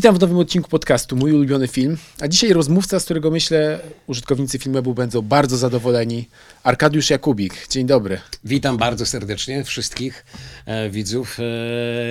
Witam 0.00 0.14
w 0.16 0.20
nowym 0.20 0.38
odcinku 0.38 0.70
podcastu, 0.70 1.16
mój 1.16 1.32
ulubiony 1.32 1.68
film. 1.68 1.96
A 2.20 2.28
dzisiaj 2.28 2.52
rozmówca, 2.52 3.00
z 3.00 3.04
którego 3.04 3.30
myślę 3.30 3.80
użytkownicy 4.06 4.58
filmu 4.58 4.94
będą 4.94 5.22
bardzo 5.22 5.56
zadowoleni. 5.56 6.28
Arkadiusz 6.62 7.10
Jakubik. 7.10 7.68
Dzień 7.68 7.86
dobry. 7.86 8.20
Witam 8.44 8.76
bardzo 8.76 9.06
serdecznie 9.06 9.64
wszystkich 9.64 10.24
e, 10.66 10.90
widzów, 10.90 11.38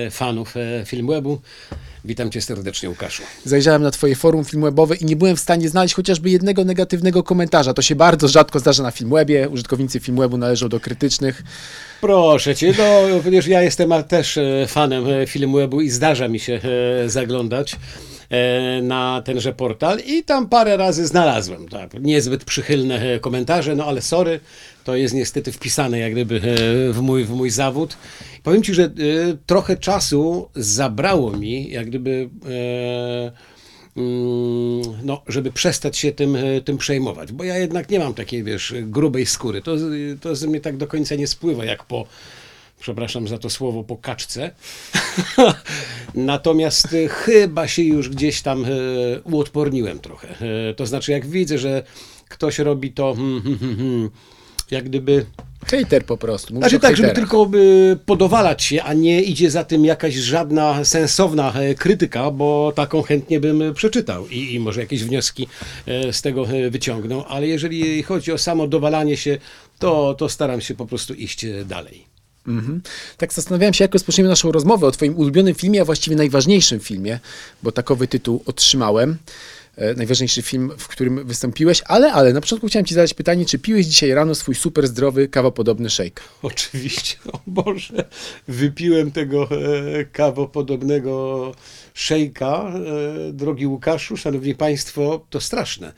e, 0.06 0.10
fanów 0.10 0.56
e. 0.56 0.84
Witam 2.04 2.30
cię 2.30 2.40
serdecznie, 2.40 2.88
Łukaszu. 2.88 3.22
Zajrzałem 3.44 3.82
na 3.82 3.90
twoje 3.90 4.16
forum 4.16 4.44
filmwebowe 4.44 4.96
i 4.96 5.04
nie 5.04 5.16
byłem 5.16 5.36
w 5.36 5.40
stanie 5.40 5.68
znaleźć 5.68 5.94
chociażby 5.94 6.30
jednego 6.30 6.64
negatywnego 6.64 7.22
komentarza. 7.22 7.74
To 7.74 7.82
się 7.82 7.94
bardzo 7.94 8.28
rzadko 8.28 8.58
zdarza 8.58 8.82
na 8.82 8.90
Filmwebie. 8.90 9.48
Użytkownicy 9.48 10.00
Filmwebu 10.00 10.38
należą 10.38 10.68
do 10.68 10.80
krytycznych. 10.80 11.42
Proszę 12.00 12.54
cię, 12.54 12.74
no 12.78 13.20
ponieważ 13.24 13.46
ja 13.46 13.62
jestem 13.62 13.92
też 14.08 14.36
e, 14.36 14.66
fanem 14.68 15.04
e, 15.08 15.26
Filmwebu 15.26 15.80
i 15.80 15.90
zdarza 15.90 16.28
mi 16.28 16.40
się 16.40 16.60
e, 17.04 17.08
zaglądać 17.08 17.76
na 18.82 19.22
tenże 19.24 19.52
portal 19.52 19.98
i 20.06 20.24
tam 20.24 20.48
parę 20.48 20.76
razy 20.76 21.06
znalazłem 21.06 21.68
tak, 21.68 21.94
niezbyt 22.00 22.44
przychylne 22.44 23.18
komentarze, 23.20 23.76
no 23.76 23.84
ale 23.84 24.02
sorry, 24.02 24.40
to 24.90 24.96
jest 24.96 25.14
niestety 25.14 25.52
wpisane 25.52 25.98
jak 25.98 26.12
gdyby 26.12 26.36
e, 26.36 26.92
w 26.92 27.00
mój, 27.00 27.24
w 27.24 27.30
mój 27.30 27.50
zawód. 27.50 27.96
Powiem 28.42 28.62
ci, 28.62 28.74
że 28.74 28.84
e, 28.84 28.90
trochę 29.46 29.76
czasu 29.76 30.48
zabrało 30.54 31.30
mi 31.36 31.70
jak 31.70 31.86
gdyby 31.86 32.28
e, 32.44 33.32
mm, 33.96 34.82
no, 35.02 35.22
żeby 35.28 35.52
przestać 35.52 35.98
się 35.98 36.12
tym, 36.12 36.36
tym 36.64 36.78
przejmować, 36.78 37.32
bo 37.32 37.44
ja 37.44 37.58
jednak 37.58 37.90
nie 37.90 37.98
mam 37.98 38.14
takiej, 38.14 38.44
wiesz, 38.44 38.74
grubej 38.82 39.26
skóry. 39.26 39.62
To, 39.62 39.76
to 40.20 40.36
z 40.36 40.44
mnie 40.44 40.60
tak 40.60 40.76
do 40.76 40.86
końca 40.86 41.14
nie 41.14 41.26
spływa, 41.26 41.64
jak 41.64 41.84
po, 41.84 42.06
przepraszam 42.80 43.28
za 43.28 43.38
to 43.38 43.50
słowo, 43.50 43.84
po 43.84 43.96
kaczce. 43.96 44.50
Natomiast 46.14 46.88
chyba 47.08 47.68
się 47.68 47.82
już 47.82 48.08
gdzieś 48.08 48.42
tam 48.42 48.66
uodporniłem 49.24 49.98
trochę. 49.98 50.28
To 50.76 50.86
znaczy, 50.86 51.12
jak 51.12 51.26
widzę, 51.26 51.58
że 51.58 51.82
ktoś 52.28 52.58
robi 52.58 52.92
to 52.92 53.16
jak 54.70 54.84
gdyby 54.84 55.26
Hejter 55.66 56.04
po 56.04 56.16
prostu. 56.16 56.56
Znaczy 56.56 56.80
tak, 56.80 56.96
żeby 56.96 57.08
hejterach. 57.08 57.30
tylko 57.30 57.58
y, 57.58 57.98
podowalać 58.06 58.62
się, 58.62 58.82
a 58.82 58.92
nie 58.92 59.22
idzie 59.22 59.50
za 59.50 59.64
tym 59.64 59.84
jakaś 59.84 60.14
żadna 60.14 60.84
sensowna 60.84 61.52
e, 61.52 61.74
krytyka, 61.74 62.30
bo 62.30 62.72
taką 62.74 63.02
chętnie 63.02 63.40
bym 63.40 63.62
e, 63.62 63.74
przeczytał 63.74 64.28
i, 64.28 64.54
i 64.54 64.60
może 64.60 64.80
jakieś 64.80 65.04
wnioski 65.04 65.46
e, 65.86 66.12
z 66.12 66.22
tego 66.22 66.48
e, 66.48 66.70
wyciągnął, 66.70 67.24
ale 67.28 67.46
jeżeli 67.46 68.02
chodzi 68.02 68.32
o 68.32 68.38
samo 68.38 68.66
dowalanie 68.66 69.16
się, 69.16 69.38
to, 69.78 70.14
to 70.14 70.28
staram 70.28 70.60
się 70.60 70.74
po 70.74 70.86
prostu 70.86 71.14
iść 71.14 71.46
dalej. 71.66 72.04
Mhm. 72.46 72.82
Tak 73.16 73.32
zastanawiałem 73.32 73.74
się, 73.74 73.84
jak 73.84 73.92
rozpoczniemy 73.92 74.30
naszą 74.30 74.52
rozmowę 74.52 74.86
o 74.86 74.90
twoim 74.90 75.16
ulubionym 75.16 75.54
filmie, 75.54 75.80
a 75.80 75.84
właściwie 75.84 76.16
najważniejszym 76.16 76.80
filmie, 76.80 77.18
bo 77.62 77.72
takowy 77.72 78.08
tytuł 78.08 78.42
otrzymałem. 78.46 79.16
E, 79.80 79.94
najważniejszy 79.94 80.42
film, 80.42 80.72
w 80.78 80.88
którym 80.88 81.26
wystąpiłeś, 81.26 81.82
ale, 81.86 82.12
ale 82.12 82.32
na 82.32 82.40
początku 82.40 82.66
chciałem 82.66 82.86
ci 82.86 82.94
zadać 82.94 83.14
pytanie, 83.14 83.46
czy 83.46 83.58
piłeś 83.58 83.86
dzisiaj 83.86 84.14
rano 84.14 84.34
swój 84.34 84.54
super 84.54 84.88
zdrowy, 84.88 85.28
kawopodobny 85.28 85.90
shake? 85.90 86.22
Oczywiście, 86.42 87.16
o 87.32 87.40
Boże, 87.46 88.04
wypiłem 88.48 89.12
tego 89.12 89.48
e, 89.50 90.04
kawopodobnego 90.04 91.52
szejka, 91.94 92.72
e, 93.28 93.32
drogi 93.32 93.66
Łukaszu, 93.66 94.16
szanowni 94.16 94.54
państwo, 94.54 95.26
to 95.30 95.40
straszne. 95.40 95.92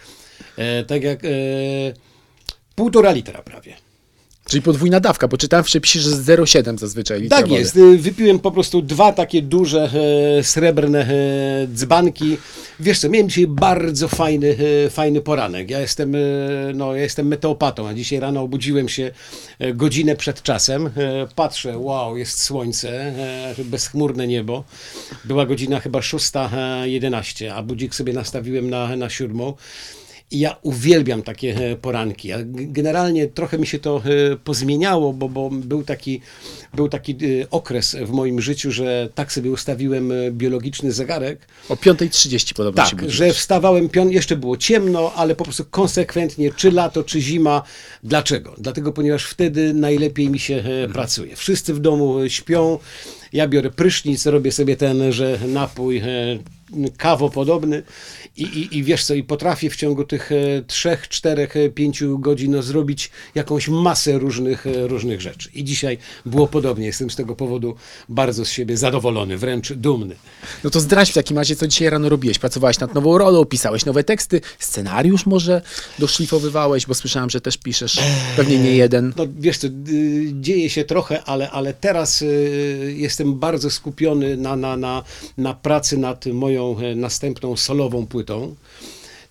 E, 0.56 0.84
tak 0.84 1.02
jak 1.02 1.24
e, 1.24 1.28
półtora 2.74 3.12
litra 3.12 3.42
prawie. 3.42 3.92
Czyli 4.53 4.62
podwójna 4.62 5.00
dawka, 5.00 5.28
bo 5.28 5.36
czytałem 5.36 5.64
w 5.64 5.67
przepisie, 5.67 6.00
że 6.00 6.11
z 6.11 6.27
0,7 6.27 6.78
zazwyczaj 6.78 7.28
Tak 7.28 7.48
wody. 7.48 7.61
jest, 7.61 7.77
y, 7.77 7.98
wypiłem 7.98 8.39
po 8.39 8.50
prostu 8.50 8.83
dwa 8.83 9.12
takie 9.12 9.42
duże 9.42 9.91
e, 10.39 10.45
srebrne 10.45 11.01
e, 11.01 11.67
dzbanki. 11.74 12.36
Wiesz 12.80 12.98
co, 12.98 13.08
miałem 13.08 13.29
dzisiaj 13.29 13.46
bardzo 13.46 14.08
fajny, 14.08 14.57
e, 14.86 14.90
fajny 14.90 15.20
poranek. 15.20 15.70
Ja 15.70 15.80
jestem, 15.80 16.17
no, 16.74 16.95
ja 16.95 17.02
jestem 17.02 17.27
meteopatą, 17.27 17.89
a 17.89 17.95
dzisiaj 17.95 18.20
rano 18.20 18.40
obudziłem 18.40 18.89
się 18.89 19.11
godzinę 19.74 20.17
przed 20.17 20.42
czasem. 20.42 20.90
Patrzę, 21.36 21.79
wow, 21.79 22.17
jest 22.17 22.42
słońce, 22.42 23.13
bezchmurne 23.64 24.27
niebo. 24.27 24.64
Była 25.24 25.46
godzina 25.46 25.80
chyba 25.80 26.01
6.11, 26.01 27.48
a 27.48 27.63
budzik 27.63 27.95
sobie 27.95 28.13
nastawiłem 28.13 28.70
na, 28.70 28.96
na 28.96 29.11
siódmą. 29.11 29.55
Ja 30.33 30.57
uwielbiam 30.63 31.23
takie 31.23 31.57
e, 31.57 31.77
poranki. 31.77 32.29
Generalnie 32.47 33.27
trochę 33.27 33.59
mi 33.59 33.67
się 33.67 33.79
to 33.79 34.03
e, 34.33 34.37
pozmieniało, 34.37 35.13
bo, 35.13 35.29
bo 35.29 35.51
był 35.51 35.83
taki, 35.83 36.20
był 36.75 36.89
taki 36.89 37.13
e, 37.13 37.51
okres 37.51 37.97
w 38.03 38.11
moim 38.11 38.41
życiu, 38.41 38.73
że 38.73 39.09
tak 39.15 39.33
sobie 39.33 39.51
ustawiłem 39.51 40.13
biologiczny 40.31 40.93
zegarek, 40.93 41.47
O 41.69 41.75
5.30 41.75 42.55
podobno 42.55 42.85
się 42.85 42.91
tak, 42.91 42.98
budziłeś. 43.01 43.15
że 43.15 43.33
wstawałem, 43.33 43.89
jeszcze 44.11 44.37
było 44.37 44.57
ciemno, 44.57 45.13
ale 45.17 45.37
po 45.37 45.45
prostu 45.45 45.65
konsekwentnie, 45.70 46.51
czy 46.57 46.73
lato, 46.73 47.05
czy 47.05 47.20
zima. 47.20 47.63
Dlaczego? 48.05 48.55
Dlatego, 48.59 48.93
ponieważ 48.93 49.25
wtedy 49.25 49.75
najlepiej 49.75 50.31
mi 50.31 50.39
się 50.39 50.64
pracuje. 50.93 51.37
Wszyscy 51.37 51.75
w 51.75 51.81
domu 51.81 52.29
śpią, 52.29 52.79
ja 53.33 53.48
biorę 53.48 53.70
prysznic, 53.70 54.27
robię 54.27 54.53
sobie 54.53 54.77
ten, 54.77 55.13
że 55.13 55.39
napój 55.48 55.98
e, 55.98 56.05
kawopodobny 56.97 57.83
i, 58.37 58.43
i, 58.43 58.79
i 58.79 58.83
wiesz 58.83 59.05
co, 59.05 59.15
i 59.15 59.23
potrafię 59.25 59.70
w 59.70 59.77
ciągu 59.77 60.05
tych 60.05 60.33
e, 60.33 60.63
trzech, 60.67 61.09
czterech, 61.09 61.57
e, 61.57 61.69
pięciu 61.69 62.19
godzin 62.19 62.53
no, 62.53 62.63
zrobić 62.63 63.11
jakąś 63.35 63.69
masę 63.69 64.19
różnych, 64.19 64.65
różnych 64.83 65.20
rzeczy. 65.20 65.51
I 65.55 65.65
dzisiaj 65.65 65.98
było 66.27 66.47
podobnie. 66.47 66.87
Jestem 66.87 67.11
z 67.11 67.17
tego 67.17 67.37
powodu 67.37 67.75
bardzo 68.09 68.45
z 68.45 68.51
siebie 68.51 68.77
zadowolony, 68.77 69.39
wręcz 69.39 69.73
dumny. 69.73 70.14
No 70.64 70.70
to 70.70 70.81
zdradź 70.81 71.11
w 71.11 71.14
takim 71.14 71.39
razie, 71.39 71.57
co 71.57 71.67
dzisiaj 71.67 71.91
rano 71.91 72.09
robiłeś. 72.09 72.39
Pracowałeś 72.39 72.79
nad 72.79 72.95
nową 72.95 73.19
rolą, 73.19 73.45
pisałeś 73.45 73.85
nowe 73.85 74.05
teksty, 74.05 74.41
scenariusz 74.59 75.27
może 75.27 75.63
doszlifowywałeś, 75.99 76.87
bo 76.87 76.95
słyszałem, 76.95 77.31
że 77.31 77.41
też 77.41 77.57
piszesz 77.57 78.01
pewnie 78.37 78.59
nie 78.59 78.77
jeden. 78.77 79.13
No 79.17 79.27
wiesz 79.39 79.59
co, 79.59 79.67
y, 79.67 79.73
dzieje 80.41 80.70
się 80.70 80.85
trochę, 80.85 81.23
ale, 81.25 81.51
ale 81.51 81.75
teraz 81.75 82.23
y, 82.23 82.95
jestem 83.22 83.38
bardzo 83.38 83.70
skupiony 83.70 84.36
na, 84.36 84.56
na, 84.56 84.77
na, 84.77 85.02
na 85.38 85.55
pracy 85.55 85.96
nad 85.98 86.27
moją 86.27 86.77
e, 86.78 86.94
następną 86.94 87.56
solową 87.56 88.06
płytą. 88.06 88.55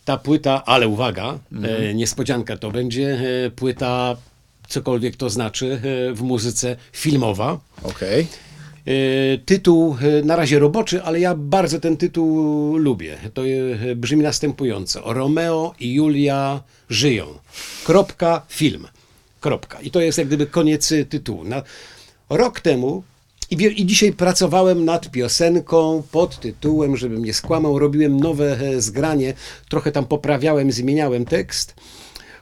Ta 0.05 0.17
płyta, 0.17 0.65
ale 0.65 0.87
uwaga, 0.87 1.39
e, 1.63 1.93
niespodzianka 1.93 2.57
to 2.57 2.71
będzie 2.71 3.19
e, 3.45 3.51
płyta, 3.51 4.15
cokolwiek 4.67 5.15
to 5.15 5.29
znaczy, 5.29 5.81
w 6.13 6.21
muzyce 6.21 6.75
filmowa. 6.91 7.59
Okej. 7.83 8.27
E, 8.87 9.37
Tytuł 9.45 9.95
na 10.23 10.35
razie 10.35 10.59
roboczy, 10.59 11.03
ale 11.03 11.19
ja 11.19 11.35
bardzo 11.35 11.79
ten 11.79 11.97
tytuł 11.97 12.77
lubię. 12.77 13.17
To 13.33 13.41
brzmi 13.95 14.23
następująco. 14.23 15.13
Romeo 15.13 15.73
i 15.79 15.93
Julia 15.93 16.63
żyją. 16.89 17.25
Kropka, 17.85 18.41
film. 18.49 18.87
Kropka. 19.39 19.81
I 19.81 19.91
to 19.91 20.01
jest 20.01 20.17
jak 20.17 20.27
gdyby 20.27 20.47
koniec 20.47 20.93
tytułu. 21.09 21.43
Na, 21.43 21.63
rok 22.29 22.59
temu 22.59 23.03
i, 23.51 23.81
i 23.81 23.85
dzisiaj 23.85 24.13
pracowałem 24.13 24.85
nad 24.85 25.11
piosenką 25.11 26.03
pod 26.11 26.39
tytułem, 26.39 26.97
żebym 26.97 27.25
nie 27.25 27.33
skłamał, 27.33 27.79
robiłem 27.79 28.19
nowe 28.19 28.59
e, 28.59 28.81
zgranie, 28.81 29.33
trochę 29.69 29.91
tam 29.91 30.05
poprawiałem, 30.05 30.71
zmieniałem 30.71 31.25
tekst 31.25 31.75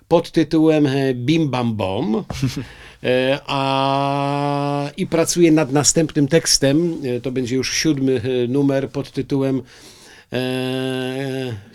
pod 0.08 0.32
tytułem 0.32 0.88
e, 0.88 1.14
Bim 1.14 1.50
Bam 1.50 1.76
Bom. 1.76 2.16
E, 3.04 3.40
A, 3.48 4.90
I 4.98 5.08
pracuję 5.08 5.52
nad 5.52 5.72
następnym 5.72 6.28
tekstem. 6.28 7.02
To 7.24 7.32
będzie 7.32 7.56
już 7.56 7.74
siódmy 7.74 8.22
numer 8.50 8.90
pod 8.90 9.12
tytułem. 9.12 9.62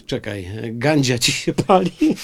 Czekaj, 0.06 0.48
Gandzia 0.72 1.18
ci 1.18 1.32
się 1.32 1.52
pali. 1.52 1.90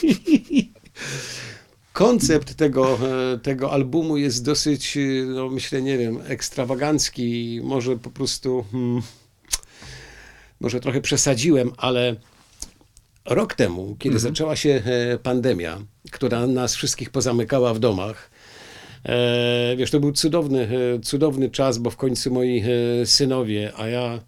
Koncept 2.00 2.54
tego, 2.54 2.98
e, 3.32 3.38
tego 3.38 3.72
albumu 3.72 4.16
jest 4.16 4.44
dosyć, 4.44 4.96
e, 4.96 5.00
no 5.26 5.48
myślę, 5.48 5.82
nie 5.82 5.98
wiem, 5.98 6.18
ekstrawagancki. 6.28 7.60
Może 7.64 7.96
po 7.96 8.10
prostu. 8.10 8.64
Hmm, 8.72 9.02
może 10.60 10.80
trochę 10.80 11.00
przesadziłem, 11.00 11.72
ale 11.76 12.16
rok 13.24 13.54
temu, 13.54 13.96
kiedy 13.98 14.18
zaczęła 14.18 14.56
się 14.56 14.82
e, 14.84 15.18
pandemia, 15.18 15.78
która 16.10 16.46
nas 16.46 16.74
wszystkich 16.74 17.10
pozamykała 17.10 17.74
w 17.74 17.78
domach, 17.78 18.30
e, 19.04 19.76
wiesz, 19.76 19.90
to 19.90 20.00
był 20.00 20.12
cudowny, 20.12 20.68
cudowny 21.02 21.50
czas, 21.50 21.78
bo 21.78 21.90
w 21.90 21.96
końcu 21.96 22.30
moi 22.30 22.64
synowie, 23.04 23.72
a 23.76 23.88
ja, 23.88 24.20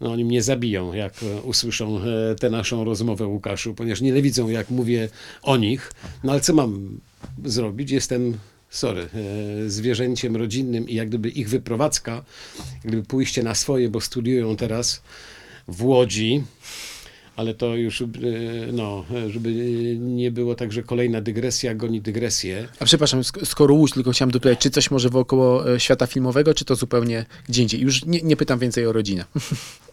no 0.00 0.12
oni 0.12 0.24
mnie 0.24 0.42
zabiją, 0.42 0.92
jak 0.92 1.14
e, 1.22 1.42
usłyszą 1.42 2.00
e, 2.00 2.34
tę 2.34 2.50
naszą 2.50 2.84
rozmowę, 2.84 3.26
Łukaszu, 3.26 3.74
ponieważ 3.74 4.00
nienawidzą, 4.00 4.48
jak 4.48 4.70
mówię 4.70 5.08
o 5.42 5.56
nich. 5.56 5.92
No 6.24 6.32
ale 6.32 6.40
co 6.40 6.54
mam 6.54 7.00
zrobić? 7.44 7.90
Jestem 7.90 8.38
sorry, 8.70 9.02
e, 9.66 9.70
zwierzęciem 9.70 10.36
rodzinnym 10.36 10.88
i 10.88 10.94
jak 10.94 11.08
gdyby 11.08 11.28
ich 11.28 11.48
wyprowadzka, 11.48 12.24
jak 12.74 12.82
gdyby 12.84 13.02
pójście 13.02 13.42
na 13.42 13.54
swoje, 13.54 13.88
bo 13.88 14.00
studiują 14.00 14.56
teraz 14.56 15.02
w 15.68 15.84
Łodzi, 15.84 16.42
ale 17.36 17.54
to 17.54 17.76
już, 17.76 18.02
no, 18.72 19.04
żeby 19.28 19.52
nie 19.98 20.30
było 20.30 20.54
tak, 20.54 20.72
że 20.72 20.82
kolejna 20.82 21.20
dygresja 21.20 21.74
goni 21.74 22.00
dygresję. 22.00 22.68
A 22.80 22.84
przepraszam, 22.84 23.20
sk- 23.20 23.44
skoro 23.46 23.74
Łódź, 23.74 23.92
tylko 23.92 24.10
chciałem 24.10 24.30
dopytać, 24.30 24.58
czy 24.58 24.70
coś 24.70 24.90
może 24.90 25.08
wokoło 25.08 25.78
świata 25.78 26.06
filmowego, 26.06 26.54
czy 26.54 26.64
to 26.64 26.74
zupełnie 26.76 27.26
gdzie 27.48 27.62
indziej? 27.62 27.80
Już 27.80 28.04
nie, 28.04 28.22
nie 28.22 28.36
pytam 28.36 28.58
więcej 28.58 28.86
o 28.86 28.92
rodzinę. 28.92 29.24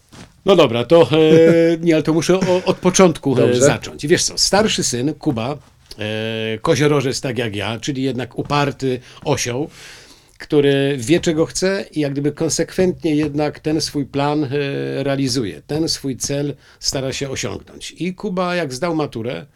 No 0.46 0.56
dobra, 0.56 0.84
to 0.84 1.08
e, 1.12 1.78
nie, 1.80 1.94
ale 1.94 2.02
to 2.02 2.12
muszę 2.12 2.40
o, 2.40 2.64
od 2.64 2.76
początku 2.76 3.32
e, 3.32 3.36
Dobrze. 3.36 3.60
zacząć. 3.60 4.06
Wiesz 4.06 4.24
co, 4.24 4.38
starszy 4.38 4.84
syn, 4.84 5.14
Kuba, 5.14 5.58
e, 5.98 6.58
koziorożec 6.58 7.20
tak 7.20 7.38
jak 7.38 7.56
ja, 7.56 7.80
czyli 7.80 8.02
jednak 8.02 8.38
uparty 8.38 9.00
osioł, 9.24 9.70
który 10.38 10.96
wie 10.98 11.20
czego 11.20 11.46
chce 11.46 11.84
i 11.92 12.00
jak 12.00 12.12
gdyby 12.12 12.32
konsekwentnie 12.32 13.14
jednak 13.14 13.60
ten 13.60 13.80
swój 13.80 14.06
plan 14.06 14.48
realizuje. 14.96 15.62
Ten 15.66 15.88
swój 15.88 16.16
cel 16.16 16.54
stara 16.80 17.12
się 17.12 17.30
osiągnąć. 17.30 17.94
I 17.98 18.14
Kuba 18.14 18.54
jak 18.54 18.72
zdał 18.72 18.96
maturę, 18.96 19.46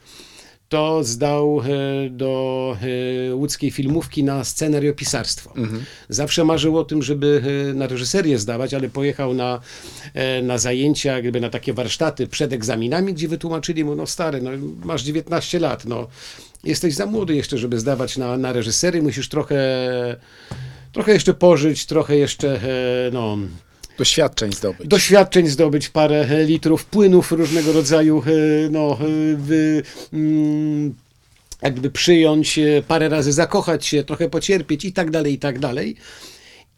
to 0.70 1.04
zdał 1.04 1.60
e, 1.60 2.10
do 2.10 2.76
e, 3.30 3.34
łódzkiej 3.34 3.70
filmówki 3.70 4.24
na 4.24 4.44
scenariopisarstwo. 4.44 5.52
Zawsze 6.08 6.44
marzył 6.44 6.78
o 6.78 6.84
tym, 6.84 7.02
żeby 7.02 7.42
e, 7.70 7.74
na 7.74 7.86
reżyserię 7.86 8.38
zdawać, 8.38 8.74
ale 8.74 8.88
pojechał 8.88 9.34
na, 9.34 9.60
na 10.42 10.58
zajęcia, 10.58 11.20
gdyby 11.20 11.40
na 11.40 11.50
takie 11.50 11.72
warsztaty 11.72 12.26
przed 12.26 12.52
egzaminami, 12.52 13.14
gdzie 13.14 13.28
wytłumaczyli 13.28 13.84
mu, 13.84 13.94
no 13.94 14.06
stary, 14.06 14.42
no, 14.42 14.50
masz 14.84 15.02
19 15.02 15.58
lat, 15.58 15.84
no, 15.84 16.08
jesteś 16.64 16.94
za 16.94 17.06
młody 17.06 17.34
jeszcze, 17.34 17.58
żeby 17.58 17.80
zdawać 17.80 18.16
na, 18.16 18.36
na 18.36 18.52
reżyserię, 18.52 19.02
musisz 19.02 19.28
trochę, 19.28 19.60
trochę 20.92 21.12
jeszcze 21.12 21.34
pożyć, 21.34 21.86
trochę 21.86 22.16
jeszcze, 22.16 22.60
no, 23.12 23.38
Doświadczeń 24.00 24.52
zdobyć. 24.52 24.88
doświadczeń 24.88 25.46
zdobyć, 25.46 25.88
parę 25.88 26.28
e, 26.30 26.44
litrów 26.44 26.84
płynów 26.84 27.32
różnego 27.32 27.72
rodzaju, 27.72 28.22
e, 28.26 28.70
no, 28.70 28.98
e, 29.00 30.16
mm, 30.16 30.94
jakby 31.62 31.90
przyjąć, 31.90 32.58
parę 32.88 33.08
razy 33.08 33.32
zakochać 33.32 33.86
się, 33.86 34.04
trochę 34.04 34.28
pocierpieć 34.30 34.84
i 34.84 34.92
tak 34.92 35.10
dalej, 35.10 35.32
i 35.32 35.38
tak 35.38 35.58
dalej. 35.58 35.96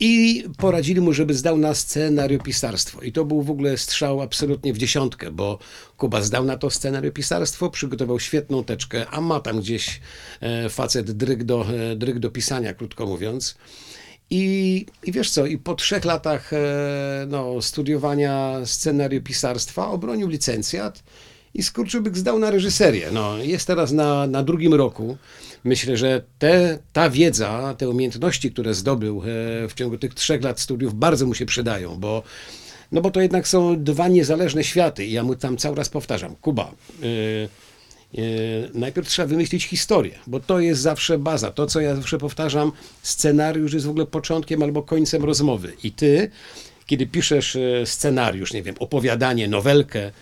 I 0.00 0.44
poradzili 0.58 1.00
mu, 1.00 1.12
żeby 1.12 1.34
zdał 1.34 1.58
na 1.58 1.74
scenariopisarstwo. 1.74 3.02
I 3.02 3.12
to 3.12 3.24
był 3.24 3.42
w 3.42 3.50
ogóle 3.50 3.78
strzał 3.78 4.20
absolutnie 4.20 4.72
w 4.72 4.78
dziesiątkę, 4.78 5.30
bo 5.30 5.58
Kuba 5.96 6.22
zdał 6.22 6.44
na 6.44 6.56
to 6.56 6.70
scenariopisarstwo, 6.70 7.70
przygotował 7.70 8.20
świetną 8.20 8.64
teczkę, 8.64 9.06
a 9.10 9.20
ma 9.20 9.40
tam 9.40 9.60
gdzieś 9.60 10.00
facet 10.70 11.10
dryg 11.10 11.44
do, 11.44 11.66
dryg 11.96 12.18
do 12.18 12.30
pisania, 12.30 12.74
krótko 12.74 13.06
mówiąc. 13.06 13.56
I, 14.34 14.86
I 15.04 15.12
wiesz 15.12 15.30
co, 15.30 15.46
i 15.46 15.58
po 15.58 15.74
trzech 15.74 16.04
latach 16.04 16.52
e, 16.52 16.56
no, 17.28 17.62
studiowania 17.62 18.60
scenariopisarstwa 18.64 19.90
obronił 19.90 20.28
licencjat 20.28 21.02
i 21.54 21.62
Skurczybyk 21.62 22.16
zdał 22.16 22.38
na 22.38 22.50
reżyserię. 22.50 23.08
No, 23.12 23.38
jest 23.38 23.66
teraz 23.66 23.92
na, 23.92 24.26
na 24.26 24.42
drugim 24.42 24.74
roku. 24.74 25.16
Myślę, 25.64 25.96
że 25.96 26.22
te, 26.38 26.78
ta 26.92 27.10
wiedza, 27.10 27.74
te 27.78 27.88
umiejętności, 27.88 28.52
które 28.52 28.74
zdobył 28.74 29.22
e, 29.22 29.24
w 29.68 29.74
ciągu 29.74 29.98
tych 29.98 30.14
trzech 30.14 30.42
lat 30.42 30.60
studiów, 30.60 30.94
bardzo 30.94 31.26
mu 31.26 31.34
się 31.34 31.46
przydają, 31.46 31.96
bo, 31.96 32.22
no 32.92 33.00
bo 33.00 33.10
to 33.10 33.20
jednak 33.20 33.48
są 33.48 33.84
dwa 33.84 34.08
niezależne 34.08 34.64
światy. 34.64 35.06
I 35.06 35.12
ja 35.12 35.22
mu 35.22 35.36
tam 35.36 35.56
cały 35.56 35.76
raz 35.76 35.88
powtarzam, 35.88 36.36
Kuba, 36.36 36.74
E, 37.02 37.71
Najpierw 38.74 39.08
trzeba 39.08 39.28
wymyślić 39.28 39.64
historię, 39.64 40.18
bo 40.26 40.40
to 40.40 40.60
jest 40.60 40.80
zawsze 40.80 41.18
baza. 41.18 41.50
To, 41.50 41.66
co 41.66 41.80
ja 41.80 41.96
zawsze 41.96 42.18
powtarzam, 42.18 42.72
scenariusz 43.02 43.72
jest 43.72 43.86
w 43.86 43.90
ogóle 43.90 44.06
początkiem 44.06 44.62
albo 44.62 44.82
końcem 44.82 45.24
rozmowy. 45.24 45.72
I 45.84 45.92
ty, 45.92 46.30
kiedy 46.86 47.06
piszesz 47.06 47.56
e, 47.56 47.86
scenariusz, 47.86 48.52
nie 48.52 48.62
wiem, 48.62 48.74
opowiadanie, 48.78 49.48
nowelkę, 49.48 50.12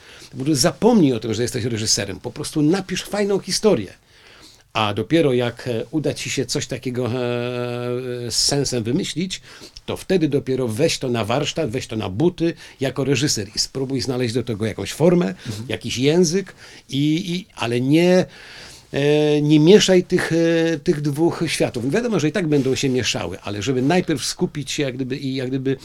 zapomnij 0.53 1.13
o 1.13 1.21
tym, 1.21 1.35
że 1.35 1.43
jesteś 1.43 1.65
reżyserem. 1.65 2.21
Po 2.21 2.31
prostu 2.31 2.63
napisz 2.63 3.03
fajną 3.03 3.39
historię. 3.39 3.93
A 4.73 4.95
dopiero 4.95 5.33
jak 5.33 5.69
e, 5.69 5.85
uda 5.91 6.15
ci 6.15 6.31
się 6.31 6.47
coś 6.47 6.67
takiego 6.67 7.07
e, 7.07 7.11
z 8.31 8.35
sensem 8.35 8.83
wymyślić, 8.83 9.41
to 9.87 9.97
wtedy 9.97 10.29
dopiero 10.29 10.69
weź 10.69 10.99
to 10.99 11.09
na 11.09 11.25
warsztat, 11.25 11.71
weź 11.71 11.87
to 11.87 11.97
na 11.97 12.09
buty 12.09 12.55
jako 12.81 13.05
reżyser 13.05 13.49
i 13.55 13.59
spróbuj 13.59 14.01
znaleźć 14.01 14.35
do 14.35 14.43
tego 14.43 14.67
jakąś 14.67 14.93
formę, 14.93 15.35
jakiś 15.69 15.99
język, 15.99 16.55
i, 16.89 17.35
i, 17.35 17.47
ale 17.55 17.81
nie, 17.81 18.27
e, 18.93 19.43
nie 19.43 19.61
mieszaj 19.61 20.05
tych, 20.05 20.31
tych 20.85 21.01
dwóch 21.01 21.43
światów. 21.47 21.91
Wiadomo, 21.91 22.21
że 22.21 22.29
i 22.29 22.33
tak 22.33 22.47
będą 22.47 22.75
się 22.75 22.89
mieszały, 22.89 23.41
ale 23.41 23.63
żeby 23.63 23.83
najpierw 23.83 24.25
skupić 24.25 24.71
się 24.71 24.83
jak 24.83 24.95
gdyby, 24.95 25.17
i 25.17 25.35
jak 25.35 25.49
gdyby 25.49 25.77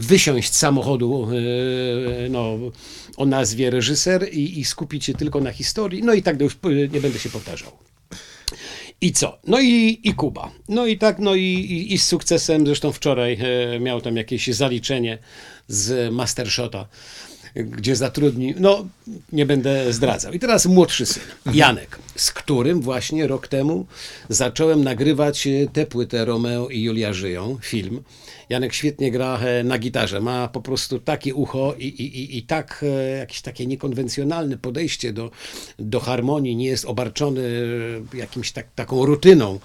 wysiąść 0.00 0.52
z 0.52 0.58
samochodu 0.58 1.28
e, 2.24 2.28
no, 2.28 2.58
o 3.16 3.26
nazwie 3.26 3.70
reżyser 3.70 4.28
i, 4.32 4.60
i 4.60 4.64
skupić 4.64 5.04
się 5.04 5.14
tylko 5.14 5.40
na 5.40 5.52
historii. 5.52 6.02
No 6.02 6.14
i 6.14 6.22
tak 6.22 6.40
już 6.40 6.52
e, 6.52 6.68
nie 6.68 7.00
będę 7.00 7.18
się 7.18 7.30
powtarzał. 7.30 7.72
I 9.00 9.12
co? 9.12 9.38
No 9.46 9.60
i, 9.60 10.00
i 10.04 10.14
Kuba. 10.14 10.50
No 10.68 10.86
i 10.86 10.98
tak, 10.98 11.18
no 11.18 11.34
i, 11.34 11.42
i, 11.42 11.94
i 11.94 11.98
z 11.98 12.06
sukcesem, 12.06 12.66
zresztą 12.66 12.92
wczoraj 12.92 13.38
e, 13.74 13.80
miał 13.80 14.00
tam 14.00 14.16
jakieś 14.16 14.48
zaliczenie 14.48 15.18
z 15.68 16.12
Mastershota, 16.12 16.86
gdzie 17.54 17.96
zatrudnił, 17.96 18.54
no 18.60 18.86
nie 19.32 19.46
będę 19.46 19.92
zdradzał. 19.92 20.32
I 20.32 20.38
teraz 20.38 20.66
młodszy 20.66 21.06
syn, 21.06 21.22
Janek, 21.54 21.98
z 22.16 22.32
którym 22.32 22.80
właśnie 22.80 23.26
rok 23.26 23.48
temu 23.48 23.86
zacząłem 24.28 24.84
nagrywać 24.84 25.48
tę 25.72 25.86
płytę 25.86 26.24
Romeo 26.24 26.68
i 26.68 26.82
Julia 26.82 27.12
żyją, 27.12 27.58
film. 27.62 28.02
Janek 28.50 28.74
świetnie 28.74 29.10
gra 29.10 29.38
e, 29.38 29.64
na 29.64 29.78
gitarze, 29.78 30.20
ma 30.20 30.48
po 30.48 30.60
prostu 30.60 30.98
takie 30.98 31.34
ucho 31.34 31.74
i, 31.78 31.86
i, 31.86 32.38
i, 32.38 32.42
tak 32.42 32.84
e, 32.88 33.18
jakieś 33.18 33.40
takie 33.42 33.66
niekonwencjonalne 33.66 34.58
podejście 34.58 35.12
do, 35.12 35.30
do 35.78 36.00
harmonii, 36.00 36.56
nie 36.56 36.66
jest 36.66 36.84
obarczony 36.84 37.40
e, 38.14 38.16
jakimś 38.16 38.52
tak, 38.52 38.66
taką 38.74 39.06
rutyną 39.06 39.58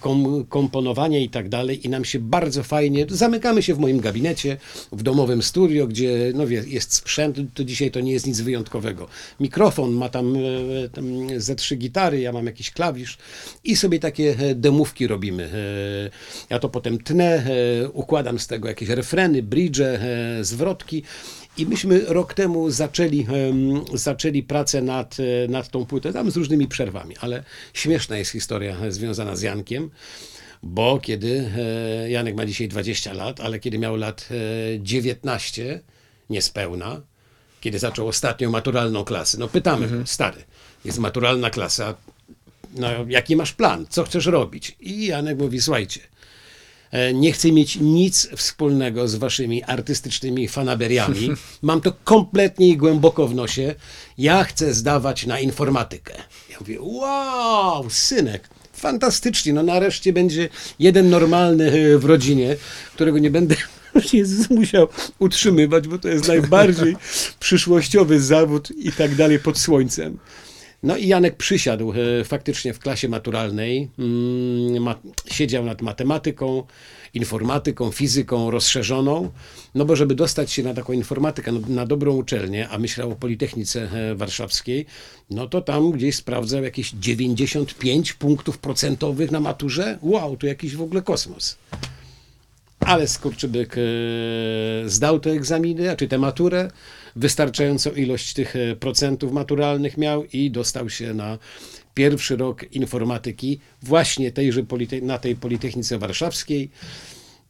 kom, 0.00 0.44
komponowania 0.48 1.18
i 1.18 1.28
tak 1.28 1.48
dalej 1.48 1.86
i 1.86 1.88
nam 1.88 2.04
się 2.04 2.18
bardzo 2.18 2.62
fajnie, 2.62 3.06
zamykamy 3.08 3.62
się 3.62 3.74
w 3.74 3.78
moim 3.78 4.00
gabinecie, 4.00 4.56
w 4.92 5.02
domowym 5.02 5.42
studio, 5.42 5.86
gdzie 5.86 6.32
no 6.34 6.46
wie, 6.46 6.64
jest 6.66 6.94
sprzęt, 6.94 7.36
to 7.54 7.64
dzisiaj 7.64 7.90
to 7.90 8.00
nie 8.00 8.12
jest 8.12 8.26
nic 8.26 8.40
wyjątkowego. 8.40 9.08
Mikrofon, 9.40 9.92
ma 9.92 10.08
tam, 10.08 10.36
tam 10.92 11.04
ze 11.36 11.54
trzy 11.54 11.76
gitary, 11.76 12.20
ja 12.20 12.32
mam 12.32 12.46
jakiś 12.46 12.70
klawisz 12.70 13.18
i 13.64 13.76
sobie 13.76 13.98
takie 13.98 14.36
demówki 14.54 15.06
robimy. 15.06 15.50
Ja 16.50 16.58
to 16.58 16.68
potem 16.68 16.98
tnę, 16.98 17.19
e, 17.24 17.88
układam 17.88 18.38
z 18.38 18.46
tego 18.46 18.68
jakieś 18.68 18.88
refreny, 18.88 19.42
bridge, 19.42 19.80
e, 19.80 19.98
zwrotki. 20.40 21.02
I 21.56 21.66
myśmy 21.66 22.04
rok 22.06 22.34
temu 22.34 22.70
zaczęli, 22.70 23.26
em, 23.28 23.84
zaczęli 23.94 24.42
pracę 24.42 24.82
nad, 24.82 25.16
e, 25.20 25.48
nad 25.48 25.68
tą 25.68 25.86
płytą, 25.86 26.12
tam 26.12 26.30
z 26.30 26.36
różnymi 26.36 26.68
przerwami, 26.68 27.14
ale 27.20 27.44
śmieszna 27.74 28.18
jest 28.18 28.30
historia 28.30 28.76
e, 28.76 28.92
związana 28.92 29.36
z 29.36 29.42
Jankiem, 29.42 29.90
bo 30.62 30.98
kiedy 30.98 31.50
e, 32.04 32.10
Janek 32.10 32.36
ma 32.36 32.46
dzisiaj 32.46 32.68
20 32.68 33.12
lat, 33.12 33.40
ale 33.40 33.58
kiedy 33.60 33.78
miał 33.78 33.96
lat 33.96 34.28
e, 34.30 34.34
19, 34.78 35.80
niespełna, 36.30 37.00
kiedy 37.60 37.78
zaczął 37.78 38.08
ostatnią 38.08 38.50
maturalną 38.50 39.04
klasę, 39.04 39.38
no 39.38 39.48
pytamy, 39.48 39.88
stary, 40.06 40.44
jest 40.84 40.98
maturalna 40.98 41.50
klasa, 41.50 41.94
no 42.74 42.88
jaki 43.08 43.36
masz 43.36 43.52
plan, 43.52 43.86
co 43.88 44.04
chcesz 44.04 44.26
robić? 44.26 44.76
I 44.80 45.06
Janek 45.06 45.38
mówi, 45.38 45.60
słuchajcie, 45.60 46.00
E, 46.00 46.19
Nie 47.14 47.32
chcę 47.32 47.52
mieć 47.52 47.76
nic 47.76 48.28
wspólnego 48.36 49.08
z 49.08 49.14
waszymi 49.14 49.62
artystycznymi 49.62 50.48
fanaberiami. 50.48 51.30
Mam 51.62 51.80
to 51.80 51.92
kompletnie 52.04 52.68
i 52.68 52.76
głęboko 52.76 53.28
w 53.28 53.34
nosie. 53.34 53.74
Ja 54.18 54.44
chcę 54.44 54.74
zdawać 54.74 55.26
na 55.26 55.40
informatykę. 55.40 56.14
Ja 56.50 56.56
mówię, 56.60 56.76
wow, 56.80 57.90
synek, 57.90 58.48
fantastycznie. 58.72 59.52
No 59.52 59.62
nareszcie 59.62 60.12
będzie 60.12 60.48
jeden 60.78 61.10
normalny 61.10 61.72
e, 61.72 61.98
w 61.98 62.04
rodzinie, 62.04 62.56
którego 62.94 63.18
nie 63.18 63.30
będę 63.30 63.54
Jezus, 64.12 64.50
musiał 64.50 64.88
utrzymywać, 65.18 65.88
bo 65.88 65.98
to 65.98 66.08
jest 66.08 66.28
najbardziej 66.28 66.96
przyszłościowy 67.40 68.20
zawód 68.20 68.70
i 68.70 68.92
tak 68.92 69.14
dalej 69.14 69.38
pod 69.38 69.58
słońcem. 69.58 70.18
No 70.82 70.96
i 70.96 71.06
Janek 71.06 71.36
przysiadł 71.36 71.92
e, 71.92 72.24
faktycznie 72.24 72.74
w 72.74 72.78
klasie 72.78 73.08
maturalnej, 73.08 73.88
mm, 73.98 74.94
siedział 75.30 75.64
nad 75.64 75.82
matematyką, 75.82 76.62
informatyką, 77.14 77.90
fizyką 77.90 78.50
rozszerzoną, 78.50 79.30
no 79.74 79.84
bo 79.84 79.96
żeby 79.96 80.14
dostać 80.14 80.52
się 80.52 80.62
na 80.62 80.74
taką 80.74 80.92
informatykę, 80.92 81.52
no, 81.52 81.60
na 81.68 81.86
dobrą 81.86 82.16
uczelnię, 82.16 82.68
a 82.68 82.78
myślał 82.78 83.10
o 83.10 83.16
Politechnice 83.16 83.88
e, 83.92 84.14
Warszawskiej, 84.14 84.86
no 85.30 85.46
to 85.46 85.60
tam 85.60 85.90
gdzieś 85.90 86.16
sprawdzał 86.16 86.62
jakieś 86.62 86.90
95 86.90 88.12
punktów 88.12 88.58
procentowych 88.58 89.30
na 89.30 89.40
maturze. 89.40 89.98
Wow, 90.02 90.36
to 90.36 90.46
jakiś 90.46 90.76
w 90.76 90.82
ogóle 90.82 91.02
kosmos. 91.02 91.58
Ale 92.80 93.08
Skurczybyk 93.08 93.76
e, 93.78 93.80
zdał 94.88 95.20
te 95.20 95.30
egzaminy, 95.30 95.90
a 95.90 95.96
czy 95.96 96.08
tę 96.08 96.18
maturę, 96.18 96.70
wystarczającą 97.16 97.90
ilość 97.90 98.32
tych 98.32 98.56
e, 98.56 98.76
procentów 98.76 99.32
maturalnych 99.32 99.98
miał 99.98 100.24
i 100.24 100.50
dostał 100.50 100.90
się 100.90 101.14
na 101.14 101.38
pierwszy 101.94 102.36
rok 102.36 102.72
informatyki 102.72 103.60
właśnie 103.82 104.32
tejże 104.32 104.62
na 105.02 105.18
tej 105.18 105.36
Politechnice 105.36 105.98
Warszawskiej. 105.98 106.70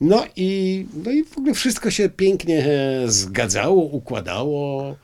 No 0.01 0.25
i, 0.37 0.87
no 1.05 1.11
i 1.11 1.25
w 1.25 1.39
ogóle 1.39 1.55
wszystko 1.55 1.91
się 1.91 2.09
pięknie 2.09 2.65
e, 2.65 3.09
zgadzało, 3.09 3.83
układało. 3.83 4.97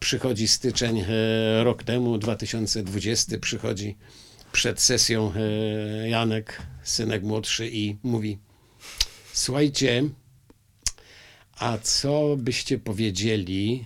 Przychodzi 0.00 0.48
styczeń 0.48 1.00
e, 1.00 1.64
rok 1.64 1.82
temu, 1.82 2.18
2020, 2.18 3.38
przychodzi 3.38 3.96
przed 4.52 4.80
sesją 4.80 5.32
Janek, 6.08 6.62
synek 6.82 7.22
młodszy 7.22 7.68
i 7.72 7.96
mówi 8.02 8.38
Słuchajcie, 9.32 10.02
a 11.58 11.78
co 11.78 12.36
byście 12.36 12.78
powiedzieli, 12.78 13.84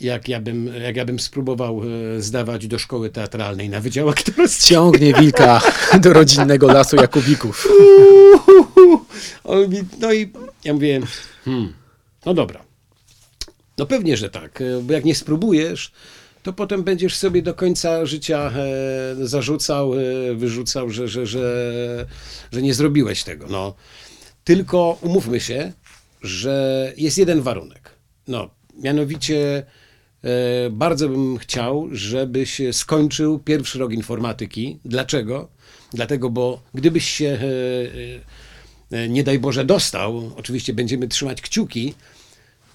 jak 0.00 0.28
ja 0.28 0.40
bym, 0.40 0.66
jak 0.66 0.96
ja 0.96 1.04
bym 1.04 1.18
spróbował 1.18 1.82
e, 2.16 2.20
zdawać 2.22 2.66
do 2.66 2.78
szkoły 2.78 3.10
teatralnej 3.10 3.68
na 3.68 3.80
Wydział 3.80 4.08
Aktorski? 4.08 4.66
Ciągnie 4.66 5.14
wilka 5.14 5.60
do 6.02 6.12
rodzinnego 6.12 6.66
lasu 6.66 6.96
Jakubików. 6.96 7.68
No 10.00 10.12
i 10.12 10.32
ja 10.64 10.74
mówię, 10.74 11.00
hmm, 11.44 11.72
no 12.26 12.34
dobra. 12.34 12.64
No 13.78 13.86
pewnie, 13.86 14.16
że 14.16 14.30
tak, 14.30 14.60
e, 14.60 14.82
bo 14.82 14.92
jak 14.92 15.04
nie 15.04 15.14
spróbujesz, 15.14 15.92
to 16.42 16.52
potem 16.52 16.82
będziesz 16.82 17.16
sobie 17.16 17.42
do 17.42 17.54
końca 17.54 18.06
życia 18.06 18.52
e, 18.56 19.26
zarzucał, 19.26 19.94
e, 19.94 20.34
wyrzucał, 20.34 20.90
że, 20.90 21.08
że, 21.08 21.26
że, 21.26 22.06
że 22.52 22.62
nie 22.62 22.74
zrobiłeś 22.74 23.24
tego. 23.24 23.46
No. 23.50 23.74
Tylko 24.44 24.98
umówmy 25.00 25.40
się, 25.40 25.72
że 26.22 26.92
jest 26.96 27.18
jeden 27.18 27.42
warunek. 27.42 27.90
No, 28.28 28.50
mianowicie 28.82 29.66
e, 30.24 30.70
bardzo 30.70 31.08
bym 31.08 31.38
chciał, 31.38 31.88
żebyś 31.92 32.60
skończył 32.72 33.38
pierwszy 33.38 33.78
rok 33.78 33.92
informatyki. 33.92 34.78
Dlaczego? 34.84 35.48
Dlatego, 35.92 36.30
bo 36.30 36.62
gdybyś 36.74 37.10
się, 37.10 37.38
e, 38.92 38.96
e, 38.98 39.08
nie 39.08 39.24
daj 39.24 39.38
Boże, 39.38 39.64
dostał, 39.64 40.32
oczywiście 40.36 40.74
będziemy 40.74 41.08
trzymać 41.08 41.42
kciuki, 41.42 41.94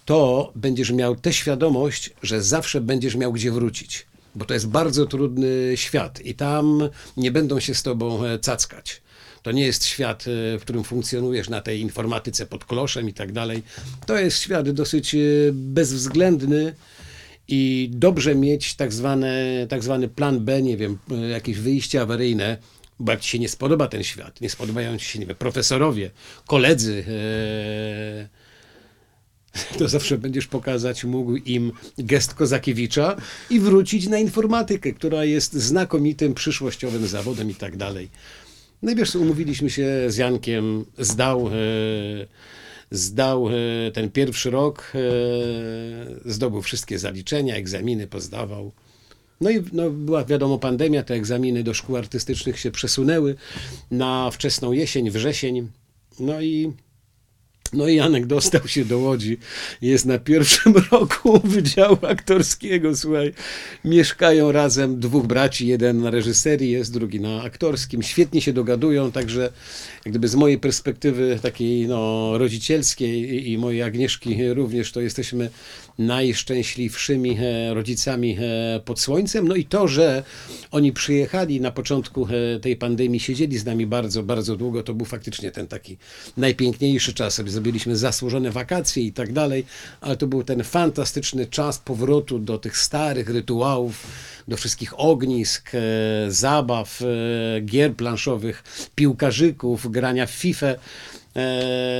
to 0.06 0.52
będziesz 0.56 0.92
miał 0.92 1.16
tę 1.16 1.34
świadomość, 1.34 2.10
że 2.24 2.44
zawsze 2.44 2.82
będziesz 2.82 3.16
miał 3.16 3.34
gdzie 3.34 3.52
wrócić. 3.52 4.06
Bo 4.36 4.46
to 4.46 4.54
jest 4.54 4.68
bardzo 4.68 5.06
trudny 5.06 5.74
świat 5.76 6.22
i 6.26 6.36
tam 6.36 6.90
nie 7.18 7.32
będą 7.32 7.60
się 7.60 7.76
z 7.76 7.84
tobą 7.84 8.20
cackać. 8.42 9.02
To 9.42 9.52
nie 9.52 9.66
jest 9.66 9.86
świat, 9.86 10.26
e, 10.28 10.58
w 10.58 10.62
którym 10.62 10.84
funkcjonujesz 10.84 11.50
na 11.50 11.62
tej 11.62 11.82
informatyce 11.82 12.46
pod 12.46 12.66
kloszem 12.66 13.10
i 13.10 13.14
tak 13.14 13.32
dalej. 13.32 13.64
To 14.06 14.20
jest 14.20 14.42
świat 14.42 14.70
dosyć 14.70 15.16
e, 15.16 15.18
bezwzględny 15.54 16.76
i 17.48 17.90
dobrze 17.94 18.36
mieć 18.36 18.76
tak, 18.76 18.94
zwane, 18.94 19.66
tak 19.70 19.84
zwany 19.84 20.08
plan 20.08 20.40
B, 20.40 20.62
nie 20.62 20.78
wiem, 20.78 20.98
e, 21.12 21.16
jakieś 21.16 21.58
wyjście 21.58 22.02
awaryjne, 22.02 22.58
bo 23.00 23.12
jak 23.12 23.22
ci 23.22 23.30
się 23.30 23.40
nie 23.40 23.50
spodoba 23.50 23.88
ten 23.88 24.04
świat, 24.04 24.42
nie 24.42 24.50
spodobają 24.50 24.98
ci 24.98 25.06
się, 25.06 25.20
nie 25.20 25.26
wiem, 25.26 25.36
profesorowie, 25.36 26.12
koledzy, 26.48 27.04
to 29.80 29.88
zawsze 29.88 30.18
będziesz 30.18 30.48
pokazać 30.48 31.04
mógł 31.04 31.36
im 31.36 31.72
gest 31.98 32.34
Kozakiewicza 32.34 33.16
i 33.50 33.60
wrócić 33.60 34.08
na 34.08 34.20
informatykę, 34.20 34.94
która 34.94 35.26
jest 35.26 35.54
znakomitym 35.54 36.34
przyszłościowym 36.34 37.08
zawodem 37.08 37.50
i 37.50 37.56
tak 37.56 37.78
dalej. 37.78 38.10
No 38.82 38.92
i 38.92 38.96
wiesz, 38.96 39.16
umówiliśmy 39.16 39.70
się 39.70 39.88
z 40.08 40.18
Jankiem, 40.18 40.86
zdał, 40.98 41.48
e, 41.48 41.52
zdał 42.92 43.50
e, 43.50 43.92
ten 43.92 44.12
pierwszy 44.12 44.50
rok, 44.52 44.94
e, 44.96 46.32
zdobył 46.32 46.62
wszystkie 46.62 47.00
zaliczenia, 47.00 47.56
egzaminy 47.56 48.08
pozdawał. 48.08 48.72
No 49.42 49.50
i 49.50 49.64
no, 49.74 49.90
była 49.90 50.26
wiadomo 50.26 50.60
pandemia, 50.60 51.04
te 51.04 51.14
egzaminy 51.14 51.64
do 51.64 51.74
szkół 51.74 51.98
artystycznych 51.98 52.60
się 52.60 52.72
przesunęły 52.72 53.36
na 53.92 54.32
wczesną 54.32 54.72
jesień, 54.72 55.12
wrzesień. 55.12 55.68
No 56.20 56.42
i 56.42 56.72
no 57.74 57.88
i 57.88 57.96
Janek 57.96 58.26
dostał 58.26 58.68
się 58.68 58.86
do 58.86 59.00
Łodzi. 59.00 59.38
Jest 59.82 60.06
na 60.06 60.20
pierwszym 60.20 60.74
roku 60.92 61.42
Wydziału 61.44 61.98
Aktorskiego, 62.02 62.96
słuchaj. 62.96 63.34
Mieszkają 63.86 64.52
razem 64.52 65.00
dwóch 65.00 65.28
braci, 65.28 65.68
jeden 65.68 66.02
na 66.02 66.10
reżyserii 66.10 66.72
jest, 66.72 66.94
drugi 66.94 67.20
na 67.20 67.44
aktorskim. 67.44 68.04
Świetnie 68.04 68.42
się 68.42 68.54
dogadują, 68.54 69.12
także 69.12 69.42
jak 70.06 70.12
gdyby 70.12 70.28
z 70.28 70.36
mojej 70.36 70.60
perspektywy 70.60 71.40
takiej 71.42 71.88
no, 71.88 72.32
rodzicielskiej 72.38 73.36
i, 73.36 73.52
i 73.52 73.58
mojej 73.58 73.84
Agnieszki 73.84 74.54
również, 74.54 74.92
to 74.92 75.02
jesteśmy 75.02 75.50
najszczęśliwszymi 76.08 77.38
e, 77.40 77.74
rodzicami 77.74 78.38
e, 78.40 78.80
pod 78.80 79.00
słońcem. 79.00 79.48
No 79.48 79.56
i 79.56 79.66
to, 79.66 79.88
że 79.88 80.24
oni 80.72 80.92
przyjechali 80.92 81.62
na 81.62 81.72
początku 81.72 82.28
e, 82.56 82.60
tej 82.60 82.76
pandemii, 82.76 83.20
siedzieli 83.20 83.58
z 83.58 83.66
nami 83.66 83.88
bardzo, 83.88 84.24
bardzo 84.24 84.56
długo, 84.56 84.84
to 84.84 84.94
był 84.94 85.06
faktycznie 85.06 85.52
ten 85.52 85.68
taki 85.68 85.98
najpiękniejszy 86.38 87.14
czas. 87.14 87.42
Zrobiliśmy 87.46 87.96
zasłużone 87.98 88.52
wakacje 88.52 89.04
i 89.04 89.14
tak 89.14 89.34
dalej, 89.34 89.66
ale 90.02 90.18
to 90.18 90.28
był 90.28 90.44
ten 90.44 90.64
fantastyczny 90.64 91.46
czas 91.46 91.80
powrotu 91.80 92.40
do 92.40 92.58
tych 92.58 92.78
starych 92.78 93.30
rytuałów, 93.30 94.08
do 94.48 94.58
wszystkich 94.58 95.00
ognisk, 95.00 95.72
zabaw, 96.28 97.00
gier 97.66 97.96
planszowych, 97.96 98.64
piłkarzyków, 98.96 99.92
grania 99.92 100.26
w 100.26 100.32
FIFA 100.32 100.76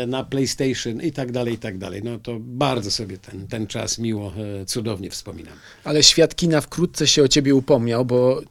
na 0.08 0.24
PlayStation 0.24 1.02
i 1.02 1.12
tak 1.12 1.32
dalej, 1.32 1.54
i 1.54 1.58
tak 1.58 1.78
dalej. 1.78 2.02
No 2.04 2.20
to 2.20 2.38
bardzo 2.40 2.92
sobie 2.92 3.18
ten, 3.18 3.48
ten 3.48 3.68
czas 3.68 4.00
miło, 4.00 4.34
e, 4.62 4.66
cudownie 4.66 5.10
wspominam. 5.10 5.54
Ale 5.84 6.04
świat 6.04 6.36
kina 6.36 6.62
wkrótce 6.62 7.08
się 7.08 7.24
o 7.24 7.28
ciebie 7.28 7.56
upomniał, 7.56 8.06
bo 8.06 8.42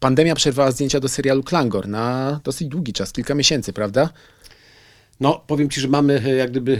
pandemia 0.00 0.34
przerwała 0.34 0.70
zdjęcia 0.70 1.00
do 1.00 1.08
serialu 1.08 1.42
Klangor 1.42 1.88
na 1.88 2.40
dosyć 2.44 2.68
długi 2.68 2.92
czas, 2.92 3.12
kilka 3.12 3.34
miesięcy, 3.34 3.72
prawda? 3.72 4.10
No, 5.20 5.44
powiem 5.46 5.70
ci, 5.70 5.80
że 5.80 5.88
mamy 5.88 6.22
e, 6.24 6.34
jak 6.34 6.50
gdyby 6.50 6.78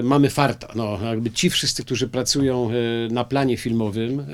e, 0.00 0.02
mamy 0.02 0.30
farta. 0.30 0.68
No, 0.74 0.98
jakby 1.02 1.30
ci 1.30 1.50
wszyscy, 1.50 1.84
którzy 1.84 2.08
pracują 2.08 2.70
e, 2.70 2.72
na 3.12 3.24
planie 3.24 3.56
filmowym, 3.56 4.20
e, 4.20 4.24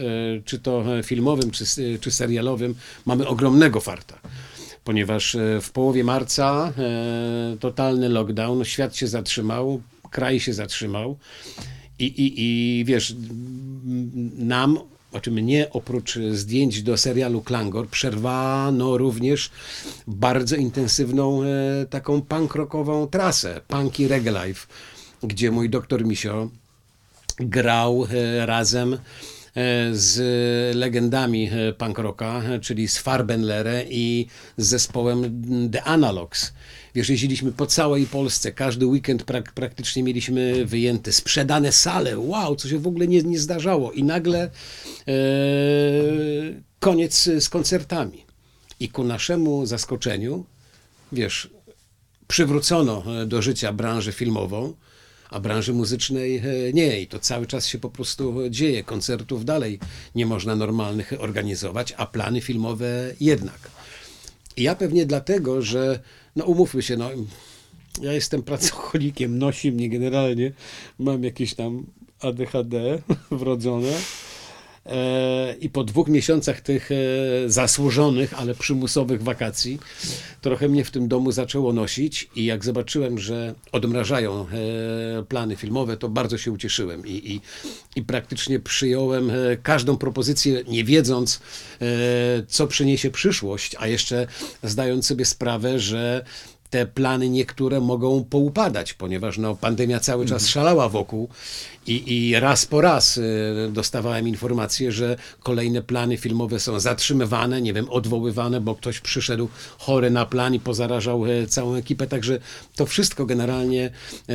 czy 0.44 0.58
to 0.58 0.98
e, 0.98 1.02
filmowym, 1.02 1.50
czy, 1.50 1.64
czy 2.00 2.10
serialowym, 2.10 2.74
mamy 3.06 3.28
ogromnego 3.28 3.80
farta. 3.80 4.20
Ponieważ 4.84 5.34
e, 5.34 5.60
w 5.60 5.70
połowie 5.70 6.04
marca 6.04 6.72
e, 6.78 7.56
totalny 7.60 8.08
lockdown, 8.08 8.64
świat 8.64 8.96
się 8.96 9.06
zatrzymał, 9.06 9.82
kraj 10.10 10.40
się 10.40 10.52
zatrzymał 10.52 11.16
i, 11.98 12.04
i, 12.04 12.34
i 12.36 12.84
wiesz, 12.84 13.14
nam, 14.38 14.78
znaczy 15.10 15.30
mnie 15.30 15.66
oprócz 15.70 16.18
zdjęć 16.32 16.82
do 16.82 16.96
serialu 16.96 17.42
Klangor 17.42 17.88
przerwano 17.88 18.98
również 18.98 19.50
bardzo 20.06 20.56
intensywną 20.56 21.42
e, 21.42 21.46
taką 21.90 22.22
punk 22.22 22.54
rockową 22.54 23.06
trasę, 23.06 23.60
Punky 23.68 24.08
Reggae 24.08 24.46
Life, 24.46 24.66
gdzie 25.22 25.50
mój 25.50 25.70
doktor 25.70 26.04
Misio 26.04 26.48
grał 27.38 28.06
razem 28.44 28.98
z 29.92 30.16
legendami 30.76 31.50
e, 31.52 31.72
punk 31.72 31.98
rocka, 31.98 32.42
e, 32.44 32.60
czyli 32.60 32.88
z 32.88 32.98
Farbenlere 32.98 33.84
i 33.90 34.26
z 34.56 34.66
zespołem 34.66 35.42
The 35.72 35.84
Analogs. 35.84 36.52
Wiesz, 36.94 37.08
jeździliśmy 37.08 37.52
po 37.52 37.66
całej 37.66 38.06
Polsce, 38.06 38.52
każdy 38.52 38.86
weekend 38.86 39.24
prak- 39.24 39.52
praktycznie 39.54 40.02
mieliśmy 40.02 40.66
wyjęte, 40.66 41.12
sprzedane 41.12 41.72
sale, 41.72 42.18
wow, 42.18 42.56
co 42.56 42.68
się 42.68 42.78
w 42.78 42.86
ogóle 42.86 43.08
nie, 43.08 43.22
nie 43.22 43.38
zdarzało. 43.38 43.92
I 43.92 44.04
nagle 44.04 44.42
e, 44.42 44.50
koniec 46.80 47.22
z 47.38 47.48
koncertami. 47.48 48.24
I 48.80 48.88
ku 48.88 49.04
naszemu 49.04 49.66
zaskoczeniu, 49.66 50.44
wiesz, 51.12 51.50
przywrócono 52.28 53.22
e, 53.22 53.26
do 53.26 53.42
życia 53.42 53.72
branżę 53.72 54.12
filmową, 54.12 54.74
a 55.30 55.40
branży 55.40 55.72
muzycznej 55.72 56.36
e, 56.36 56.42
nie. 56.72 57.00
I 57.00 57.06
to 57.06 57.18
cały 57.18 57.46
czas 57.46 57.66
się 57.66 57.78
po 57.78 57.90
prostu 57.90 58.34
dzieje. 58.50 58.84
Koncertów 58.84 59.44
dalej 59.44 59.78
nie 60.14 60.26
można 60.26 60.56
normalnych 60.56 61.12
organizować, 61.18 61.94
a 61.96 62.06
plany 62.06 62.40
filmowe 62.40 63.14
jednak. 63.20 63.70
I 64.56 64.62
ja 64.62 64.74
pewnie 64.74 65.06
dlatego, 65.06 65.62
że, 65.62 66.00
no 66.36 66.44
umówmy 66.44 66.82
się, 66.82 66.96
no, 66.96 67.10
ja 68.02 68.12
jestem 68.12 68.42
pracocholikiem, 68.42 69.38
nosi 69.38 69.72
mnie 69.72 69.88
generalnie, 69.88 70.52
mam 70.98 71.24
jakieś 71.24 71.54
tam 71.54 71.86
ADHD 72.20 73.02
wrodzone. 73.30 73.92
I 75.60 75.70
po 75.70 75.84
dwóch 75.84 76.08
miesiącach 76.08 76.60
tych 76.60 76.90
e, 76.92 76.94
zasłużonych, 77.46 78.34
ale 78.34 78.54
przymusowych 78.54 79.22
wakacji, 79.22 79.78
trochę 80.40 80.68
mnie 80.68 80.84
w 80.84 80.90
tym 80.90 81.08
domu 81.08 81.32
zaczęło 81.32 81.72
nosić. 81.72 82.28
I 82.36 82.44
jak 82.44 82.64
zobaczyłem, 82.64 83.18
że 83.18 83.54
odmrażają 83.72 84.46
e, 84.48 85.22
plany 85.22 85.56
filmowe, 85.56 85.96
to 85.96 86.08
bardzo 86.08 86.38
się 86.38 86.52
ucieszyłem. 86.52 87.06
I, 87.06 87.10
i, 87.10 87.40
i 87.96 88.02
praktycznie 88.02 88.60
przyjąłem 88.60 89.30
e, 89.30 89.34
każdą 89.62 89.96
propozycję, 89.96 90.62
nie 90.68 90.84
wiedząc, 90.84 91.40
co 92.48 92.66
przyniesie 92.66 93.10
przyszłość, 93.10 93.76
a 93.78 93.86
jeszcze 93.86 94.26
zdając 94.62 95.06
sobie 95.06 95.24
sprawę, 95.24 95.78
że 95.78 96.24
te 96.70 96.86
plany 96.86 97.28
niektóre 97.28 97.80
mogą 97.80 98.24
poupadać, 98.24 98.94
ponieważ 98.94 99.38
no, 99.38 99.56
pandemia 99.56 100.00
cały 100.00 100.26
czas 100.26 100.48
szalała 100.48 100.88
wokół 100.88 101.28
i, 101.86 102.28
i 102.28 102.40
raz 102.40 102.66
po 102.66 102.80
raz 102.80 103.16
y, 103.16 103.22
dostawałem 103.72 104.28
informację, 104.28 104.92
że 104.92 105.16
kolejne 105.42 105.82
plany 105.82 106.16
filmowe 106.16 106.60
są 106.60 106.80
zatrzymywane, 106.80 107.62
nie 107.62 107.72
wiem, 107.72 107.88
odwoływane, 107.88 108.60
bo 108.60 108.74
ktoś 108.74 109.00
przyszedł 109.00 109.48
chory 109.78 110.10
na 110.10 110.26
plan 110.26 110.54
i 110.54 110.60
pozarażał 110.60 111.26
e, 111.26 111.46
całą 111.46 111.74
ekipę, 111.74 112.06
także 112.06 112.38
to 112.76 112.86
wszystko 112.86 113.26
generalnie 113.26 113.84
e, 114.28 114.32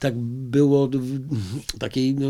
tak 0.00 0.14
było 0.16 0.88
w 0.88 1.78
takiej 1.78 2.14
no, 2.14 2.28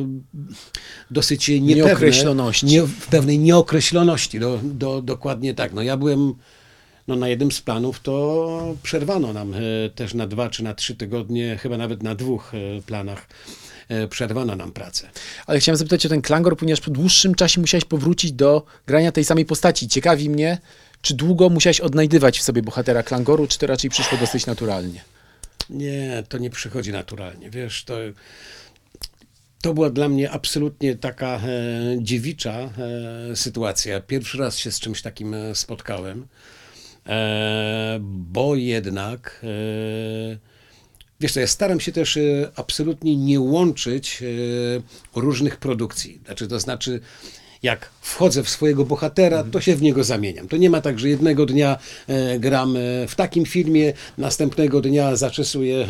dosyć 1.11 1.49
niepewne, 1.49 1.75
Nieokreśloności. 1.75 2.67
Nie, 2.67 2.83
w 2.83 3.07
pewnej 3.07 3.39
nieokreśloności, 3.39 4.41
do, 4.41 4.61
do, 4.63 5.03
dokładnie 5.03 5.55
tak. 5.55 5.73
No 5.73 5.83
ja 5.83 5.97
byłem 5.97 6.35
no 7.09 7.17
na 7.17 7.29
jednym 7.29 7.53
z 7.53 7.61
planów 7.61 8.01
to 8.01 8.77
przerwano 8.83 9.33
nam 9.33 9.55
e, 9.55 9.59
też 9.95 10.15
na 10.15 10.27
dwa 10.27 10.51
czy 10.51 10.65
na 10.65 10.75
trzy 10.75 10.97
tygodnie, 10.97 11.59
chyba 11.63 11.77
nawet 11.77 12.03
na 12.03 12.15
dwóch 12.15 12.53
e, 12.55 12.83
planach 12.83 13.27
e, 13.89 14.09
przerwano 14.09 14.57
nam 14.57 14.73
pracę. 14.73 15.11
Ale 15.47 15.61
chciałem 15.61 15.77
zapytać 15.77 16.07
o 16.07 16.09
ten 16.09 16.23
klangor, 16.23 16.57
ponieważ 16.57 16.81
po 16.81 16.91
dłuższym 16.91 17.35
czasie 17.35 17.61
musiałeś 17.61 17.85
powrócić 17.85 18.33
do 18.33 18.65
grania 18.87 19.13
tej 19.13 19.25
samej 19.25 19.45
postaci. 19.45 19.89
Ciekawi 19.89 20.31
mnie, 20.31 20.59
czy 21.03 21.15
długo 21.15 21.49
musiałeś 21.49 21.81
odnajdywać 21.81 22.39
w 22.39 22.43
sobie 22.43 22.63
bohatera 22.63 23.03
klangoru, 23.03 23.47
czy 23.47 23.59
to 23.59 23.67
raczej 23.67 23.91
przyszło 23.91 24.19
dosyć 24.19 24.47
naturalnie? 24.47 25.05
Nie, 25.71 26.23
to 26.29 26.39
nie 26.39 26.51
przychodzi 26.51 26.93
naturalnie. 26.93 27.51
Wiesz, 27.51 27.85
to, 27.85 27.95
to 29.63 29.75
była 29.75 29.91
dla 29.91 30.09
mnie 30.09 30.31
absolutnie 30.31 30.97
taka 30.97 31.37
e, 31.37 31.41
dziewicza 31.99 32.53
e, 33.33 33.37
sytuacja. 33.37 34.01
Pierwszy 34.01 34.39
raz 34.39 34.59
się 34.59 34.73
z 34.73 34.81
czymś 34.81 35.03
takim 35.03 35.37
spotkałem, 35.55 36.27
bo 38.01 38.57
jednak. 38.57 39.41
E, 39.45 40.39
Wiesz 41.21 41.33
co, 41.33 41.41
ja 41.41 41.47
staram 41.47 41.81
się 41.81 41.93
też 41.93 42.17
e, 42.17 42.21
absolutnie 42.57 43.17
nie 43.17 43.41
łączyć 43.41 44.23
e, 44.23 45.21
różnych 45.21 45.57
produkcji. 45.57 46.21
Znaczy, 46.25 46.49
to 46.49 46.61
znaczy, 46.61 47.01
jak 47.63 47.91
wchodzę 48.01 48.43
w 48.43 48.49
swojego 48.49 48.85
bohatera, 48.85 49.45
to 49.45 49.61
się 49.61 49.77
w 49.77 49.83
niego 49.83 50.05
zamieniam. 50.05 50.49
To 50.49 50.57
nie 50.57 50.71
ma 50.71 50.81
tak, 50.81 50.99
że 50.99 51.09
jednego 51.09 51.47
dnia 51.47 51.79
e, 52.07 52.39
gram 52.39 52.77
e, 52.77 52.81
w 53.09 53.15
takim 53.17 53.45
filmie, 53.45 53.93
następnego 54.19 54.81
dnia 54.81 55.17
zaczesuję 55.17 55.77
e, 55.77 55.87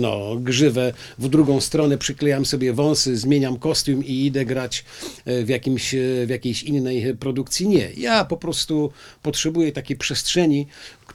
no, 0.00 0.36
grzywę 0.36 0.92
w 1.18 1.28
drugą 1.28 1.60
stronę, 1.60 1.98
przyklejam 1.98 2.46
sobie 2.46 2.72
wąsy, 2.72 3.16
zmieniam 3.16 3.58
kostium 3.58 4.04
i 4.04 4.26
idę 4.26 4.44
grać 4.44 4.84
w, 5.26 5.48
jakimś, 5.48 5.94
w 6.26 6.28
jakiejś 6.28 6.62
innej 6.62 7.16
produkcji. 7.16 7.68
Nie. 7.68 7.90
Ja 7.96 8.24
po 8.24 8.36
prostu 8.36 8.92
potrzebuję 9.22 9.72
takiej 9.72 9.96
przestrzeni, 9.96 10.66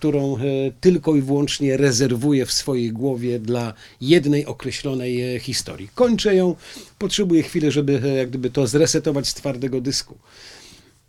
którą 0.04 0.38
e, 0.38 0.42
tylko 0.82 1.16
i 1.16 1.22
wyłącznie 1.22 1.78
rezerwuję 1.78 2.46
w 2.46 2.52
swojej 2.52 2.92
głowie 2.92 3.40
dla 3.40 3.74
jednej 4.02 4.46
określonej 4.46 5.36
e, 5.36 5.40
historii. 5.40 5.90
Kończę 5.96 6.36
ją, 6.36 6.56
potrzebuję 7.00 7.44
chwilę, 7.44 7.72
żeby 7.72 8.02
e, 8.04 8.08
jak 8.08 8.30
gdyby 8.30 8.50
to 8.50 8.68
zresetować 8.68 9.28
z 9.28 9.34
twardego 9.34 9.82
dysku. 9.82 10.18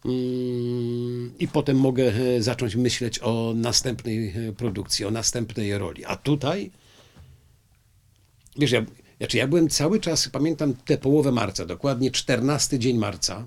Mm, 0.05 1.33
I 1.39 1.49
potem 1.49 1.77
mogę 1.77 2.13
zacząć 2.39 2.77
myśleć 2.77 3.19
o 3.23 3.53
następnej 3.57 4.35
produkcji, 4.57 5.05
o 5.05 5.11
następnej 5.11 5.79
roli. 5.79 6.05
A 6.05 6.17
tutaj, 6.17 6.71
wiesz, 8.59 8.73
ja, 8.73 8.85
znaczy 9.19 9.37
ja 9.37 9.49
byłem 9.49 9.69
cały 9.69 10.01
czas, 10.01 10.29
pamiętam 10.29 10.75
tę 10.75 10.99
połowę 10.99 11.33
marca, 11.33 11.67
dokładnie 11.67 12.11
14 12.11 12.79
dzień 12.79 12.99
marca. 12.99 13.47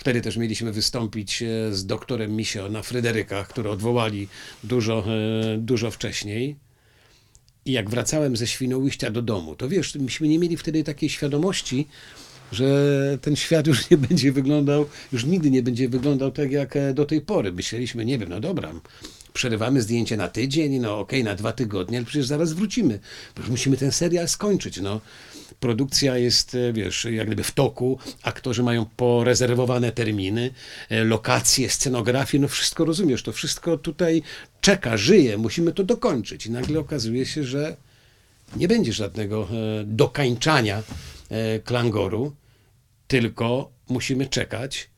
Wtedy 0.00 0.20
też 0.20 0.36
mieliśmy 0.36 0.72
wystąpić 0.72 1.42
e, 1.42 1.74
z 1.74 1.86
doktorem 1.86 2.36
Misio 2.36 2.68
na 2.68 2.82
Fryderykach, 2.82 3.48
które 3.48 3.70
odwołali 3.70 4.28
dużo, 4.64 5.04
e, 5.06 5.58
dużo 5.58 5.90
wcześniej. 5.90 6.56
I 7.64 7.72
jak 7.72 7.90
wracałem 7.90 8.36
ze 8.36 8.46
Świnoujścia 8.46 9.10
do 9.10 9.22
domu, 9.22 9.56
to 9.56 9.68
wiesz, 9.68 9.94
myśmy 9.94 10.28
nie 10.28 10.38
mieli 10.38 10.56
wtedy 10.56 10.84
takiej 10.84 11.08
świadomości, 11.08 11.86
że 12.52 12.68
ten 13.22 13.36
świat 13.36 13.66
już 13.66 13.90
nie 13.90 13.96
będzie 13.96 14.32
wyglądał, 14.32 14.86
już 15.12 15.24
nigdy 15.24 15.50
nie 15.50 15.62
będzie 15.62 15.88
wyglądał 15.88 16.30
tak 16.30 16.52
jak 16.52 16.76
e, 16.76 16.94
do 16.94 17.06
tej 17.06 17.20
pory. 17.20 17.52
Myśleliśmy, 17.52 18.04
nie 18.04 18.18
wiem, 18.18 18.28
no 18.28 18.40
dobra, 18.40 18.72
przerywamy 19.32 19.82
zdjęcie 19.82 20.16
na 20.16 20.28
tydzień, 20.28 20.78
no 20.78 20.98
okej, 20.98 21.24
na 21.24 21.34
dwa 21.34 21.52
tygodnie, 21.52 21.98
ale 21.98 22.06
przecież 22.06 22.26
zaraz 22.26 22.52
wrócimy. 22.52 22.98
Przecież 23.34 23.50
musimy 23.50 23.76
ten 23.76 23.92
serial 23.92 24.28
skończyć, 24.28 24.80
no. 24.80 25.00
Produkcja 25.60 26.18
jest, 26.18 26.54
e, 26.54 26.72
wiesz, 26.72 27.04
jak 27.04 27.26
gdyby 27.26 27.44
w 27.44 27.52
toku, 27.52 27.98
aktorzy 28.22 28.62
mają 28.62 28.86
porezerwowane 28.96 29.92
terminy, 29.92 30.50
e, 30.88 31.04
lokacje, 31.04 31.70
scenografię, 31.70 32.38
no 32.38 32.48
wszystko 32.48 32.84
rozumiesz, 32.84 33.22
to 33.22 33.32
wszystko 33.32 33.76
tutaj 33.76 34.22
czeka, 34.60 34.96
żyje, 34.96 35.38
musimy 35.38 35.72
to 35.72 35.84
dokończyć. 35.84 36.46
I 36.46 36.50
nagle 36.50 36.80
okazuje 36.80 37.26
się, 37.26 37.44
że 37.44 37.76
nie 38.56 38.68
będzie 38.68 38.92
żadnego 38.92 39.48
e, 39.52 39.84
dokańczania 39.84 40.82
klangoru, 41.64 42.34
tylko 43.08 43.70
musimy 43.88 44.26
czekać 44.26 44.90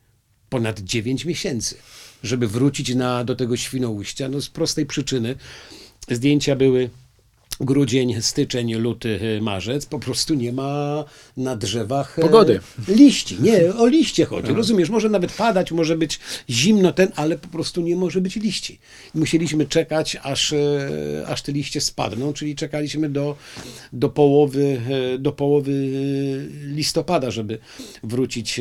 ponad 0.49 0.79
9 0.79 1.25
miesięcy, 1.25 1.77
żeby 2.23 2.47
wrócić 2.47 2.95
na, 2.95 3.23
do 3.23 3.35
tego 3.35 3.57
Świnoujścia. 3.57 4.29
No 4.29 4.41
z 4.41 4.49
prostej 4.49 4.85
przyczyny 4.85 5.35
zdjęcia 6.09 6.55
były 6.55 6.89
grudzień, 7.59 8.21
styczeń, 8.21 8.73
luty, 8.73 9.19
e, 9.37 9.41
marzec, 9.41 9.85
po 9.85 9.99
prostu 9.99 10.33
nie 10.33 10.53
ma 10.53 11.03
na 11.37 11.55
drzewach 11.55 12.19
e, 12.19 12.21
Pogody. 12.21 12.59
liści. 12.87 13.37
Nie, 13.41 13.73
o 13.83 13.87
liście 13.87 14.25
chodzi. 14.25 14.53
Rozumiesz, 14.53 14.89
może 14.89 15.09
nawet 15.09 15.31
padać, 15.31 15.71
może 15.71 15.97
być 15.97 16.19
zimno 16.49 16.91
ten, 16.91 17.11
ale 17.15 17.37
po 17.37 17.47
prostu 17.47 17.81
nie 17.81 17.95
może 17.95 18.21
być 18.21 18.35
liści. 18.35 18.79
Musieliśmy 19.15 19.65
czekać, 19.65 20.17
aż, 20.23 20.53
e, 20.53 21.23
aż 21.27 21.41
te 21.41 21.51
liście 21.51 21.81
spadną, 21.81 22.33
czyli 22.33 22.55
czekaliśmy 22.55 23.09
do, 23.09 23.35
do, 23.93 24.09
połowy, 24.09 24.81
e, 25.15 25.17
do 25.17 25.31
połowy 25.31 25.73
listopada, 26.63 27.31
żeby 27.31 27.59
wrócić 28.03 28.59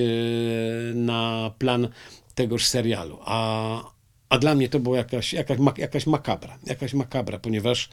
na 0.95 1.51
plan 1.59 1.89
tegoż 2.35 2.67
serialu. 2.67 3.19
A, 3.25 3.93
a 4.29 4.39
dla 4.39 4.55
mnie 4.55 4.69
to 4.69 4.81
była 4.81 4.97
jakaś, 4.97 5.33
jakaś, 5.33 5.59
jakaś 5.77 6.07
makabra, 6.07 6.59
jakaś 6.67 6.95
makabra, 6.95 7.39
ponieważ 7.39 7.89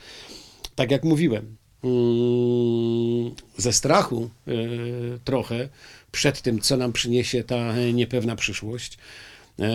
tak 0.80 0.92
jak 0.92 1.04
mówiłem, 1.04 1.56
mm, 1.84 3.32
ze 3.58 3.74
strachu 3.74 4.30
e, 4.48 4.52
trochę 5.24 5.70
przed 6.12 6.42
tym, 6.42 6.60
co 6.60 6.78
nam 6.78 6.94
przyniesie 6.94 7.44
ta 7.44 7.74
niepewna 7.94 8.36
przyszłość, 8.36 8.98
e, 9.60 9.70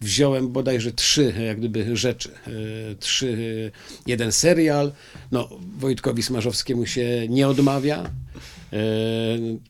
wziąłem 0.00 0.52
bodajże 0.52 0.92
trzy 0.92 1.34
jak 1.46 1.58
gdyby 1.58 1.96
rzeczy. 1.96 2.30
E, 2.30 2.50
Trzy, 2.94 3.70
jeden 4.06 4.32
serial, 4.32 4.92
no 5.32 5.48
Wojtkowi 5.78 6.22
Smarzowskiemu 6.22 6.86
się 6.86 7.26
nie 7.28 7.48
odmawia. 7.48 8.10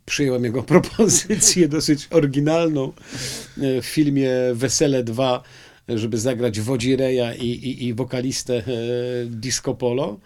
Przyjąłem 0.06 0.44
jego 0.44 0.62
propozycję 0.74 1.68
dosyć 1.68 2.08
oryginalną 2.10 2.92
w 3.56 3.84
filmie 3.84 4.30
Wesele 4.54 5.04
2, 5.04 5.42
żeby 5.88 6.18
zagrać 6.18 6.60
Wodzireja 6.60 7.34
i, 7.34 7.46
i, 7.46 7.84
i 7.86 7.94
wokalistę 7.94 8.54
e, 8.56 8.62
Disco 9.26 9.74
Polo. 9.74 10.18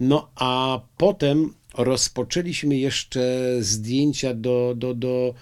No 0.00 0.28
a 0.34 0.80
potem 0.96 1.54
rozpoczęliśmy 1.74 2.76
jeszcze 2.76 3.56
zdjęcia 3.60 4.34
do, 4.34 4.74
do, 4.76 4.94
do, 4.94 5.34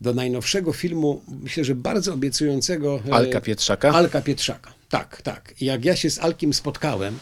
do 0.00 0.14
najnowszego 0.14 0.72
filmu, 0.72 1.22
myślę, 1.42 1.64
że 1.64 1.74
bardzo 1.74 2.14
obiecującego. 2.14 3.00
e, 3.08 3.14
Alka 3.14 3.40
Pietrzaka? 3.40 3.92
Alka 3.92 4.20
Pietrzaka. 4.22 4.72
Tak, 4.88 5.22
tak. 5.22 5.54
Jak 5.60 5.84
ja 5.84 5.96
się 5.96 6.10
z 6.10 6.18
Alkiem 6.18 6.54
spotkałem, 6.54 7.18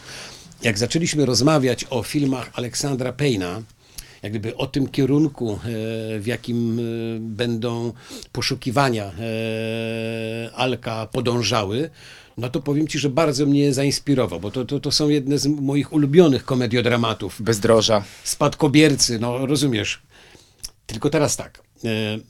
jak 0.63 0.77
zaczęliśmy 0.77 1.25
rozmawiać 1.25 1.85
o 1.89 2.03
filmach 2.03 2.49
Aleksandra 2.53 3.13
Payna, 3.13 3.61
jak 4.23 4.31
gdyby 4.31 4.57
o 4.57 4.67
tym 4.67 4.87
kierunku, 4.87 5.51
e, 5.53 6.19
w 6.19 6.23
jakim 6.25 6.79
e, 6.79 6.81
będą 7.19 7.93
poszukiwania 8.31 9.05
e, 9.05 10.55
Alka 10.55 11.07
podążały, 11.07 11.89
no 12.37 12.49
to 12.49 12.61
powiem 12.61 12.87
Ci, 12.87 12.99
że 12.99 13.09
bardzo 13.09 13.45
mnie 13.45 13.73
zainspirował, 13.73 14.39
bo 14.39 14.51
to, 14.51 14.65
to, 14.65 14.79
to 14.79 14.91
są 14.91 15.09
jedne 15.09 15.37
z 15.37 15.47
moich 15.47 15.93
ulubionych 15.93 16.45
komediodramatów. 16.45 17.41
Bezdroża. 17.41 18.03
Spadkobiercy, 18.23 19.19
no 19.19 19.45
rozumiesz. 19.45 20.01
Tylko 20.85 21.09
teraz 21.09 21.37
tak, 21.37 21.63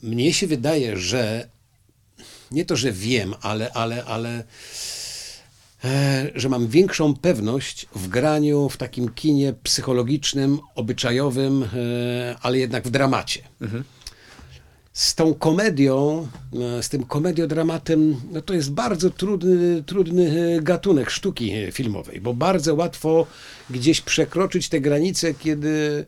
mnie 0.02 0.32
się 0.32 0.46
wydaje, 0.46 0.96
że 0.96 1.48
nie 2.50 2.64
to, 2.64 2.76
że 2.76 2.92
wiem, 2.92 3.34
ale, 3.40 3.72
ale, 3.72 4.04
ale 4.04 4.44
że 6.34 6.48
mam 6.48 6.68
większą 6.68 7.14
pewność 7.14 7.86
w 7.94 8.08
graniu 8.08 8.68
w 8.68 8.76
takim 8.76 9.08
kinie 9.08 9.54
psychologicznym, 9.62 10.58
obyczajowym, 10.74 11.62
e, 11.62 11.66
ale 12.42 12.58
jednak 12.58 12.84
w 12.84 12.90
dramacie. 12.90 13.40
Z 14.92 15.14
tą 15.14 15.34
komedią, 15.34 16.28
e, 16.78 16.82
z 16.82 16.88
tym 16.88 17.04
komediodramatem, 17.04 18.16
no 18.32 18.42
to 18.42 18.54
jest 18.54 18.72
bardzo 18.72 19.10
trudny, 19.10 19.82
trudny 19.82 20.56
e, 20.56 20.62
gatunek 20.62 21.10
sztuki 21.10 21.52
e, 21.52 21.72
filmowej, 21.72 22.20
bo 22.20 22.34
bardzo 22.34 22.74
łatwo 22.74 23.26
gdzieś 23.70 24.00
przekroczyć 24.00 24.68
te 24.68 24.80
granice, 24.80 25.34
kiedy 25.34 26.04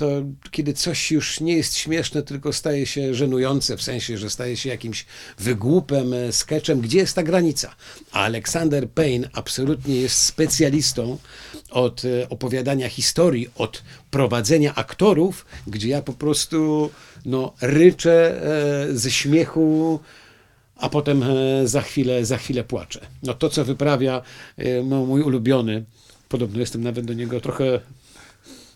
to 0.00 0.22
kiedy 0.50 0.72
coś 0.72 1.10
już 1.10 1.40
nie 1.40 1.56
jest 1.56 1.76
śmieszne, 1.76 2.22
tylko 2.22 2.52
staje 2.52 2.86
się 2.86 3.14
żenujące, 3.14 3.76
w 3.76 3.82
sensie, 3.82 4.18
że 4.18 4.30
staje 4.30 4.56
się 4.56 4.68
jakimś 4.68 5.06
wygłupem, 5.38 6.14
e, 6.14 6.32
sketchem. 6.32 6.80
Gdzie 6.80 6.98
jest 6.98 7.14
ta 7.14 7.22
granica? 7.22 7.74
A 8.12 8.24
Alexander 8.24 8.90
Payne 8.90 9.28
absolutnie 9.32 9.96
jest 9.96 10.16
specjalistą 10.24 11.18
od 11.70 12.04
e, 12.04 12.28
opowiadania 12.28 12.88
historii, 12.88 13.48
od 13.54 13.82
prowadzenia 14.10 14.74
aktorów, 14.74 15.46
gdzie 15.66 15.88
ja 15.88 16.02
po 16.02 16.12
prostu 16.12 16.90
no, 17.24 17.52
ryczę 17.60 18.42
e, 18.90 18.96
ze 18.96 19.10
śmiechu, 19.10 20.00
a 20.76 20.88
potem 20.88 21.24
za 21.64 21.82
chwilę, 21.82 22.24
za 22.24 22.36
chwilę 22.36 22.64
płaczę. 22.64 23.00
No 23.22 23.34
to, 23.34 23.48
co 23.48 23.64
wyprawia 23.64 24.22
no, 24.84 25.06
mój 25.06 25.22
ulubiony, 25.22 25.84
podobno 26.28 26.60
jestem 26.60 26.82
nawet 26.82 27.04
do 27.04 27.14
niego 27.14 27.40
trochę 27.40 27.80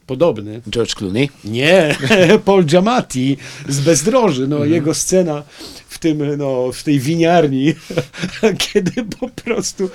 podobny, 0.06 0.60
George 0.70 0.94
Clooney. 0.94 1.30
nie, 1.44 1.96
Paul 2.44 2.64
Giamatti 2.64 3.36
z 3.68 3.80
Bezdroży, 3.80 4.48
no 4.48 4.64
jego 4.64 4.94
scena 4.94 5.42
w 5.88 5.98
tym, 5.98 6.36
no, 6.36 6.72
w 6.72 6.82
tej 6.82 7.00
winiarni, 7.00 7.74
kiedy 8.72 8.92
po 9.20 9.28
prostu 9.28 9.90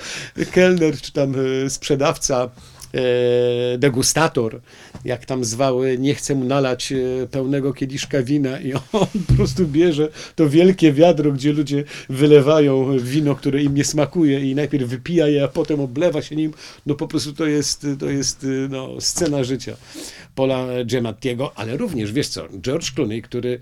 kelner 0.52 1.00
czy 1.00 1.12
tam 1.12 1.34
e, 1.64 1.70
sprzedawca 1.70 2.50
degustator, 3.78 4.60
jak 5.04 5.26
tam 5.26 5.44
zwały, 5.44 5.98
nie 5.98 6.14
chce 6.14 6.34
mu 6.34 6.44
nalać 6.44 6.92
e, 6.92 6.96
pełnego 7.26 7.72
kieliszka 7.72 8.22
wina 8.22 8.60
i 8.60 8.72
on 8.92 9.06
po 9.28 9.34
prostu 9.36 9.66
bierze 9.66 10.08
to 10.36 10.48
wielkie 10.48 10.92
wiadro, 10.92 11.32
gdzie 11.32 11.52
ludzie 11.52 11.84
wylewają 12.08 12.98
wino, 12.98 13.34
które 13.34 13.62
im 13.62 13.74
nie 13.74 13.84
smakuje 13.84 14.50
i 14.50 14.54
najpierw 14.54 14.88
wypija 14.88 15.28
je, 15.28 15.44
a 15.44 15.48
potem 15.48 15.80
oblewa 15.80 16.22
się 16.22 16.36
nim. 16.36 16.52
No 16.86 16.94
po 16.94 17.08
prostu 17.08 17.32
to 17.32 17.46
jest, 17.46 17.86
to 17.98 18.10
jest 18.10 18.46
no, 18.68 19.00
scena 19.00 19.44
życia 19.44 19.76
Paula 20.34 20.84
Giamattiego, 20.84 21.52
ale 21.54 21.76
również, 21.76 22.12
wiesz 22.12 22.28
co, 22.28 22.48
George 22.60 22.90
Clooney, 22.90 23.22
który 23.22 23.54
e, 23.54 23.58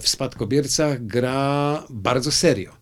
w 0.00 0.08
Spadkobiercach 0.08 1.06
gra 1.06 1.82
bardzo 1.90 2.32
serio. 2.32 2.72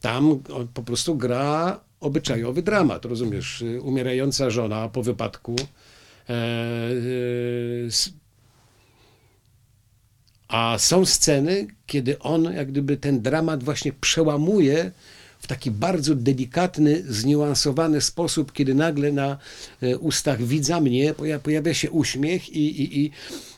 Tam 0.00 0.42
on 0.54 0.68
po 0.74 0.82
prostu 0.82 1.16
gra 1.16 1.80
obyczajowy 2.00 2.62
dramat, 2.62 3.04
rozumiesz? 3.04 3.64
Umierająca 3.82 4.50
żona 4.50 4.88
po 4.88 5.02
wypadku. 5.02 5.56
E, 6.28 6.32
e, 6.32 6.90
a 10.48 10.78
są 10.78 11.06
sceny, 11.06 11.66
kiedy 11.86 12.18
on 12.18 12.44
jak 12.44 12.68
gdyby 12.68 12.96
ten 12.96 13.22
dramat 13.22 13.64
właśnie 13.64 13.92
przełamuje 13.92 14.90
w 15.38 15.46
taki 15.46 15.70
bardzo 15.70 16.14
delikatny, 16.14 17.02
zniuansowany 17.08 18.00
sposób, 18.00 18.52
kiedy 18.52 18.74
nagle 18.74 19.12
na 19.12 19.38
e, 19.82 19.98
ustach 19.98 20.42
widza 20.42 20.80
mnie 20.80 21.14
poja- 21.14 21.38
pojawia 21.38 21.74
się 21.74 21.90
uśmiech 21.90 22.48
i, 22.48 22.82
i, 22.82 23.04
i, 23.04 23.10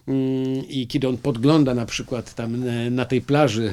mm, 0.09 0.69
i 0.69 0.87
kiedy 0.87 1.09
on 1.09 1.19
podgląda 1.19 1.75
na 1.75 1.87
przykład 1.87 2.35
tam 2.35 2.65
na 2.91 3.05
tej 3.05 3.21
plaży 3.21 3.73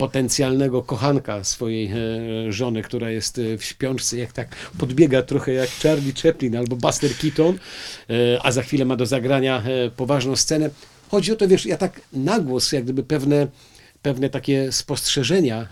potencjalnego 0.00 0.82
kochanka 0.82 1.44
swojej 1.44 1.92
e, 1.92 2.52
żony, 2.52 2.82
która 2.82 3.10
jest 3.10 3.38
e, 3.38 3.58
w 3.58 3.64
śpiączce, 3.64 4.16
jak 4.16 4.32
tak 4.32 4.56
podbiega 4.78 5.22
trochę 5.22 5.52
jak 5.52 5.70
Charlie 5.82 6.12
Chaplin 6.22 6.56
albo 6.56 6.76
Buster 6.76 7.10
Keaton, 7.16 7.58
e, 8.10 8.42
a 8.42 8.52
za 8.52 8.62
chwilę 8.62 8.84
ma 8.84 8.96
do 8.96 9.06
zagrania 9.06 9.62
poważną 9.96 10.36
scenę. 10.36 10.70
Chodzi 11.08 11.32
o 11.32 11.36
to, 11.36 11.48
wiesz, 11.48 11.66
ja 11.66 11.76
tak 11.76 12.00
na 12.12 12.38
głos 12.40 12.72
jak 12.72 12.84
gdyby 12.84 13.02
pewne 13.02 13.46
pewne 14.02 14.30
takie 14.30 14.72
spostrzeżenia 14.72 15.60
e, 15.62 15.66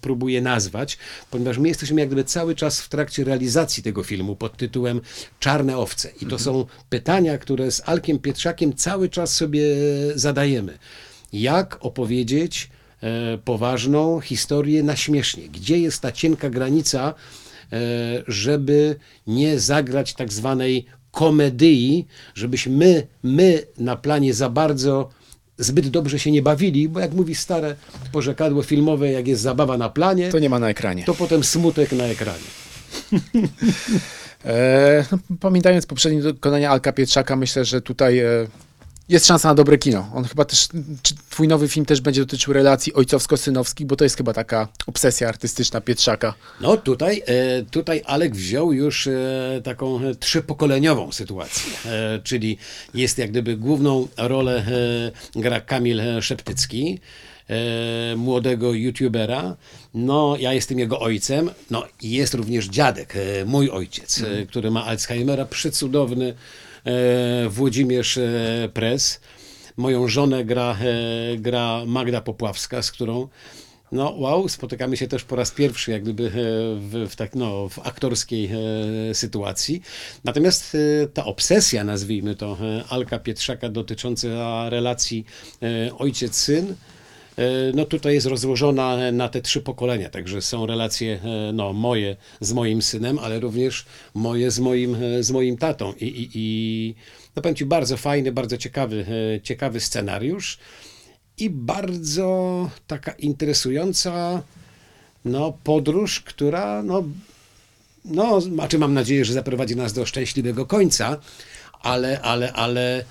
próbuję 0.00 0.42
nazwać, 0.42 0.98
ponieważ 1.30 1.58
my 1.58 1.68
jesteśmy 1.68 2.00
jak 2.00 2.08
gdyby 2.08 2.24
cały 2.24 2.54
czas 2.54 2.80
w 2.80 2.88
trakcie 2.88 3.24
realizacji 3.24 3.82
tego 3.82 4.02
filmu 4.02 4.36
pod 4.36 4.56
tytułem 4.56 5.00
Czarne 5.40 5.76
owce. 5.76 6.10
I 6.22 6.26
to 6.26 6.38
są 6.38 6.66
pytania, 6.88 7.38
które 7.38 7.70
z 7.70 7.82
Alkiem 7.88 8.18
Pietrzakiem 8.18 8.74
cały 8.74 9.08
czas 9.08 9.34
sobie 9.34 9.62
zadajemy. 10.14 10.78
Jak 11.32 11.76
opowiedzieć 11.80 12.70
poważną 13.44 14.20
historię 14.20 14.82
na 14.82 14.96
śmiesznie? 14.96 15.48
Gdzie 15.48 15.78
jest 15.78 16.00
ta 16.02 16.12
cienka 16.12 16.50
granica, 16.50 17.14
e, 17.72 17.76
żeby 18.28 18.96
nie 19.26 19.58
zagrać 19.60 20.14
tak 20.14 20.32
zwanej 20.32 20.86
komedii, 21.10 22.06
żebyśmy 22.34 22.76
my, 22.76 23.06
my 23.22 23.62
na 23.78 23.96
planie 23.96 24.34
za 24.34 24.48
bardzo 24.50 25.10
zbyt 25.58 25.88
dobrze 25.88 26.18
się 26.18 26.30
nie 26.30 26.42
bawili, 26.42 26.88
bo 26.88 27.00
jak 27.00 27.12
mówi 27.12 27.34
stare 27.34 27.76
porzekadło 28.12 28.62
filmowe, 28.62 29.10
jak 29.12 29.28
jest 29.28 29.42
zabawa 29.42 29.78
na 29.78 29.88
planie, 29.88 30.28
To 30.30 30.38
nie 30.38 30.50
ma 30.50 30.58
na 30.58 30.68
ekranie. 30.68 31.04
to 31.04 31.14
potem 31.14 31.44
smutek 31.44 31.92
na 31.92 32.04
ekranie. 32.04 32.44
E, 34.46 35.04
no, 35.12 35.18
pamiętając 35.40 35.86
poprzednie 35.86 36.22
dokonania 36.22 36.70
Alka 36.70 36.92
Pietrzaka, 36.92 37.36
myślę, 37.36 37.64
że 37.64 37.80
tutaj 37.82 38.18
e, 38.18 38.46
jest 39.08 39.26
szansa 39.26 39.48
na 39.48 39.54
dobre 39.54 39.78
kino. 39.78 40.10
On 40.14 40.24
chyba 40.24 40.44
też, 40.44 40.68
czy 41.02 41.14
twój 41.30 41.48
nowy 41.48 41.68
film 41.68 41.86
też 41.86 42.00
będzie 42.00 42.20
dotyczył 42.20 42.52
relacji 42.52 42.92
ojcowsko-synowskich, 42.92 43.86
bo 43.86 43.96
to 43.96 44.04
jest 44.04 44.16
chyba 44.16 44.32
taka 44.32 44.68
obsesja 44.86 45.28
artystyczna 45.28 45.80
Pietrzaka. 45.80 46.34
No 46.60 46.76
tutaj, 46.76 47.22
e, 47.26 47.62
tutaj 47.62 48.02
Alek 48.06 48.36
wziął 48.36 48.72
już 48.72 49.06
e, 49.06 49.12
taką 49.64 50.00
e, 50.00 50.14
trzypokoleniową 50.14 51.12
sytuację, 51.12 51.72
czyli 52.24 52.58
jest 52.94 53.18
jak 53.18 53.30
gdyby 53.30 53.56
główną 53.56 54.08
rolę 54.16 54.64
gra 55.36 55.60
Kamil 55.60 56.02
Szeptycki, 56.20 57.00
młodego 58.16 58.74
youtubera. 58.74 59.56
No, 59.94 60.36
ja 60.40 60.52
jestem 60.52 60.78
jego 60.78 61.00
ojcem. 61.00 61.50
No, 61.70 61.84
i 62.02 62.10
jest 62.10 62.34
również 62.34 62.66
dziadek, 62.66 63.14
mój 63.46 63.70
ojciec, 63.70 64.20
e, 64.20 64.46
który 64.46 64.70
ma 64.70 64.84
Alzheimera, 64.84 65.44
przecudowny 65.44 66.28
e, 66.28 66.34
Włodzimierz 67.48 68.18
e, 68.18 68.68
Pres. 68.74 69.20
Moją 69.76 70.08
żonę 70.08 70.44
gra, 70.44 70.76
e, 70.80 71.36
gra 71.36 71.82
Magda 71.86 72.20
Popławska, 72.20 72.82
z 72.82 72.92
którą 72.92 73.28
no 73.92 74.10
wow, 74.10 74.48
spotykamy 74.48 74.96
się 74.96 75.08
też 75.08 75.24
po 75.24 75.36
raz 75.36 75.50
pierwszy 75.50 75.90
jak 75.90 76.02
gdyby 76.02 76.26
e, 76.26 76.30
w, 76.80 77.06
w, 77.10 77.16
tak, 77.16 77.34
no, 77.34 77.68
w 77.68 77.78
aktorskiej 77.78 78.50
e, 79.10 79.14
sytuacji. 79.14 79.82
Natomiast 80.24 80.74
e, 80.74 81.06
ta 81.06 81.24
obsesja, 81.24 81.84
nazwijmy 81.84 82.36
to, 82.36 82.58
e, 82.60 82.84
Alka 82.88 83.18
Pietrzaka 83.18 83.68
dotycząca 83.68 84.70
relacji 84.70 85.24
e, 85.62 85.94
ojciec-syn, 85.98 86.70
e, 86.70 86.93
no 87.74 87.84
tutaj 87.84 88.14
jest 88.14 88.26
rozłożona 88.26 89.12
na 89.12 89.28
te 89.28 89.40
trzy 89.42 89.60
pokolenia, 89.60 90.10
także 90.10 90.42
są 90.42 90.66
relacje 90.66 91.20
e, 91.24 91.52
no, 91.52 91.72
moje 91.72 92.16
z 92.40 92.52
moim 92.52 92.82
synem, 92.82 93.18
ale 93.18 93.40
również 93.40 93.84
moje 94.14 94.50
z 94.50 94.58
moim, 94.58 94.94
e, 94.94 95.22
z 95.22 95.30
moim 95.30 95.56
tatą. 95.56 95.92
I, 95.92 96.04
i, 96.04 96.30
i 96.34 96.94
no 97.36 97.42
powiem 97.42 97.56
Ci, 97.56 97.64
bardzo 97.64 97.96
fajny, 97.96 98.32
bardzo 98.32 98.56
ciekawy, 98.56 99.06
e, 99.36 99.40
ciekawy 99.40 99.80
scenariusz 99.80 100.58
i 101.38 101.50
bardzo 101.50 102.70
taka 102.86 103.12
interesująca 103.12 104.42
no, 105.24 105.58
podróż, 105.64 106.20
która 106.20 106.82
no, 106.82 107.02
no, 108.04 108.40
znaczy 108.40 108.78
mam 108.78 108.94
nadzieję, 108.94 109.24
że 109.24 109.32
zaprowadzi 109.32 109.76
nas 109.76 109.92
do 109.92 110.06
szczęśliwego 110.06 110.66
końca, 110.66 111.16
ale, 111.82 112.20
ale, 112.20 112.52
ale 112.52 112.98
e, 113.00 113.04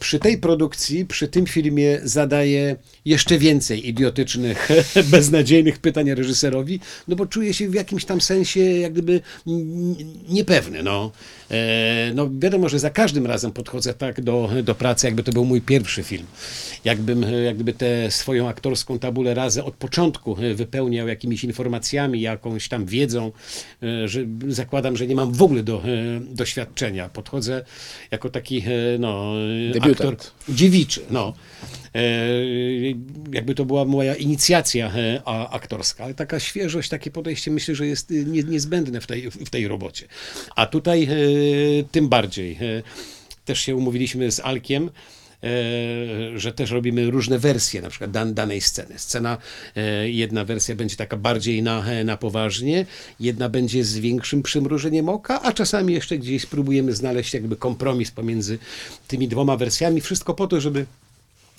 przy 0.00 0.18
tej 0.18 0.38
produkcji, 0.38 1.06
przy 1.06 1.28
tym 1.28 1.46
filmie 1.46 2.00
zadaję 2.02 2.76
jeszcze 3.04 3.38
więcej 3.38 3.88
idiotycznych, 3.88 4.68
beznadziejnych 5.12 5.78
pytań 5.78 6.14
reżyserowi, 6.14 6.80
no 7.08 7.16
bo 7.16 7.26
czuję 7.26 7.54
się 7.54 7.68
w 7.68 7.74
jakimś 7.74 8.04
tam 8.04 8.20
sensie 8.20 8.60
jak 8.60 8.92
gdyby 8.92 9.20
niepewny. 10.28 10.82
No. 10.82 11.12
E, 11.50 12.12
no 12.14 12.30
wiadomo, 12.38 12.68
że 12.68 12.78
za 12.78 12.90
każdym 12.90 13.26
razem 13.26 13.52
podchodzę 13.52 13.94
tak 13.94 14.20
do, 14.20 14.50
do 14.62 14.74
pracy, 14.74 15.06
jakby 15.06 15.22
to 15.22 15.32
był 15.32 15.44
mój 15.44 15.60
pierwszy 15.60 16.02
film. 16.02 16.26
Jakbym 16.84 17.24
e, 17.24 17.30
jak 17.30 17.54
gdyby 17.54 17.72
tę 17.72 18.10
swoją 18.10 18.48
aktorską 18.48 18.98
tabulę 18.98 19.34
razę 19.34 19.64
od 19.64 19.74
początku 19.74 20.36
e, 20.38 20.54
wypełniał 20.54 21.08
jakimiś 21.08 21.44
informacjami, 21.44 22.20
jakąś 22.20 22.68
tam 22.68 22.86
wiedzą, 22.86 23.32
e, 23.82 24.08
że 24.08 24.20
zakładam, 24.48 24.96
że 24.96 25.06
nie 25.06 25.14
mam 25.14 25.32
w 25.32 25.42
ogóle 25.42 25.62
do, 25.62 25.82
e, 25.84 26.20
doświadczenia. 26.20 27.08
Podchodzę 27.08 27.64
jako 28.10 28.30
taki 28.30 28.58
e, 28.58 28.98
no, 28.98 29.34
e, 29.36 29.49
Debiutant. 29.72 30.00
aktor 30.00 30.54
dziewiczy. 30.54 31.00
No. 31.10 31.34
E, 31.94 32.02
jakby 33.32 33.54
to 33.54 33.64
była 33.64 33.84
moja 33.84 34.14
inicjacja 34.14 34.92
e, 34.96 35.22
aktorska, 35.50 36.04
ale 36.04 36.14
taka 36.14 36.40
świeżość, 36.40 36.88
takie 36.88 37.10
podejście 37.10 37.50
myślę, 37.50 37.74
że 37.74 37.86
jest 37.86 38.10
nie, 38.10 38.42
niezbędne 38.42 39.00
w 39.00 39.06
tej, 39.06 39.30
w 39.30 39.50
tej 39.50 39.68
robocie. 39.68 40.06
A 40.56 40.66
tutaj 40.66 41.04
e, 41.04 41.08
tym 41.90 42.08
bardziej. 42.08 42.58
Też 43.44 43.60
się 43.60 43.76
umówiliśmy 43.76 44.30
z 44.30 44.40
Alkiem, 44.40 44.90
że 46.36 46.52
też 46.52 46.70
robimy 46.70 47.10
różne 47.10 47.38
wersje 47.38 47.82
na 47.82 47.90
przykład 47.90 48.10
dan, 48.10 48.34
danej 48.34 48.60
sceny. 48.60 48.98
Scena, 48.98 49.38
e, 49.76 50.10
jedna 50.10 50.44
wersja 50.44 50.74
będzie 50.74 50.96
taka 50.96 51.16
bardziej 51.16 51.62
na, 51.62 51.86
e, 51.86 52.04
na 52.04 52.16
poważnie, 52.16 52.86
jedna 53.20 53.48
będzie 53.48 53.84
z 53.84 53.98
większym 53.98 54.42
przymrużeniem 54.42 55.08
oka, 55.08 55.42
a 55.42 55.52
czasami 55.52 55.94
jeszcze 55.94 56.18
gdzieś 56.18 56.42
spróbujemy 56.42 56.92
znaleźć 56.92 57.34
jakby 57.34 57.56
kompromis 57.56 58.10
pomiędzy 58.10 58.58
tymi 59.08 59.28
dwoma 59.28 59.56
wersjami. 59.56 60.00
Wszystko 60.00 60.34
po 60.34 60.46
to, 60.46 60.60
żeby 60.60 60.86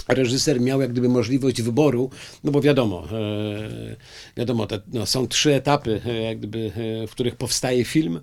reżyser 0.07 0.61
miał 0.61 0.81
jak 0.81 0.91
gdyby 0.91 1.09
możliwość 1.09 1.61
wyboru, 1.61 2.09
no 2.43 2.51
bo 2.51 2.61
wiadomo, 2.61 3.07
e, 3.11 3.95
wiadomo, 4.37 4.67
te, 4.67 4.79
no, 4.93 5.05
są 5.05 5.27
trzy 5.27 5.53
etapy, 5.55 6.01
e, 6.05 6.13
jak 6.13 6.37
gdyby, 6.37 6.71
e, 7.03 7.07
w 7.07 7.11
których 7.11 7.35
powstaje 7.35 7.85
film. 7.85 8.21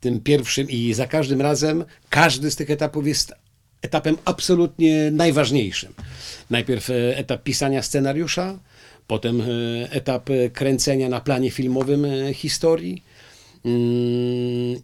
Tym 0.00 0.20
pierwszym 0.20 0.70
i 0.70 0.94
za 0.94 1.06
każdym 1.06 1.40
razem 1.40 1.84
każdy 2.10 2.50
z 2.50 2.56
tych 2.56 2.70
etapów 2.70 3.06
jest 3.06 3.32
etapem 3.82 4.16
absolutnie 4.24 5.10
najważniejszym. 5.10 5.94
Najpierw 6.50 6.90
e, 6.90 7.16
etap 7.16 7.42
pisania 7.42 7.82
scenariusza, 7.82 8.58
potem 9.06 9.40
e, 9.40 9.44
etap 9.90 10.30
e, 10.30 10.50
kręcenia 10.50 11.08
na 11.08 11.20
planie 11.20 11.50
filmowym 11.50 12.06
historii. 12.34 13.02
mm, 13.64 14.80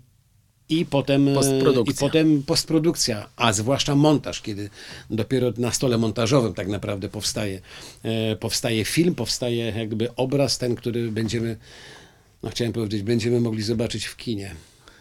I 0.68 0.86
potem, 0.86 1.34
Postprodukcja. 1.34 1.92
I 1.92 1.96
potem 1.96 2.42
postprodukcja, 2.42 3.28
a 3.36 3.52
zwłaszcza 3.52 3.94
montaż, 3.94 4.42
kiedy 4.42 4.70
dopiero 5.10 5.52
na 5.58 5.72
stole 5.72 5.98
montażowym 5.98 6.54
tak 6.54 6.68
naprawdę 6.68 7.08
powstaje, 7.08 7.60
powstaje 8.40 8.84
film, 8.84 9.14
powstaje 9.14 9.72
jakby 9.76 10.14
obraz 10.14 10.58
ten, 10.58 10.74
który 10.74 11.12
będziemy, 11.12 11.56
no 12.42 12.50
chciałem 12.50 12.72
powiedzieć, 12.72 13.02
będziemy 13.02 13.40
mogli 13.40 13.62
zobaczyć 13.62 14.06
w 14.06 14.16
kinie. 14.16 14.54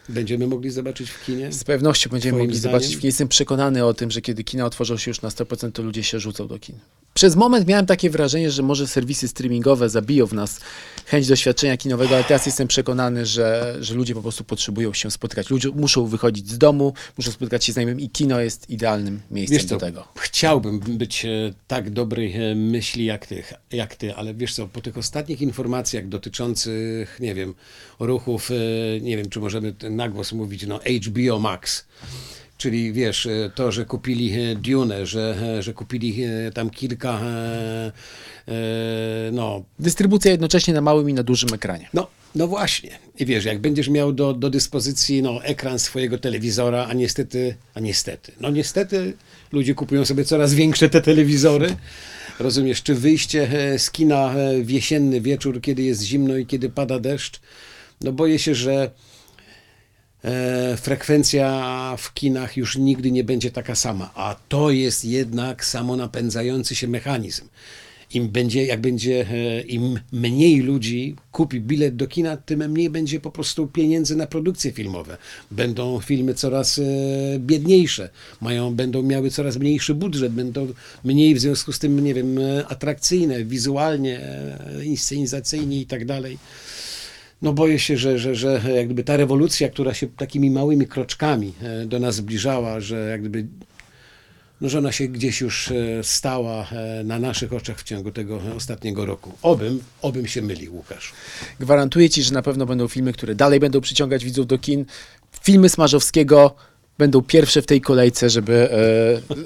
Będziemy 0.09 0.47
mogli 0.47 0.69
zobaczyć 0.71 1.09
w 1.09 1.25
kinie? 1.25 1.51
Z 1.51 1.63
pewnością 1.63 2.09
będziemy 2.09 2.31
Twoim 2.31 2.45
mogli 2.47 2.59
zdaniem? 2.59 2.79
zobaczyć. 2.79 2.95
w 2.95 2.99
kinie. 2.99 3.07
Jestem 3.09 3.27
przekonany 3.27 3.85
o 3.85 3.93
tym, 3.93 4.11
że 4.11 4.21
kiedy 4.21 4.43
kina 4.43 4.65
otworzą 4.65 4.97
się 4.97 5.11
już 5.11 5.21
na 5.21 5.29
100%, 5.29 5.71
to 5.71 5.83
ludzie 5.83 6.03
się 6.03 6.19
rzucą 6.19 6.47
do 6.47 6.59
kin. 6.59 6.75
Przez 7.13 7.35
moment 7.35 7.67
miałem 7.67 7.85
takie 7.85 8.09
wrażenie, 8.09 8.51
że 8.51 8.63
może 8.63 8.87
serwisy 8.87 9.27
streamingowe 9.27 9.89
zabiją 9.89 10.25
w 10.27 10.33
nas 10.33 10.59
chęć 11.05 11.27
doświadczenia 11.27 11.77
kinowego, 11.77 12.15
ale 12.15 12.23
teraz 12.23 12.45
jestem 12.45 12.67
przekonany, 12.67 13.25
że, 13.25 13.77
że 13.79 13.93
ludzie 13.93 14.13
po 14.13 14.21
prostu 14.21 14.43
potrzebują 14.43 14.93
się 14.93 15.11
spotkać. 15.11 15.49
Ludzie 15.49 15.69
muszą 15.69 16.05
wychodzić 16.05 16.49
z 16.49 16.57
domu, 16.57 16.93
muszą 17.17 17.31
spotkać 17.31 17.65
się 17.65 17.71
z 17.71 17.73
znajomymi 17.75 18.03
i 18.03 18.09
kino 18.09 18.39
jest 18.39 18.69
idealnym 18.69 19.21
miejscem 19.31 19.57
Wiesz 19.57 19.65
co, 19.65 19.75
do 19.75 19.79
tego. 19.85 20.07
chciałbym 20.19 20.79
być 20.79 21.25
e, 21.25 21.53
tak 21.67 21.89
dobrej 21.89 22.33
e, 22.51 22.55
myśli 22.55 23.05
jak 23.05 23.27
ty, 23.27 23.43
jak 23.71 23.95
ty, 23.95 24.15
ale 24.15 24.33
wiesz 24.33 24.53
co, 24.53 24.67
po 24.67 24.81
tych 24.81 24.97
ostatnich 24.97 25.41
informacjach 25.41 26.07
dotyczących, 26.07 27.17
nie 27.19 27.35
wiem, 27.35 27.53
ruchów, 27.99 28.51
e, 28.51 28.55
nie 29.01 29.17
wiem, 29.17 29.29
czy 29.29 29.39
możemy 29.39 29.73
ten 29.73 29.94
na 29.95 30.09
głos 30.09 30.31
mówić, 30.31 30.67
no 30.67 30.79
HBO 31.07 31.39
Max, 31.39 31.85
czyli 32.57 32.93
wiesz, 32.93 33.25
e, 33.25 33.51
to, 33.55 33.71
że 33.71 33.85
kupili 33.85 34.33
e, 34.33 34.55
Dune, 34.55 35.05
że, 35.05 35.35
e, 35.57 35.63
że 35.63 35.73
kupili 35.73 36.23
tam 36.53 36.69
kilka, 36.69 37.21
no, 39.31 39.63
Dystrybucja 39.79 40.31
jednocześnie 40.31 40.73
na 40.73 40.81
małym 40.81 41.09
i 41.09 41.13
na 41.13 41.23
dużym 41.23 41.53
ekranie. 41.53 41.89
no, 41.93 42.07
no 42.35 42.47
właśnie. 42.47 42.99
I 43.19 43.25
wiesz, 43.25 43.45
jak 43.45 43.59
będziesz 43.59 43.89
miał 43.89 44.13
do, 44.13 44.33
do 44.33 44.49
dyspozycji 44.49 45.21
no, 45.21 45.43
ekran 45.43 45.79
swojego 45.79 46.17
telewizora, 46.17 46.87
a 46.89 46.93
niestety, 46.93 47.55
a 47.73 47.79
niestety, 47.79 48.31
no 48.39 48.49
niestety 48.49 49.13
ludzie 49.51 49.75
kupują 49.75 50.05
sobie 50.05 50.25
coraz 50.25 50.53
większe 50.53 50.89
te 50.89 51.01
telewizory. 51.01 51.75
Rozumiesz, 52.39 52.83
czy 52.83 52.95
wyjście 52.95 53.49
z 53.77 53.91
kina 53.91 54.35
w 54.63 54.69
jesienny 54.69 55.21
wieczór, 55.21 55.61
kiedy 55.61 55.83
jest 55.83 56.01
zimno 56.01 56.37
i 56.37 56.45
kiedy 56.45 56.69
pada 56.69 56.99
deszcz, 56.99 57.39
no 58.01 58.11
boję 58.11 58.39
się, 58.39 58.55
że 58.55 58.91
frekwencja 60.77 61.95
w 61.97 62.13
kinach 62.13 62.57
już 62.57 62.77
nigdy 62.77 63.11
nie 63.11 63.23
będzie 63.23 63.51
taka 63.51 63.75
sama, 63.75 64.11
a 64.15 64.35
to 64.49 64.71
jest 64.71 65.05
jednak 65.05 65.65
samonapędzający 65.65 66.75
się 66.75 66.87
mechanizm. 66.87 67.47
Im 68.13 68.29
będzie, 68.29 68.65
jak 68.65 68.81
będzie, 68.81 69.25
e, 69.29 69.61
im 69.61 69.99
mniej 70.11 70.59
ludzi 70.59 71.15
kupi 71.31 71.61
bilet 71.61 71.95
do 71.95 72.07
kina, 72.07 72.37
tym 72.37 72.71
mniej 72.71 72.89
będzie 72.89 73.19
po 73.19 73.31
prostu 73.31 73.67
pieniędzy 73.67 74.15
na 74.15 74.27
produkcje 74.27 74.71
filmowe. 74.71 75.17
Będą 75.51 75.99
filmy 75.99 76.33
coraz 76.33 76.79
e, 76.79 76.83
biedniejsze, 77.39 78.09
mają, 78.41 78.75
będą 78.75 79.01
miały 79.01 79.29
coraz 79.29 79.57
mniejszy 79.57 79.95
budżet, 79.95 80.33
będą 80.33 80.67
mniej 81.03 81.35
w 81.35 81.39
związku 81.39 81.71
z 81.71 81.79
tym, 81.79 81.99
nie 81.99 82.13
wiem, 82.13 82.37
e, 82.37 82.67
atrakcyjne, 82.67 83.43
wizualnie, 83.43 84.19
e, 84.19 84.85
inscenizacyjnie 84.85 85.81
i 85.81 85.85
tak 85.85 86.05
dalej. 86.05 86.37
No 87.45 87.53
boję 87.53 87.79
się, 87.79 87.97
że, 87.97 88.19
że, 88.19 88.35
że 88.35 88.61
jak 88.75 88.85
gdyby 88.85 89.03
ta 89.03 89.17
rewolucja, 89.17 89.69
która 89.69 89.93
się 89.93 90.07
takimi 90.07 90.51
małymi 90.51 90.87
kroczkami 90.87 91.53
e, 91.61 91.85
do 91.85 91.99
nas 91.99 92.15
zbliżała, 92.15 92.79
że 92.79 93.09
jak 93.09 93.21
gdyby 93.21 93.47
no, 94.61 94.69
że 94.69 94.77
ona 94.77 94.91
się 94.91 95.07
gdzieś 95.07 95.41
już 95.41 95.71
e, 95.71 96.03
stała 96.03 96.67
e, 96.71 97.03
na 97.03 97.19
naszych 97.19 97.53
oczach 97.53 97.79
w 97.79 97.83
ciągu 97.83 98.11
tego 98.11 98.41
ostatniego 98.57 99.05
roku. 99.05 99.31
Obym, 99.41 99.79
obym 100.01 100.27
się 100.27 100.41
mylił, 100.41 100.75
Łukasz. 100.75 101.13
Gwarantuję 101.59 102.09
ci, 102.09 102.23
że 102.23 102.33
na 102.33 102.41
pewno 102.41 102.65
będą 102.65 102.87
filmy, 102.87 103.13
które 103.13 103.35
dalej 103.35 103.59
będą 103.59 103.81
przyciągać 103.81 104.25
widzów 104.25 104.47
do 104.47 104.57
kin. 104.57 104.85
Filmy 105.43 105.69
Smarzowskiego 105.69 106.55
będą 106.97 107.21
pierwsze 107.21 107.61
w 107.61 107.65
tej 107.65 107.81
kolejce, 107.81 108.29
żeby 108.29 108.69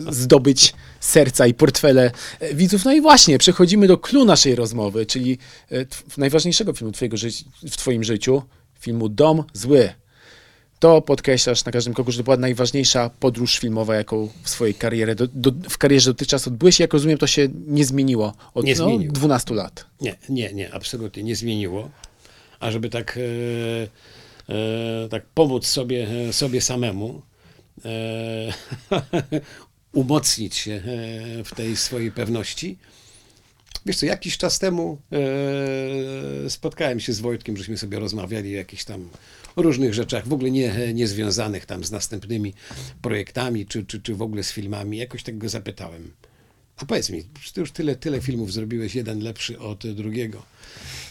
e, 0.08 0.14
zdobyć 0.14 0.74
serca 1.00 1.48
i 1.48 1.54
portfele 1.54 2.12
e, 2.40 2.54
widzów. 2.56 2.86
No 2.86 2.94
i 2.94 3.02
właśnie, 3.02 3.38
przechodzimy 3.38 3.88
do 3.88 3.98
clou 3.98 4.26
naszej 4.26 4.56
rozmowy, 4.56 5.06
czyli 5.06 5.38
e, 5.72 5.86
najważniejszego 6.18 6.74
filmu 6.74 6.92
twojego 6.94 7.18
ży- 7.18 7.30
w 7.72 7.78
twoim 7.78 8.04
życiu, 8.04 8.42
filmu 8.80 9.10
Dom 9.10 9.44
Zły. 9.54 9.90
To 10.80 11.02
podkreślasz 11.02 11.66
na 11.66 11.72
każdym 11.72 11.94
kroku, 11.94 12.12
że 12.12 12.18
to 12.18 12.24
była 12.24 12.38
najważniejsza 12.38 13.10
podróż 13.20 13.60
filmowa, 13.60 13.96
jaką 13.96 14.30
w 14.44 14.50
swojej 14.50 14.76
karierze, 14.76 15.16
do, 15.16 15.28
do, 15.28 15.70
w 15.70 15.78
karierze 15.78 16.10
dotychczas 16.12 16.48
odbyłeś. 16.48 16.80
Jak 16.80 16.94
rozumiem, 16.94 17.18
to 17.18 17.28
się 17.28 17.48
nie 17.68 17.86
zmieniło 17.86 18.34
od 18.54 18.66
Nie 18.66 18.76
no, 18.76 18.86
zmieniło. 18.86 19.14
12 19.14 19.56
lat. 19.56 19.86
Nie, 20.02 20.16
nie, 20.30 20.54
nie, 20.54 20.74
absolutnie 20.74 21.24
nie 21.24 21.36
zmieniło. 21.36 21.90
A 22.60 22.72
żeby 22.72 22.90
tak, 22.90 23.18
e, 23.18 24.54
e, 24.56 25.10
tak 25.10 25.26
pomóc 25.34 25.68
sobie, 25.68 26.08
e, 26.30 26.34
sobie 26.34 26.62
samemu, 26.62 27.22
e, 27.86 28.54
umocnić 29.92 30.56
się 30.56 30.72
e, 30.72 31.44
w 31.44 31.56
tej 31.56 31.78
swojej 31.78 32.12
pewności. 32.12 32.78
Wiesz 33.86 33.98
co, 33.98 34.06
jakiś 34.06 34.38
czas 34.38 34.60
temu 34.60 34.98
e, 36.46 36.50
spotkałem 36.50 37.00
się 37.00 37.14
z 37.14 37.20
Wojtkiem, 37.20 37.58
żeśmy 37.58 37.78
sobie 37.78 38.00
rozmawiali 38.00 38.54
o 38.56 38.58
jakichś 38.58 38.84
tam 38.84 39.10
różnych 39.56 39.94
rzeczach, 39.94 40.28
w 40.28 40.34
ogóle 40.34 40.52
nie, 40.52 40.94
nie 40.94 41.08
związanych 41.08 41.66
tam 41.66 41.84
z 41.84 41.92
następnymi 41.92 42.54
projektami, 43.02 43.66
czy, 43.66 43.86
czy, 43.86 44.02
czy 44.02 44.16
w 44.16 44.22
ogóle 44.22 44.44
z 44.44 44.52
filmami. 44.52 44.98
Jakoś 44.98 45.24
tak 45.24 45.38
go 45.38 45.50
zapytałem. 45.50 46.12
A 46.78 46.86
powiedz 46.86 47.10
mi, 47.10 47.24
ty 47.54 47.62
już 47.62 47.72
tyle, 47.72 47.96
tyle 47.96 48.22
filmów 48.22 48.54
zrobiłeś, 48.54 48.96
jeden 48.96 49.20
lepszy 49.20 49.60
od 49.60 49.88
drugiego. 49.94 50.44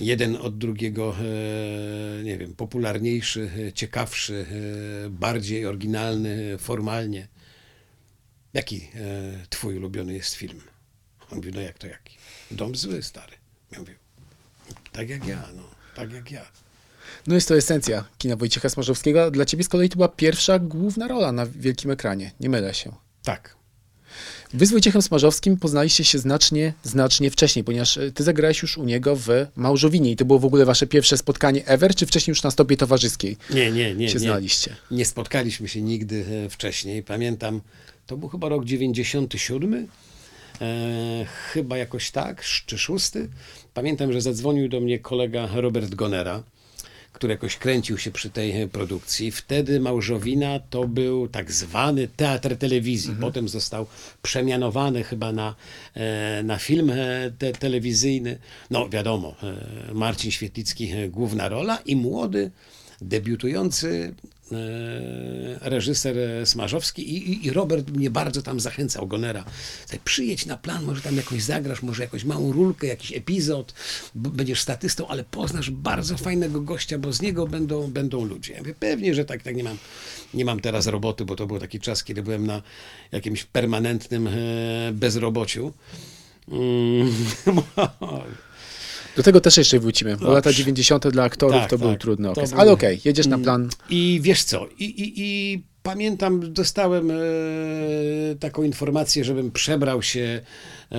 Jeden 0.00 0.36
od 0.36 0.58
drugiego, 0.58 1.16
e, 2.20 2.24
nie 2.24 2.38
wiem, 2.38 2.54
popularniejszy, 2.54 3.50
e, 3.68 3.72
ciekawszy, 3.72 4.46
e, 5.06 5.10
bardziej 5.10 5.66
oryginalny 5.66 6.52
e, 6.54 6.58
formalnie. 6.58 7.28
Jaki 8.58 8.88
e, 8.94 9.46
twój 9.50 9.76
ulubiony 9.76 10.14
jest 10.14 10.34
film? 10.34 10.60
On 11.30 11.36
mówi, 11.38 11.50
no 11.54 11.60
jak 11.60 11.78
to 11.78 11.86
jaki? 11.86 12.16
Dom 12.50 12.76
zły, 12.76 13.02
stary. 13.02 13.32
Ja 13.72 13.78
mówię, 13.78 13.94
tak 14.92 15.08
jak 15.08 15.26
ja, 15.26 15.48
no, 15.56 15.62
tak 15.96 16.12
jak 16.12 16.30
ja. 16.30 16.46
No 17.26 17.34
jest 17.34 17.48
to 17.48 17.56
esencja 17.56 18.04
kina 18.18 18.36
Wojciecha 18.36 18.68
Smarzowskiego. 18.68 19.30
Dla 19.30 19.44
ciebie 19.44 19.64
z 19.64 19.68
kolei 19.68 19.88
to 19.88 19.96
była 19.96 20.08
pierwsza 20.08 20.58
główna 20.58 21.08
rola 21.08 21.32
na 21.32 21.46
wielkim 21.46 21.90
ekranie. 21.90 22.32
Nie 22.40 22.48
mylę 22.48 22.74
się. 22.74 22.94
Tak. 23.22 23.56
Wy 24.54 24.66
z 24.66 24.70
Wojciechem 24.70 25.02
Smarzowskim 25.02 25.56
poznaliście 25.56 26.04
się 26.04 26.18
znacznie, 26.18 26.72
znacznie 26.82 27.30
wcześniej, 27.30 27.64
ponieważ 27.64 27.98
e, 27.98 28.12
ty 28.12 28.24
zagrałeś 28.24 28.62
już 28.62 28.78
u 28.78 28.84
niego 28.84 29.16
w 29.16 29.28
Małżowinie 29.56 30.10
i 30.10 30.16
to 30.16 30.24
było 30.24 30.38
w 30.38 30.44
ogóle 30.44 30.64
wasze 30.64 30.86
pierwsze 30.86 31.16
spotkanie 31.16 31.66
ever, 31.66 31.94
czy 31.94 32.06
wcześniej 32.06 32.32
już 32.32 32.42
na 32.42 32.50
stopie 32.50 32.76
towarzyskiej 32.76 33.36
Nie, 33.50 33.70
nie, 33.72 33.94
nie. 33.94 34.08
się 34.08 34.14
nie. 34.14 34.20
znaliście? 34.20 34.76
Nie 34.90 35.04
spotkaliśmy 35.04 35.68
się 35.68 35.82
nigdy 35.82 36.24
e, 36.46 36.48
wcześniej. 36.48 37.02
Pamiętam, 37.02 37.60
to 38.08 38.16
był 38.16 38.28
chyba 38.28 38.48
rok 38.48 38.64
97, 38.64 39.88
e, 40.60 41.26
chyba 41.52 41.76
jakoś 41.76 42.10
tak, 42.10 42.44
czy 42.66 42.78
szósty. 42.78 43.28
Pamiętam, 43.74 44.12
że 44.12 44.20
zadzwonił 44.20 44.68
do 44.68 44.80
mnie 44.80 44.98
kolega 44.98 45.48
Robert 45.54 45.94
Gonera, 45.94 46.42
który 47.12 47.32
jakoś 47.32 47.56
kręcił 47.56 47.98
się 47.98 48.10
przy 48.10 48.30
tej 48.30 48.68
produkcji. 48.68 49.30
Wtedy 49.30 49.80
Małżowina 49.80 50.60
to 50.70 50.88
był 50.88 51.28
tak 51.28 51.52
zwany 51.52 52.08
teatr 52.16 52.56
telewizji. 52.56 53.16
Potem 53.20 53.48
został 53.48 53.86
przemianowany 54.22 55.04
chyba 55.04 55.32
na, 55.32 55.54
e, 55.94 56.42
na 56.42 56.58
film 56.58 56.90
e, 56.90 56.96
te, 57.38 57.52
telewizyjny. 57.52 58.38
No 58.70 58.88
wiadomo, 58.88 59.34
e, 59.42 59.94
Marcin 59.94 60.30
Świetlicki 60.30 60.92
główna 61.08 61.48
rola 61.48 61.78
i 61.86 61.96
młody, 61.96 62.50
debiutujący 63.00 64.14
e, 64.52 64.56
reżyser 65.60 66.16
Smarzowski 66.44 67.16
i, 67.16 67.30
i, 67.32 67.46
i 67.46 67.50
Robert 67.50 67.90
mnie 67.90 68.10
bardzo 68.10 68.42
tam 68.42 68.60
zachęcał, 68.60 69.06
Gonera. 69.06 69.44
Słuchaj, 69.80 70.00
Przyjedź 70.04 70.46
na 70.46 70.56
plan, 70.56 70.84
może 70.84 71.02
tam 71.02 71.16
jakoś 71.16 71.42
zagrasz, 71.42 71.82
może 71.82 72.02
jakąś 72.02 72.24
małą 72.24 72.52
rulkę, 72.52 72.86
jakiś 72.86 73.12
epizod, 73.12 73.74
będziesz 74.14 74.60
statystą, 74.60 75.08
ale 75.08 75.24
poznasz 75.24 75.70
bardzo 75.70 76.16
fajnego 76.16 76.60
gościa, 76.60 76.98
bo 76.98 77.12
z 77.12 77.22
niego 77.22 77.46
będą, 77.46 77.90
będą 77.90 78.24
ludzie. 78.24 78.52
Ja 78.52 78.58
mówię, 78.58 78.74
pewnie, 78.80 79.14
że 79.14 79.24
tak, 79.24 79.42
tak 79.42 79.56
nie 79.56 79.64
mam, 79.64 79.76
nie 80.34 80.44
mam 80.44 80.60
teraz 80.60 80.86
roboty, 80.86 81.24
bo 81.24 81.36
to 81.36 81.46
był 81.46 81.58
taki 81.58 81.80
czas, 81.80 82.04
kiedy 82.04 82.22
byłem 82.22 82.46
na 82.46 82.62
jakimś 83.12 83.44
permanentnym 83.44 84.26
e, 84.26 84.32
bezrobociu. 84.92 85.72
Mm, 86.48 87.12
Do 89.18 89.22
tego 89.24 89.40
też 89.40 89.56
jeszcze 89.56 89.78
wrócimy, 89.78 90.10
bo 90.10 90.16
Dobrze. 90.20 90.34
lata 90.34 90.52
90. 90.52 91.08
dla 91.08 91.22
aktorów 91.24 91.56
Tak, 91.60 91.70
to 91.70 91.78
był 91.78 91.90
tak. 91.90 92.00
trudny 92.00 92.24
To 92.24 92.32
okres. 92.32 92.50
był- 92.50 92.60
Ale 92.60 92.72
okej, 92.72 93.00
jedziesz 93.04 93.26
na 93.26 93.38
plan. 93.38 93.68
I 93.90 94.18
wiesz 94.22 94.44
co, 94.44 94.66
i, 94.78 94.84
i, 94.84 95.12
i 95.16 95.62
pamiętam, 95.82 96.52
dostałem 96.52 97.10
e, 97.10 97.14
taką 98.40 98.62
informację, 98.62 99.24
żebym 99.24 99.50
przebrał 99.50 100.02
się 100.02 100.40
e, 100.92 100.96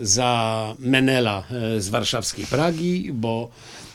za 0.00 0.74
Menela 0.78 1.44
e, 1.50 1.80
z 1.80 1.88
warszawskiej 1.88 2.46
Pragi, 2.46 3.10
bo 3.12 3.50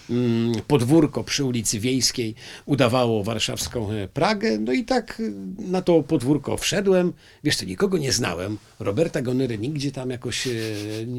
mm, 0.09 0.51
podwórko 0.67 1.23
przy 1.23 1.43
ulicy 1.45 1.79
Wiejskiej 1.79 2.35
udawało 2.65 3.23
warszawską 3.23 3.91
e, 3.91 4.07
Pragę, 4.07 4.57
no 4.59 4.73
i 4.73 4.83
tak 4.85 5.19
e, 5.19 5.23
na 5.71 5.81
to 5.81 6.03
podwórko 6.03 6.57
wszedłem, 6.57 7.13
wiesz 7.43 7.55
co, 7.55 7.65
nikogo 7.65 7.97
nie 7.97 8.11
znałem, 8.11 8.57
Roberta 8.79 9.21
Gonery 9.21 9.57
nigdzie 9.57 9.91
tam 9.91 10.09
jakoś 10.09 10.47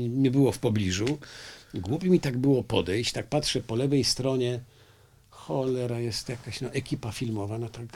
nie 0.09 0.31
było 0.31 0.53
w 0.53 0.59
pobliżu, 0.59 1.19
głupio 1.81 2.11
mi 2.11 2.21
tak 2.21 2.39
było 2.39 2.63
podejść, 2.63 3.13
tak 3.13 3.27
patrzę 3.27 3.61
po 3.61 3.75
lewej 3.75 4.05
stronie, 4.05 4.61
cholera, 5.31 6.01
jest 6.01 6.29
jakaś 6.29 6.61
no, 6.61 6.73
ekipa 6.73 7.13
filmowa, 7.13 7.59
no 7.59 7.69
tak 7.69 7.87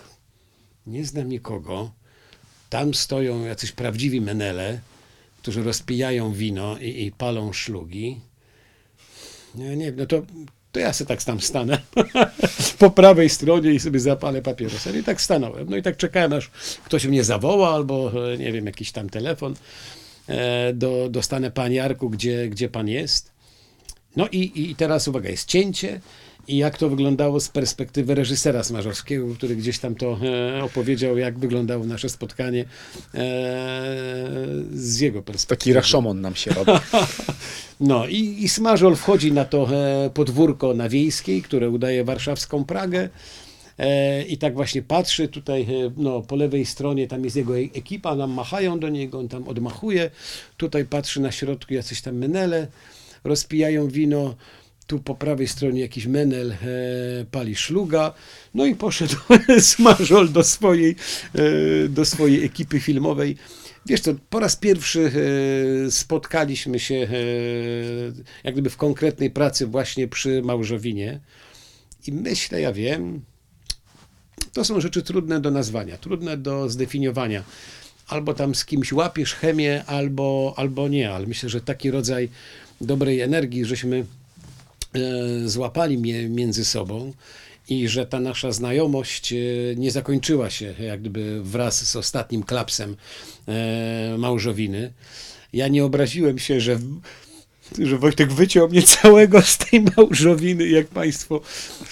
nie 0.87 1.05
znam 1.05 1.29
nikogo. 1.29 1.91
Tam 2.71 2.95
stoją 2.95 3.45
jacyś 3.45 3.73
prawdziwi 3.73 4.21
menele, 4.21 4.81
którzy 5.43 5.62
rozpijają 5.62 6.33
wino 6.33 6.79
i, 6.79 7.05
i 7.07 7.12
palą 7.12 7.53
szlugi. 7.53 8.21
Nie, 9.55 9.77
nie, 9.77 9.93
no 9.93 10.07
to 10.07 10.23
to 10.73 10.81
ja 10.81 10.93
sobie 10.93 11.09
tak 11.09 11.23
tam 11.23 11.41
stanę 11.41 11.79
po 12.79 12.91
prawej 12.91 13.29
stronie 13.29 13.73
i 13.73 13.81
sobie 13.81 14.01
zapalę 14.01 14.43
papierosa. 14.43 14.91
I 14.91 15.03
tak 15.03 15.21
stanąłem. 15.21 15.71
No 15.71 15.77
i 15.77 15.83
tak 15.83 15.97
czekałem, 15.97 16.33
aż 16.33 16.51
ktoś 16.85 17.07
mnie 17.07 17.25
zawoła, 17.25 17.75
albo 17.75 18.12
e, 18.33 18.38
nie 18.38 18.53
wiem, 18.53 18.67
jakiś 18.67 18.93
tam 18.93 19.11
telefon. 19.11 19.55
E, 20.29 20.73
do, 20.73 21.09
dostanę 21.11 21.51
Panie 21.51 21.77
Jarku, 21.77 22.11
gdzie, 22.11 22.49
gdzie 22.49 22.69
Pan 22.69 22.88
jest. 22.88 23.38
No 24.16 24.29
i, 24.33 24.71
i 24.71 24.75
teraz 24.75 25.09
uwaga, 25.09 25.31
jest 25.31 25.49
cięcie. 25.49 26.01
I 26.49 26.57
jak 26.57 26.79
to 26.79 26.88
wyglądało 26.88 27.40
z 27.40 27.49
perspektywy 27.49 28.14
reżysera 28.14 28.64
Smarzowskiego, 28.64 29.35
który 29.35 29.57
gdzieś 29.57 29.79
tam 29.79 29.94
to 29.94 30.18
e, 30.59 30.64
opowiedział, 30.64 31.18
jak 31.18 31.38
wyglądało 31.38 31.85
nasze 31.85 32.09
spotkanie 32.09 32.64
e, 33.14 33.16
z 34.73 35.01
jego 35.01 35.23
perspektywy. 35.23 35.59
Taki 35.59 35.73
raszomon 35.73 36.21
nam 36.21 36.35
się 36.35 36.51
robi. 36.51 36.73
No 37.81 38.07
i, 38.07 38.44
i 38.44 38.49
Smażol 38.49 38.97
wchodzi 38.97 39.33
na 39.33 39.44
to 39.44 39.68
e, 39.73 40.11
podwórko 40.11 40.75
na 40.75 40.88
Wiejskiej, 40.88 41.42
które 41.42 41.71
udaje 41.71 42.05
warszawską 42.05 42.64
Pragę. 42.64 43.09
E, 43.79 44.23
I 44.23 44.38
tak 44.38 44.55
właśnie 44.55 44.83
patrzy 44.83 45.29
tutaj, 45.29 45.62
e, 45.62 45.66
no, 45.97 46.21
po 46.23 46.37
lewej 46.37 46.66
stronie 46.66 47.09
tam 47.09 47.25
jest 47.25 47.37
jego 47.37 47.59
e- 47.59 47.62
ekipa, 47.62 48.14
nam 48.14 48.31
machają 48.31 48.79
do 48.79 48.88
niego, 48.88 49.18
on 49.18 49.29
tam 49.29 49.49
odmachuje. 49.49 50.11
Tutaj 50.57 50.85
patrzy 50.85 51.21
na 51.21 51.33
środku 51.33 51.75
jacyś 51.75 52.01
tam 52.01 52.16
menele, 52.16 52.66
rozpijają 53.29 53.88
wino. 53.88 54.35
Tu 54.87 54.99
po 54.99 55.14
prawej 55.14 55.49
stronie 55.49 55.81
jakiś 55.81 56.07
menel 56.07 56.53
e, 56.53 56.57
pali 57.31 57.57
szluga. 57.57 58.12
No 58.55 58.67
i 58.67 58.75
poszedł 58.75 59.17
Smażol 59.61 60.33
do 60.33 60.45
swojej, 60.45 60.97
e, 61.35 61.88
do 61.88 62.05
swojej 62.05 62.45
ekipy 62.45 62.81
filmowej. 62.81 63.37
Wiesz 63.87 64.01
co, 64.01 64.14
po 64.31 64.41
raz 64.41 64.57
pierwszy 64.57 65.12
e, 65.87 65.91
spotkaliśmy 65.91 66.79
się 66.79 66.95
e, 66.95 67.09
jak 68.45 68.55
gdyby 68.55 68.71
w 68.71 68.77
konkretnej 68.77 69.31
pracy 69.31 69.67
właśnie 69.67 70.09
przy 70.09 70.43
Małżowinie. 70.43 71.21
I 72.07 72.12
myślę, 72.12 72.61
ja 72.61 72.73
wiem, 72.73 73.23
to 74.53 74.64
są 74.64 74.81
rzeczy 74.81 75.03
trudne 75.03 75.41
do 75.41 75.51
nazwania, 75.51 75.97
trudne 75.97 76.37
do 76.37 76.69
zdefiniowania. 76.69 77.43
Albo 78.09 78.35
tam 78.35 78.55
z 78.55 78.64
kimś 78.64 78.93
łapiesz 78.93 79.35
chemię, 79.35 79.85
albo, 79.87 80.55
albo 80.57 80.88
nie, 80.88 81.11
ale 81.11 81.27
myślę, 81.27 81.49
że 81.49 81.61
taki 81.61 81.91
rodzaj 81.91 82.29
dobrej 82.81 83.21
energii, 83.21 83.64
żeśmy 83.64 84.05
e, 84.95 85.49
złapali 85.49 85.99
mie- 85.99 86.29
między 86.29 86.64
sobą 86.64 87.12
i 87.69 87.88
że 87.88 88.07
ta 88.07 88.21
nasza 88.21 88.53
znajomość 88.53 89.33
e, 89.33 89.37
nie 89.77 89.91
zakończyła 89.91 90.51
się 90.51 90.75
jak 90.81 91.01
gdyby 91.01 91.43
wraz 91.43 91.88
z 91.88 91.97
ostatnim 91.97 92.43
klapsem 92.43 92.97
e, 93.49 94.17
Małżowiny. 94.19 94.93
Ja 95.53 95.69
nie 95.69 95.85
obraziłem 95.85 96.38
się, 96.38 96.61
że 96.61 96.79
że 97.79 97.99
Wojtek 97.99 98.33
wyciął 98.33 98.69
mnie 98.69 98.83
całego 98.83 99.43
z 99.43 99.59
tej 99.59 99.85
małżowiny, 99.97 100.69
jak 100.69 100.87
Państwo, 100.87 101.41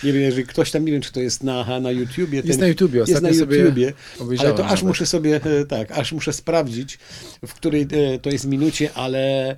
nie 0.05 0.13
wiem, 0.13 0.23
jeżeli 0.23 0.47
ktoś 0.47 0.71
tam, 0.71 0.85
nie 0.85 0.93
wiem, 0.93 1.03
czy 1.03 1.13
to 1.13 1.21
jest 1.21 1.43
na, 1.43 1.81
na 1.81 1.91
YouTubie. 1.91 2.43
Jest 2.45 2.61
na 2.61 2.67
YouTubie, 2.67 2.99
jest 2.99 3.23
na 3.23 3.29
YouTubie, 3.29 3.93
ale 4.39 4.53
to 4.55 4.65
aż 4.65 4.71
nawet. 4.71 4.83
muszę 4.83 5.07
sobie, 5.07 5.41
tak, 5.69 5.93
aż 5.93 6.13
muszę 6.13 6.33
sprawdzić, 6.33 6.99
w 7.47 7.55
której 7.55 7.87
to 8.23 8.31
jest 8.31 8.45
minucie, 8.45 8.91
ale 8.95 9.57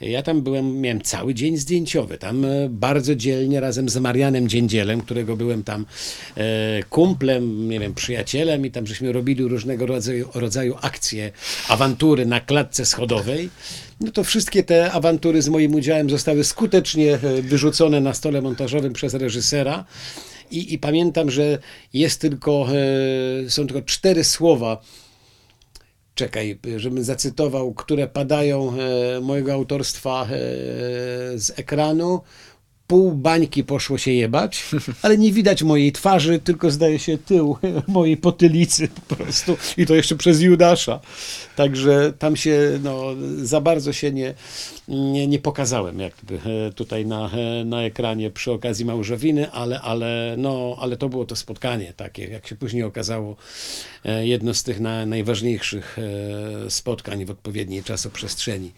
ja 0.00 0.22
tam 0.22 0.42
byłem, 0.42 0.80
miałem 0.80 1.00
cały 1.00 1.34
dzień 1.34 1.56
zdjęciowy, 1.56 2.18
tam 2.18 2.44
e, 2.44 2.68
bardzo 2.68 3.14
dzielnie 3.14 3.60
razem 3.60 3.88
z 3.88 3.96
Marianem 3.96 4.48
Dziędzielem, 4.48 5.00
którego 5.00 5.36
byłem 5.36 5.64
tam 5.64 5.86
e, 6.36 6.82
kumplem, 6.82 7.68
nie 7.68 7.80
wiem, 7.80 7.94
przyjacielem 7.94 8.66
i 8.66 8.70
tam 8.70 8.86
żeśmy 8.86 9.12
robili 9.12 9.44
różnego 9.44 9.86
rodzaju, 9.86 10.28
rodzaju 10.34 10.76
akcje, 10.80 11.32
awantury 11.68 12.26
na 12.26 12.40
klatce 12.40 12.86
schodowej. 12.86 13.50
No 14.00 14.12
to 14.12 14.24
wszystkie 14.24 14.62
te 14.62 14.92
awantury 14.92 15.42
z 15.42 15.48
moim 15.48 15.74
udziałem 15.74 16.10
zostały 16.10 16.44
skutecznie 16.44 17.14
e, 17.14 17.42
wyrzucone 17.42 18.00
na 18.00 18.14
stole 18.14 18.42
montażowym 18.42 18.92
przez 18.92 19.14
reżysera. 19.14 19.84
I, 20.50 20.74
I 20.74 20.78
pamiętam, 20.78 21.30
że 21.30 21.58
jest 21.92 22.20
tylko, 22.20 22.66
są 23.48 23.66
tylko 23.66 23.82
cztery 23.82 24.24
słowa, 24.24 24.82
czekaj, 26.14 26.58
żebym 26.76 27.04
zacytował, 27.04 27.74
które 27.74 28.08
padają 28.08 28.72
e, 28.72 29.20
mojego 29.20 29.52
autorstwa 29.52 30.22
e, 30.24 30.28
z 31.38 31.52
ekranu. 31.56 32.20
Pół 32.90 33.12
bańki 33.12 33.64
poszło 33.64 33.98
się 33.98 34.10
jebać, 34.10 34.64
ale 35.02 35.18
nie 35.18 35.32
widać 35.32 35.62
mojej 35.62 35.92
twarzy, 35.92 36.38
tylko 36.38 36.70
zdaje 36.70 36.98
się 36.98 37.18
tył 37.18 37.56
mojej 37.88 38.16
potylicy 38.16 38.88
po 38.88 39.16
prostu. 39.16 39.56
I 39.76 39.86
to 39.86 39.94
jeszcze 39.94 40.16
przez 40.16 40.40
Judasza. 40.40 41.00
Także 41.56 42.12
tam 42.18 42.36
się 42.36 42.78
no, 42.82 43.04
za 43.42 43.60
bardzo 43.60 43.92
się 43.92 44.12
nie, 44.12 44.34
nie, 44.88 45.26
nie 45.26 45.38
pokazałem 45.38 46.00
jakby 46.00 46.34
e, 46.34 46.72
tutaj 46.72 47.06
na, 47.06 47.30
e, 47.30 47.64
na 47.64 47.82
ekranie 47.82 48.30
przy 48.30 48.52
okazji 48.52 48.84
Małżowiny, 48.84 49.50
ale, 49.50 49.80
ale, 49.80 50.34
no, 50.38 50.76
ale 50.80 50.96
to 50.96 51.08
było 51.08 51.24
to 51.24 51.36
spotkanie 51.36 51.92
takie, 51.96 52.24
jak 52.24 52.46
się 52.46 52.56
później 52.56 52.82
okazało, 52.82 53.36
e, 54.04 54.26
jedno 54.26 54.54
z 54.54 54.62
tych 54.62 54.80
na, 54.80 55.06
najważniejszych 55.06 55.96
spotkań 56.68 57.24
w 57.24 57.30
odpowiedniej 57.30 57.82
czasoprzestrzeni 57.82 58.72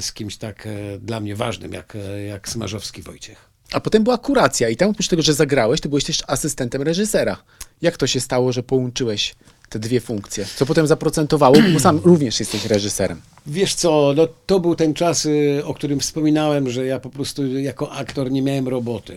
z 0.00 0.12
kimś 0.12 0.36
tak 0.36 0.66
e, 0.66 0.98
dla 0.98 1.20
mnie 1.20 1.36
ważnym 1.36 1.72
jak, 1.72 1.96
e, 1.96 2.22
jak 2.24 2.48
Smarzowski 2.48 3.02
Wojciech. 3.02 3.52
A 3.72 3.80
potem 3.80 4.04
była 4.04 4.18
kuracja 4.18 4.68
i 4.68 4.76
tam 4.76 4.90
oprócz 4.90 5.08
tego, 5.08 5.22
że 5.22 5.34
zagrałeś, 5.34 5.80
to 5.80 5.88
byłeś 5.88 6.04
też 6.04 6.22
asystentem 6.26 6.82
reżysera. 6.82 7.36
Jak 7.82 7.96
to 7.96 8.06
się 8.06 8.20
stało, 8.20 8.52
że 8.52 8.62
połączyłeś 8.62 9.34
te 9.68 9.78
dwie 9.78 10.00
funkcje? 10.00 10.46
Co 10.56 10.66
potem 10.66 10.86
zaprocentowało, 10.86 11.56
bo 11.72 11.80
sam 11.80 12.00
również 12.04 12.40
jesteś 12.40 12.64
reżyserem. 12.64 13.20
Wiesz 13.46 13.74
co, 13.74 14.12
no 14.16 14.28
to 14.46 14.60
był 14.60 14.74
ten 14.74 14.94
czas, 14.94 15.26
y, 15.26 15.62
o 15.64 15.74
którym 15.74 16.00
wspominałem, 16.00 16.70
że 16.70 16.86
ja 16.86 16.98
po 17.00 17.10
prostu 17.10 17.58
jako 17.58 17.92
aktor 17.92 18.30
nie 18.30 18.42
miałem 18.42 18.68
roboty. 18.68 19.16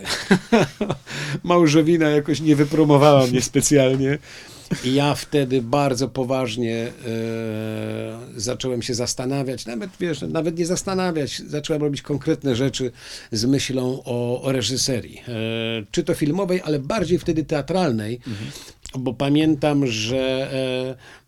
Małżowina 1.44 2.10
jakoś 2.10 2.42
nie 2.42 2.56
wypromowała 2.56 3.28
mnie 3.28 3.42
specjalnie. 3.42 4.18
I 4.84 4.94
ja 4.94 5.16
wtedy 5.16 5.62
bardzo 5.62 6.08
poważnie 6.08 6.76
e, 6.78 6.92
zacząłem 8.36 8.82
się 8.82 8.94
zastanawiać, 8.94 9.66
nawet 9.66 9.90
wiesz, 10.00 10.22
nawet 10.22 10.58
nie 10.58 10.66
zastanawiać, 10.66 11.42
zacząłem 11.48 11.82
robić 11.82 12.02
konkretne 12.02 12.56
rzeczy 12.56 12.92
z 13.32 13.46
myślą 13.46 14.02
o, 14.06 14.42
o 14.42 14.52
reżyserii. 14.52 15.18
E, 15.18 15.32
czy 15.92 16.04
to 16.04 16.14
filmowej, 16.14 16.62
ale 16.64 16.80
bardziej 16.80 17.20
wtedy 17.20 17.44
teatralnej, 17.44 18.20
bo 18.98 19.14
pamiętam, 19.14 19.88
że 19.88 20.52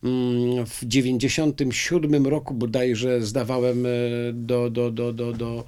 e, 0.03 0.07
mm, 0.07 0.65
w 0.65 0.85
97 0.85 2.27
roku 2.27 2.53
bodajże 2.53 3.21
zdawałem 3.21 3.87
do, 4.33 4.69
do, 4.69 4.91
do, 4.91 5.13
do, 5.13 5.33
do, 5.33 5.63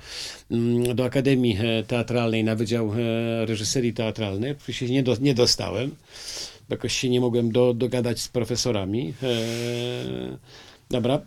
mm, 0.51 0.95
do 0.95 1.05
Akademii 1.05 1.57
Teatralnej 1.87 2.43
na 2.43 2.55
Wydział 2.55 2.91
Reżyserii 3.45 3.93
Teatralnej. 3.93 4.51
Oczywiście 4.51 4.89
nie, 4.89 5.03
do, 5.03 5.15
nie 5.21 5.33
dostałem, 5.33 5.91
jakoś 6.69 6.93
się 6.93 7.09
nie 7.09 7.21
mogłem 7.21 7.51
do, 7.51 7.73
dogadać 7.73 8.19
z 8.19 8.27
profesorami. 8.27 9.13
E, 9.23 10.37
dobra, 10.89 11.21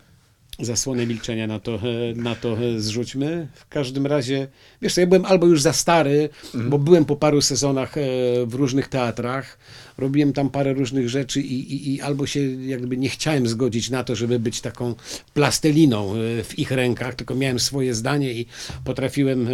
zasłonę 0.59 1.05
milczenia 1.05 1.47
na 1.47 1.59
to, 1.59 1.75
e, 1.75 1.79
na 2.15 2.35
to 2.35 2.57
e, 2.57 2.79
zrzućmy. 2.79 3.47
W 3.55 3.67
każdym 3.67 4.07
razie, 4.07 4.47
wiesz 4.81 4.93
co, 4.93 5.01
ja 5.01 5.07
byłem 5.07 5.25
albo 5.25 5.47
już 5.47 5.61
za 5.61 5.73
stary, 5.73 6.29
bo 6.53 6.79
byłem 6.79 7.05
po 7.05 7.15
paru 7.15 7.41
sezonach 7.41 7.97
e, 7.97 8.01
w 8.45 8.53
różnych 8.53 8.87
teatrach, 8.87 9.57
robiłem 9.97 10.33
tam 10.33 10.49
parę 10.49 10.73
różnych 10.73 11.09
rzeczy 11.09 11.41
i, 11.41 11.73
i, 11.73 11.93
i 11.93 12.01
albo 12.01 12.25
się 12.25 12.39
jakby 12.65 12.97
nie 12.97 13.09
chciałem 13.09 13.47
zgodzić 13.47 13.89
na 13.89 14.03
to, 14.03 14.15
żeby 14.15 14.39
być 14.39 14.61
taką 14.61 14.95
plastelliną 15.33 16.13
e, 16.13 16.43
w 16.43 16.59
ich 16.59 16.71
rękach, 16.71 17.15
tylko 17.15 17.35
miałem 17.35 17.59
swoje 17.59 17.93
zdanie 17.93 18.33
i 18.33 18.45
potrafiłem 18.83 19.47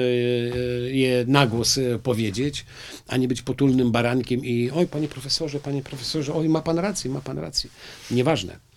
je 0.91 1.25
na 1.27 1.47
głos 1.47 1.79
powiedzieć, 2.03 2.65
a 3.07 3.17
nie 3.17 3.27
być 3.27 3.41
potulnym 3.41 3.91
barankiem 3.91 4.45
i 4.45 4.71
oj, 4.75 4.87
panie 4.87 5.07
profesorze, 5.07 5.59
panie 5.59 5.83
profesorze, 5.83 6.33
oj, 6.33 6.49
ma 6.49 6.61
pan 6.61 6.79
rację, 6.79 7.11
ma 7.11 7.21
pan 7.21 7.39
rację. 7.39 7.69
Nieważne. 8.11 8.68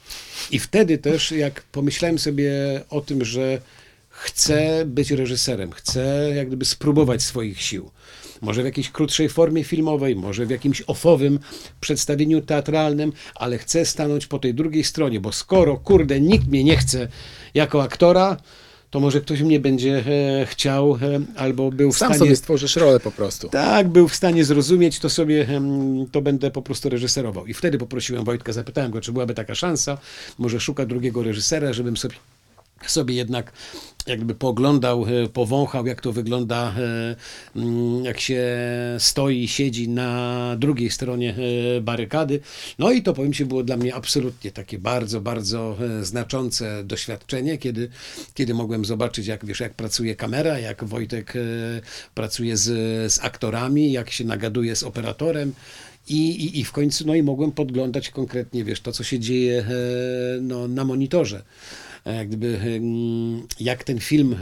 I 0.50 0.58
wtedy 0.58 0.98
też, 0.98 1.32
jak 1.32 1.62
pomyślałem 1.62 2.18
sobie 2.18 2.52
o 2.90 3.00
tym, 3.00 3.24
że 3.24 3.60
chcę 4.08 4.84
być 4.86 5.10
reżyserem, 5.10 5.72
chcę 5.72 6.32
jak 6.36 6.46
gdyby 6.46 6.64
spróbować 6.64 7.22
swoich 7.22 7.62
sił. 7.62 7.90
Może 8.40 8.62
w 8.62 8.64
jakiejś 8.64 8.90
krótszej 8.90 9.28
formie 9.28 9.64
filmowej, 9.64 10.16
może 10.16 10.46
w 10.46 10.50
jakimś 10.50 10.82
ofowym 10.86 11.38
przedstawieniu 11.80 12.40
teatralnym, 12.40 13.12
ale 13.34 13.58
chcę 13.58 13.86
stanąć 13.86 14.26
po 14.26 14.38
tej 14.38 14.54
drugiej 14.54 14.84
stronie, 14.84 15.20
bo 15.20 15.32
skoro, 15.32 15.76
kurde, 15.76 16.20
nikt 16.20 16.46
mnie 16.46 16.64
nie 16.64 16.76
chce 16.76 17.08
jako 17.54 17.82
aktora, 17.82 18.36
to 18.92 19.00
może 19.00 19.20
ktoś 19.20 19.42
mnie 19.42 19.60
będzie 19.60 20.04
e, 20.06 20.46
chciał 20.46 20.94
e, 20.94 20.98
albo 21.36 21.70
był 21.70 21.92
w 21.92 21.98
Sam 21.98 22.08
stanie... 22.08 22.18
sobie 22.18 22.36
stworzysz 22.36 22.76
rolę 22.76 23.00
po 23.00 23.10
prostu. 23.10 23.48
Tak, 23.48 23.88
był 23.88 24.08
w 24.08 24.14
stanie 24.14 24.44
zrozumieć, 24.44 24.98
to 24.98 25.10
sobie 25.10 25.46
to 26.12 26.22
będę 26.22 26.50
po 26.50 26.62
prostu 26.62 26.88
reżyserował. 26.88 27.46
I 27.46 27.54
wtedy 27.54 27.78
poprosiłem 27.78 28.24
Wojtka, 28.24 28.52
zapytałem 28.52 28.90
go, 28.90 29.00
czy 29.00 29.12
byłaby 29.12 29.34
taka 29.34 29.54
szansa, 29.54 29.98
może 30.38 30.60
szuka 30.60 30.86
drugiego 30.86 31.22
reżysera, 31.22 31.72
żebym 31.72 31.96
sobie 31.96 32.14
sobie 32.90 33.14
jednak 33.14 33.52
jakby 34.06 34.34
pooglądał, 34.34 35.06
e, 35.06 35.28
powąchał, 35.28 35.86
jak 35.86 36.00
to 36.00 36.12
wygląda, 36.12 36.74
e, 36.78 37.16
mm, 37.56 38.04
jak 38.04 38.20
się 38.20 38.46
stoi, 38.98 39.48
siedzi 39.48 39.88
na 39.88 40.56
drugiej 40.58 40.90
stronie 40.90 41.34
e, 41.76 41.80
barykady. 41.80 42.40
No 42.78 42.90
i 42.90 43.02
to 43.02 43.12
powiem 43.14 43.32
Ci, 43.32 43.44
było 43.44 43.62
dla 43.62 43.76
mnie 43.76 43.94
absolutnie 43.94 44.52
takie 44.52 44.78
bardzo, 44.78 45.20
bardzo 45.20 45.76
znaczące 46.02 46.84
doświadczenie, 46.84 47.58
kiedy, 47.58 47.88
kiedy 48.34 48.54
mogłem 48.54 48.84
zobaczyć, 48.84 49.26
jak 49.26 49.44
wiesz, 49.44 49.60
jak 49.60 49.74
pracuje 49.74 50.16
kamera, 50.16 50.58
jak 50.58 50.84
Wojtek 50.84 51.34
pracuje 52.14 52.56
z, 52.56 53.12
z 53.12 53.24
aktorami, 53.24 53.92
jak 53.92 54.10
się 54.10 54.24
nagaduje 54.24 54.76
z 54.76 54.82
operatorem. 54.82 55.52
I, 56.08 56.30
i, 56.44 56.60
I 56.60 56.64
w 56.64 56.72
końcu, 56.72 57.06
no 57.06 57.14
i 57.14 57.22
mogłem 57.22 57.52
podglądać 57.52 58.10
konkretnie, 58.10 58.64
wiesz, 58.64 58.80
to, 58.80 58.92
co 58.92 59.04
się 59.04 59.18
dzieje 59.18 59.64
no, 60.40 60.68
na 60.68 60.84
monitorze. 60.84 61.42
E, 62.04 62.26
gdyby, 62.26 62.80
jak 63.60 63.84
ten 63.84 64.00
film 64.00 64.32
e, 64.32 64.36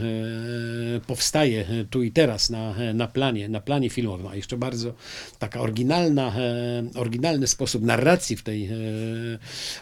powstaje 0.99 1.67
e, 1.67 1.85
tu 1.85 2.03
i 2.03 2.11
teraz 2.11 2.49
na, 2.49 2.75
na, 2.93 3.07
planie, 3.07 3.49
na 3.49 3.61
planie 3.61 3.89
filmowym, 3.89 4.27
a 4.27 4.35
jeszcze 4.35 4.57
bardzo 4.57 4.93
taka 5.39 5.59
oryginalna, 5.61 6.33
oryginalny 6.95 7.47
sposób 7.47 7.83
narracji 7.83 8.35
w 8.35 8.43
tej, 8.43 8.69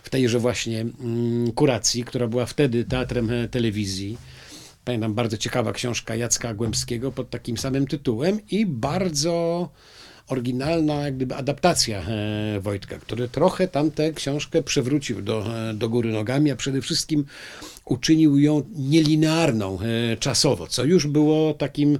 w 0.04 0.10
tejże 0.10 0.40
właśnie 0.40 0.86
kuracji, 1.56 2.04
która 2.04 2.28
była 2.28 2.46
wtedy 2.46 2.86
teatrem 2.86 3.32
telewizji. 3.52 4.18
Pamiętam 4.86 5.14
bardzo 5.14 5.38
ciekawa 5.38 5.74
książka 5.74 6.16
Jacka 6.16 6.54
Głębskiego 6.54 7.12
pod 7.12 7.30
takim 7.30 7.58
samym 7.58 7.88
tytułem 7.88 8.40
i 8.52 8.66
bardzo 8.66 9.70
oryginalna 10.30 10.94
jak 10.94 11.16
gdyby 11.16 11.36
adaptacja 11.36 12.00
e, 12.00 12.60
Wojtka, 12.60 13.00
który 13.00 13.30
trochę 13.30 13.68
tamtę 13.68 14.14
książkę 14.14 14.64
przewrócił 14.64 15.22
do, 15.22 15.70
e, 15.70 15.74
do 15.74 15.90
góry 15.90 16.12
nogami, 16.12 16.52
a 16.52 16.56
przede 16.56 16.82
wszystkim 16.82 17.26
uczynił 17.86 18.40
ją 18.40 18.64
nielinearną 18.76 19.80
e, 19.80 20.18
czasowo, 20.18 20.68
co 20.68 20.84
już 20.84 21.08
było 21.08 21.54
takim 21.54 22.00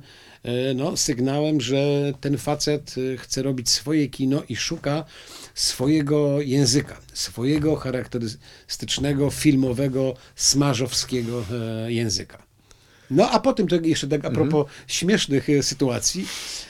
no, 0.76 0.98
sygnałem, 0.98 1.62
że 1.62 2.14
ten 2.22 2.38
facet 2.38 2.96
chce 3.18 3.44
robić 3.44 3.70
swoje 3.70 4.08
kino 4.08 4.44
i 4.50 4.56
szuka 4.56 5.06
swojego 5.54 6.42
języka, 6.42 7.02
swojego 7.14 7.76
charakterystycznego, 7.76 9.30
filmowego, 9.30 10.14
smażowskiego 10.36 11.46
języka. 11.88 12.49
No 13.12 13.32
a 13.32 13.40
potem, 13.40 13.68
to 13.68 13.76
jeszcze 13.76 14.08
tak 14.08 14.26
a 14.26 14.32
propos 14.32 14.62
mhm. 14.62 14.84
śmiesznych 14.88 15.50
e, 15.50 15.64
sytuacji, 15.64 16.28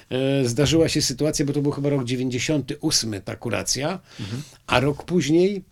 e, 0.09 0.47
zdarzyła 0.47 0.89
się 0.89 1.01
sytuacja, 1.01 1.45
bo 1.45 1.53
to 1.53 1.61
był 1.61 1.71
chyba 1.71 1.89
rok 1.89 2.03
98 2.03 3.21
ta 3.21 3.35
kuracja, 3.35 3.99
mhm. 4.19 4.41
a 4.67 4.79
rok 4.79 5.03
później 5.03 5.63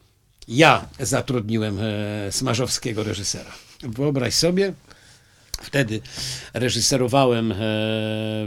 ja 0.47 0.89
zatrudniłem 0.99 1.80
e, 1.80 2.32
smażowskiego 2.32 3.03
reżysera. 3.03 3.51
Wyobraź 3.84 4.34
sobie, 4.34 4.74
Wtedy 5.61 6.01
reżyserowałem 6.53 7.53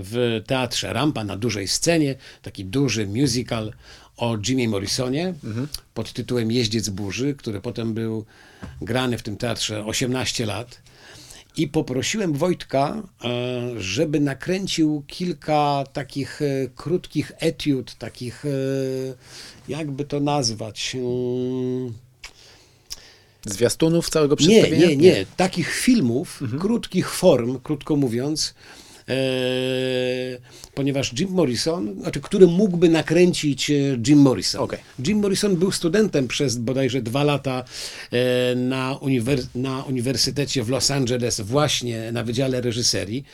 w 0.02 0.42
teatrze 0.46 0.92
Rampa 0.92 1.24
na 1.24 1.36
dużej 1.36 1.68
scenie 1.68 2.14
taki 2.42 2.64
duży 2.64 3.06
musical 3.06 3.72
o 4.16 4.38
Jimie 4.38 4.68
Morrisonie 4.68 5.34
mhm. 5.44 5.68
pod 5.94 6.12
tytułem 6.12 6.52
Jeździec 6.52 6.88
burzy, 6.88 7.34
który 7.34 7.60
potem 7.60 7.94
był 7.94 8.24
grany 8.80 9.18
w 9.18 9.22
tym 9.22 9.36
teatrze 9.36 9.84
18 9.84 10.46
lat 10.46 10.82
i 11.56 11.68
poprosiłem 11.68 12.32
Wojtka, 12.32 13.02
e, 13.24 13.30
żeby 13.80 14.20
nakręcił 14.20 15.02
kilka 15.06 15.84
takich 15.92 16.42
e, 16.42 16.68
krótkich 16.76 17.32
etiud, 17.38 17.94
takich, 17.94 18.44
e, 18.44 18.48
jakby 19.68 20.04
to 20.04 20.20
nazwać. 20.20 20.96
Zwiastunów 23.46 24.10
całego 24.10 24.36
przedstawienia? 24.36 24.86
Nie, 24.86 24.96
nie, 24.96 25.10
nie. 25.10 25.26
Takich 25.36 25.74
filmów, 25.74 26.42
mhm. 26.42 26.60
krótkich 26.60 27.10
form, 27.10 27.58
krótko 27.60 27.96
mówiąc, 27.96 28.54
ponieważ 30.74 31.12
Jim 31.18 31.30
Morrison, 31.30 32.00
znaczy, 32.00 32.20
który 32.20 32.46
mógłby 32.46 32.88
nakręcić 32.88 33.70
e, 33.70 33.74
Jim 34.06 34.18
Morrison. 34.18 34.60
Okay. 34.60 34.78
Jim 35.06 35.18
Morrison 35.18 35.56
był 35.56 35.72
studentem 35.72 36.28
przez 36.28 36.56
bodajże 36.58 37.02
dwa 37.02 37.24
lata 37.24 37.64
e, 38.10 38.54
na, 38.54 38.96
uniwer 39.00 39.38
na 39.54 39.84
Uniwersytecie 39.84 40.62
w 40.62 40.68
Los 40.68 40.90
Angeles, 40.90 41.40
właśnie 41.40 42.12
na 42.12 42.24
Wydziale 42.24 42.60
Reżyserii. 42.60 43.24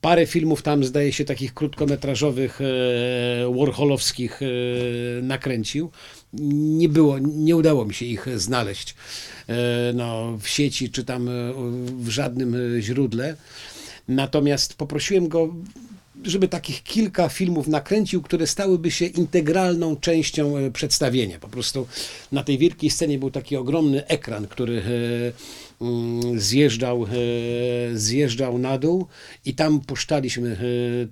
Parę 0.00 0.26
filmów 0.26 0.62
tam, 0.62 0.84
zdaje 0.84 1.12
się, 1.12 1.24
takich 1.24 1.54
krótkometrażowych, 1.54 2.60
warholowskich 3.56 4.40
nakręcił. 5.22 5.90
Nie 6.32 6.88
było, 6.88 7.18
nie 7.18 7.56
udało 7.56 7.84
mi 7.84 7.94
się 7.94 8.06
ich 8.06 8.26
znaleźć 8.38 8.94
no, 9.94 10.38
w 10.40 10.48
sieci 10.48 10.90
czy 10.90 11.04
tam 11.04 11.30
w 12.00 12.08
żadnym 12.08 12.56
źródle. 12.80 13.36
Natomiast 14.08 14.74
poprosiłem 14.74 15.28
go, 15.28 15.54
żeby 16.24 16.48
takich 16.48 16.82
kilka 16.82 17.28
filmów 17.28 17.68
nakręcił, 17.68 18.22
które 18.22 18.46
stałyby 18.46 18.90
się 18.90 19.06
integralną 19.06 19.96
częścią 19.96 20.56
e, 20.56 20.70
przedstawienia. 20.70 21.38
Po 21.38 21.48
prostu 21.48 21.86
na 22.32 22.44
tej 22.44 22.58
wielkiej 22.58 22.90
scenie 22.90 23.18
był 23.18 23.30
taki 23.30 23.56
ogromny 23.56 24.06
ekran, 24.06 24.46
który 24.46 24.82
e, 24.82 25.84
mm, 25.84 26.40
zjeżdżał, 26.40 27.04
e, 27.04 27.08
zjeżdżał 27.94 28.58
na 28.58 28.78
dół 28.78 29.06
i 29.44 29.54
tam 29.54 29.80
puszczaliśmy 29.80 30.56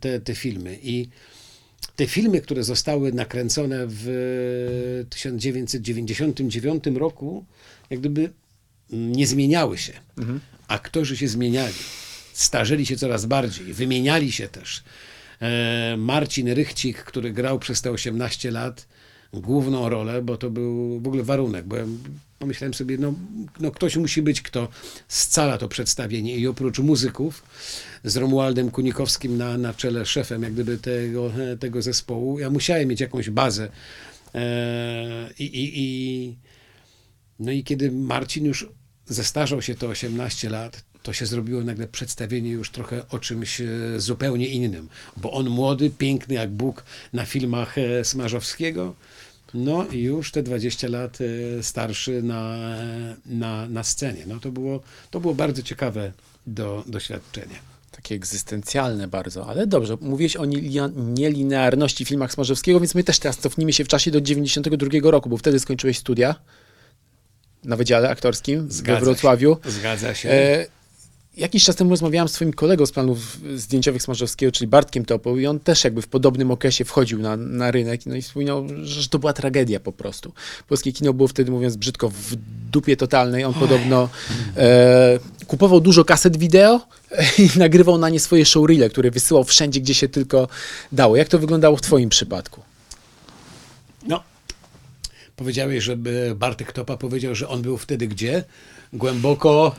te, 0.01 0.21
te 0.21 0.35
filmy. 0.35 0.79
I 0.83 1.09
te 1.97 2.07
filmy, 2.07 2.41
które 2.41 2.65
zostały 2.65 3.13
nakręcone 3.13 3.87
w 3.89 5.05
1999 5.11 6.85
roku, 6.95 7.45
jak 7.91 8.01
gdyby 8.01 8.31
nie 8.91 9.27
zmieniały 9.27 9.79
się. 9.79 9.93
Mhm. 10.19 10.41
Aktorzy 10.69 11.17
się 11.17 11.29
zmieniali 11.29 11.75
starzeli 12.37 12.87
się 12.87 12.97
coraz 12.97 13.27
bardziej, 13.27 13.73
wymieniali 13.73 14.33
się 14.33 14.49
też. 14.49 14.83
E, 15.43 15.97
Marcin 15.99 16.49
Rychcik, 16.49 16.99
który 16.99 17.33
grał 17.33 17.59
przez 17.59 17.83
te 17.83 17.91
18 17.91 18.51
lat 18.51 18.89
główną 19.33 19.89
rolę, 19.89 20.23
bo 20.23 20.37
to 20.37 20.51
był 20.51 21.01
w 21.01 21.07
ogóle 21.07 21.23
warunek, 21.23 21.67
bo 21.67 21.77
ja 21.77 21.85
pomyślałem 22.39 22.75
sobie, 22.75 22.99
no, 22.99 23.15
no 23.61 23.71
ktoś 23.71 23.97
musi 23.97 24.23
być, 24.23 24.43
kto 24.43 24.69
scala 25.09 25.59
to 25.59 25.69
przedstawienie 25.69 26.37
i 26.37 26.47
oprócz 26.47 26.79
muzyków 26.79 27.43
z 28.05 28.17
Romualdem 28.17 28.71
Kunikowskim 28.71 29.39
na, 29.39 29.59
na 29.59 29.75
czele 29.75 30.07
szefem 30.07 30.43
jak 30.43 30.53
gdyby 30.53 30.79
tego, 30.79 31.33
tego 31.61 31.83
zespołu, 31.83 32.39
ja 32.39 32.51
musiałem 32.51 32.89
mieć 32.89 33.01
jakąś 33.01 33.31
bazę 33.31 33.69
e, 34.35 35.31
i, 35.39 35.45
i, 35.45 35.73
i 35.75 36.37
no 37.39 37.53
i 37.53 37.65
kiedy 37.65 37.93
Marcin 37.93 38.45
już 38.45 38.69
zestarzał 39.07 39.63
się 39.63 39.75
to 39.75 39.89
18 39.89 40.51
lat, 40.51 40.85
to 41.07 41.13
się 41.13 41.27
zrobiło 41.27 41.63
nagle 41.63 41.89
przedstawienie 41.89 42.51
już 42.51 42.71
trochę 42.71 43.09
o 43.09 43.19
czymś 43.19 43.61
e, 43.61 43.67
zupełnie 43.97 44.49
innym. 44.49 44.89
Bo 45.17 45.33
on 45.33 45.49
młody, 45.49 45.91
piękny 45.91 46.35
jak 46.35 46.51
Bóg 46.51 46.85
na 47.13 47.25
filmach 47.25 47.79
e, 47.79 48.05
Smarzowskiego, 48.05 48.95
no 49.55 49.87
i 49.87 50.03
już 50.03 50.33
te 50.33 50.43
20 50.43 50.89
lat 50.89 51.19
e, 51.21 51.63
starszy 51.63 52.23
na, 52.23 52.59
na, 53.27 53.69
na 53.69 53.85
scenie. 53.85 54.25
No 54.27 54.41
to 54.41 54.51
było, 54.53 54.81
to 55.11 55.21
było 55.21 55.35
bardzo 55.35 55.63
ciekawe 55.63 56.13
do, 56.47 56.85
doświadczenie. 56.87 57.57
Takie 57.91 58.15
egzystencjalne 58.15 59.09
bardzo, 59.09 59.47
ale 59.47 59.67
dobrze. 59.67 59.97
Mówiłeś 60.01 60.37
o 60.37 60.45
nielinearności 60.97 62.05
w 62.05 62.09
filmach 62.09 62.33
Smarzowskiego, 62.33 62.81
więc 62.81 62.95
my 62.95 63.05
też 63.05 63.19
teraz 63.19 63.39
cofnijmy 63.39 63.73
się 63.73 63.85
w 63.85 63.89
czasie 63.89 64.11
do 64.11 64.21
92 64.21 65.11
roku, 65.11 65.29
bo 65.29 65.37
wtedy 65.37 65.61
skończyłeś 65.61 65.99
studia 65.99 66.35
na 67.65 67.77
Wydziale 67.77 68.11
Aktorskim 68.11 68.67
Zgadza 68.71 69.01
we 69.01 69.05
Wrocławiu. 69.05 69.57
Się. 69.65 69.71
Zgadza 69.71 70.15
się. 70.15 70.31
E, 70.31 70.76
Jakiś 71.37 71.65
czas 71.65 71.77
temu 71.77 71.91
rozmawiałam 71.91 72.29
z 72.29 72.33
swoim 72.33 72.53
kolegą 72.53 72.87
z 72.87 72.93
planów 72.93 73.39
zdjęciowych 73.55 74.03
Smarzowskiego, 74.03 74.53
czyli 74.53 74.69
Bartkiem 74.69 75.05
Topą 75.05 75.37
i 75.37 75.47
on 75.47 75.61
też 75.61 75.85
jakby 75.85 76.03
w 76.03 76.09
podobnym 76.09 76.51
okresie 76.51 76.85
wchodził 76.85 77.19
na, 77.19 77.37
na 77.37 77.71
rynek 77.71 78.07
no 78.07 78.15
i 78.15 78.23
wspominał, 78.23 78.67
że 78.83 79.09
to 79.09 79.19
była 79.19 79.33
tragedia 79.33 79.81
po 79.81 79.93
prostu. 79.93 80.33
Polskie 80.69 80.93
kino 80.93 81.13
było 81.13 81.29
wtedy, 81.29 81.51
mówiąc 81.51 81.77
brzydko, 81.77 82.09
w 82.09 82.35
dupie 82.71 82.97
totalnej. 82.97 83.45
On 83.45 83.55
Oj. 83.55 83.61
podobno 83.61 84.09
e, 84.57 85.19
kupował 85.47 85.81
dużo 85.81 86.05
kaset 86.05 86.37
wideo 86.37 86.81
i 87.39 87.59
nagrywał 87.59 87.99
na 87.99 88.09
nie 88.09 88.21
swoje 88.21 88.45
showreele, 88.45 88.91
które 88.91 89.11
wysyłał 89.11 89.45
wszędzie, 89.45 89.81
gdzie 89.81 89.95
się 89.95 90.09
tylko 90.09 90.49
dało. 90.93 91.17
Jak 91.17 91.29
to 91.29 91.39
wyglądało 91.39 91.77
w 91.77 91.81
twoim 91.81 92.09
przypadku? 92.09 92.61
No, 94.09 94.23
powiedziałeś, 95.37 95.85
żeby 95.85 96.35
Bartek 96.39 96.73
Topa 96.73 96.97
powiedział, 96.97 97.35
że 97.35 97.49
on 97.49 97.63
był 97.63 97.79
wtedy 97.79 98.09
gdzie? 98.09 98.45
Głęboko. 98.93 99.75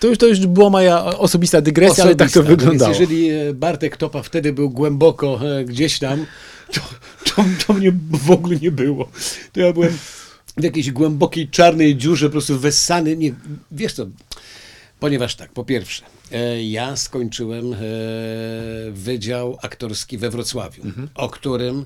To 0.00 0.08
już, 0.08 0.18
to 0.18 0.26
już 0.26 0.46
była 0.46 0.70
moja 0.70 1.04
osobista 1.04 1.60
dygresja, 1.60 2.04
osobista, 2.04 2.24
ale 2.24 2.30
tak 2.30 2.30
to 2.30 2.42
wyglądało. 2.42 2.90
Więc 2.90 3.00
jeżeli 3.00 3.30
e, 3.30 3.54
Bartek 3.54 3.96
Topa 3.96 4.22
wtedy 4.22 4.52
był 4.52 4.70
głęboko 4.70 5.40
e, 5.58 5.64
gdzieś 5.64 5.98
tam, 5.98 6.26
to, 6.72 6.80
to, 7.24 7.44
to 7.66 7.72
mnie 7.72 7.92
w 8.10 8.30
ogóle 8.30 8.56
nie 8.56 8.70
było. 8.70 9.08
To 9.52 9.60
ja 9.60 9.72
byłem 9.72 9.98
w 10.56 10.62
jakiejś 10.62 10.90
głębokiej 10.90 11.48
czarnej 11.48 11.96
dziurze, 11.96 12.26
po 12.26 12.32
prostu 12.32 12.58
wessany. 12.58 13.16
Nie, 13.16 13.32
wiesz 13.72 13.92
co, 13.92 14.06
ponieważ 15.00 15.34
tak, 15.34 15.52
po 15.52 15.64
pierwsze, 15.64 16.02
e, 16.32 16.64
ja 16.64 16.96
skończyłem 16.96 17.76
wydział 18.92 19.58
aktorski 19.62 20.18
we 20.18 20.30
Wrocławiu, 20.30 20.82
mhm. 20.84 21.08
o 21.14 21.28
którym 21.28 21.84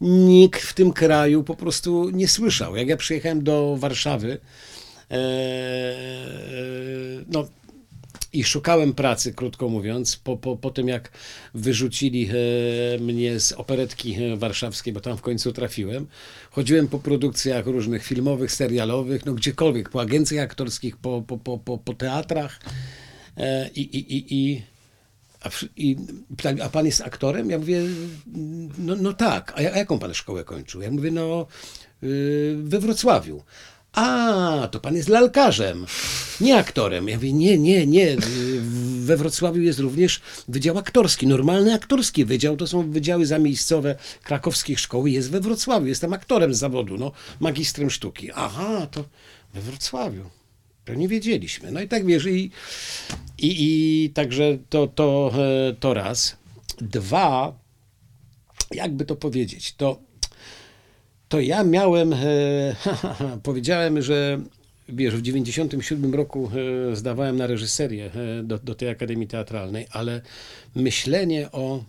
nikt 0.00 0.62
w 0.62 0.74
tym 0.74 0.92
kraju 0.92 1.44
po 1.44 1.54
prostu 1.54 2.10
nie 2.10 2.28
słyszał. 2.28 2.76
Jak 2.76 2.88
ja 2.88 2.96
przyjechałem 2.96 3.44
do 3.44 3.76
Warszawy, 3.78 4.40
no, 7.28 7.48
i 8.32 8.44
szukałem 8.44 8.92
pracy, 8.92 9.32
krótko 9.32 9.68
mówiąc, 9.68 10.16
po, 10.16 10.36
po, 10.36 10.56
po 10.56 10.70
tym 10.70 10.88
jak 10.88 11.10
wyrzucili 11.54 12.28
e, 12.30 12.98
mnie 12.98 13.40
z 13.40 13.52
operetki 13.52 14.14
e, 14.14 14.36
warszawskiej, 14.36 14.92
bo 14.92 15.00
tam 15.00 15.16
w 15.16 15.22
końcu 15.22 15.52
trafiłem. 15.52 16.06
Chodziłem 16.50 16.88
po 16.88 16.98
produkcjach 16.98 17.66
różnych 17.66 18.04
filmowych, 18.04 18.52
serialowych, 18.52 19.26
no 19.26 19.34
gdziekolwiek, 19.34 19.88
po 19.88 20.00
agencjach 20.00 20.44
aktorskich, 20.44 20.96
po, 20.96 21.22
po, 21.26 21.38
po, 21.38 21.58
po, 21.58 21.78
po 21.78 21.94
teatrach 21.94 22.60
e, 23.36 23.68
i, 23.68 23.80
i, 23.80 24.16
i, 24.16 24.34
i 24.34 24.62
a, 25.42 25.48
i 25.76 25.96
pytali, 26.36 26.60
a 26.60 26.68
pan 26.68 26.86
jest 26.86 27.00
aktorem? 27.00 27.50
Ja 27.50 27.58
mówię, 27.58 27.82
no, 28.78 28.96
no 28.96 29.12
tak. 29.12 29.52
A, 29.52 29.56
a 29.56 29.78
jaką 29.78 29.98
pan 29.98 30.14
szkołę 30.14 30.44
kończył? 30.44 30.82
Ja 30.82 30.90
mówię, 30.90 31.10
no 31.10 31.46
yy, 32.02 32.56
we 32.62 32.80
Wrocławiu. 32.80 33.42
A, 33.92 34.68
to 34.70 34.80
pan 34.80 34.96
jest 34.96 35.08
lalkarzem, 35.08 35.86
nie 36.40 36.56
aktorem. 36.56 37.08
Ja 37.08 37.14
mówię, 37.16 37.32
nie, 37.32 37.58
nie, 37.58 37.86
nie. 37.86 38.16
We 39.00 39.16
Wrocławiu 39.16 39.62
jest 39.62 39.78
również 39.78 40.20
wydział 40.48 40.78
aktorski, 40.78 41.26
normalny 41.26 41.74
aktorski 41.74 42.24
wydział. 42.24 42.56
To 42.56 42.66
są 42.66 42.90
wydziały 42.90 43.26
zamiejscowe 43.26 43.96
krakowskich 44.22 44.80
szkoł. 44.80 45.06
Jest 45.06 45.30
we 45.30 45.40
Wrocławiu. 45.40 45.86
Jestem 45.86 46.12
aktorem 46.12 46.54
z 46.54 46.58
zawodu, 46.58 46.98
no, 46.98 47.12
magistrem 47.40 47.90
sztuki. 47.90 48.30
Aha, 48.34 48.86
to 48.90 49.04
we 49.54 49.60
Wrocławiu. 49.60 50.30
To 50.84 50.94
nie 50.94 51.08
wiedzieliśmy. 51.08 51.72
No 51.72 51.80
i 51.80 51.88
tak 51.88 52.06
wiesz, 52.06 52.26
i, 52.26 52.50
i, 53.38 53.56
i 54.04 54.10
także 54.10 54.58
to, 54.68 54.86
to, 54.86 55.32
e, 55.68 55.74
to 55.74 55.94
raz. 55.94 56.36
Dwa, 56.80 57.58
jakby 58.70 59.04
to 59.04 59.16
powiedzieć, 59.16 59.74
to, 59.74 60.00
to 61.30 61.40
ja 61.40 61.64
miałem, 61.64 62.12
e, 62.12 62.16
powiedziałem, 63.42 64.02
że 64.02 64.40
wiesz, 64.88 65.16
w 65.16 65.22
97 65.22 66.14
roku 66.14 66.50
e, 66.92 66.96
zdawałem 66.96 67.36
na 67.36 67.46
reżyserię 67.46 68.10
e, 68.14 68.42
do, 68.42 68.58
do 68.58 68.74
tej 68.74 68.88
Akademii 68.88 69.28
Teatralnej, 69.28 69.86
ale 69.90 70.22
myślenie 70.74 71.48
o, 71.52 71.84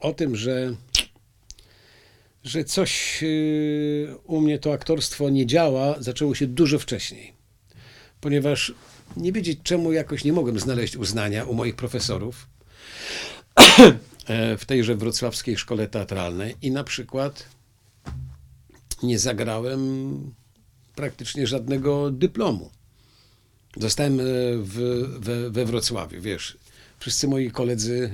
o 0.00 0.12
tym, 0.12 0.36
że 0.36 0.74
że 2.44 2.64
coś 2.64 3.24
u 4.24 4.40
mnie 4.40 4.58
to 4.58 4.72
aktorstwo 4.72 5.30
nie 5.30 5.46
działa, 5.46 5.96
zaczęło 6.02 6.34
się 6.34 6.46
dużo 6.46 6.78
wcześniej. 6.78 7.32
Ponieważ 8.20 8.74
nie 9.16 9.32
wiedzieć 9.32 9.58
czemu 9.62 9.92
jakoś 9.92 10.24
nie 10.24 10.32
mogłem 10.32 10.58
znaleźć 10.58 10.96
uznania 10.96 11.44
u 11.44 11.54
moich 11.54 11.76
profesorów 11.76 12.46
w 14.58 14.64
tejże 14.66 14.94
wrocławskiej 14.94 15.56
szkole 15.56 15.88
teatralnej 15.88 16.56
i 16.62 16.70
na 16.70 16.84
przykład 16.84 17.53
nie 19.04 19.18
zagrałem 19.18 20.34
praktycznie 20.94 21.46
żadnego 21.46 22.10
dyplomu. 22.10 22.70
Zostałem 23.76 24.20
e, 24.20 24.22
w, 24.56 25.04
we, 25.20 25.50
we 25.50 25.64
Wrocławiu, 25.64 26.20
wiesz. 26.20 26.56
Wszyscy 26.98 27.28
moi 27.28 27.50
koledzy 27.50 28.10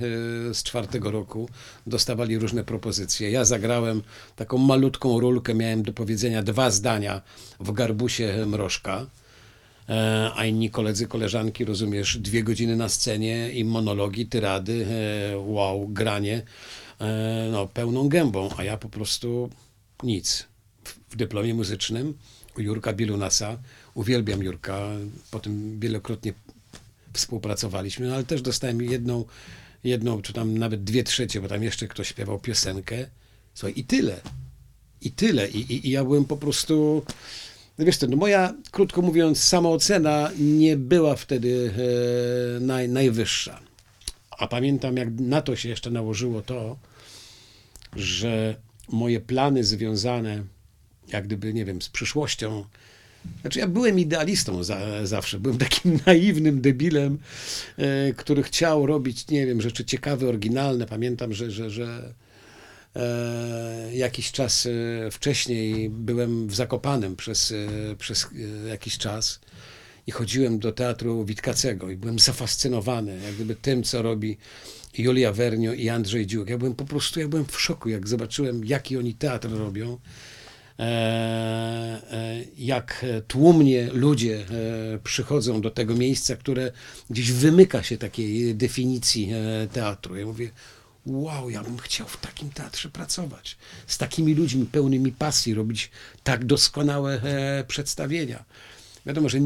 e, 0.49 0.53
z 0.53 0.63
czwartego 0.63 1.11
roku 1.11 1.49
dostawali 1.87 2.37
różne 2.37 2.63
propozycje. 2.63 3.31
Ja 3.31 3.45
zagrałem 3.45 4.01
taką 4.35 4.57
malutką 4.57 5.19
rulkę, 5.19 5.53
miałem 5.53 5.83
do 5.83 5.93
powiedzenia 5.93 6.43
dwa 6.43 6.71
zdania 6.71 7.21
w 7.59 7.71
Garbusie 7.71 8.45
Mrożka, 8.45 9.05
e, 9.89 10.31
a 10.35 10.45
inni 10.45 10.69
koledzy, 10.69 11.07
koleżanki, 11.07 11.65
rozumiesz, 11.65 12.17
dwie 12.17 12.43
godziny 12.43 12.75
na 12.75 12.89
scenie 12.89 13.51
i 13.51 13.65
monologi, 13.65 14.25
tyrady, 14.25 14.85
wow, 15.35 15.87
granie, 15.87 16.41
no, 17.51 17.67
pełną 17.67 18.09
gębą, 18.09 18.49
a 18.57 18.63
ja 18.63 18.77
po 18.77 18.89
prostu 18.89 19.49
nic. 20.03 20.50
W, 21.11 21.15
dyplomie 21.15 21.53
muzycznym 21.53 22.13
u 22.57 22.61
Jurka 22.61 22.93
Bilunasa, 22.93 23.57
uwielbiam 23.93 24.43
Jurka, 24.43 24.87
potem 25.31 25.79
wielokrotnie 25.79 26.33
współpracowaliśmy, 27.13 28.07
no 28.07 28.13
ale 28.13 28.23
też 28.23 28.41
dostałem 28.41 28.81
jedną, 28.81 29.25
jedną, 29.83 30.21
czy 30.21 30.33
tam 30.33 30.57
nawet 30.57 30.83
dwie 30.83 31.03
trzecie, 31.03 31.41
bo 31.41 31.47
tam 31.47 31.63
jeszcze 31.63 31.87
ktoś 31.87 32.07
śpiewał 32.07 32.39
piosenkę. 32.39 33.07
Słuchaj, 33.53 33.73
i 33.75 33.83
tyle. 33.83 34.21
I 35.01 35.11
tyle. 35.11 35.49
I, 35.49 35.59
i, 35.59 35.87
i 35.87 35.91
ja 35.91 36.03
byłem 36.03 36.25
po 36.25 36.37
prostu. 36.37 37.03
No 37.77 37.85
wiesz 37.85 37.97
co, 37.97 38.07
no 38.07 38.17
moja, 38.17 38.53
krótko 38.71 39.01
mówiąc, 39.01 39.43
samoocena 39.43 40.31
nie 40.39 40.77
była 40.77 41.15
wtedy 41.15 41.73
e, 42.57 42.59
naj, 42.59 42.89
najwyższa. 42.89 43.59
A 44.37 44.47
pamiętam, 44.47 44.97
jak 44.97 45.19
na 45.19 45.41
to 45.41 45.55
się 45.55 45.69
jeszcze 45.69 45.91
nałożyło 45.91 46.41
to, 46.41 46.77
że 47.95 48.55
moje 48.89 49.19
plany 49.19 49.63
związane, 49.63 50.43
jak 51.07 51.25
gdyby, 51.25 51.53
nie 51.53 51.65
wiem, 51.65 51.81
z 51.81 51.89
przyszłością, 51.89 52.65
znaczy 53.41 53.59
ja 53.59 53.67
byłem 53.67 53.99
idealistą 53.99 54.63
za, 54.63 55.05
zawsze, 55.07 55.39
byłem 55.39 55.57
takim 55.57 55.99
naiwnym 56.05 56.61
debilem, 56.61 57.19
e, 57.77 58.13
który 58.13 58.43
chciał 58.43 58.85
robić, 58.85 59.27
nie 59.27 59.45
wiem, 59.45 59.61
rzeczy 59.61 59.85
ciekawe, 59.85 60.27
oryginalne. 60.27 60.85
Pamiętam, 60.85 61.33
że, 61.33 61.51
że, 61.51 61.69
że 61.69 62.13
e, 62.95 63.89
jakiś 63.93 64.31
czas 64.31 64.65
e, 64.65 65.11
wcześniej 65.11 65.89
byłem 65.89 66.47
w 66.47 66.55
Zakopanem 66.55 67.15
przez, 67.15 67.51
e, 67.51 67.95
przez 67.95 68.27
e, 68.65 68.67
jakiś 68.67 68.97
czas 68.97 69.39
i 70.07 70.11
chodziłem 70.11 70.59
do 70.59 70.71
teatru 70.71 71.25
Witkacego 71.25 71.89
i 71.89 71.95
byłem 71.95 72.19
zafascynowany 72.19 73.19
jak 73.25 73.35
gdyby 73.35 73.55
tym, 73.55 73.83
co 73.83 74.01
robi 74.01 74.37
Julia 74.97 75.33
Wernio 75.33 75.73
i 75.73 75.89
Andrzej 75.89 76.25
Dziuk. 76.25 76.49
Ja 76.49 76.57
byłem 76.57 76.75
po 76.75 76.85
prostu, 76.85 77.19
ja 77.19 77.27
byłem 77.27 77.45
w 77.45 77.61
szoku, 77.61 77.89
jak 77.89 78.07
zobaczyłem, 78.07 78.65
jaki 78.65 78.97
oni 78.97 79.13
teatr 79.13 79.49
robią 79.49 79.97
jak 82.57 83.05
tłumnie 83.27 83.89
ludzie 83.93 84.45
e, 84.93 84.99
przychodzą 85.03 85.61
do 85.61 85.71
tego 85.71 85.95
miejsca, 85.95 86.35
które 86.35 86.71
gdzieś 87.09 87.31
wymyka 87.31 87.83
się 87.83 87.97
takiej 87.97 88.55
definicji 88.55 89.29
e, 89.33 89.67
teatru. 89.67 90.15
Ja 90.15 90.25
mówię, 90.25 90.49
wow, 91.05 91.49
ja 91.49 91.63
bym 91.63 91.77
chciał 91.77 92.07
w 92.07 92.17
takim 92.17 92.49
teatrze 92.49 92.89
pracować, 92.89 93.57
z 93.87 93.97
takimi 93.97 94.33
ludźmi 94.33 94.65
pełnymi 94.65 95.11
pasji, 95.11 95.53
robić 95.53 95.91
tak 96.23 96.45
doskonałe 96.45 97.21
e, 97.23 97.63
przedstawienia. 97.63 98.45
Wiadomo, 99.05 99.29
że 99.29 99.39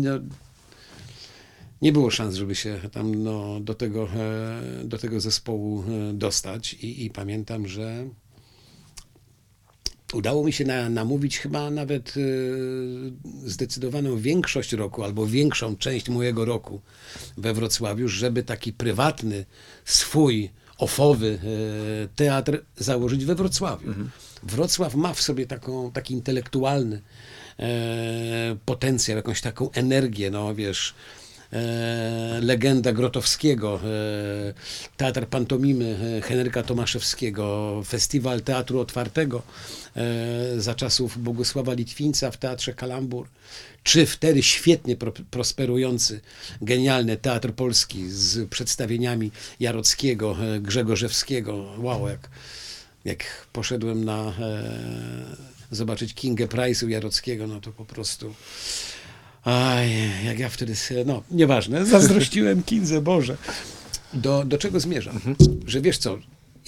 nie 1.82 1.92
było 1.92 2.12
szans, 2.12 2.36
żeby 2.36 2.56
się 2.56 2.80
tam 2.92 3.24
no, 3.24 3.60
do, 3.60 3.74
tego, 3.74 4.10
e, 4.10 4.62
do 4.84 4.98
tego 4.98 5.20
zespołu 5.20 5.84
e, 5.84 6.14
dostać 6.14 6.74
i, 6.74 7.06
i 7.06 7.10
pamiętam, 7.10 7.68
że 7.68 8.10
udało 10.14 10.44
mi 10.44 10.54
się 10.54 10.66
na, 10.66 10.90
namówić 10.90 11.40
chyba 11.40 11.72
nawet 11.72 12.14
e, 12.18 12.22
zdecydowaną 13.50 14.18
większość 14.18 14.74
roku, 14.74 15.04
albo 15.04 15.28
większą 15.28 15.76
część 15.76 16.10
mojego 16.10 16.46
roku 16.46 16.82
we 17.38 17.54
Wrocławiu, 17.54 18.08
żeby 18.08 18.44
taki 18.44 18.74
prywatny, 18.74 19.46
swój, 19.86 20.50
ofowy 20.78 21.40
e, 21.44 22.08
teatr 22.16 22.62
założyć 22.78 23.26
we 23.26 23.36
Wrocławiu. 23.36 23.94
Wrocław 24.44 24.96
ma 24.96 25.14
w 25.14 25.22
sobie 25.22 25.48
taką, 25.48 25.92
taki 25.92 26.14
intelektualny 26.14 27.02
e, 27.60 28.58
potencjał, 28.66 29.18
jakąś 29.18 29.42
taką 29.42 29.72
energię, 29.72 30.32
no 30.32 30.56
wiesz, 30.56 30.94
legenda 32.42 32.94
Grotowskiego, 32.94 33.80
e, 33.84 34.54
teatr 34.98 35.28
pantomimy 35.28 35.98
e, 36.18 36.22
Henryka 36.22 36.64
Tomaszewskiego, 36.64 37.82
festiwal 37.86 38.42
teatru 38.42 38.80
otwartego 38.80 39.42
e, 39.96 40.62
za 40.62 40.76
czasów 40.76 41.24
Bogusława 41.24 41.74
Litwińca 41.74 42.32
w 42.32 42.38
Teatrze 42.38 42.74
Kalambur, 42.74 43.28
czy 43.84 44.06
wtedy 44.06 44.44
świetnie 44.44 44.96
pro, 44.96 45.12
prosperujący, 45.32 46.22
genialny 46.62 47.18
Teatr 47.18 47.54
Polski 47.54 48.10
z 48.10 48.50
przedstawieniami 48.50 49.32
Jarockiego, 49.60 50.38
e, 50.56 50.60
Grzegorzewskiego. 50.60 51.66
Wow, 51.78 52.08
jak, 52.08 52.30
jak 53.06 53.48
poszedłem 53.54 54.06
na 54.06 54.34
e, 54.40 54.76
zobaczyć 55.72 56.14
Kingę 56.14 56.48
Price'u 56.48 56.88
Jarockiego, 56.88 57.48
no 57.48 57.62
to 57.62 57.72
po 57.72 57.86
prostu 57.86 58.34
Aj, 59.46 59.90
jak 60.26 60.40
ja 60.40 60.50
wtedy, 60.50 60.74
no 61.06 61.24
nieważne, 61.32 61.86
zazdrościłem 61.86 62.64
Kindze, 62.70 63.02
Boże. 63.02 63.38
Do, 64.14 64.44
do 64.46 64.58
czego 64.58 64.80
zmierzam? 64.80 65.20
Że 65.66 65.82
wiesz 65.82 65.98
co, 65.98 66.18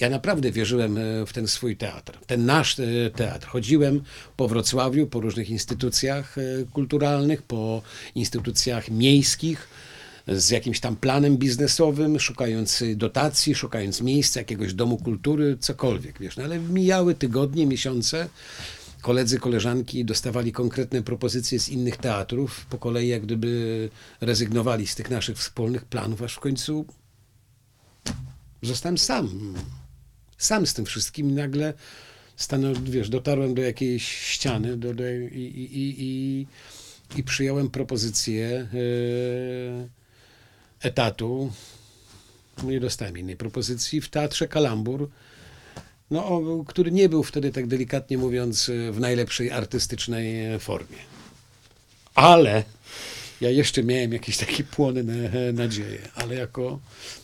ja 0.00 0.10
naprawdę 0.10 0.52
wierzyłem 0.52 0.98
e, 0.98 1.26
w 1.26 1.32
ten 1.32 1.48
swój 1.48 1.76
teatr, 1.76 2.18
ten 2.26 2.46
nasz 2.46 2.80
e, 2.80 2.84
teatr. 3.10 3.46
Chodziłem 3.46 4.02
po 4.36 4.48
Wrocławiu, 4.48 5.06
po 5.06 5.20
różnych 5.20 5.50
instytucjach 5.50 6.38
e, 6.38 6.42
kulturalnych, 6.72 7.42
po 7.42 7.82
instytucjach 8.14 8.90
miejskich, 8.90 9.68
z 10.28 10.50
jakimś 10.50 10.80
tam 10.80 10.96
planem 10.96 11.36
biznesowym, 11.36 12.20
szukając 12.20 12.84
dotacji, 12.96 13.54
szukając 13.54 14.00
miejsca, 14.00 14.40
jakiegoś 14.40 14.74
domu 14.74 14.96
kultury, 14.96 15.56
cokolwiek, 15.60 16.18
wiesz. 16.20 16.36
No, 16.36 16.44
ale 16.44 16.58
mijały 16.58 17.14
tygodnie, 17.14 17.66
miesiące, 17.66 18.28
koledzy, 19.02 19.38
koleżanki 19.38 20.04
dostawali 20.04 20.52
konkretne 20.52 21.02
propozycje 21.02 21.60
z 21.60 21.68
innych 21.68 21.96
teatrów, 21.96 22.66
po 22.66 22.78
kolei 22.78 23.08
jak 23.08 23.22
gdyby 23.22 23.90
rezygnowali 24.20 24.86
z 24.86 24.94
tych 24.94 25.10
naszych 25.10 25.38
wspólnych 25.38 25.84
planów, 25.84 26.22
aż 26.22 26.34
w 26.34 26.40
końcu 26.40 26.86
zostałem 28.62 28.98
sam. 28.98 29.54
Sam 30.38 30.66
z 30.66 30.74
tym 30.74 30.84
wszystkim 30.84 31.34
nagle 31.34 31.74
stanął, 32.36 32.74
wiesz, 32.82 33.08
dotarłem 33.08 33.54
do 33.54 33.62
jakiejś 33.62 34.08
ściany 34.08 34.76
do, 34.76 34.94
do, 34.94 35.10
i, 35.10 35.24
i, 35.34 36.02
i, 36.02 36.46
i, 37.16 37.24
przyjąłem 37.24 37.70
propozycję 37.70 38.46
e, 38.46 38.68
etatu 40.80 41.52
nie 42.64 42.80
dostałem 42.80 43.18
innej 43.18 43.36
propozycji 43.36 44.00
w 44.00 44.08
Teatrze 44.08 44.48
Kalambur, 44.48 45.08
no, 46.10 46.42
który 46.66 46.90
nie 46.90 47.08
był 47.08 47.22
wtedy, 47.22 47.52
tak 47.52 47.66
delikatnie 47.66 48.18
mówiąc, 48.18 48.70
w 48.90 49.00
najlepszej 49.00 49.50
artystycznej 49.50 50.58
formie. 50.58 50.98
Ale 52.14 52.64
ja 53.40 53.50
jeszcze 53.50 53.82
miałem 53.82 54.12
jakieś 54.12 54.36
takie 54.36 54.64
płonne 54.64 55.02
nadzieje, 55.52 56.08
ale 56.14 56.34
jako, 56.34 56.78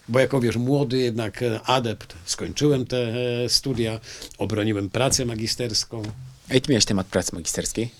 bo 0.08 0.20
jako 0.20 0.40
wiesz, 0.40 0.56
młody 0.56 0.98
jednak 0.98 1.42
e, 1.42 1.60
adept, 1.62 2.14
skończyłem 2.24 2.86
te 2.86 3.14
e, 3.44 3.48
studia, 3.48 4.00
obroniłem 4.38 4.90
pracę 4.90 5.24
magisterską, 5.24 6.02
A 6.50 6.54
jaki 6.54 6.70
miałeś 6.70 6.84
temat 6.84 7.06
pracy 7.06 7.34
magisterskiej? 7.34 7.90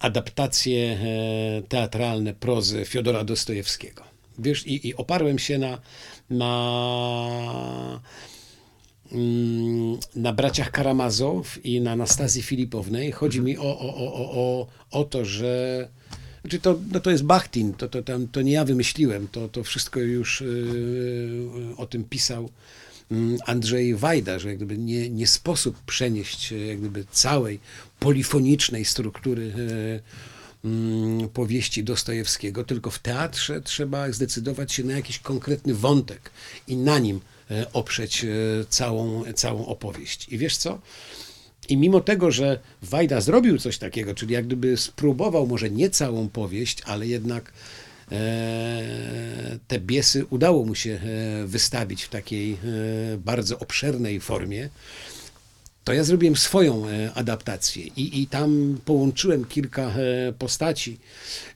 adaptacje 0.00 0.92
e, 0.92 1.62
teatralne 1.68 2.34
prozy 2.34 2.84
Fiodora 2.84 3.24
Dostojewskiego. 3.24 4.02
Wiesz, 4.38 4.66
i, 4.66 4.88
i 4.88 4.94
oparłem 4.94 5.38
się 5.38 5.58
na, 5.58 5.78
na, 6.30 8.00
mm, 9.12 9.98
na 10.16 10.32
braciach 10.32 10.70
Karamazow 10.70 11.64
i 11.64 11.80
na 11.80 11.92
Anastazji 11.92 12.42
Filipownej. 12.42 13.12
Chodzi 13.12 13.40
mi 13.40 13.58
o, 13.58 13.62
o, 13.62 13.94
o, 13.94 14.30
o, 14.32 14.66
o, 14.90 15.04
to, 15.04 15.24
że 15.24 15.88
znaczy 16.40 16.58
to, 16.58 16.78
no 16.92 17.00
to 17.00 17.10
jest 17.10 17.24
Bachtin, 17.24 17.72
to, 17.72 17.88
to, 17.88 18.02
tam, 18.02 18.28
to 18.28 18.42
nie 18.42 18.52
ja 18.52 18.64
wymyśliłem, 18.64 19.28
to, 19.28 19.48
to 19.48 19.64
wszystko 19.64 20.00
już 20.00 20.40
yy, 20.40 21.76
o 21.76 21.86
tym 21.86 22.04
pisał 22.04 22.50
mm, 23.10 23.38
Andrzej 23.46 23.94
Wajda, 23.94 24.38
że 24.38 24.48
jak 24.48 24.56
gdyby 24.56 24.78
nie, 24.78 25.10
nie 25.10 25.26
sposób 25.26 25.76
przenieść 25.86 26.52
e, 26.52 26.56
jak 26.66 26.80
gdyby 26.80 27.04
całej 27.10 27.60
polifonicznej 28.00 28.84
struktury 28.84 29.52
mm, 29.54 30.00
powieści 31.32 31.84
Dostojewskiego, 31.84 32.64
tylko 32.64 32.90
w 32.90 32.98
teatrze 32.98 33.60
trzeba 33.60 34.12
zdecydować 34.12 34.72
się 34.72 34.84
na 34.84 34.92
jakiś 34.92 35.18
konkretny 35.18 35.74
wątek 35.74 36.30
i 36.66 36.76
na 36.76 36.98
nim 36.98 37.20
e, 37.50 37.72
oprzeć 37.72 38.24
e, 38.24 38.28
całą, 38.68 39.24
całą 39.34 39.66
opowieść. 39.66 40.28
I 40.28 40.38
wiesz 40.38 40.56
co? 40.56 40.78
I 41.68 41.76
mimo 41.76 42.00
tego, 42.00 42.30
że 42.30 42.58
Wajda 42.82 43.20
zrobił 43.20 43.58
coś 43.58 43.78
takiego, 43.78 44.14
czyli 44.14 44.34
jak 44.34 44.46
gdyby 44.46 44.76
spróbował 44.76 45.46
może 45.46 45.70
nie 45.70 45.90
całą 45.90 46.28
powieść, 46.28 46.82
ale 46.84 47.06
jednak 47.06 47.52
e, 48.12 49.58
te 49.68 49.80
biesy 49.80 50.26
udało 50.30 50.64
mu 50.64 50.74
się 50.74 51.00
wystawić 51.46 52.02
w 52.02 52.08
takiej 52.08 52.56
bardzo 53.18 53.58
obszernej 53.58 54.20
formie, 54.20 54.68
to 55.88 55.94
ja 55.94 56.04
zrobiłem 56.04 56.36
swoją 56.36 56.88
e, 56.88 57.14
adaptację 57.14 57.86
i, 57.96 58.22
i 58.22 58.26
tam 58.26 58.78
połączyłem 58.84 59.44
kilka 59.44 59.82
e, 59.82 60.32
postaci, 60.38 60.98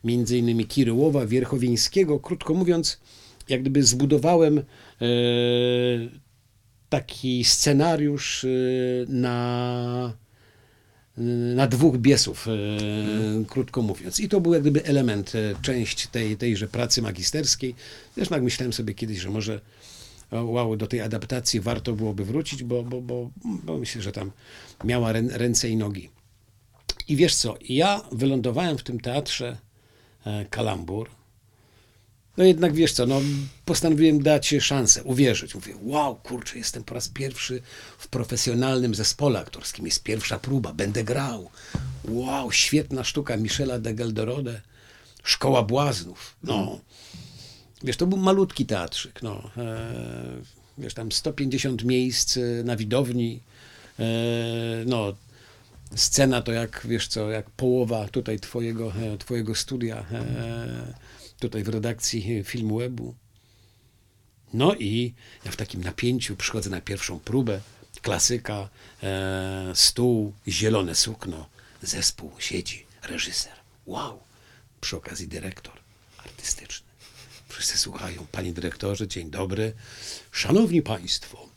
między 0.05 0.39
innymi 0.39 0.67
Kiryłowa, 0.67 1.27
Wierchowińskiego. 1.27 2.21
Krótko 2.21 2.55
mówiąc, 2.55 3.01
jak 3.49 3.61
gdyby 3.61 3.83
zbudowałem 3.83 4.59
e, 4.59 4.63
taki 6.89 7.45
scenariusz 7.45 8.47
na, 9.09 10.13
na 11.55 11.67
dwóch 11.67 11.99
biesów, 11.99 12.49
y, 12.49 13.47
krótko 13.49 13.83
mówiąc. 13.83 14.21
I 14.21 14.29
to 14.29 14.41
był 14.41 14.53
jak 14.53 14.63
gdyby 14.63 14.85
element, 14.85 15.33
część 15.63 16.07
tej, 16.07 16.37
tejże 16.37 16.69
pracy 16.69 17.03
magisterskiej. 17.03 17.75
Zresztą 18.15 18.35
jak 18.35 18.45
myślałem 18.45 18.73
sobie 18.73 18.95
kiedyś, 18.95 19.19
że 19.19 19.31
może 19.31 19.61
wow, 20.33 20.77
do 20.77 20.87
tej 20.87 21.01
adaptacji 21.01 21.61
warto 21.61 21.93
byłoby 21.93 22.25
wrócić, 22.25 22.65
bo, 22.65 22.83
bo, 22.83 23.01
bo, 23.01 23.31
bo 23.45 23.79
myślę, 23.79 24.03
że 24.03 24.13
tam 24.13 24.31
miała 24.85 25.13
rę, 25.13 25.23
ręce 25.31 25.69
i 25.69 25.77
nogi. 25.77 26.11
I 27.09 27.17
wiesz 27.17 27.35
co, 27.35 27.57
ja 27.69 28.03
wylądowałem 28.13 28.79
w 28.79 28.83
tym 28.83 29.01
teatrze 29.01 29.57
e, 30.27 30.45
Kalambur, 30.45 31.11
no 32.37 32.45
jednak 32.45 32.75
wiesz 32.75 32.93
co, 32.93 33.07
no 33.07 33.21
postanowiłem 33.65 34.23
dać 34.23 34.55
szansę, 34.61 35.03
uwierzyć. 35.05 35.55
Mówię, 35.55 35.75
wow, 35.83 36.17
kurczę, 36.17 36.59
jestem 36.59 36.85
po 36.85 36.95
raz 36.95 37.09
pierwszy 37.09 37.63
w 37.99 38.09
profesjonalnym 38.09 38.95
zespole 38.95 39.41
aktorskim, 39.41 39.87
jest 39.87 40.03
pierwsza 40.03 40.39
próba, 40.39 40.73
będę 40.73 41.05
grał. 41.05 41.51
Wow, 42.09 42.53
świetna 42.53 43.05
sztuka 43.05 43.37
Michela 43.37 43.79
de 43.79 43.95
Gelderode, 43.95 44.61
Szkoła 45.23 45.63
Błaznów. 45.63 46.37
No, 46.43 46.81
wiesz, 47.85 47.97
to 47.97 48.07
był 48.07 48.19
malutki 48.19 48.67
teatrzyk, 48.67 49.23
no. 49.23 49.51
E, 49.57 49.93
wiesz, 50.79 50.95
tam 50.95 51.13
150 51.13 51.85
miejsc 51.85 52.37
e, 52.37 52.41
na 52.65 52.77
widowni, 52.77 53.41
e, 53.99 54.05
no, 54.87 55.15
scena 55.97 56.43
to 56.43 56.53
jak, 56.53 56.81
wiesz 56.85 57.09
co, 57.09 57.31
jak 57.31 57.51
połowa 57.51 58.09
tutaj 58.09 58.41
twojego, 58.41 58.93
twojego 59.19 59.55
studia, 59.55 60.07
tutaj 61.39 61.65
w 61.65 61.69
redakcji 61.69 62.45
Filmu 62.45 62.79
Webu. 62.79 63.15
No 64.55 64.75
i 64.75 65.15
ja 65.45 65.51
w 65.51 65.57
takim 65.57 65.85
napięciu 65.85 66.37
przychodzę 66.37 66.71
na 66.71 66.81
pierwszą 66.81 67.21
próbę, 67.21 67.61
klasyka, 68.03 68.69
stół, 69.75 70.33
zielone 70.49 70.95
sukno, 70.95 71.47
zespół 71.83 72.33
siedzi, 72.39 72.87
reżyser, 73.03 73.53
wow, 73.87 74.19
przy 74.81 74.97
okazji 74.97 75.29
dyrektor 75.29 75.75
artystyczny. 76.19 76.92
Wszyscy 77.63 77.79
słuchają, 77.79 78.27
panie 78.33 78.53
dyrektorze, 78.53 79.09
dzień 79.09 79.31
dobry. 79.31 79.73
Szanowni 80.33 80.83
państwo, 80.83 81.49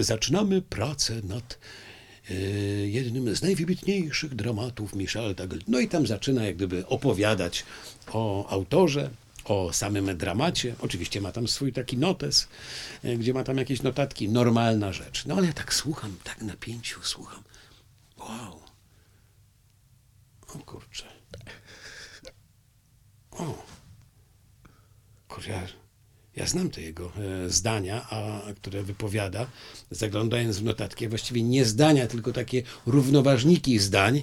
zaczynamy 0.00 0.62
pracę 0.62 1.14
nad 1.22 1.58
e, 2.30 2.34
jednym 2.88 3.36
z 3.36 3.42
najwybitniejszych 3.42 4.34
dramatów 4.34 4.94
Michel 4.94 5.34
Dagel. 5.34 5.62
No 5.68 5.80
i 5.80 5.88
tam 5.88 6.06
zaczyna 6.06 6.44
jak 6.44 6.56
gdyby 6.56 6.86
opowiadać 6.86 7.64
o 8.12 8.48
autorze, 8.48 9.10
o 9.44 9.72
samym 9.72 10.16
dramacie. 10.16 10.74
Oczywiście 10.80 11.20
ma 11.20 11.32
tam 11.32 11.48
swój 11.48 11.72
taki 11.72 11.96
notes, 11.96 12.48
e, 13.04 13.16
gdzie 13.16 13.34
ma 13.34 13.44
tam 13.44 13.58
jakieś 13.58 13.82
notatki. 13.82 14.28
Normalna 14.28 14.92
rzecz. 14.92 15.26
No 15.26 15.34
ale 15.34 15.46
ja 15.46 15.52
tak 15.52 15.74
słucham, 15.74 16.16
tak 16.24 16.42
na 16.42 16.56
pięciu 16.56 17.02
słucham. 17.02 17.42
Wow. 18.16 18.60
O 20.48 20.58
kurczę. 20.58 21.04
O. 23.30 23.67
Ja, 25.46 25.62
ja 26.36 26.46
znam 26.46 26.70
te 26.70 26.82
jego 26.82 27.12
e, 27.16 27.50
zdania, 27.50 28.06
a, 28.10 28.42
które 28.56 28.82
wypowiada, 28.82 29.46
zaglądając 29.90 30.58
w 30.58 30.64
notatki, 30.64 31.08
właściwie 31.08 31.42
nie 31.42 31.64
zdania, 31.64 32.06
tylko 32.06 32.32
takie 32.32 32.62
równoważniki 32.86 33.78
zdań. 33.78 34.22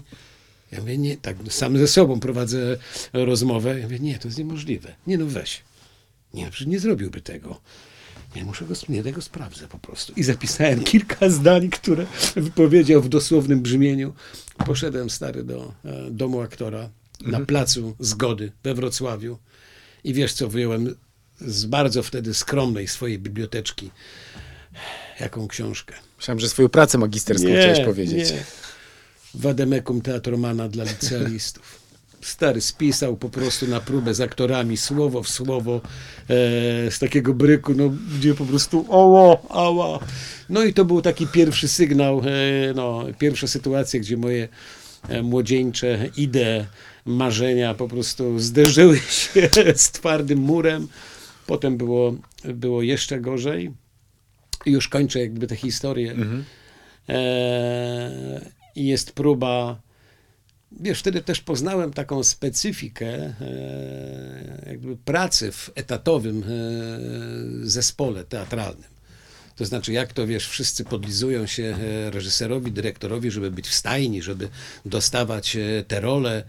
Ja 0.71 0.79
mówię, 0.79 0.97
nie, 0.97 1.17
tak 1.17 1.37
sam 1.49 1.77
ze 1.77 1.87
sobą 1.87 2.19
prowadzę 2.19 2.77
rozmowę. 3.13 3.79
Ja 3.79 3.83
mówię, 3.83 3.99
nie, 3.99 4.19
to 4.19 4.27
jest 4.27 4.37
niemożliwe. 4.37 4.95
Nie 5.07 5.17
no, 5.17 5.25
weź. 5.25 5.61
Nie, 6.33 6.49
przecież 6.51 6.67
nie 6.67 6.79
zrobiłby 6.79 7.21
tego. 7.21 7.61
Nie, 8.35 8.45
muszę 8.45 8.65
go, 8.65 8.73
nie, 8.89 9.03
tego 9.03 9.21
sprawdzę 9.21 9.67
po 9.67 9.79
prostu. 9.79 10.13
I 10.15 10.23
zapisałem 10.23 10.83
kilka 10.93 11.29
zdań, 11.29 11.69
które 11.69 12.05
wypowiedział 12.35 13.01
w 13.01 13.09
dosłownym 13.09 13.61
brzmieniu. 13.61 14.13
Poszedłem 14.65 15.09
stary 15.09 15.43
do 15.43 15.73
e, 15.85 16.11
domu 16.11 16.41
aktora 16.41 16.89
na 17.21 17.39
placu 17.39 17.95
Zgody 17.99 18.51
we 18.63 18.73
Wrocławiu 18.73 19.37
i 20.03 20.13
wiesz 20.13 20.33
co, 20.33 20.49
wyjąłem 20.49 20.95
z 21.41 21.65
bardzo 21.65 22.03
wtedy 22.03 22.33
skromnej 22.33 22.87
swojej 22.87 23.19
biblioteczki 23.19 23.91
jaką 25.19 25.47
książkę. 25.47 25.95
Myślałem, 26.17 26.39
że 26.39 26.49
swoją 26.49 26.69
pracę 26.69 26.97
magisterską 26.97 27.47
chciałeś 27.47 27.79
powiedzieć. 27.79 28.31
Nie. 28.31 28.43
Wademekum 29.33 30.01
Teatromana 30.01 30.69
dla 30.69 30.83
licealistów. 30.83 31.85
Stary 32.21 32.61
spisał 32.61 33.17
po 33.17 33.29
prostu 33.29 33.67
na 33.67 33.79
próbę 33.79 34.13
z 34.13 34.21
aktorami 34.21 34.77
słowo 34.77 35.23
w 35.23 35.29
słowo 35.29 35.75
e, 35.75 35.81
z 36.91 36.99
takiego 36.99 37.33
bryku, 37.33 37.73
no, 37.73 37.89
gdzie 38.19 38.33
po 38.33 38.45
prostu 38.45 38.85
oło, 38.89 39.45
ała. 39.49 39.99
No 40.49 40.63
i 40.63 40.73
to 40.73 40.85
był 40.85 41.01
taki 41.01 41.27
pierwszy 41.27 41.67
sygnał, 41.67 42.19
e, 42.19 42.73
no, 42.73 43.05
pierwsza 43.19 43.47
sytuacja, 43.47 43.99
gdzie 43.99 44.17
moje 44.17 44.47
e, 45.09 45.21
młodzieńcze 45.21 46.09
idee, 46.17 46.65
marzenia 47.05 47.73
po 47.73 47.87
prostu 47.87 48.39
zderzyły 48.39 48.99
się 48.99 49.49
z 49.75 49.91
twardym 49.91 50.39
murem. 50.39 50.87
Potem 51.47 51.77
było, 51.77 52.15
było 52.43 52.81
jeszcze 52.81 53.19
gorzej. 53.19 53.71
Już 54.65 54.87
kończę 54.87 55.19
jakby 55.19 55.47
tę 55.47 55.55
historię. 55.55 56.15
E, 57.09 58.41
I 58.75 58.85
jest 58.85 59.11
próba. 59.11 59.81
Wiesz, 60.71 60.99
wtedy 60.99 61.21
też 61.21 61.41
poznałem 61.41 61.93
taką 61.93 62.23
specyfikę 62.23 63.07
e, 63.07 64.63
jakby 64.67 64.97
pracy 64.97 65.51
w 65.51 65.71
etatowym 65.75 66.43
e, 66.43 66.47
zespole 67.67 68.23
teatralnym. 68.23 68.95
To 69.55 69.65
znaczy, 69.65 69.93
jak 69.93 70.13
to 70.13 70.27
wiesz, 70.27 70.47
wszyscy 70.47 70.85
podlizują 70.85 71.45
się 71.45 71.63
e, 71.63 72.11
reżyserowi, 72.11 72.71
dyrektorowi, 72.71 73.31
żeby 73.31 73.51
być 73.51 73.67
w 73.67 73.73
stajni, 73.73 74.21
żeby 74.21 74.49
dostawać 74.85 75.55
e, 75.55 75.83
te 75.87 75.99
role, 76.01 76.37
e, 76.37 76.43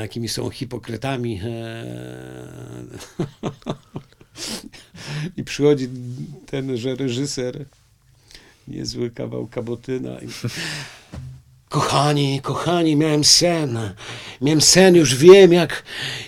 jakimi 0.00 0.28
są 0.28 0.50
hipokrytami. 0.50 1.40
e, 1.44 1.84
I 5.36 5.44
przychodzi 5.44 5.88
tenże 6.46 6.94
reżyser, 6.94 7.64
niezły 8.68 9.10
kawał 9.10 9.46
kabotyna. 9.46 10.20
I, 10.20 10.28
Kochani, 11.72 12.40
kochani, 12.40 12.96
miałem 12.96 13.24
sen. 13.24 13.78
Miałem 14.40 14.60
sen, 14.60 14.94
już 14.94 15.16
wiem, 15.16 15.52
jak, 15.52 15.82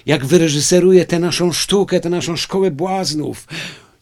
jak 0.06 0.26
wyreżyseruję 0.26 1.06
tę 1.06 1.18
naszą 1.18 1.52
sztukę, 1.52 2.00
tę 2.00 2.10
naszą 2.10 2.36
szkołę 2.36 2.70
błaznów. 2.70 3.46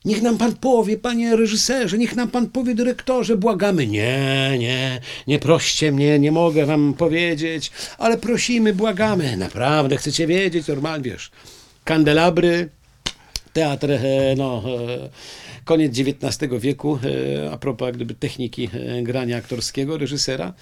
Niech 0.05 0.23
nam 0.23 0.39
pan 0.39 0.55
powie, 0.55 0.99
panie 0.99 1.37
reżyserze, 1.37 1.99
niech 1.99 2.17
nam 2.17 2.31
pan 2.31 2.51
powie, 2.51 2.75
dyrektorze, 2.75 3.37
błagamy. 3.37 3.87
Nie, 3.87 4.57
nie, 4.59 5.01
nie 5.27 5.39
proście 5.39 5.93
mnie, 5.93 6.19
nie 6.19 6.33
mogę 6.33 6.67
wam 6.67 6.95
powiedzieć, 6.95 7.71
ale 7.99 8.19
prosimy, 8.19 8.75
błagamy. 8.75 9.37
Naprawdę 9.37 9.97
chcecie 9.97 10.27
wiedzieć, 10.27 10.69
normalnie, 10.69 11.11
wiesz. 11.11 11.31
Kandelabry, 11.85 12.69
teatr, 13.53 13.91
e, 13.91 14.35
no, 14.37 14.63
e, 14.67 15.09
koniec 15.65 15.99
XIX 15.99 16.53
wieku, 16.61 16.99
e, 17.45 17.53
a 17.53 17.59
propos 17.59 17.93
gdyby 17.93 18.15
techniki 18.15 18.69
grania 19.03 19.37
aktorskiego 19.37 19.99
reżysera. 19.99 20.53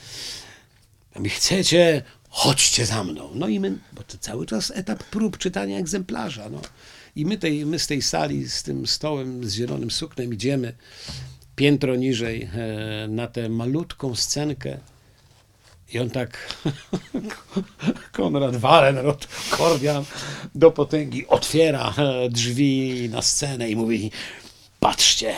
Mi 1.18 1.28
chcecie, 1.28 2.02
chodźcie 2.28 2.86
za 2.86 3.04
mną. 3.04 3.30
No 3.34 3.48
i 3.48 3.60
my, 3.60 3.78
bo 3.92 4.02
to 4.02 4.18
cały 4.18 4.46
czas 4.46 4.72
etap 4.74 5.04
prób 5.04 5.38
czytania 5.38 5.78
egzemplarza. 5.78 6.48
No. 6.50 6.60
I 7.20 7.24
my, 7.26 7.36
tej, 7.36 7.66
my 7.66 7.78
z 7.78 7.86
tej 7.86 8.02
sali, 8.02 8.48
z 8.48 8.62
tym 8.62 8.86
stołem, 8.86 9.44
z 9.44 9.54
zielonym 9.54 9.90
suknem 9.90 10.34
idziemy 10.34 10.74
piętro 11.56 11.96
niżej 11.96 12.42
e, 12.42 13.08
na 13.08 13.26
tę 13.26 13.48
malutką 13.48 14.14
scenkę. 14.16 14.78
I 15.92 15.98
on 15.98 16.10
tak, 16.10 16.54
Konrad 18.12 18.56
Walenrod, 18.56 19.28
Kordian 19.50 20.04
do 20.54 20.70
potęgi, 20.70 21.26
otwiera 21.26 21.94
e, 21.98 22.28
drzwi 22.28 23.08
na 23.10 23.22
scenę 23.22 23.70
i 23.70 23.76
mówi, 23.76 24.10
patrzcie, 24.78 25.34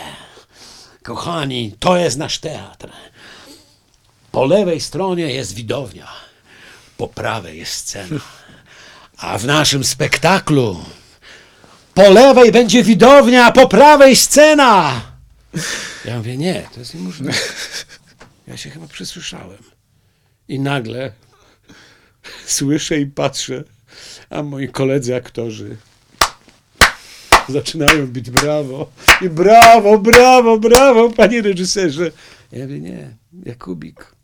kochani, 1.01 1.75
to 1.79 1.97
jest 1.97 2.17
nasz 2.17 2.39
teatr. 2.39 2.89
Po 4.31 4.45
lewej 4.45 4.81
stronie 4.81 5.33
jest 5.33 5.53
widownia, 5.53 6.07
po 6.97 7.07
prawej 7.07 7.57
jest 7.57 7.73
scena. 7.73 8.19
A 9.17 9.37
w 9.37 9.45
naszym 9.45 9.83
spektaklu 9.83 10.85
po 11.93 12.09
lewej 12.09 12.51
będzie 12.51 12.83
widownia, 12.83 13.45
a 13.45 13.51
po 13.51 13.67
prawej 13.67 14.15
scena. 14.15 15.01
Ja 16.05 16.17
mówię, 16.17 16.37
nie, 16.37 16.67
to 16.73 16.79
jest 16.79 16.93
niemożliwe. 16.93 17.33
Ja 18.47 18.57
się 18.57 18.69
chyba 18.69 18.87
przesłyszałem. 18.87 19.57
I 20.47 20.59
nagle 20.59 21.11
słyszę 22.45 22.99
i 22.99 23.05
patrzę, 23.05 23.63
a 24.29 24.43
moi 24.43 24.69
koledzy 24.69 25.15
aktorzy 25.15 25.77
zaczynają 27.49 28.07
bić 28.07 28.29
brawo. 28.29 28.91
I 29.21 29.29
brawo, 29.29 29.99
brawo, 29.99 30.59
brawo, 30.59 31.09
panie 31.09 31.41
reżyserze. 31.41 32.11
Ja 32.51 32.63
mówię, 32.63 32.79
nie, 32.79 33.09
Jakubik, 33.45 34.15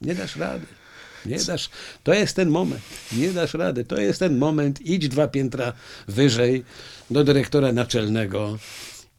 nie 0.00 0.14
dasz 0.14 0.36
rady. 0.36 0.66
Nie 1.26 1.38
dasz, 1.38 1.70
to 2.02 2.14
jest 2.14 2.36
ten 2.36 2.48
moment, 2.48 2.82
nie 3.12 3.28
dasz 3.28 3.54
rady, 3.54 3.84
to 3.84 4.00
jest 4.00 4.18
ten 4.18 4.38
moment, 4.38 4.80
idź 4.80 5.08
dwa 5.08 5.28
piętra 5.28 5.72
wyżej 6.08 6.64
do 7.10 7.24
dyrektora 7.24 7.72
naczelnego 7.72 8.58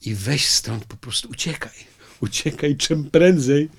i 0.05 0.15
weź 0.15 0.47
stąd, 0.47 0.85
po 0.85 0.97
prostu 0.97 1.29
uciekaj, 1.29 1.73
uciekaj 2.21 2.77
czym 2.77 3.11
prędzej. 3.11 3.69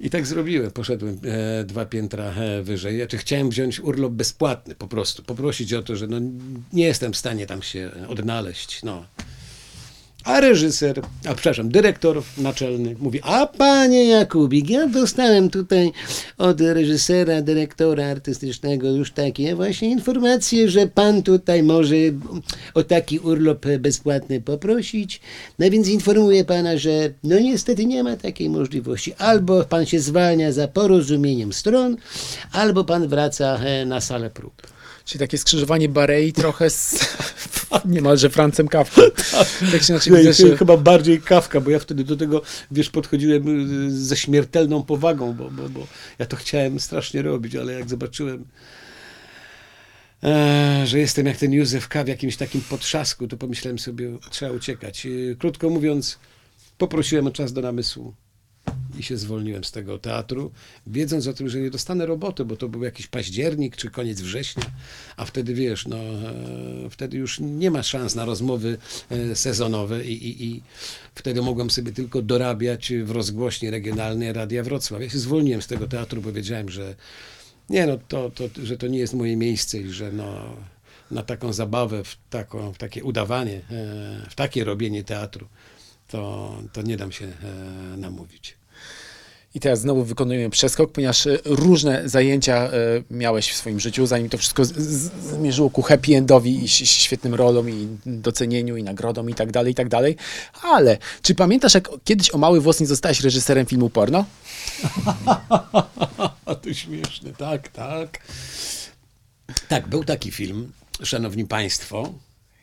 I 0.00 0.10
tak 0.10 0.26
zrobiłem, 0.26 0.70
poszedłem 0.70 1.20
e, 1.24 1.64
dwa 1.64 1.86
piętra 1.86 2.24
e, 2.24 2.62
wyżej, 2.62 2.96
znaczy 2.96 3.18
chciałem 3.18 3.50
wziąć 3.50 3.80
urlop 3.80 4.12
bezpłatny 4.12 4.74
po 4.74 4.88
prostu, 4.88 5.22
poprosić 5.22 5.72
o 5.72 5.82
to, 5.82 5.96
że 5.96 6.06
no, 6.06 6.20
nie 6.72 6.84
jestem 6.84 7.12
w 7.12 7.16
stanie 7.16 7.46
tam 7.46 7.62
się 7.62 7.90
odnaleźć, 8.08 8.82
no. 8.82 9.04
A 10.24 10.40
reżyser, 10.40 11.02
a 11.28 11.34
przepraszam, 11.34 11.68
dyrektor 11.68 12.22
naczelny 12.38 12.96
mówi, 12.98 13.20
a 13.22 13.46
panie 13.46 14.04
Jakubik, 14.04 14.70
ja 14.70 14.86
dostałem 14.86 15.50
tutaj 15.50 15.92
od 16.38 16.60
reżysera, 16.60 17.42
dyrektora 17.42 18.06
artystycznego 18.06 18.90
już 18.90 19.12
takie 19.12 19.54
właśnie 19.54 19.90
informacje, 19.90 20.68
że 20.70 20.86
pan 20.86 21.22
tutaj 21.22 21.62
może 21.62 21.94
o 22.74 22.82
taki 22.82 23.18
urlop 23.18 23.66
bezpłatny 23.78 24.40
poprosić. 24.40 25.20
No 25.58 25.70
więc 25.70 25.88
informuję 25.88 26.44
pana, 26.44 26.78
że 26.78 26.90
no 27.24 27.38
niestety 27.38 27.86
nie 27.86 28.02
ma 28.02 28.16
takiej 28.16 28.50
możliwości. 28.50 29.14
Albo 29.18 29.64
pan 29.64 29.86
się 29.86 30.00
zwalnia 30.00 30.52
za 30.52 30.68
porozumieniem 30.68 31.52
stron, 31.52 31.96
albo 32.52 32.84
pan 32.84 33.08
wraca 33.08 33.58
e, 33.58 33.86
na 33.86 34.00
salę 34.00 34.30
prób. 34.30 34.62
Czyli 35.04 35.20
takie 35.20 35.38
skrzyżowanie 35.38 35.88
Barei 35.88 36.32
trochę 36.32 36.70
z 36.70 36.98
niemalże 37.84 38.30
Francem 38.30 38.68
Kawką. 38.68 39.02
Tak 39.72 39.82
się 39.82 39.92
inaczej 39.92 40.12
Chyba, 40.12 40.18
widzę, 40.18 40.48
że... 40.48 40.56
chyba 40.56 40.76
bardziej 40.76 41.20
kawka, 41.20 41.60
bo 41.60 41.70
ja 41.70 41.78
wtedy 41.78 42.04
do 42.04 42.16
tego, 42.16 42.42
wiesz, 42.70 42.90
podchodziłem 42.90 43.68
y, 43.88 43.90
ze 43.90 44.16
śmiertelną 44.16 44.82
powagą, 44.82 45.32
bo, 45.32 45.50
bo, 45.50 45.68
bo 45.68 45.86
ja 46.18 46.26
to 46.26 46.36
chciałem 46.36 46.80
strasznie 46.80 47.22
robić, 47.22 47.56
ale 47.56 47.72
jak 47.72 47.88
zobaczyłem, 47.88 48.44
e, 50.22 50.82
że 50.86 50.98
jestem 50.98 51.26
jak 51.26 51.36
ten 51.36 51.52
Józef 51.52 51.88
K. 51.88 52.04
w 52.04 52.08
jakimś 52.08 52.36
takim 52.36 52.60
potrzasku, 52.60 53.28
to 53.28 53.36
pomyślałem 53.36 53.78
sobie, 53.78 54.18
trzeba 54.30 54.52
uciekać. 54.52 55.06
Y, 55.06 55.36
Krótko 55.38 55.70
mówiąc, 55.70 56.18
poprosiłem 56.78 57.26
o 57.26 57.30
czas 57.30 57.52
do 57.52 57.60
namysłu 57.60 58.14
i 58.98 59.02
się 59.02 59.16
zwolniłem 59.16 59.64
z 59.64 59.72
tego 59.72 59.98
teatru, 59.98 60.50
wiedząc 60.86 61.26
o 61.26 61.32
tym, 61.32 61.48
że 61.48 61.60
nie 61.60 61.70
dostanę 61.70 62.06
roboty, 62.06 62.44
bo 62.44 62.56
to 62.56 62.68
był 62.68 62.82
jakiś 62.82 63.06
październik 63.06 63.76
czy 63.76 63.90
koniec 63.90 64.20
września, 64.20 64.64
a 65.16 65.24
wtedy 65.24 65.54
wiesz, 65.54 65.86
no, 65.86 65.96
e, 65.96 66.90
wtedy 66.90 67.16
już 67.16 67.40
nie 67.40 67.70
ma 67.70 67.82
szans 67.82 68.14
na 68.14 68.24
rozmowy 68.24 68.78
e, 69.10 69.36
sezonowe 69.36 70.04
i, 70.04 70.12
i, 70.12 70.44
i 70.44 70.62
wtedy 71.14 71.42
mogłem 71.42 71.70
sobie 71.70 71.92
tylko 71.92 72.22
dorabiać 72.22 72.92
w 73.04 73.10
rozgłośni 73.10 73.70
regionalnej 73.70 74.32
Radia 74.32 74.62
Wrocław. 74.62 75.02
Ja 75.02 75.10
się 75.10 75.18
zwolniłem 75.18 75.62
z 75.62 75.66
tego 75.66 75.88
teatru, 75.88 76.22
bo 76.22 76.32
wiedziałem, 76.32 76.68
że 76.68 76.94
nie 77.70 77.86
no, 77.86 77.98
to, 78.08 78.30
to, 78.30 78.44
że 78.62 78.76
to 78.76 78.86
nie 78.86 78.98
jest 78.98 79.14
moje 79.14 79.36
miejsce 79.36 79.78
i 79.78 79.90
że 79.90 80.12
no, 80.12 80.56
na 81.10 81.22
taką 81.22 81.52
zabawę, 81.52 82.04
w, 82.04 82.16
taką, 82.30 82.72
w 82.72 82.78
takie 82.78 83.04
udawanie, 83.04 83.56
e, 83.56 84.26
w 84.30 84.34
takie 84.34 84.64
robienie 84.64 85.04
teatru, 85.04 85.46
to, 86.08 86.52
to 86.72 86.82
nie 86.82 86.96
dam 86.96 87.12
się 87.12 87.32
namówić. 87.96 88.61
I 89.54 89.60
teraz 89.60 89.80
znowu 89.80 90.04
wykonujemy 90.04 90.50
przeskok, 90.50 90.92
ponieważ 90.92 91.26
e, 91.26 91.38
różne 91.44 92.08
zajęcia 92.08 92.56
e, 92.56 92.70
miałeś 93.10 93.52
w 93.52 93.56
swoim 93.56 93.80
życiu, 93.80 94.06
zanim 94.06 94.28
to 94.28 94.38
wszystko 94.38 94.64
zmierzyło 94.64 95.70
ku 95.70 95.82
happy 95.82 96.16
endowi 96.16 96.64
i 96.64 96.68
świetnym 96.68 97.34
rolom 97.34 97.70
i 97.70 97.88
docenieniu 98.06 98.76
i 98.76 98.82
nagrodom 98.82 99.30
i 99.30 99.34
tak 99.34 99.52
dalej, 99.52 99.72
i 99.72 99.74
tak 99.74 99.88
dalej. 99.88 100.16
Ale 100.62 100.98
czy 101.22 101.34
pamiętasz, 101.34 101.74
jak 101.74 101.88
kiedyś 102.04 102.34
o 102.34 102.38
mały 102.38 102.60
włos 102.60 102.80
nie 102.80 102.86
zostałeś 102.86 103.20
reżyserem 103.20 103.66
filmu 103.66 103.90
porno? 103.90 104.24
To 106.62 106.74
śmieszne, 106.74 107.32
tak, 107.38 107.68
tak. 107.68 108.18
Tak, 109.68 109.88
był 109.88 110.04
taki 110.04 110.30
film, 110.30 110.72
szanowni 111.02 111.44
państwo, 111.44 112.12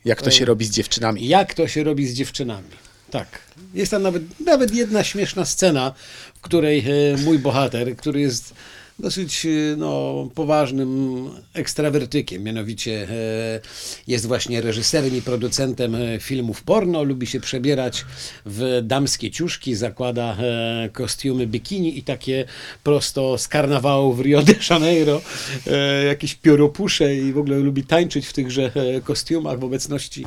Jak 0.04 0.22
to 0.22 0.30
się 0.30 0.44
robi 0.44 0.64
z 0.66 0.70
dziewczynami? 0.70 1.28
jak 1.28 1.54
to 1.54 1.68
się 1.68 1.84
robi 1.84 2.06
z 2.06 2.14
dziewczynami. 2.14 2.68
Tak. 3.10 3.40
Jest 3.74 3.90
tam 3.90 4.02
nawet, 4.02 4.40
nawet 4.40 4.74
jedna 4.74 5.04
śmieszna 5.04 5.44
scena, 5.44 5.92
w 6.34 6.40
której 6.40 6.78
e, 6.78 7.16
mój 7.24 7.38
bohater, 7.38 7.96
który 7.96 8.20
jest 8.20 8.54
dosyć 8.98 9.46
e, 9.46 9.48
no, 9.76 10.28
poważnym 10.34 11.30
ekstrawertykiem, 11.54 12.42
mianowicie 12.42 13.08
e, 13.10 13.60
jest 14.06 14.26
właśnie 14.26 14.60
reżyserem 14.60 15.16
i 15.16 15.22
producentem 15.22 15.96
filmów 16.20 16.62
porno, 16.62 17.02
lubi 17.02 17.26
się 17.26 17.40
przebierać 17.40 18.04
w 18.46 18.80
damskie 18.82 19.30
ciuszki, 19.30 19.74
zakłada 19.74 20.36
kostiumy 20.92 21.46
bikini 21.46 21.98
i 21.98 22.02
takie 22.02 22.44
prosto 22.82 23.38
z 23.38 23.48
karnawału 23.48 24.12
w 24.12 24.20
Rio 24.20 24.42
de 24.42 24.54
Janeiro, 24.70 25.22
jakieś 26.06 26.34
pióropusze 26.34 27.16
i 27.16 27.32
w 27.32 27.38
ogóle 27.38 27.58
lubi 27.58 27.84
tańczyć 27.84 28.26
w 28.26 28.32
tychże 28.32 28.72
kostiumach 29.04 29.58
w 29.58 29.64
obecności 29.64 30.24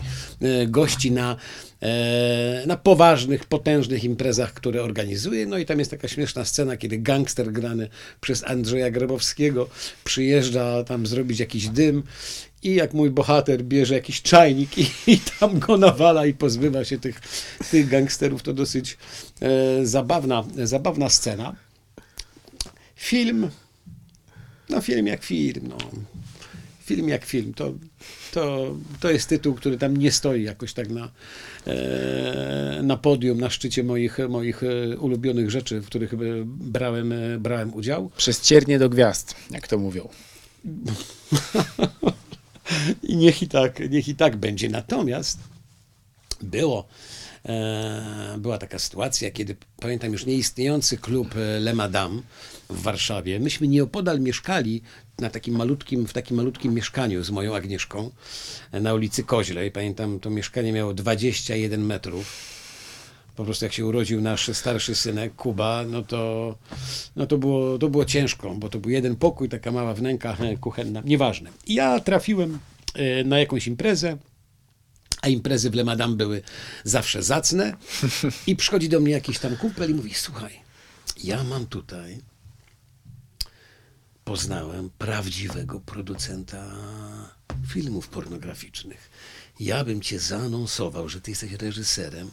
gości 0.67 1.11
na 1.11 1.37
na 2.65 2.77
poważnych, 2.77 3.45
potężnych 3.45 4.03
imprezach, 4.03 4.53
które 4.53 4.83
organizuje. 4.83 5.45
No 5.45 5.57
i 5.57 5.65
tam 5.65 5.79
jest 5.79 5.91
taka 5.91 6.07
śmieszna 6.07 6.45
scena, 6.45 6.77
kiedy 6.77 6.97
gangster 6.97 7.51
grany 7.51 7.89
przez 8.21 8.43
Andrzeja 8.43 8.91
Grabowskiego 8.91 9.69
przyjeżdża 10.03 10.83
tam 10.83 11.07
zrobić 11.07 11.39
jakiś 11.39 11.67
dym 11.67 12.03
i 12.63 12.75
jak 12.75 12.93
mój 12.93 13.09
bohater 13.09 13.63
bierze 13.63 13.93
jakiś 13.93 14.21
czajnik 14.21 14.77
i, 14.77 14.81
i 15.13 15.19
tam 15.39 15.59
go 15.59 15.77
nawala 15.77 16.25
i 16.25 16.33
pozbywa 16.33 16.85
się 16.85 16.99
tych, 16.99 17.21
tych 17.71 17.89
gangsterów, 17.89 18.43
to 18.43 18.53
dosyć 18.53 18.97
e, 19.41 19.85
zabawna, 19.85 20.43
zabawna 20.63 21.09
scena. 21.09 21.55
Film, 22.95 23.49
no 24.69 24.81
film 24.81 25.07
jak 25.07 25.23
film, 25.23 25.67
no. 25.67 25.77
Film 26.85 27.09
jak 27.09 27.25
film, 27.25 27.53
to, 27.53 27.73
to, 28.33 28.75
to 28.99 29.11
jest 29.11 29.29
tytuł, 29.29 29.53
który 29.53 29.77
tam 29.77 29.97
nie 29.97 30.11
stoi 30.11 30.43
jakoś 30.43 30.73
tak 30.73 30.89
na, 30.89 31.11
e, 31.67 32.79
na 32.83 32.97
podium, 32.97 33.39
na 33.39 33.49
szczycie 33.49 33.83
moich, 33.83 34.17
moich 34.29 34.63
e, 34.63 34.97
ulubionych 34.97 35.51
rzeczy, 35.51 35.81
w 35.81 35.85
których 35.85 36.13
brałem, 36.45 37.11
e, 37.11 37.39
brałem 37.39 37.73
udział. 37.73 38.11
Przez 38.17 38.41
ciernie 38.41 38.79
do 38.79 38.89
gwiazd, 38.89 39.35
jak 39.51 39.67
to 39.67 39.77
mówią. 39.77 40.09
I 43.03 43.17
niech 43.17 43.41
i 43.41 43.47
tak, 43.47 43.89
niech 43.89 44.07
i 44.07 44.15
tak 44.15 44.35
będzie. 44.35 44.69
Natomiast 44.69 45.39
było. 46.41 46.87
E, 47.45 48.35
była 48.37 48.57
taka 48.57 48.79
sytuacja, 48.79 49.31
kiedy 49.31 49.55
pamiętam 49.79 50.11
już 50.11 50.25
nieistniejący 50.25 50.97
klub 50.97 51.35
e, 51.35 51.59
Le 51.59 51.73
Madame 51.73 52.21
w 52.69 52.81
Warszawie. 52.81 53.39
Myśmy 53.39 53.67
nieopodal 53.67 54.19
mieszkali 54.19 54.81
na 55.19 55.29
takim 55.29 55.55
malutkim, 55.55 56.07
w 56.07 56.13
takim 56.13 56.37
malutkim 56.37 56.73
mieszkaniu 56.73 57.23
z 57.23 57.29
moją 57.29 57.55
Agnieszką 57.55 58.11
e, 58.71 58.79
na 58.81 58.93
ulicy 58.93 59.23
Koźlej. 59.23 59.71
Pamiętam, 59.71 60.19
to 60.19 60.29
mieszkanie 60.29 60.71
miało 60.71 60.93
21 60.93 61.85
metrów. 61.85 62.53
Po 63.35 63.45
prostu 63.45 63.65
jak 63.65 63.73
się 63.73 63.85
urodził 63.85 64.21
nasz 64.21 64.49
starszy 64.57 64.95
synek, 64.95 65.35
Kuba, 65.35 65.83
no 65.87 66.01
to, 66.01 66.55
no 67.15 67.25
to, 67.25 67.37
było, 67.37 67.77
to 67.77 67.89
było 67.89 68.05
ciężko, 68.05 68.55
bo 68.55 68.69
to 68.69 68.79
był 68.79 68.91
jeden 68.91 69.15
pokój, 69.15 69.49
taka 69.49 69.71
mała 69.71 69.93
wnęka 69.93 70.37
kuchenna, 70.61 71.01
nieważne. 71.05 71.49
I 71.67 71.73
ja 71.73 71.99
trafiłem 71.99 72.59
na 73.25 73.39
jakąś 73.39 73.67
imprezę, 73.67 74.17
a 75.23 75.27
imprezy 75.27 75.69
w 75.69 75.75
Le 75.75 75.83
Madame 75.83 76.15
były 76.15 76.41
zawsze 76.83 77.23
zacne. 77.23 77.77
I 78.47 78.55
przychodzi 78.55 78.89
do 78.89 78.99
mnie 78.99 79.11
jakiś 79.11 79.39
tam 79.39 79.57
kumpel 79.57 79.91
i 79.91 79.93
mówi, 79.93 80.13
słuchaj, 80.13 80.59
ja 81.23 81.43
mam 81.43 81.65
tutaj, 81.65 82.19
poznałem 84.23 84.89
prawdziwego 84.97 85.79
producenta 85.79 86.75
filmów 87.67 88.07
pornograficznych. 88.07 89.09
Ja 89.59 89.83
bym 89.83 90.01
cię 90.01 90.19
zaanonsował, 90.19 91.09
że 91.09 91.21
ty 91.21 91.31
jesteś 91.31 91.51
reżyserem, 91.51 92.31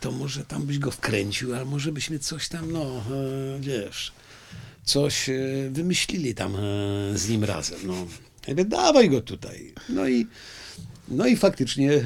to 0.00 0.12
może 0.12 0.44
tam 0.44 0.62
byś 0.62 0.78
go 0.78 0.90
wkręcił, 0.90 1.54
a 1.54 1.64
może 1.64 1.92
byśmy 1.92 2.18
coś 2.18 2.48
tam, 2.48 2.72
no, 2.72 2.84
e, 2.86 3.60
wiesz, 3.60 4.12
coś 4.84 5.28
e, 5.28 5.34
wymyślili 5.70 6.34
tam 6.34 6.56
e, 6.56 6.58
z 7.18 7.28
nim 7.28 7.44
razem. 7.44 7.78
No. 7.84 7.94
Ja 8.46 8.54
mówię, 8.54 8.64
dawaj 8.64 9.10
go 9.10 9.20
tutaj. 9.20 9.74
No 9.88 10.08
i 10.08 10.26
no 11.10 11.26
i 11.26 11.36
faktycznie 11.36 11.92
e, 11.92 12.02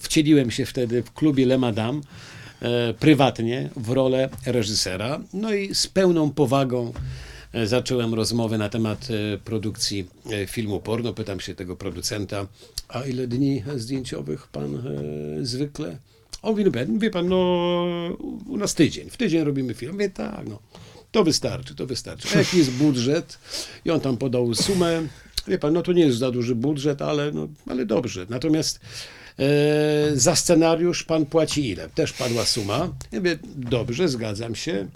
wcieliłem 0.00 0.50
się 0.50 0.66
wtedy 0.66 1.02
w 1.02 1.12
klubie 1.12 1.46
Le 1.46 1.58
Madame 1.58 2.00
e, 2.62 2.94
prywatnie 2.94 3.70
w 3.76 3.90
rolę 3.90 4.28
reżysera. 4.46 5.20
No 5.32 5.54
i 5.54 5.74
z 5.74 5.86
pełną 5.86 6.30
powagą 6.30 6.92
e, 7.52 7.66
zacząłem 7.66 8.14
rozmowę 8.14 8.58
na 8.58 8.68
temat 8.68 9.08
e, 9.10 9.38
produkcji 9.38 10.06
e, 10.30 10.46
filmu 10.46 10.80
porno. 10.80 11.12
Pytam 11.12 11.40
się 11.40 11.54
tego 11.54 11.76
producenta, 11.76 12.46
a 12.88 13.02
ile 13.02 13.26
dni 13.26 13.62
zdjęciowych 13.76 14.46
pan 14.46 14.82
zwykle? 15.42 15.98
On 16.42 16.50
mówi, 16.50 16.64
no, 16.64 16.98
wie 16.98 17.10
pan, 17.10 17.28
no 17.28 17.36
u 18.48 18.56
nas 18.56 18.74
tydzień, 18.74 19.10
w 19.10 19.16
tydzień 19.16 19.44
robimy 19.44 19.74
film. 19.74 19.92
Mówię, 19.92 20.10
tak, 20.10 20.48
no. 20.48 20.58
To 21.10 21.24
wystarczy, 21.24 21.74
to 21.74 21.86
wystarczy. 21.86 22.28
A 22.34 22.38
jaki 22.38 22.58
jest 22.58 22.70
budżet? 22.70 23.38
I 23.84 23.90
on 23.90 24.00
tam 24.00 24.16
podał 24.16 24.54
sumę. 24.54 25.02
Wie 25.48 25.58
pan, 25.58 25.72
no 25.72 25.82
to 25.82 25.92
nie 25.92 26.02
jest 26.02 26.18
za 26.18 26.30
duży 26.30 26.54
budżet, 26.54 27.02
ale, 27.02 27.32
no, 27.32 27.48
ale 27.66 27.86
dobrze. 27.86 28.26
Natomiast 28.28 28.80
e, 29.38 30.10
za 30.14 30.36
scenariusz 30.36 31.04
pan 31.04 31.26
płaci 31.26 31.68
ile? 31.68 31.88
Też 31.88 32.12
padła 32.12 32.44
suma. 32.44 32.78
Ja 33.12 33.18
mówię, 33.18 33.38
dobrze, 33.44 34.08
zgadzam 34.08 34.54
się. 34.54 34.88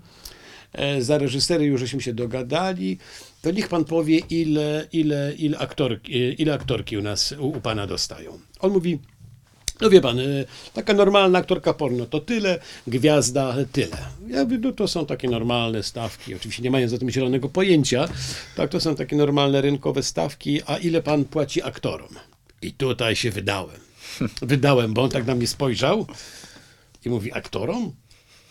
E, 0.73 1.03
za 1.03 1.19
reżysery 1.19 1.65
już 1.65 1.81
żeśmy 1.81 2.01
się 2.01 2.15
dogadali. 2.15 2.99
To 3.43 3.51
niech 3.51 3.69
pan 3.69 3.85
powie, 3.85 4.19
ile, 4.19 4.89
ile, 4.93 5.33
ile, 5.39 5.59
aktorki, 5.59 6.43
ile 6.43 6.55
aktorki 6.55 6.97
u 6.97 7.03
nas, 7.03 7.35
u, 7.39 7.49
u 7.49 7.61
pana 7.61 7.87
dostają. 7.87 8.39
On 8.61 8.73
mówi, 8.73 8.99
no 9.81 9.91
wie 9.91 10.01
pan, 10.01 10.19
y, 10.19 10.47
taka 10.73 10.95
normalna 10.95 11.39
aktorka 11.39 11.75
porno 11.75 12.07
to 12.07 12.21
tyle, 12.21 12.59
gwiazda 12.87 13.55
tyle. 13.73 13.99
Ja 14.29 14.45
mówię, 14.45 14.59
no 14.59 14.73
to 14.73 14.89
są 14.89 15.07
takie 15.07 15.29
normalne 15.29 15.83
stawki, 15.83 16.35
oczywiście 16.35 16.63
nie 16.63 16.71
mając 16.71 16.93
o 16.93 16.99
tym 16.99 17.11
zielonego 17.11 17.49
pojęcia, 17.49 18.09
tak, 18.57 18.71
to 18.71 18.81
są 18.81 18.95
takie 18.95 19.17
normalne 19.17 19.61
rynkowe 19.61 20.03
stawki, 20.03 20.61
a 20.67 20.77
ile 20.77 21.03
pan 21.03 21.25
płaci 21.25 21.63
aktorom? 21.63 22.09
I 22.63 22.73
tutaj 22.73 23.17
się 23.17 23.31
wydałem. 23.31 23.81
Wydałem, 24.43 24.95
bo 24.95 25.03
on 25.03 25.11
tak 25.11 25.27
na 25.27 25.35
mnie 25.35 25.47
spojrzał 25.47 26.07
i 27.05 27.09
mówi, 27.11 27.33
aktorom? 27.33 27.93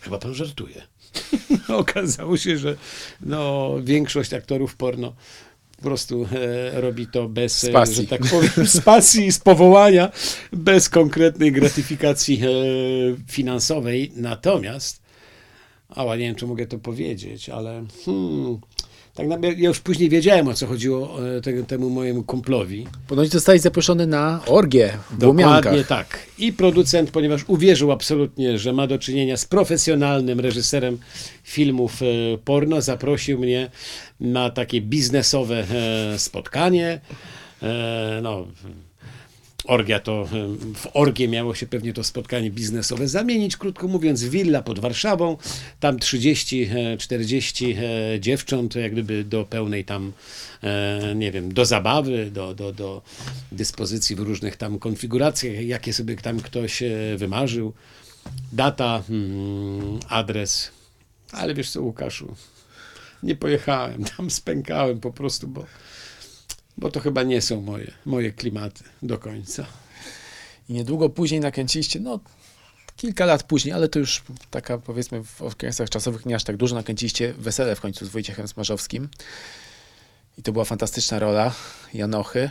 Chyba 0.02 0.18
pan 0.18 0.34
żartuje. 0.34 0.82
Okazało 1.68 2.38
się, 2.38 2.58
że 2.58 2.76
no, 3.22 3.72
większość 3.84 4.34
aktorów 4.34 4.76
porno 4.76 5.14
po 5.82 5.86
prostu 5.86 6.28
e, 6.34 6.82
robi 6.82 7.08
to 7.08 7.30
bez, 7.30 7.60
Z 7.60 7.70
pasji. 7.70 7.96
że 7.96 8.08
tak 8.08 8.22
powiem, 8.22 8.68
z 8.68 8.82
pasji 8.82 9.32
z 9.32 9.40
powołania, 9.40 10.12
bez 10.54 10.90
konkretnej 10.90 11.52
gratyfikacji 11.52 12.42
e, 12.44 12.48
finansowej. 13.28 14.12
Natomiast, 14.16 15.02
ała, 15.90 16.16
nie 16.16 16.26
wiem, 16.26 16.36
czy 16.36 16.48
mogę 16.48 16.68
to 16.68 16.80
powiedzieć, 16.80 17.50
ale 17.50 17.84
hmm, 18.06 18.60
tak 19.16 19.28
naprawdę 19.28 19.62
ja 19.62 19.70
już 19.70 19.80
później 19.80 20.10
wiedziałem, 20.10 20.48
o 20.48 20.54
co 20.54 20.68
chodziło 20.68 21.28
e, 21.38 21.42
te, 21.42 21.64
temu 21.64 21.90
mojemu 21.90 22.24
kumplowi. 22.24 22.88
Ponoć 23.08 23.30
zostałeś 23.30 23.62
zaproszony 23.62 24.08
na 24.08 24.42
orgię 24.46 24.98
w. 25.12 25.18
Dokładnie 25.18 25.84
tak. 25.84 26.20
I 26.38 26.54
producent, 26.54 27.12
ponieważ 27.12 27.42
uwierzył 27.48 27.92
absolutnie, 27.92 28.58
że 28.58 28.74
ma 28.74 28.88
do 28.88 29.00
czynienia 29.00 29.38
z 29.38 29.46
profesjonalnym 29.46 30.40
reżyserem 30.40 30.98
filmów 31.44 32.02
e, 32.02 32.06
porno, 32.38 32.82
zaprosił 32.82 33.40
mnie 33.40 33.72
na 34.22 34.50
takie 34.50 34.82
biznesowe 34.82 35.66
e, 36.14 36.20
spotkanie. 36.20 37.02
E, 37.62 38.20
No, 38.24 38.48
Orgia 39.66 40.00
to, 40.00 40.28
em, 40.34 40.76
w 40.76 40.88
Orgie 40.94 41.28
miało 41.28 41.56
się 41.56 41.68
pewnie 41.68 41.94
to 41.94 42.04
spotkanie 42.04 42.52
biznesowe 42.52 43.08
zamienić, 43.08 43.58
krótko 43.58 43.88
mówiąc, 43.88 44.24
willa 44.24 44.62
pod 44.62 44.80
Warszawą, 44.80 45.38
tam 45.80 45.98
30-40 45.98 47.76
e, 47.78 48.20
dziewcząt, 48.20 48.76
jak 48.76 48.92
gdyby 48.92 49.24
do 49.24 49.46
pełnej 49.46 49.86
tam, 49.86 50.14
e, 50.64 51.16
nie 51.16 51.32
wiem, 51.32 51.54
do 51.54 51.66
zabawy, 51.66 52.32
do, 52.32 52.54
do, 52.54 52.74
do 52.74 53.02
dyspozycji 53.52 54.16
w 54.16 54.20
różnych 54.20 54.56
tam 54.56 54.80
konfiguracjach, 54.80 55.66
jakie 55.66 55.94
sobie 55.94 56.16
tam 56.16 56.40
ktoś 56.40 56.84
e, 56.84 56.90
wymarzył. 57.18 57.74
Data, 58.52 59.04
mm, 59.10 60.00
adres, 60.10 60.72
ale 61.32 61.54
wiesz 61.54 61.70
co, 61.70 61.82
Łukaszu, 61.82 62.36
nie 63.24 63.36
pojechałem, 63.36 64.04
tam 64.18 64.32
spękałem 64.32 65.00
po 65.00 65.12
prostu, 65.12 65.48
bo 65.48 65.66
bo 66.78 66.92
to 66.92 67.00
chyba 67.00 67.24
nie 67.24 67.42
są 67.42 67.62
moje, 67.62 67.92
moje 68.06 68.32
klimaty 68.32 68.84
do 69.02 69.18
końca. 69.18 69.66
I 70.70 70.74
niedługo 70.74 71.10
później 71.10 71.40
nakręciliście, 71.40 72.00
no 72.00 72.20
kilka 72.96 73.26
lat 73.26 73.44
później, 73.44 73.74
ale 73.74 73.90
to 73.90 74.00
już 74.00 74.24
taka 74.50 74.78
powiedzmy 74.78 75.24
w 75.24 75.42
okresach 75.42 75.90
czasowych 75.90 76.26
nie 76.26 76.36
aż 76.36 76.44
tak 76.44 76.58
dużo, 76.58 76.76
nakręciliście 76.76 77.34
Wesele 77.34 77.76
w 77.76 77.82
końcu 77.82 78.06
z 78.06 78.10
Wojciechem 78.10 78.48
Smarzowskim. 78.48 79.10
I 80.38 80.44
to 80.44 80.52
była 80.52 80.66
fantastyczna 80.66 81.20
rola 81.20 81.54
Janochy. 81.94 82.50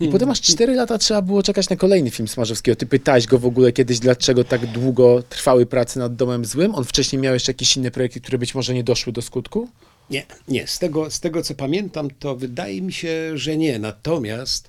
I 0.00 0.08
potem 0.08 0.30
aż 0.30 0.40
4 0.40 0.74
lata 0.74 0.98
trzeba 0.98 1.22
było 1.22 1.42
czekać 1.42 1.68
na 1.68 1.76
kolejny 1.76 2.10
film 2.10 2.28
Smarzowskiego. 2.28 2.76
Ty 2.76 2.86
pytałeś 2.86 3.26
go 3.26 3.38
w 3.38 3.46
ogóle 3.46 3.72
kiedyś, 3.72 3.98
dlaczego 3.98 4.44
tak 4.44 4.66
długo 4.66 5.22
trwały 5.28 5.66
prace 5.66 6.00
nad 6.00 6.16
Domem 6.16 6.44
Złym? 6.44 6.74
On 6.74 6.84
wcześniej 6.84 7.22
miał 7.22 7.34
jeszcze 7.34 7.52
jakieś 7.52 7.76
inne 7.76 7.90
projekty, 7.90 8.20
które 8.20 8.38
być 8.38 8.54
może 8.54 8.74
nie 8.74 8.84
doszły 8.84 9.12
do 9.12 9.22
skutku? 9.22 9.68
Nie, 10.10 10.26
nie. 10.48 10.66
Z 10.66 10.78
tego, 10.78 11.10
z 11.10 11.20
tego 11.20 11.42
co 11.42 11.54
pamiętam, 11.54 12.08
to 12.18 12.36
wydaje 12.36 12.82
mi 12.82 12.92
się, 12.92 13.38
że 13.38 13.56
nie. 13.56 13.78
Natomiast, 13.78 14.68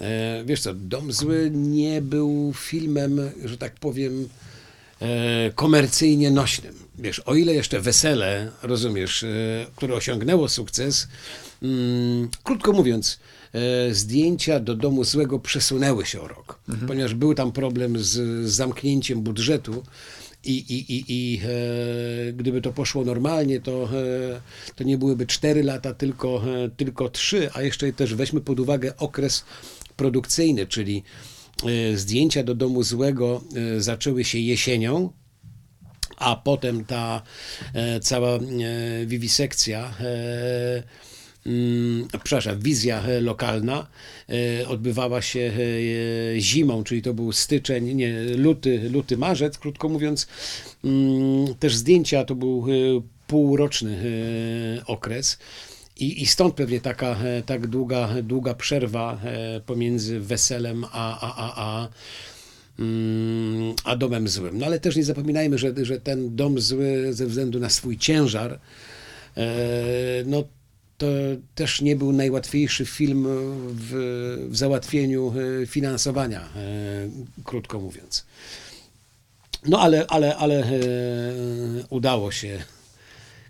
e, 0.00 0.42
wiesz 0.44 0.60
co, 0.60 0.74
Dom 0.74 1.12
Zły 1.12 1.50
nie 1.54 2.02
był 2.02 2.52
filmem, 2.56 3.30
że 3.44 3.58
tak 3.58 3.74
powiem, 3.74 4.28
e, 5.00 5.06
komercyjnie 5.54 6.30
nośnym. 6.30 6.74
Wiesz, 6.98 7.20
o 7.20 7.34
ile 7.34 7.54
jeszcze 7.54 7.80
Wesele, 7.80 8.50
rozumiesz, 8.62 9.22
e, 9.22 9.26
które 9.76 9.94
osiągnęło 9.94 10.48
sukces, 10.48 11.08
mm, 11.62 12.28
krótko 12.44 12.72
mówiąc, 12.72 13.18
zdjęcia 13.90 14.60
do 14.60 14.74
Domu 14.74 15.04
Złego 15.04 15.38
przesunęły 15.38 16.06
się 16.06 16.20
o 16.20 16.28
rok, 16.28 16.60
ponieważ 16.86 17.14
był 17.14 17.34
tam 17.34 17.52
problem 17.52 17.98
z, 17.98 18.46
zamknięciem 18.50 19.22
budżetu. 19.22 19.84
I, 20.44 20.56
i, 20.58 20.92
i, 20.92 21.04
i 21.08 21.40
e, 21.44 22.32
gdyby 22.32 22.60
to 22.60 22.72
poszło 22.72 23.04
normalnie, 23.04 23.60
to, 23.60 23.84
e, 23.84 24.40
to 24.76 24.84
nie 24.84 24.98
byłyby 24.98 25.26
4 25.26 25.62
lata, 25.62 25.94
tylko, 25.94 26.42
e, 26.64 26.70
tylko 26.76 27.08
3, 27.08 27.50
a 27.54 27.62
jeszcze 27.62 27.92
też 27.92 28.14
weźmy 28.14 28.40
pod 28.40 28.60
uwagę 28.60 28.96
okres 28.96 29.44
produkcyjny, 29.96 30.66
czyli 30.66 31.02
e, 31.92 31.96
zdjęcia 31.96 32.42
do 32.42 32.54
domu 32.54 32.82
złego 32.82 33.44
e, 33.76 33.80
zaczęły 33.80 34.24
się 34.24 34.38
jesienią, 34.38 35.12
a 36.16 36.36
potem 36.36 36.84
ta 36.84 37.22
e, 37.74 38.00
cała 38.00 38.36
e, 38.36 38.40
wiwisekcja, 39.06 39.94
e, 40.00 40.82
przepraszam, 42.10 42.60
wizja 42.60 43.02
e, 43.02 43.20
lokalna 43.20 43.86
e, 44.28 44.68
odbywała 44.68 45.22
się 45.22 45.52
e, 46.36 46.40
zimą, 46.40 46.84
czyli 46.84 47.02
to 47.02 47.14
był 47.14 47.32
styczeń, 47.32 47.94
nie, 47.94 48.22
luty, 48.36 48.90
luty, 48.92 49.16
marzec, 49.16 49.58
krótko 49.58 49.88
mówiąc. 49.88 50.26
Mm, 50.84 51.54
Też 51.54 51.76
zdjęcia 51.76 52.24
to 52.24 52.34
był 52.34 52.66
półroczny 53.26 53.98
okres. 54.86 55.38
I, 56.00 56.22
I 56.22 56.26
stąd 56.26 56.54
pewnie 56.54 56.80
taka 56.80 57.16
tak 57.46 57.66
długa, 57.66 58.08
długa 58.22 58.54
przerwa 58.54 59.20
pomiędzy 59.66 60.20
weselem 60.20 60.84
a, 60.92 61.20
a, 61.20 61.34
a, 61.36 61.52
a, 61.56 61.88
mm, 62.78 63.74
a 63.84 63.96
domem 63.96 64.28
złym. 64.28 64.58
No 64.58 64.66
ale 64.66 64.80
też 64.80 64.96
nie 64.96 65.04
zapominajmy, 65.04 65.58
że, 65.58 65.74
że 65.82 66.00
ten 66.00 66.36
dom 66.36 66.60
zły 66.60 67.06
ze 67.10 67.26
względu 67.26 67.60
na 67.60 67.70
swój 67.70 67.98
ciężar, 67.98 68.60
no 70.26 70.44
to 70.98 71.06
też 71.54 71.80
nie 71.80 71.96
był 71.96 72.12
najłatwiejszy 72.12 72.86
film 72.86 73.26
w, 73.70 73.92
w 74.50 74.56
załatwieniu 74.56 75.34
e, 75.62 75.66
finansowania, 75.66 76.40
e, 76.40 76.48
krótko 77.44 77.80
mówiąc. 77.80 78.24
No 79.66 79.80
ale, 79.80 80.06
ale, 80.06 80.36
ale 80.36 80.64
e, 80.64 80.72
udało 81.90 82.32
się. 82.32 82.62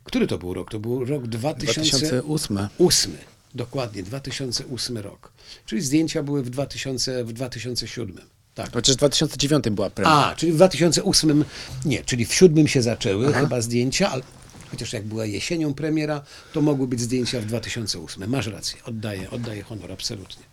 Który 0.05 0.27
to 0.27 0.39
był 0.39 0.55
rok? 0.55 0.71
To 0.71 0.79
był 0.79 1.05
rok 1.05 1.27
2008. 1.27 2.09
2008. 2.09 3.17
Dokładnie, 3.55 4.03
2008 4.03 4.99
rok. 4.99 5.33
Czyli 5.67 5.83
zdjęcia 5.83 6.23
były 6.23 6.43
w, 6.43 6.51
2000, 6.51 7.25
w 7.25 7.33
2007. 7.33 8.21
Tak. 8.55 8.73
Chociaż 8.73 8.95
w 8.95 8.99
2009 8.99 9.65
była 9.71 9.91
premiera. 9.91 10.17
A, 10.17 10.35
czyli 10.35 10.53
w 10.53 10.55
2008, 10.55 11.45
nie, 11.85 12.05
czyli 12.05 12.27
w 12.27 12.35
7 12.35 12.69
się 12.69 12.83
zaczęły 12.83 13.33
chyba 13.33 13.61
zdjęcia, 13.61 14.11
ale 14.11 14.23
chociaż 14.71 14.93
jak 14.93 15.05
była 15.05 15.27
jesienią 15.27 15.75
premiera, 15.75 16.23
to 16.53 16.61
mogły 16.61 16.89
być 16.89 17.01
zdjęcia 17.01 17.41
w 17.41 17.45
2008. 17.45 18.31
Masz 18.31 18.47
rację, 18.47 18.79
oddaję, 18.85 19.31
oddaję 19.31 19.63
honor, 19.63 19.93
absolutnie. 19.93 20.45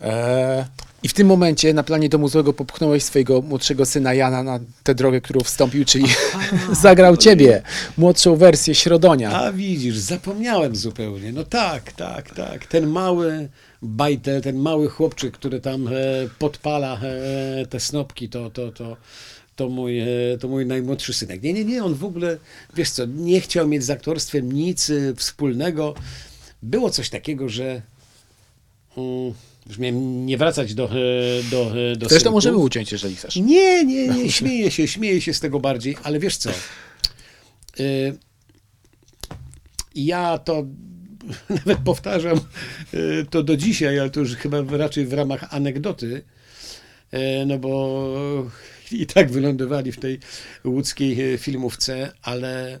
E, 0.00 0.66
I 1.02 1.08
w 1.08 1.14
tym 1.14 1.26
momencie 1.26 1.74
na 1.74 1.82
planie 1.82 2.08
domu 2.08 2.28
złego 2.28 2.52
popchnąłeś 2.52 3.02
swojego 3.02 3.42
młodszego 3.42 3.86
syna 3.86 4.14
Jana 4.14 4.42
na 4.42 4.60
tę 4.82 4.94
drogę, 4.94 5.20
którą 5.20 5.40
wstąpił, 5.40 5.84
czyli 5.84 6.04
zagrał 6.82 7.16
ciebie, 7.16 7.62
młodszą 7.98 8.36
wersję 8.36 8.74
Środonia. 8.74 9.32
A 9.32 9.52
widzisz, 9.52 9.96
zapomniałem 9.96 10.76
zupełnie. 10.76 11.32
No 11.32 11.44
tak, 11.44 11.92
tak, 11.92 12.34
tak. 12.34 12.66
Ten 12.66 12.86
mały 12.86 13.48
bajtel, 13.82 14.42
ten 14.42 14.56
mały 14.58 14.88
chłopczyk, 14.88 15.34
który 15.34 15.60
tam 15.60 15.88
e, 15.88 15.90
podpala 16.38 17.00
e, 17.02 17.66
te 17.66 17.80
snopki, 17.80 18.28
to, 18.28 18.50
to, 18.50 18.72
to, 18.72 18.96
to, 19.56 19.68
mój, 19.68 19.98
e, 20.00 20.06
to 20.40 20.48
mój 20.48 20.66
najmłodszy 20.66 21.12
synek. 21.14 21.42
Nie, 21.42 21.52
nie, 21.52 21.64
nie, 21.64 21.84
on 21.84 21.94
w 21.94 22.04
ogóle, 22.04 22.38
wiesz 22.76 22.90
co, 22.90 23.06
nie 23.06 23.40
chciał 23.40 23.68
mieć 23.68 23.84
z 23.84 23.90
aktorstwem 23.90 24.52
nic 24.52 24.90
e, 24.90 25.14
wspólnego. 25.16 25.94
Było 26.62 26.90
coś 26.90 27.10
takiego, 27.10 27.48
że 27.48 27.82
mm, 28.96 29.34
już 29.68 29.78
miałem 29.78 30.26
nie 30.26 30.38
wracać 30.38 30.74
do, 30.74 30.84
e, 30.84 30.90
do, 31.50 31.64
do 31.64 31.74
Zresztą 32.08 32.08
synków. 32.18 32.32
możemy 32.32 32.56
uciąć, 32.56 32.92
jeżeli 32.92 33.16
chcesz. 33.16 33.36
Nie, 33.36 33.84
nie, 33.84 34.08
nie, 34.08 34.32
śmieję 34.32 34.70
się, 34.70 34.88
śmieję 34.88 35.20
się 35.20 35.34
z 35.34 35.40
tego 35.40 35.60
bardziej, 35.60 35.96
ale 36.02 36.18
wiesz 36.18 36.36
co? 36.36 36.50
Y, 37.80 38.16
Ja 39.94 40.38
to 40.38 40.64
nawet 41.66 41.78
powtarzam 41.84 42.40
to 43.30 43.42
do 43.42 43.56
dzisiaj, 43.56 43.98
ale 43.98 44.10
to 44.10 44.20
już 44.20 44.34
chyba 44.36 44.62
raczej 44.76 45.06
w 45.06 45.12
ramach 45.12 45.54
anegdoty, 45.54 46.22
no 47.46 47.58
bo 47.58 48.50
i 48.92 49.06
tak 49.06 49.30
wylądowali 49.30 49.92
w 49.92 50.00
tej 50.00 50.18
łódzkiej 50.64 51.34
y, 51.34 51.38
filmówce, 51.38 52.12
ale 52.22 52.80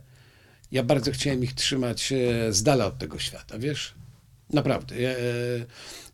ja 0.74 0.82
bardzo 0.82 1.12
chciałem 1.12 1.42
ich 1.42 1.52
trzymać 1.52 2.12
e, 2.12 2.52
z 2.52 2.62
dala 2.62 2.86
od 2.86 2.98
tego 2.98 3.18
świata, 3.18 3.58
wiesz? 3.58 3.94
Naprawdę. 4.52 5.00
Ja, 5.00 5.10
e, 5.10 5.14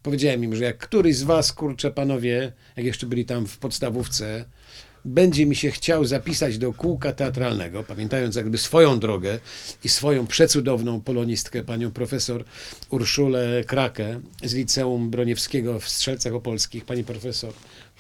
powiedziałem 0.03 0.45
im, 0.45 0.57
że 0.57 0.65
jak 0.65 0.79
któryś 0.79 1.17
z 1.17 1.23
was, 1.23 1.53
kurczę 1.53 1.91
panowie, 1.91 2.53
jak 2.77 2.87
jeszcze 2.87 3.07
byli 3.07 3.25
tam 3.25 3.47
w 3.47 3.59
podstawówce, 3.59 4.45
będzie 5.05 5.47
mi 5.47 5.57
się 5.57 5.71
chciał 5.71 6.05
zapisać 6.05 6.59
do 6.59 6.73
kółka 6.73 7.13
teatralnego, 7.13 7.85
pamiętając 7.85 8.37
jakby 8.37 8.59
swoją 8.59 8.99
drogę 8.99 9.39
i 9.85 9.89
swoją 9.89 10.27
przecudowną 10.27 11.01
polonistkę, 11.01 11.65
panią 11.65 11.91
profesor 11.91 12.45
Urszulę 12.91 13.65
Krakę 13.67 14.21
z 14.45 14.55
Liceum 14.55 15.11
Broniewskiego 15.11 15.81
w 15.81 15.89
Strzelcach 15.89 16.35
Opolskich. 16.35 16.85
Pani 16.85 17.05
profesor, 17.05 17.53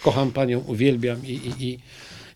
kocham 0.02 0.32
panią, 0.32 0.58
uwielbiam 0.58 1.26
i, 1.26 1.30
i, 1.32 1.64
i 1.64 1.78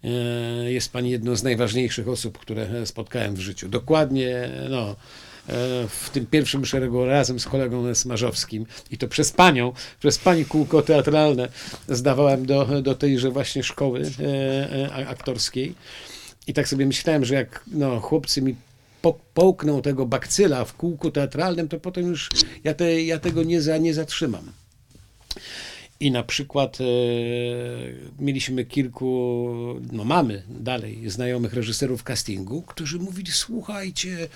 e, 0.04 0.72
jest 0.72 0.92
pani 0.92 1.10
jedną 1.10 1.36
z 1.36 1.42
najważniejszych 1.42 2.08
osób, 2.08 2.38
które 2.38 2.86
spotkałem 2.86 3.34
w 3.34 3.40
życiu. 3.40 3.68
Dokładnie, 3.68 4.50
no, 4.70 4.90
e, 4.90 4.94
w 5.88 6.10
tym 6.12 6.26
pierwszym 6.26 6.66
szeregu 6.66 7.04
razem 7.04 7.40
z 7.40 7.44
kolegą 7.44 7.94
Smarzowskim 7.94 8.66
i 8.90 8.98
to 8.98 9.08
przez 9.08 9.32
panią, 9.32 9.72
przez 10.00 10.18
pani 10.18 10.44
kółko 10.44 10.82
teatralne 10.82 11.48
zdawałem 11.88 12.46
do, 12.46 12.82
do 12.82 12.94
tejże 12.94 13.30
właśnie 13.30 13.62
szkoły 13.62 14.02
e, 14.20 14.88
e, 15.00 15.08
aktorskiej 15.08 15.74
i 16.46 16.54
tak 16.54 16.68
sobie 16.68 16.86
myślałem, 16.86 17.24
że 17.24 17.34
jak 17.34 17.64
no, 17.66 18.00
chłopcy 18.00 18.42
mi 18.42 18.54
po, 19.02 19.18
połkną 19.34 19.82
tego 19.82 20.06
bakcyla 20.06 20.64
w 20.64 20.74
kółku 20.74 21.10
teatralnym, 21.10 21.68
to 21.68 21.80
potem 21.80 22.06
już 22.06 22.28
ja, 22.64 22.74
te, 22.74 23.02
ja 23.02 23.18
tego 23.18 23.42
nie, 23.42 23.62
za, 23.62 23.78
nie 23.78 23.94
zatrzymam. 23.94 24.52
I 26.04 26.10
na 26.10 26.22
przykład 26.22 26.78
e, 26.80 26.84
mieliśmy 28.18 28.64
kilku, 28.64 29.56
no 29.92 30.04
mamy 30.04 30.42
dalej 30.48 31.10
znajomych 31.10 31.54
reżyserów 31.54 32.02
castingu, 32.02 32.62
którzy 32.62 32.98
mówili, 32.98 33.32
słuchajcie, 33.32 34.28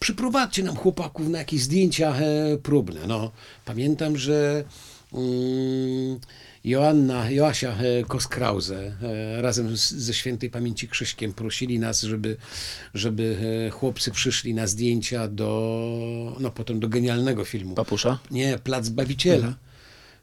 przyprowadźcie 0.00 0.62
nam 0.62 0.76
chłopaków 0.76 1.28
na 1.28 1.38
jakieś 1.38 1.62
zdjęcia 1.62 2.16
e, 2.16 2.58
próbne. 2.58 3.00
No, 3.06 3.30
pamiętam, 3.64 4.16
że 4.16 4.64
mm, 5.12 6.20
Joanna, 6.64 7.30
Joasia 7.30 7.72
e, 7.72 8.04
Koskrause 8.04 8.92
e, 9.02 9.42
razem 9.42 9.76
z, 9.76 9.90
ze 9.90 10.14
świętej 10.14 10.50
pamięci 10.50 10.88
Krzyśkiem 10.88 11.32
prosili 11.32 11.78
nas, 11.78 12.02
żeby, 12.02 12.36
żeby 12.94 13.36
e, 13.66 13.70
chłopcy 13.70 14.10
przyszli 14.10 14.54
na 14.54 14.66
zdjęcia 14.66 15.28
do, 15.28 16.36
no 16.40 16.50
potem 16.50 16.80
do 16.80 16.88
genialnego 16.88 17.44
filmu. 17.44 17.74
Papusza? 17.74 18.18
Nie, 18.30 18.58
Plac 18.58 18.88
Bawiciela. 18.88 19.54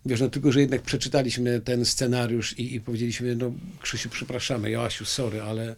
Wiesz, 0.06 0.22
no 0.22 0.30
tylko, 0.30 0.52
że 0.52 0.62
jednak 0.62 0.82
przeczytaliśmy 0.82 1.62
ten 1.62 1.86
scenariusz 1.86 2.60
i, 2.60 2.76
i 2.76 2.82
powiedzieliśmy, 2.82 3.36
no 3.36 3.52
Krzysiu, 3.82 4.10
przepraszamy, 4.10 4.70
Joasiu, 4.72 5.06
sorry, 5.06 5.41
ale 5.41 5.76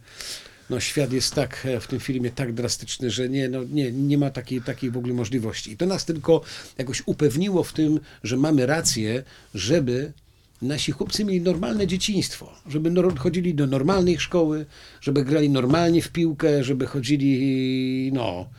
no 0.70 0.80
świat 0.80 1.13
jest 1.13 1.36
tak 1.36 1.65
e, 1.65 1.80
w 1.80 1.88
tym 1.88 1.99
filmie 1.99 2.32
tak 2.32 2.53
drastyczny, 2.53 3.09
że 3.11 3.30
nie, 3.30 3.49
no, 3.49 3.63
nie, 3.63 3.91
nie 3.91 4.17
ma 4.17 4.30
takiej, 4.30 4.61
takiej 4.61 4.91
w 4.91 4.97
ogóle 4.97 5.13
możliwości. 5.13 5.72
I 5.72 5.78
to 5.78 5.86
nas 5.86 6.05
tylko 6.05 6.41
jakoś 6.78 7.03
upewniło 7.05 7.63
w 7.63 7.74
tym, 7.74 7.99
że 8.24 8.38
mamy 8.38 8.65
rację, 8.65 9.24
żeby 9.55 10.13
nasi 10.61 10.91
chłopcy 10.91 11.26
mieli 11.26 11.41
normalne 11.41 11.88
dzieciństwo, 11.88 12.51
żeby 12.67 13.17
chodzili 13.17 13.53
do 13.53 13.67
normalnej 13.67 14.20
szkoły, 14.20 14.65
żeby 15.01 15.24
grali 15.24 15.49
normalnie 15.49 16.01
w 16.01 16.09
piłkę, 16.09 16.63
żeby 16.63 16.88
chodzili, 16.88 18.11
no, 18.13 18.49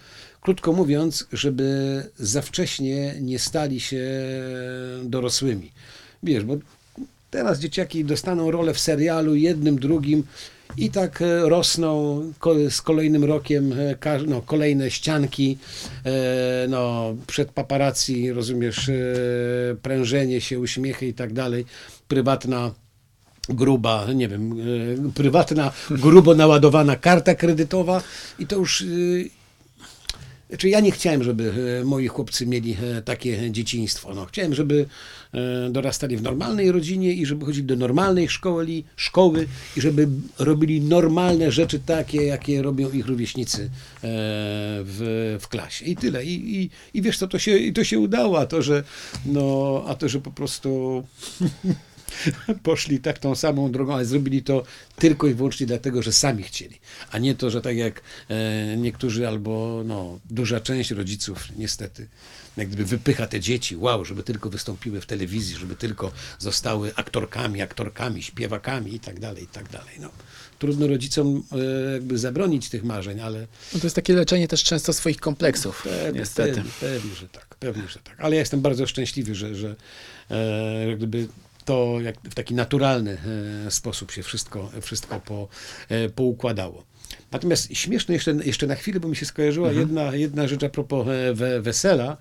krótko 0.41 0.73
mówiąc, 0.73 1.27
żeby 1.33 2.03
za 2.19 2.43
wcześnie 2.43 3.15
nie 3.21 3.39
stali 3.39 3.81
się 3.81 4.07
dorosłymi. 5.05 5.71
Wiesz, 6.23 6.45
bo 6.45 6.57
teraz 7.31 7.59
dzieciaki 7.59 8.05
dostaną 8.05 8.51
rolę 8.51 8.75
w 8.75 8.81
serialu 8.81 9.35
jednym, 9.35 9.79
drugim 9.79 10.25
i 10.77 10.91
tak 10.91 11.23
e, 11.23 11.49
rosną 11.49 12.23
z 12.71 12.83
kolejnym 12.83 13.25
rokiem 13.25 13.73
e, 13.73 14.19
no, 14.27 14.43
kolejne 14.43 14.91
ścianki 14.91 15.59
e, 16.05 16.11
no, 16.69 17.15
przed 17.27 17.51
paparazzi, 17.51 18.33
rozumiesz, 18.33 18.91
prężenie 19.83 20.41
się, 20.41 20.59
uśmiechy 20.59 21.07
i 21.07 21.15
tak 21.15 21.33
dalej, 21.33 21.65
prywatna 22.09 22.71
gruba, 23.49 24.07
nie 24.15 24.29
wiem, 24.29 24.57
prywatna, 25.15 25.73
grubo 25.91 26.35
naładowana 26.35 26.97
karta 26.97 27.35
kredytowa 27.35 28.03
i 28.39 28.47
to 28.47 28.57
już 28.57 28.81
y, 28.81 29.31
znaczy 30.51 30.69
ja 30.69 30.81
nie 30.81 30.91
chciałem, 30.91 31.23
żeby 31.23 31.53
e, 31.81 31.85
moi 31.85 32.07
chłopcy 32.07 32.47
mieli 32.47 32.77
e, 32.83 33.03
takie 33.03 33.51
dzieciństwo. 33.51 34.15
No, 34.15 34.27
chciałem, 34.27 34.55
żeby 34.55 34.87
e, 35.35 35.71
dorastali 35.71 36.17
w 36.17 36.23
normalnej 36.23 36.73
rodzinie 36.73 37.13
i 37.13 37.27
żeby 37.27 37.47
chodzili 37.47 37.67
do 37.67 37.77
normalnej 37.77 38.29
szkoły, 38.29 38.83
szkoły 38.97 39.47
i 39.77 39.81
żeby 39.81 40.09
robili 40.39 40.81
normalne 40.81 41.53
rzeczy 41.53 41.79
takie, 41.79 42.23
jakie 42.23 42.63
robią 42.63 42.91
ich 42.91 43.07
rówieśnicy 43.07 43.71
w, 44.03 45.37
w 45.41 45.49
klasie. 45.49 45.85
I 45.85 45.97
tyle. 45.97 46.25
I, 46.25 46.63
i, 46.63 46.71
i 46.95 47.03
wiesz 47.03 47.19
co, 47.19 47.29
to 47.29 47.39
się, 47.39 47.73
to 47.75 47.85
się 47.85 47.99
udało, 47.99 48.41
a 48.41 48.47
to, 48.47 48.63
że, 48.63 48.85
no, 49.27 49.85
a 49.89 49.95
to, 49.95 50.09
że 50.09 50.21
po 50.21 50.31
prostu 50.31 51.03
poszli 52.63 53.01
tak 53.01 53.19
tą 53.19 53.35
samą 53.35 53.73
drogą, 53.73 53.95
ale 53.95 54.05
zrobili 54.05 54.43
to 54.43 54.63
tylko 54.97 55.27
i 55.27 55.35
wyłącznie 55.35 55.67
dlatego, 55.67 56.03
że 56.03 56.13
sami 56.13 56.43
chcieli, 56.43 56.79
a 57.11 57.19
nie 57.19 57.35
to, 57.35 57.51
że 57.51 57.63
tak 57.63 57.77
jak 57.77 58.01
e, 58.29 58.77
niektórzy 58.77 59.29
albo 59.29 59.83
no, 59.85 60.19
duża 60.31 60.61
część 60.61 60.91
rodziców 60.91 61.49
niestety 61.57 62.09
jak 62.57 62.69
gdyby 62.69 62.85
wypycha 62.85 63.27
te 63.27 63.41
dzieci, 63.41 63.77
wow, 63.77 64.05
żeby 64.05 64.23
tylko 64.23 64.51
wystąpiły 64.51 65.01
w 65.01 65.07
telewizji, 65.07 65.57
żeby 65.57 65.77
tylko 65.77 66.13
zostały 66.39 66.95
aktorkami, 66.97 67.63
aktorkami, 67.63 68.23
śpiewakami 68.23 68.95
i 68.95 69.01
tak 69.01 69.21
dalej, 69.21 69.45
i 69.45 69.47
tak 69.47 69.69
dalej. 69.69 69.95
No, 70.01 70.11
trudno 70.59 70.87
rodzicom 70.87 71.43
e, 71.53 71.93
jakby 71.93 72.19
zabronić 72.19 72.69
tych 72.69 72.85
marzeń, 72.85 73.21
ale 73.21 73.47
No 73.75 73.81
to 73.81 73.87
jest 73.87 73.97
takie 73.97 74.15
leczenie 74.15 74.49
też 74.49 74.65
często 74.65 74.93
swoich 74.93 75.21
kompleksów, 75.21 75.83
Pewnie, 75.83 76.21
niestety. 76.21 76.55
Pewnie, 76.55 76.71
pewnie, 76.81 77.15
że 77.15 77.29
tak, 77.29 77.55
pewnie, 77.55 77.89
że 77.89 77.99
tak. 77.99 78.21
Ale 78.21 78.35
ja 78.35 78.41
jestem 78.41 78.61
bardzo 78.61 78.87
szczęśliwy, 78.87 79.35
że, 79.35 79.55
że 79.55 79.77
e, 80.31 80.89
jak 80.89 80.97
gdyby 80.97 81.29
to 81.71 82.01
jak 82.01 82.21
w 82.21 82.35
taki 82.35 82.55
naturalny 82.55 83.19
e, 83.67 83.71
sposób 83.71 84.11
się 84.11 84.23
wszystko, 84.23 84.71
wszystko 84.83 85.21
po, 85.21 85.49
e, 85.89 86.09
poukładało. 86.09 86.85
Natomiast 87.33 87.77
śmieszne 87.77 88.15
jeszcze, 88.15 88.33
jeszcze 88.33 88.67
na 88.67 88.75
chwilę, 88.75 89.01
bo 89.01 89.09
mi 89.09 89.17
się 89.17 89.27
skojarzyła 89.27 89.73
jedna, 89.73 90.15
jedna 90.15 90.49
rzecz 90.49 90.65
a 90.65 90.69
propos 90.69 91.09
e, 91.09 91.35
we, 91.35 91.63
wesela, 91.63 92.17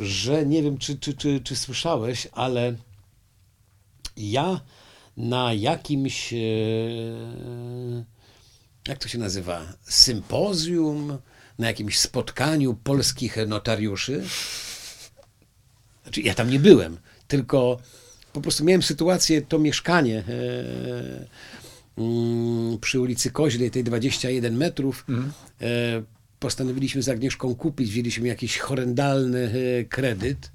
że 0.00 0.46
nie 0.46 0.62
wiem, 0.62 0.78
czy, 0.78 0.98
czy, 0.98 1.14
czy, 1.14 1.40
czy 1.40 1.56
słyszałeś, 1.56 2.28
ale 2.32 2.74
ja 4.16 4.60
na 5.16 5.52
jakimś, 5.52 6.34
jak 8.88 8.98
to 8.98 9.08
się 9.08 9.18
nazywa, 9.18 9.62
sympozjum, 9.82 11.18
na 11.58 11.66
jakimś 11.66 11.98
spotkaniu 11.98 12.74
polskich 12.74 13.36
notariuszy, 13.46 14.24
znaczy 16.02 16.20
ja 16.20 16.34
tam 16.34 16.50
nie 16.50 16.58
byłem, 16.58 16.98
tylko 17.28 17.78
po 18.34 18.40
prostu 18.40 18.64
miałem 18.64 18.82
sytuację, 18.82 19.42
to 19.42 19.58
mieszkanie, 19.58 20.24
e, 20.28 21.26
mm, 21.98 22.78
przy 22.78 23.00
ulicy 23.00 23.30
Koźlej, 23.30 23.70
tej 23.70 23.84
21 23.84 24.56
metrów. 24.56 25.06
E, 25.60 26.02
postanowiliśmy 26.38 27.02
z 27.02 27.08
Agnieszką 27.08 27.54
kupić, 27.54 27.90
wzięliśmy 27.90 28.28
jakiś 28.28 28.58
horrendalny 28.58 29.52
e, 29.80 29.84
kredyt, 29.84 30.52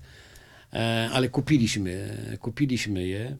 ale 1.11 1.30
kupiliśmy, 1.30 2.17
kupiliśmy 2.39 3.07
je. 3.07 3.38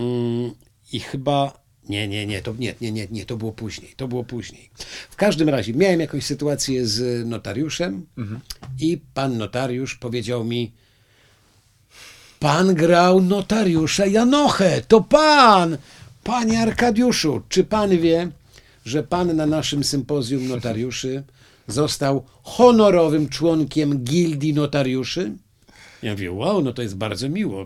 Mm, 0.00 0.50
I 0.92 1.00
chyba. 1.00 1.60
Nie, 1.88 2.08
nie, 2.08 2.26
nie, 2.26 2.42
to 2.42 2.54
nie, 2.58 2.74
nie, 2.80 2.92
nie, 2.92 3.06
nie, 3.10 3.24
to 3.26 3.36
było 3.36 3.52
później. 3.52 3.92
To 3.96 4.08
było 4.08 4.24
później. 4.24 4.70
W 5.10 5.16
każdym 5.16 5.48
razie 5.48 5.74
miałem 5.74 6.00
jakąś 6.00 6.24
sytuację 6.24 6.86
z 6.86 7.26
notariuszem 7.26 8.06
i 8.80 9.00
pan 9.14 9.38
notariusz 9.38 9.94
powiedział 9.94 10.44
mi: 10.44 10.72
Pan 12.40 12.74
grał 12.74 13.20
notariusza 13.20 14.06
Janochę, 14.06 14.82
to 14.88 15.00
pan! 15.00 15.78
Panie 16.24 16.60
Arkadiuszu, 16.60 17.42
czy 17.48 17.64
pan 17.64 17.98
wie, 17.98 18.28
że 18.84 19.02
pan 19.02 19.36
na 19.36 19.46
naszym 19.46 19.84
sympozjum 19.84 20.48
notariuszy 20.48 21.22
został 21.68 22.24
honorowym 22.42 23.28
członkiem 23.28 23.98
gildii 23.98 24.54
notariuszy? 24.54 25.32
Ja 26.02 26.12
mówię, 26.12 26.32
wow, 26.32 26.62
no 26.62 26.72
to 26.72 26.82
jest 26.82 26.96
bardzo 26.96 27.28
miło. 27.28 27.64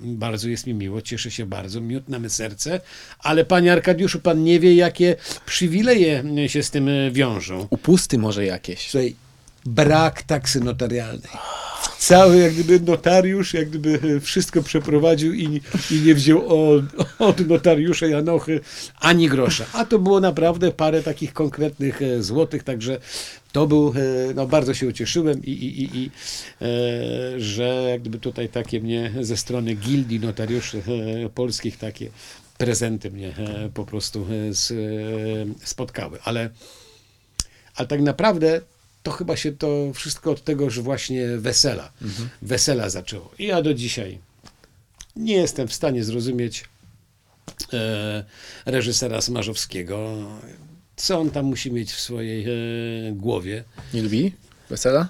Bardzo 0.00 0.48
jest 0.48 0.66
mi 0.66 0.74
miło, 0.74 1.02
cieszę 1.02 1.30
się 1.30 1.46
bardzo, 1.46 1.80
miód 1.80 2.08
na 2.08 2.18
me 2.18 2.30
serce, 2.30 2.80
ale 3.18 3.44
panie 3.44 3.72
Arkadiuszu, 3.72 4.20
pan 4.20 4.44
nie 4.44 4.60
wie, 4.60 4.74
jakie 4.74 5.16
przywileje 5.46 6.24
się 6.46 6.62
z 6.62 6.70
tym 6.70 6.90
wiążą. 7.12 7.66
Upusty 7.70 8.18
może 8.18 8.44
jakieś. 8.44 8.90
Słuchaj, 8.90 9.16
brak 9.66 10.22
taksy 10.22 10.60
notarialnej. 10.60 11.30
Cały 11.98 12.38
jak 12.38 12.54
gdyby 12.54 12.80
notariusz, 12.80 13.54
jak 13.54 13.68
gdyby 13.68 14.20
wszystko 14.20 14.62
przeprowadził 14.62 15.34
i, 15.34 15.60
i 15.90 16.00
nie 16.00 16.14
wziął 16.14 16.70
od, 16.72 16.84
od 17.18 17.48
notariusza 17.48 18.06
Janochy 18.06 18.60
ani 19.00 19.28
grosza. 19.28 19.64
A 19.72 19.84
to 19.84 19.98
było 19.98 20.20
naprawdę 20.20 20.72
parę 20.72 21.02
takich 21.02 21.32
konkretnych 21.32 22.02
e, 22.02 22.22
złotych, 22.22 22.62
także 22.62 23.00
to 23.52 23.66
był, 23.66 23.94
e, 23.96 24.34
no 24.34 24.46
bardzo 24.46 24.74
się 24.74 24.86
ucieszyłem 24.86 25.44
i, 25.44 25.50
i, 25.50 25.82
i, 25.82 25.98
i 25.98 26.10
e, 26.62 27.40
że 27.40 27.86
jak 27.90 28.00
gdyby 28.00 28.18
tutaj 28.18 28.48
takie 28.48 28.80
mnie 28.80 29.12
ze 29.20 29.36
strony 29.36 29.74
gildii 29.74 30.20
notariuszy 30.20 30.82
e, 31.24 31.28
polskich 31.28 31.76
takie 31.76 32.10
prezenty 32.58 33.10
mnie 33.10 33.34
po 33.74 33.84
prostu 33.84 34.26
spotkały. 35.64 36.18
Ale 36.24 36.50
ale 37.76 37.88
tak 37.88 38.00
naprawdę 38.00 38.60
to 39.02 39.10
chyba 39.10 39.36
się 39.36 39.52
to 39.52 39.92
wszystko 39.94 40.30
od 40.30 40.44
tegoż 40.44 40.80
właśnie 40.80 41.26
wesela, 41.26 41.92
wesela 42.42 42.90
zaczęło. 42.90 43.30
I 43.38 43.46
ja 43.46 43.62
do 43.62 43.74
dzisiaj 43.74 44.18
nie 45.16 45.34
jestem 45.34 45.68
w 45.68 45.74
stanie 45.74 46.04
zrozumieć 46.04 46.64
e, 47.72 48.24
reżysera 48.66 49.20
Smarzowskiego, 49.20 50.16
co 50.96 51.18
on 51.18 51.30
tam 51.30 51.44
musi 51.44 51.72
mieć 51.72 51.92
w 51.92 52.00
swojej 52.00 52.44
e, 52.44 53.12
głowie. 53.12 53.64
Nie 53.94 54.02
lubi 54.02 54.32
wesela? 54.70 55.08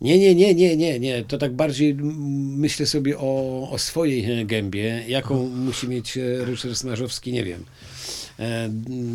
Nie, 0.00 0.18
nie, 0.18 0.34
nie, 0.34 0.54
nie, 0.54 0.76
nie, 0.76 1.00
nie. 1.00 1.24
To 1.24 1.38
tak 1.38 1.52
bardziej 1.52 1.94
myślę 1.94 2.86
sobie 2.86 3.18
o, 3.18 3.70
o 3.70 3.78
swojej 3.78 4.46
gębie, 4.46 5.04
jaką 5.08 5.48
musi 5.48 5.88
mieć 5.88 6.16
e, 6.16 6.44
Ryszard 6.44 6.76
Smarzowski, 6.76 7.32
nie 7.32 7.44
wiem, 7.44 7.64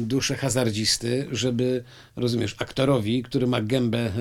duszę 0.01 0.35
hazardzisty, 0.35 1.27
żeby, 1.31 1.83
rozumiesz, 2.15 2.55
aktorowi, 2.59 3.23
który 3.23 3.47
ma 3.47 3.61
gębę 3.61 3.99
e, 3.99 4.11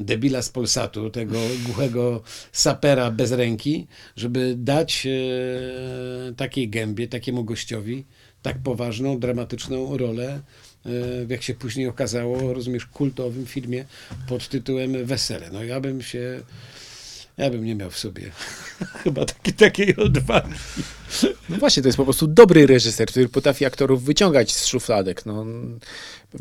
debila 0.00 0.42
z 0.42 0.48
Polsatu, 0.48 1.10
tego 1.10 1.38
głuchego 1.66 2.22
sapera 2.52 3.10
bez 3.10 3.32
ręki, 3.32 3.86
żeby 4.16 4.54
dać 4.58 5.06
e, 5.06 6.34
takiej 6.34 6.68
gębie, 6.68 7.08
takiemu 7.08 7.44
gościowi 7.44 8.04
tak 8.46 8.58
poważną, 8.58 9.18
dramatyczną 9.18 9.96
rolę, 9.96 10.40
e, 10.86 10.90
jak 11.28 11.42
się 11.42 11.54
później 11.54 11.86
okazało, 11.88 12.54
rozumiesz, 12.54 12.86
kultowym 12.86 13.46
filmie 13.46 13.84
pod 14.28 14.48
tytułem 14.48 15.04
Wesele. 15.04 15.50
No 15.52 15.64
ja 15.64 15.80
bym 15.80 16.02
się, 16.02 16.40
ja 17.36 17.50
bym 17.50 17.64
nie 17.64 17.74
miał 17.74 17.90
w 17.90 17.98
sobie 17.98 18.22
chyba 19.04 19.24
taki, 19.24 19.52
takiej 19.52 19.96
odwagi. 19.96 20.54
No 21.48 21.56
właśnie, 21.56 21.82
to 21.82 21.88
jest 21.88 21.96
po 21.96 22.04
prostu 22.04 22.26
dobry 22.26 22.66
reżyser, 22.66 23.08
który 23.08 23.28
potrafi 23.28 23.64
aktorów 23.64 24.04
wyciągać 24.04 24.54
z 24.54 24.66
szufladek. 24.66 25.26
No, 25.26 25.46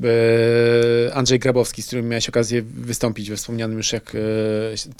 e, 0.04 1.14
Andrzej 1.14 1.40
Grabowski, 1.40 1.82
z 1.82 1.88
którym 1.88 2.08
miałeś 2.10 2.30
okazję 2.30 2.62
wystąpić 2.62 3.30
we 3.30 3.36
wspomnianym 3.36 3.78
już, 3.78 3.94
jak, 3.94 4.16
e, 4.16 4.20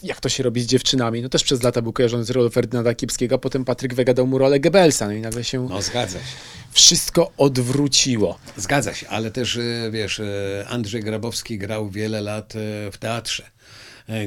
jak 0.04 0.20
to 0.22 0.30
się 0.30 0.44
robi 0.44 0.62
z 0.62 0.66
dziewczynami, 0.66 1.22
no 1.22 1.30
też 1.30 1.44
przez 1.44 1.64
lata 1.64 1.82
był 1.82 1.94
kojarzony 1.94 2.24
z 2.26 2.30
rolą 2.30 2.50
Ferdynanda 2.50 2.94
Kiepskiego, 2.96 3.36
a 3.36 3.38
potem 3.38 3.66
Patryk 3.66 3.94
Wega 3.94 4.14
dał 4.14 4.28
mu 4.28 4.38
rolę 4.38 4.60
Goebbelsa, 4.60 5.06
no 5.08 5.14
i 5.14 5.22
nagle 5.22 5.44
się 5.44 5.68
No 5.70 5.82
zgadza 5.82 6.20
się. 6.20 6.26
wszystko 6.72 7.32
odwróciło. 7.38 8.40
Zgadza 8.58 8.94
się, 8.94 9.08
ale 9.08 9.32
też, 9.32 9.58
e, 9.58 9.90
wiesz, 9.92 10.22
Andrzej 10.68 11.02
Grabowski 11.04 11.58
grał 11.58 11.90
wiele 11.90 12.22
lat 12.22 12.54
w 12.92 12.98
teatrze, 13.00 13.44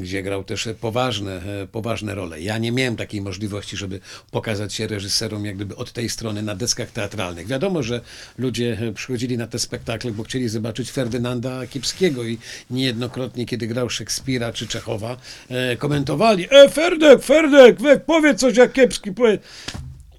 gdzie 0.00 0.22
grał 0.22 0.44
też 0.44 0.66
e, 0.66 0.74
poważne, 0.74 1.42
e, 1.62 1.66
poważne 1.66 2.14
role. 2.14 2.40
Ja 2.40 2.58
nie 2.58 2.72
miałem 2.72 2.96
takiej 2.96 3.20
możliwości, 3.20 3.76
żeby 3.76 4.00
pokazać 4.30 4.74
się 4.74 4.86
reżyserom 4.86 5.44
jak 5.44 5.56
gdyby 5.56 5.76
od 5.76 5.92
tej 5.92 6.08
strony 6.08 6.42
na 6.42 6.54
deskach 6.54 6.90
teatralnych. 6.90 7.46
Wiadomo, 7.46 7.82
że 7.82 8.00
ludzie 8.38 8.78
e, 8.80 8.92
przychodzili 8.92 9.38
na 9.38 9.46
te 9.46 9.58
spektakle, 9.58 10.10
bo 10.10 10.22
chcieli 10.22 10.48
zobaczyć 10.48 10.90
Ferdynanda 10.90 11.66
Kiepskiego 11.66 12.24
i 12.24 12.38
niejednokrotnie, 12.70 13.46
kiedy 13.46 13.66
grał 13.66 13.90
Szekspira 13.90 14.52
czy 14.52 14.66
Czechowa, 14.66 15.16
e, 15.48 15.76
komentowali, 15.76 16.46
e, 16.50 16.68
Ferdek, 16.68 17.22
Ferdek, 17.22 17.80
we, 17.80 18.00
powiedz 18.00 18.40
coś 18.40 18.56
jak 18.56 18.72
Kiepski, 18.72 19.12
powiedz. 19.12 19.42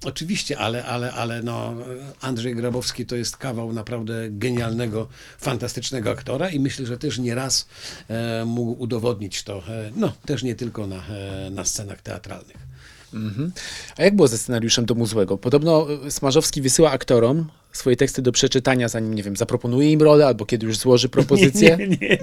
Oczywiście, 0.04 0.58
ale, 0.58 0.84
ale, 0.84 1.12
ale 1.12 1.42
no, 1.42 1.74
Andrzej 2.20 2.54
Grabowski 2.54 3.06
to 3.06 3.16
jest 3.16 3.36
kawał 3.36 3.72
naprawdę 3.72 4.14
genialnego, 4.30 5.08
fantastycznego 5.38 6.10
aktora 6.10 6.50
i 6.50 6.60
myślę, 6.60 6.86
że 6.86 6.98
też 6.98 7.18
nieraz 7.18 7.68
e, 8.08 8.44
mógł 8.44 8.82
udowodnić 8.82 9.42
to, 9.42 9.62
e, 9.68 9.90
no 9.96 10.12
też 10.26 10.42
nie 10.42 10.54
tylko 10.54 10.86
na, 10.86 11.06
e, 11.06 11.50
na 11.50 11.64
scenach 11.64 12.02
teatralnych. 12.02 12.70
Mhm. 13.14 13.52
A 13.96 14.02
jak 14.02 14.16
było 14.16 14.28
ze 14.28 14.38
scenariuszem 14.38 14.86
Domu 14.86 15.06
Złego? 15.06 15.38
Podobno 15.38 15.86
e, 16.06 16.10
Smarzowski 16.10 16.62
wysyła 16.62 16.90
aktorom 16.90 17.46
swoje 17.72 17.96
teksty 17.96 18.22
do 18.22 18.32
przeczytania, 18.32 18.88
zanim, 18.88 19.14
nie 19.14 19.22
wiem, 19.22 19.36
zaproponuje 19.36 19.92
im 19.92 20.02
rolę, 20.02 20.26
albo 20.26 20.46
kiedy 20.46 20.66
już 20.66 20.78
złoży 20.78 21.08
propozycję. 21.18 21.76
Nie, 21.76 21.88
nie, 21.88 21.96
nie, 21.98 22.18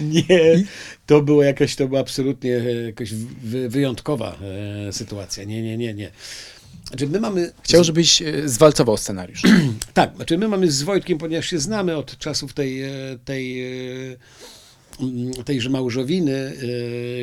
nie, 0.00 0.24
nie. 0.28 0.64
To 1.06 1.22
było 1.22 1.42
jakaś, 1.42 1.76
to 1.76 1.88
była 1.88 2.00
absolutnie 2.00 2.56
e, 2.56 2.74
jakaś 2.86 3.14
wy, 3.14 3.68
wyjątkowa 3.68 4.36
e, 4.88 4.92
sytuacja. 4.92 5.44
Nie, 5.44 5.62
nie, 5.62 5.78
nie, 5.78 5.94
nie. 5.94 6.10
Znaczy 6.88 7.06
my 7.06 7.20
mamy... 7.20 7.52
Chciał, 7.62 7.84
żebyś 7.84 8.22
e, 8.22 8.48
zwalcował 8.48 8.96
scenariusz. 8.96 9.42
Tak, 9.94 10.16
znaczy 10.16 10.38
my 10.38 10.48
mamy 10.48 10.70
z 10.70 10.82
Wojtkiem, 10.82 11.18
ponieważ 11.18 11.46
się 11.46 11.58
znamy 11.58 11.96
od 11.96 12.18
czasów 12.18 12.52
tej, 12.52 12.82
e, 12.82 12.90
tej, 13.24 13.64
e, 14.12 14.16
mm, 15.00 15.32
tejże 15.44 15.70
małżowiny, 15.70 16.52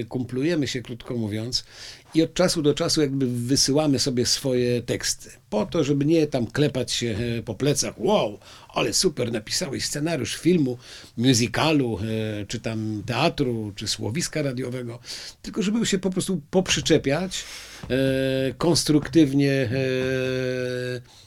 kumplujemy 0.09 0.67
się, 0.67 0.81
krótko 0.81 1.15
mówiąc, 1.15 1.65
i 2.13 2.21
od 2.21 2.33
czasu 2.33 2.61
do 2.61 2.73
czasu 2.73 3.01
jakby 3.01 3.27
wysyłamy 3.27 3.99
sobie 3.99 4.25
swoje 4.25 4.81
teksty, 4.81 5.29
po 5.49 5.65
to, 5.65 5.83
żeby 5.83 6.05
nie 6.05 6.27
tam 6.27 6.47
klepać 6.47 6.91
się 6.91 7.17
po 7.45 7.55
plecach, 7.55 7.99
wow, 7.99 8.39
ale 8.73 8.93
super, 8.93 9.31
napisałeś 9.31 9.85
scenariusz 9.85 10.35
filmu, 10.35 10.77
musicalu, 11.17 11.99
e, 11.99 12.45
czy 12.45 12.59
tam 12.59 13.03
teatru, 13.05 13.73
czy 13.75 13.87
słowiska 13.87 14.41
radiowego, 14.41 14.99
tylko 15.41 15.61
żeby 15.61 15.85
się 15.85 15.99
po 15.99 16.09
prostu 16.09 16.41
poprzyczepiać, 16.51 17.43
e, 17.89 18.53
konstruktywnie 18.53 19.51
e, 19.51 19.69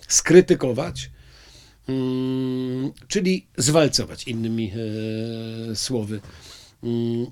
skrytykować, 0.09 1.11
Mm, 1.89 2.93
czyli 3.09 3.47
zwalcować 3.57 4.25
innymi 4.25 4.73
słowy. 5.75 6.21
Mm, 6.83 7.27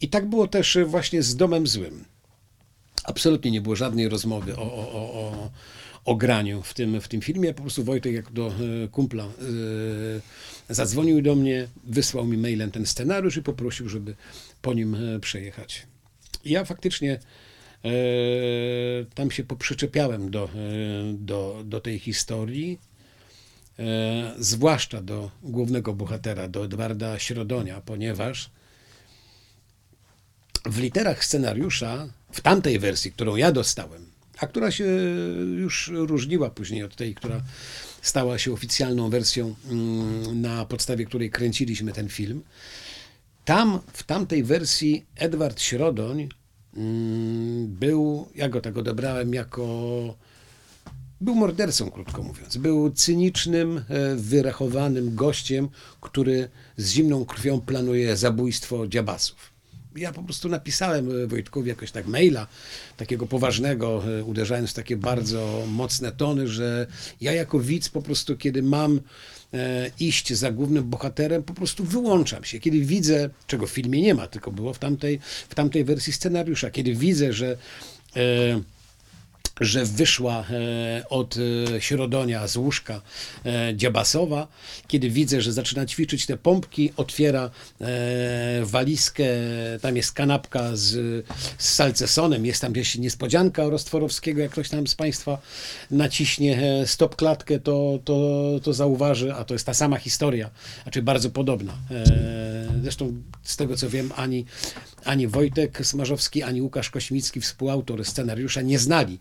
I 0.00 0.08
tak 0.08 0.28
było 0.28 0.48
też 0.48 0.78
właśnie 0.86 1.22
z 1.22 1.36
Domem 1.36 1.66
Złym. 1.66 2.04
Absolutnie 3.04 3.50
nie 3.50 3.60
było 3.60 3.76
żadnej 3.76 4.08
rozmowy 4.08 4.56
o, 4.56 4.62
o, 4.62 4.92
o, 4.92 5.50
o 6.04 6.16
graniu 6.16 6.62
w 6.62 6.74
tym, 6.74 7.00
w 7.00 7.08
tym 7.08 7.20
filmie. 7.20 7.54
Po 7.54 7.62
prostu 7.62 7.84
Wojtek, 7.84 8.14
jak 8.14 8.32
do 8.32 8.46
e, 8.46 8.88
kumpla, 8.88 9.24
e, 9.24 10.74
zadzwonił 10.74 11.22
do 11.22 11.34
mnie, 11.34 11.68
wysłał 11.84 12.26
mi 12.26 12.36
mailem 12.36 12.70
ten 12.70 12.86
scenariusz 12.86 13.36
i 13.36 13.42
poprosił, 13.42 13.88
żeby 13.88 14.14
po 14.62 14.74
nim 14.74 14.94
e, 14.94 15.20
przejechać. 15.20 15.86
Ja 16.44 16.64
faktycznie 16.64 17.20
tam 19.14 19.30
się 19.30 19.44
poprzyczepiałem 19.44 20.30
do, 20.30 20.48
do, 21.14 21.62
do 21.64 21.80
tej 21.80 21.98
historii 21.98 22.78
zwłaszcza 24.38 25.02
do 25.02 25.30
głównego 25.42 25.94
bohatera, 25.94 26.48
do 26.48 26.64
Edwarda 26.64 27.18
Środonia, 27.18 27.80
ponieważ 27.80 28.50
w 30.64 30.78
literach 30.78 31.24
scenariusza, 31.24 32.08
w 32.32 32.40
tamtej 32.40 32.78
wersji, 32.78 33.12
którą 33.12 33.36
ja 33.36 33.52
dostałem, 33.52 34.09
a 34.40 34.46
która 34.46 34.70
się 34.70 34.84
już 35.56 35.90
różniła 35.94 36.50
później 36.50 36.84
od 36.84 36.96
tej, 36.96 37.14
która 37.14 37.42
stała 38.02 38.38
się 38.38 38.52
oficjalną 38.52 39.10
wersją, 39.10 39.54
mm, 39.70 40.40
na 40.40 40.64
podstawie 40.64 41.04
której 41.04 41.30
kręciliśmy 41.30 41.92
ten 41.92 42.08
film, 42.08 42.42
tam, 43.44 43.80
w 43.92 44.02
tamtej 44.02 44.44
wersji 44.44 45.06
Edward 45.16 45.60
Środoń 45.60 46.28
mm, 46.76 47.66
był, 47.66 48.28
ja 48.34 48.48
go 48.48 48.60
tak 48.60 48.78
odebrałem 48.78 49.34
jako 49.34 50.16
Był 51.20 51.34
mordercą, 51.34 51.90
krótko 51.90 52.22
mówiąc. 52.22 52.56
Był 52.56 52.90
cynicznym, 52.90 53.78
e, 53.88 54.16
wyrachowanym 54.16 55.14
gościem, 55.14 55.68
który 56.00 56.48
z 56.76 56.90
zimną 56.90 57.24
krwią 57.24 57.60
planuje 57.60 58.16
zabójstwo 58.16 58.86
dziabasów. 58.88 59.59
Ja 59.96 60.12
po 60.12 60.22
prostu 60.22 60.48
napisałem 60.48 61.22
e, 61.22 61.26
Wojtkowi 61.26 61.68
jakoś 61.68 61.90
tak 61.90 62.06
maila, 62.06 62.46
takiego 62.96 63.26
poważnego, 63.26 64.02
e, 64.18 64.24
uderzając 64.24 64.70
w 64.70 64.74
takie 64.74 64.96
bardzo 64.96 65.64
mocne 65.68 66.12
tony, 66.12 66.48
że 66.48 66.86
ja 67.20 67.32
jako 67.32 67.60
widz 67.60 67.88
po 67.88 68.02
prostu, 68.02 68.36
kiedy 68.36 68.62
mam 68.62 69.00
e, 69.54 69.90
iść 70.00 70.32
za 70.32 70.52
głównym 70.52 70.90
bohaterem, 70.90 71.42
po 71.42 71.54
prostu 71.54 71.84
wyłączam 71.84 72.44
się. 72.44 72.60
Kiedy 72.60 72.80
widzę, 72.80 73.30
czego 73.46 73.66
w 73.66 73.70
filmie 73.70 74.02
nie 74.02 74.14
ma, 74.14 74.26
tylko 74.26 74.50
było 74.50 74.74
w 74.74 74.78
tamtej, 74.78 75.20
w 75.48 75.54
tamtej 75.54 75.84
wersji 75.84 76.12
scenariusza, 76.12 76.70
kiedy 76.70 76.94
widzę, 76.94 77.32
że 77.32 77.56
że 79.60 79.84
wyszła 79.84 80.44
e, 80.50 81.08
od 81.08 81.36
e, 81.36 81.80
środonia 81.80 82.48
z 82.48 82.56
łóżka 82.56 83.02
e, 83.46 83.72
dziabasowa. 83.76 84.48
Kiedy 84.88 85.10
widzę, 85.10 85.40
że 85.40 85.52
zaczyna 85.52 85.86
ćwiczyć 85.86 86.26
te 86.26 86.36
pompki, 86.36 86.92
otwiera 86.96 87.50
walizkę, 88.62 89.24
tam 89.82 89.96
jest 89.96 90.12
kanapka 90.12 90.76
z, 90.76 91.26
z 91.58 91.74
salcesonem, 91.74 92.46
jest 92.46 92.60
tam 92.60 92.74
jakaś 92.74 92.94
niespodzianka 92.94 93.68
Rostworowskiego, 93.68 94.40
jak 94.40 94.50
ktoś 94.50 94.68
tam 94.68 94.86
z 94.86 94.94
Państwa 94.94 95.38
naciśnie 95.90 96.82
stop 96.86 97.16
klatkę, 97.16 97.60
to, 97.60 97.98
to, 98.04 98.40
to 98.62 98.72
zauważy, 98.72 99.34
a 99.34 99.44
to 99.44 99.54
jest 99.54 99.66
ta 99.66 99.74
sama 99.74 99.96
historia, 99.96 100.50
znaczy 100.82 101.02
bardzo 101.02 101.30
podobna. 101.30 101.72
Zresztą 102.82 103.22
z 103.42 103.56
tego 103.56 103.76
co 103.76 103.90
wiem, 103.90 104.12
ani, 104.16 104.44
ani 105.04 105.26
Wojtek 105.28 105.86
Smarzowski, 105.86 106.42
ani 106.42 106.62
Łukasz 106.62 106.90
Kośmicki, 106.90 107.40
współautor 107.40 108.04
scenariusza, 108.04 108.62
nie 108.62 108.78
znali 108.78 109.18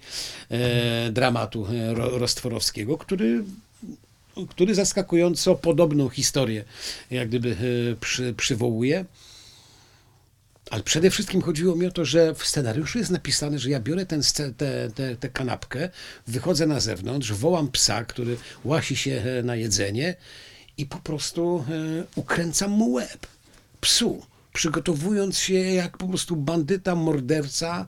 e, 0.51 1.11
dramatu 1.11 1.67
e, 1.67 1.93
Ro- 1.93 2.17
Rostworowskiego, 2.17 2.97
który 2.97 3.43
który 4.49 4.75
zaskakująco 4.75 5.55
podobną 5.55 6.09
historię 6.09 6.63
jak 7.11 7.27
gdyby 7.29 7.51
e, 7.51 7.95
przy, 7.95 8.33
przywołuje. 8.33 9.05
Ale 10.69 10.83
przede 10.83 11.09
wszystkim 11.09 11.41
chodziło 11.41 11.75
mi 11.75 11.85
o 11.85 11.91
to, 11.91 12.05
że 12.05 12.35
w 12.35 12.45
scenariuszu 12.45 12.97
jest 12.99 13.11
napisane, 13.11 13.59
że 13.59 13.69
ja 13.69 13.79
biorę 13.79 14.05
tę 14.05 14.19
tę 14.57 14.89
tę 14.95 15.15
tę 15.15 15.29
kanapkę, 15.29 15.89
wychodzę 16.27 16.67
na 16.67 16.79
zewnątrz, 16.79 17.33
wołam 17.33 17.67
psa, 17.71 18.05
który 18.05 18.37
łasi 18.63 18.95
się 18.95 19.23
e, 19.39 19.43
na 19.43 19.55
jedzenie 19.55 20.15
i 20.77 20.85
po 20.85 20.97
prostu 20.97 21.65
ukręcam 22.15 22.71
mu 22.71 22.91
łeb. 22.91 23.27
Psu. 23.81 24.21
Przygotowując 24.53 25.37
się 25.37 25.53
jak 25.53 25.97
po 25.97 26.07
prostu 26.07 26.35
bandyta, 26.35 26.95
morderca 26.95 27.87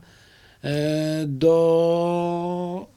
e, 0.63 1.25
do, 1.27 2.87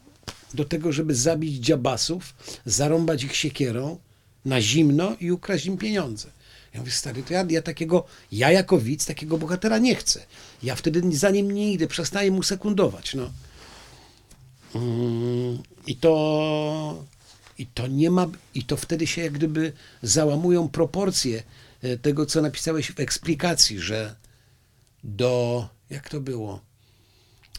do 0.54 0.64
tego, 0.64 0.92
żeby 0.92 1.14
zabić 1.14 1.54
dziabasów, 1.54 2.34
zarąbać 2.64 3.24
ich 3.24 3.36
siekierą 3.36 3.98
na 4.44 4.60
zimno 4.60 5.16
i 5.20 5.32
ukraść 5.32 5.66
im 5.66 5.78
pieniądze. 5.78 6.28
Ja 6.74 6.80
mówię, 6.80 6.92
stary, 6.92 7.22
to 7.22 7.34
ja, 7.34 7.44
ja 7.48 7.62
takiego, 7.62 8.04
ja 8.32 8.50
jako 8.50 8.78
widz 8.78 9.06
takiego 9.06 9.38
bohatera 9.38 9.78
nie 9.78 9.94
chcę. 9.94 10.26
Ja 10.62 10.74
wtedy 10.74 11.16
za 11.16 11.30
nim 11.30 11.50
nie 11.50 11.72
idę, 11.72 11.86
przestaję 11.86 12.30
mu 12.30 12.42
sekundować. 12.42 13.14
No. 13.14 13.30
Mm, 14.74 15.58
I 15.86 15.96
to, 15.96 17.04
i 17.58 17.66
to 17.66 17.86
nie 17.86 18.10
ma, 18.10 18.26
i 18.54 18.64
to 18.64 18.76
wtedy 18.76 19.06
się 19.06 19.22
jak 19.22 19.32
gdyby 19.32 19.72
załamują 20.02 20.68
proporcje 20.68 21.42
tego, 22.02 22.26
co 22.26 22.42
napisałeś 22.42 22.92
w 22.92 23.00
eksplikacji, 23.00 23.80
że 23.80 24.14
do, 25.04 25.68
jak 25.90 26.08
to 26.08 26.20
było, 26.20 26.60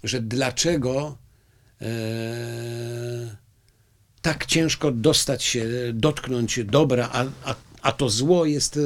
że 0.04 0.22
dlaczego 0.22 1.18
e, 1.82 1.86
tak 4.22 4.46
ciężko 4.46 4.92
dostać 4.92 5.44
się, 5.44 5.66
dotknąć 5.94 6.60
dobra, 6.66 7.10
a, 7.12 7.26
a, 7.44 7.56
a 7.82 7.92
to 7.92 8.10
zło 8.10 8.46
jest 8.46 8.80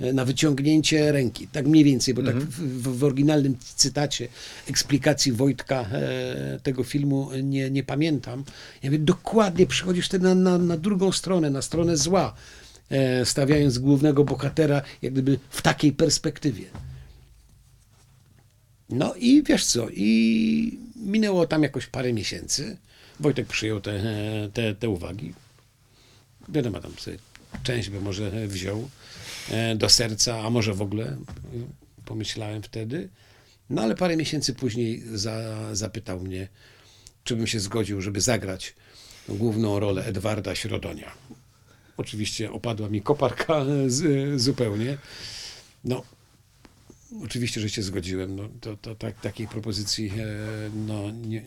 e, 0.00 0.12
na 0.12 0.24
wyciągnięcie 0.24 1.12
ręki. 1.12 1.48
Tak 1.48 1.66
mniej 1.66 1.84
więcej, 1.84 2.14
bo 2.14 2.22
tak 2.22 2.36
w, 2.36 2.82
w, 2.82 2.98
w 2.98 3.04
oryginalnym 3.04 3.56
cytacie 3.74 4.28
eksplikacji 4.68 5.32
Wojtka 5.32 5.80
e, 5.80 6.60
tego 6.62 6.84
filmu 6.84 7.30
nie, 7.42 7.70
nie 7.70 7.82
pamiętam. 7.82 8.44
Ja 8.82 8.90
mówię, 8.90 9.04
dokładnie 9.04 9.66
przychodzisz 9.66 10.06
wtedy 10.06 10.24
na, 10.24 10.34
na, 10.34 10.58
na 10.58 10.76
drugą 10.76 11.12
stronę, 11.12 11.50
na 11.50 11.62
stronę 11.62 11.96
zła, 11.96 12.34
e, 12.34 12.63
stawiając 13.24 13.78
głównego 13.78 14.24
bohatera 14.24 14.82
jak 15.02 15.12
gdyby 15.12 15.38
w 15.50 15.62
takiej 15.62 15.92
perspektywie. 15.92 16.64
No 18.88 19.14
i 19.14 19.42
wiesz 19.42 19.66
co, 19.66 19.86
i 19.90 20.78
minęło 20.96 21.46
tam 21.46 21.62
jakoś 21.62 21.86
parę 21.86 22.12
miesięcy. 22.12 22.76
Wojtek 23.20 23.46
przyjął 23.46 23.80
te, 23.80 24.00
te, 24.52 24.74
te 24.74 24.88
uwagi. 24.88 25.34
Wiadomo, 26.48 26.80
tam 26.80 26.92
sobie 26.98 27.18
część 27.62 27.90
by 27.90 28.00
może 28.00 28.48
wziął 28.48 28.88
e, 29.50 29.76
do 29.76 29.88
serca, 29.88 30.40
a 30.40 30.50
może 30.50 30.74
w 30.74 30.82
ogóle, 30.82 31.04
e, 31.04 31.16
pomyślałem 32.04 32.62
wtedy. 32.62 33.08
No 33.70 33.82
ale 33.82 33.94
parę 33.94 34.16
miesięcy 34.16 34.54
później 34.54 35.02
za, 35.14 35.54
zapytał 35.72 36.20
mnie, 36.20 36.48
czy 37.24 37.36
bym 37.36 37.46
się 37.46 37.60
zgodził, 37.60 38.00
żeby 38.00 38.20
zagrać 38.20 38.74
główną 39.28 39.80
rolę 39.80 40.04
Edwarda 40.04 40.54
Środonia. 40.54 41.12
Oczywiście 41.96 42.52
opadła 42.52 42.88
mi 42.88 43.02
koparka 43.02 43.64
z, 43.86 44.40
zupełnie. 44.40 44.98
No, 45.84 46.02
oczywiście, 47.24 47.60
że 47.60 47.70
się 47.70 47.82
zgodziłem. 47.82 48.36
No, 48.36 48.48
to, 48.60 48.76
to 48.76 48.94
tak, 48.94 49.20
takiej 49.20 49.48
propozycji 49.48 50.12
e, 50.18 50.26
no, 50.86 51.10
nie, 51.10 51.42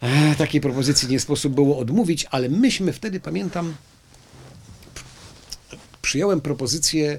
e, 0.00 0.34
takiej 0.34 0.60
propozycji 0.60 1.08
nie 1.08 1.20
sposób 1.20 1.54
było 1.54 1.78
odmówić, 1.78 2.26
ale 2.30 2.48
myśmy 2.48 2.92
wtedy, 2.92 3.20
pamiętam, 3.20 3.74
przyjąłem 6.02 6.40
propozycję 6.40 7.18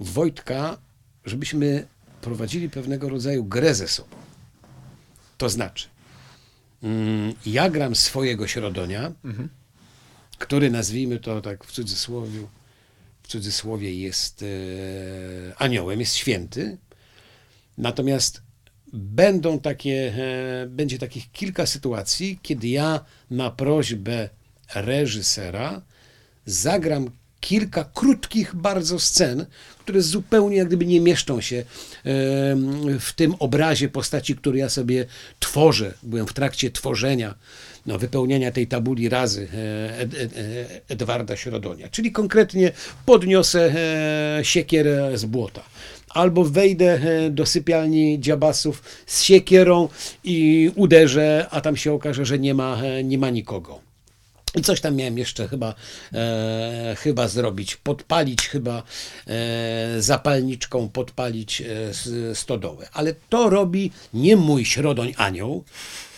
Wojtka, 0.00 0.78
żebyśmy 1.24 1.86
prowadzili 2.20 2.70
pewnego 2.70 3.08
rodzaju 3.08 3.44
grę 3.44 3.74
ze 3.74 3.88
sobą. 3.88 4.16
To 5.38 5.48
znaczy, 5.48 5.88
mm, 6.82 7.34
ja 7.46 7.70
gram 7.70 7.96
swojego 7.96 8.46
środonia, 8.46 9.12
który 10.38 10.70
nazwijmy 10.70 11.18
to 11.18 11.40
tak 11.40 11.64
w 11.64 11.72
cudzysłowie, 11.72 12.40
w 13.22 13.28
cudzysłowie 13.28 13.94
jest 13.94 14.42
e, 14.42 14.46
aniołem, 15.58 16.00
jest 16.00 16.14
święty. 16.14 16.78
Natomiast 17.78 18.42
będą 18.92 19.58
takie, 19.58 20.14
e, 20.62 20.66
będzie 20.66 20.98
takich 20.98 21.32
kilka 21.32 21.66
sytuacji, 21.66 22.38
kiedy 22.42 22.68
ja 22.68 23.04
na 23.30 23.50
prośbę 23.50 24.28
reżysera 24.74 25.82
zagram 26.46 27.10
kilka 27.40 27.84
krótkich 27.94 28.54
bardzo 28.54 28.98
scen, 28.98 29.46
które 29.78 30.02
zupełnie 30.02 30.56
jak 30.56 30.66
gdyby 30.66 30.86
nie 30.86 31.00
mieszczą 31.00 31.40
się 31.40 31.56
e, 31.56 31.64
w 33.00 33.12
tym 33.16 33.34
obrazie 33.38 33.88
postaci, 33.88 34.36
który 34.36 34.58
ja 34.58 34.68
sobie 34.68 35.06
tworzę. 35.40 35.94
Byłem 36.02 36.26
w 36.26 36.32
trakcie 36.32 36.70
tworzenia, 36.70 37.34
no, 37.86 37.98
wypełniania 37.98 38.52
tej 38.52 38.66
tabuli 38.66 39.08
razy 39.08 39.48
e, 39.54 39.98
Ed, 39.98 40.14
Ed, 40.14 40.32
Edwarda 40.88 41.36
Środonia. 41.36 41.88
Czyli 41.88 42.12
konkretnie 42.12 42.72
podniosę 43.06 43.74
e, 44.38 44.44
siekierę 44.44 45.18
z 45.18 45.24
błota. 45.24 45.62
Albo 46.08 46.44
wejdę 46.44 47.00
e, 47.26 47.30
do 47.30 47.46
sypialni 47.46 48.20
dziabasów 48.20 48.82
z 49.06 49.22
siekierą 49.22 49.88
i 50.24 50.70
uderzę, 50.74 51.46
a 51.50 51.60
tam 51.60 51.76
się 51.76 51.92
okaże, 51.92 52.24
że 52.26 52.38
nie 52.38 52.54
ma, 52.54 52.82
e, 52.82 53.04
nie 53.04 53.18
ma 53.18 53.30
nikogo. 53.30 53.86
I 54.56 54.62
coś 54.62 54.80
tam 54.80 54.96
miałem 54.96 55.18
jeszcze 55.18 55.48
chyba, 55.48 55.74
e, 56.12 56.96
chyba 56.98 57.28
zrobić, 57.28 57.76
podpalić 57.76 58.48
chyba 58.48 58.82
e, 59.26 60.02
zapalniczką, 60.02 60.88
podpalić 60.88 61.62
e, 61.62 62.34
stodołę. 62.34 62.88
Ale 62.92 63.14
to 63.28 63.50
robi 63.50 63.90
nie 64.14 64.36
mój 64.36 64.64
środoń 64.64 65.14
anioł, 65.16 65.64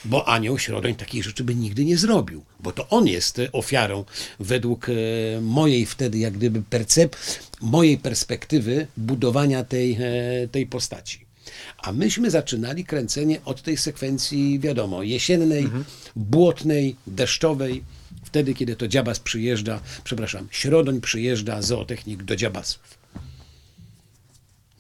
bo 0.05 0.29
anioł 0.29 0.59
środoń 0.59 0.95
takiej 0.95 1.23
rzeczy 1.23 1.45
by 1.45 1.55
nigdy 1.55 1.85
nie 1.85 1.99
zrobił, 1.99 2.45
bo 2.61 2.73
to 2.73 2.89
on 2.89 3.07
jest 3.07 3.41
ofiarą 3.53 4.05
według 4.41 4.89
e, 4.89 4.93
mojej 5.41 5.87
wtedy 5.87 6.19
jak 6.19 6.33
gdyby 6.33 6.63
percep, 6.63 7.17
mojej 7.61 7.99
perspektywy 7.99 8.87
budowania 8.97 9.65
tej, 9.65 9.93
e, 10.01 10.49
tej 10.49 10.67
postaci. 10.67 11.29
A 11.79 11.93
myśmy 11.93 12.31
zaczynali 12.31 12.85
kręcenie 12.85 13.41
od 13.45 13.63
tej 13.63 13.77
sekwencji, 13.77 14.59
wiadomo, 14.61 15.03
jesiennej, 15.03 15.69
błotnej, 16.17 16.97
deszczowej, 17.07 17.85
wtedy, 18.25 18.55
kiedy 18.55 18.77
to 18.77 18.89
dziabas 18.89 19.21
przyjeżdża, 19.21 19.81
przepraszam, 20.05 20.49
środoń 20.51 21.01
przyjeżdża 21.01 21.63
zootechnik 21.63 22.23
do 22.23 22.37
dziabasów. 22.37 22.99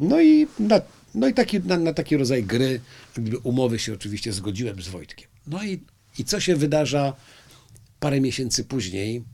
No 0.00 0.20
i 0.20 0.46
na, 0.58 0.80
no 1.14 1.28
i 1.28 1.34
taki, 1.34 1.60
na, 1.60 1.76
na 1.76 1.92
taki 1.92 2.16
rodzaj 2.16 2.44
gry, 2.44 2.80
gdyby 3.22 3.38
umowy 3.38 3.78
się 3.78 3.94
oczywiście 3.94 4.32
zgodziłem 4.32 4.82
z 4.82 4.88
Wojtkiem. 4.88 5.28
No 5.46 5.64
i, 5.64 5.84
i 6.18 6.24
co 6.24 6.40
się 6.40 6.56
wydarza 6.56 7.16
parę 8.00 8.20
miesięcy 8.20 8.64
później, 8.64 9.24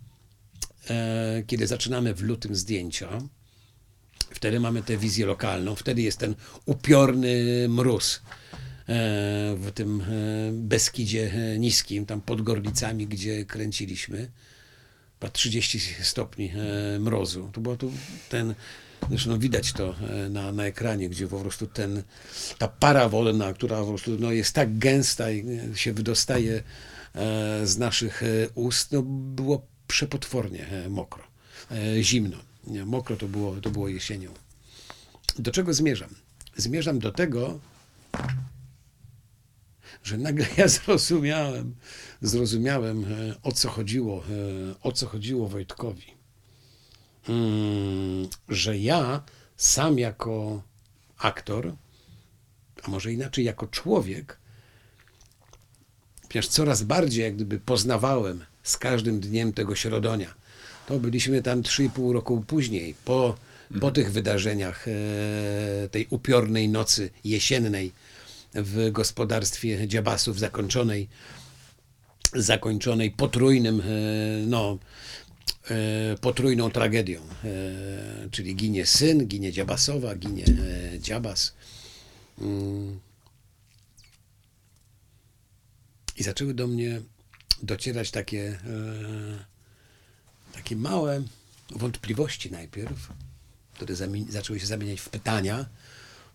e, 0.90 1.42
kiedy 1.46 1.66
zaczynamy 1.66 2.14
w 2.14 2.22
lutym 2.22 2.54
zdjęcia, 2.56 3.20
Wtedy 4.34 4.60
mamy 4.60 4.82
tę 4.82 4.96
wizję 4.96 5.26
lokalną, 5.26 5.74
wtedy 5.74 6.02
jest 6.02 6.18
ten 6.18 6.34
upiorny 6.64 7.66
mróz. 7.68 8.22
w 9.56 9.70
tym 9.74 10.00
e, 10.00 10.04
Beskidzie 10.52 11.32
e, 11.32 11.58
Niskim, 11.58 12.06
tam 12.06 12.20
pod 12.20 12.42
Gorlicami, 12.42 13.06
gdzie 13.06 13.44
kręciliśmy. 13.44 14.30
Chyba 15.20 15.32
30 15.32 15.80
stopni 16.02 16.52
e, 16.54 16.98
mrozu. 16.98 17.50
To 17.52 17.60
było 17.60 17.76
tu 17.76 17.92
ten, 18.28 18.54
zresztą 19.08 19.30
no 19.30 19.38
widać 19.38 19.72
to 19.72 19.94
na, 20.30 20.52
na 20.52 20.64
ekranie, 20.64 21.08
gdzie 21.08 21.28
po 21.28 21.40
prostu 21.40 21.66
ten, 21.66 22.02
ta 22.58 22.68
para 22.68 23.08
wolna, 23.08 23.52
która 23.52 23.80
po 23.80 23.86
prostu 23.86 24.16
no, 24.20 24.32
jest 24.32 24.54
tak 24.54 24.78
gęsta 24.78 25.30
i 25.30 25.44
się 25.74 25.92
wydostaje 25.92 26.62
z 27.64 27.78
naszych 27.78 28.22
ust, 28.54 28.92
no, 28.92 29.02
było 29.06 29.66
przepotwornie 29.86 30.66
mokro, 30.90 31.24
zimno. 32.00 32.36
Mokro 32.86 33.16
to 33.16 33.28
było, 33.28 33.56
to 33.60 33.70
było 33.70 33.88
jesienią. 33.88 34.30
Do 35.38 35.50
czego 35.50 35.74
zmierzam? 35.74 36.10
Zmierzam 36.56 36.98
do 36.98 37.12
tego, 37.12 37.60
że 40.04 40.18
nagle 40.18 40.46
ja 40.56 40.68
zrozumiałem, 40.78 41.74
zrozumiałem, 42.22 43.04
e, 43.04 43.34
o 43.42 43.52
co 43.52 43.68
chodziło, 43.68 44.24
e, 44.24 44.80
o 44.82 44.92
co 44.92 45.06
chodziło 45.06 45.48
Wojtkowi. 45.48 46.14
Mm, 47.28 48.28
że 48.48 48.78
ja 48.78 49.22
sam 49.56 49.98
jako 49.98 50.62
aktor, 51.18 51.74
a 52.82 52.90
może 52.90 53.12
inaczej 53.12 53.44
jako 53.44 53.66
człowiek, 53.66 54.38
ponieważ 56.28 56.48
coraz 56.48 56.82
bardziej 56.82 57.24
jak 57.24 57.34
gdyby 57.34 57.58
poznawałem 57.58 58.44
z 58.62 58.76
każdym 58.76 59.20
dniem 59.20 59.52
tego 59.52 59.74
środonia. 59.74 60.34
To 60.86 60.98
byliśmy 60.98 61.42
tam 61.42 61.62
3,5 61.62 62.12
roku 62.12 62.44
później, 62.46 62.94
po, 63.04 63.36
po 63.80 63.90
tych 63.90 64.12
wydarzeniach 64.12 64.88
e, 64.88 64.92
tej 65.88 66.06
upiornej 66.10 66.68
nocy 66.68 67.10
jesiennej, 67.24 67.92
w 68.54 68.90
gospodarstwie 68.90 69.88
dziabasów 69.88 70.38
zakończonej, 70.38 71.08
zakończonej 72.34 73.10
potrójnym, 73.10 73.80
e, 73.80 73.84
no, 74.46 74.78
potrójną 76.20 76.70
tragedią. 76.70 77.20
E, 77.20 78.28
czyli 78.30 78.56
ginie 78.56 78.86
syn, 78.86 79.26
ginie 79.26 79.52
dziabasowa, 79.52 80.16
ginie 80.16 80.44
dziabas. 80.98 81.54
Mm. 82.40 83.00
I 86.16 86.22
zaczęły 86.22 86.54
do 86.54 86.66
mnie 86.66 87.00
docierać 87.62 88.10
takie, 88.10 88.58
takie 90.52 90.76
małe 90.76 91.22
wątpliwości 91.70 92.50
najpierw, 92.50 93.12
które 93.74 93.94
zaczęły 94.28 94.60
się 94.60 94.66
zamieniać 94.66 95.00
w 95.00 95.08
pytania, 95.08 95.66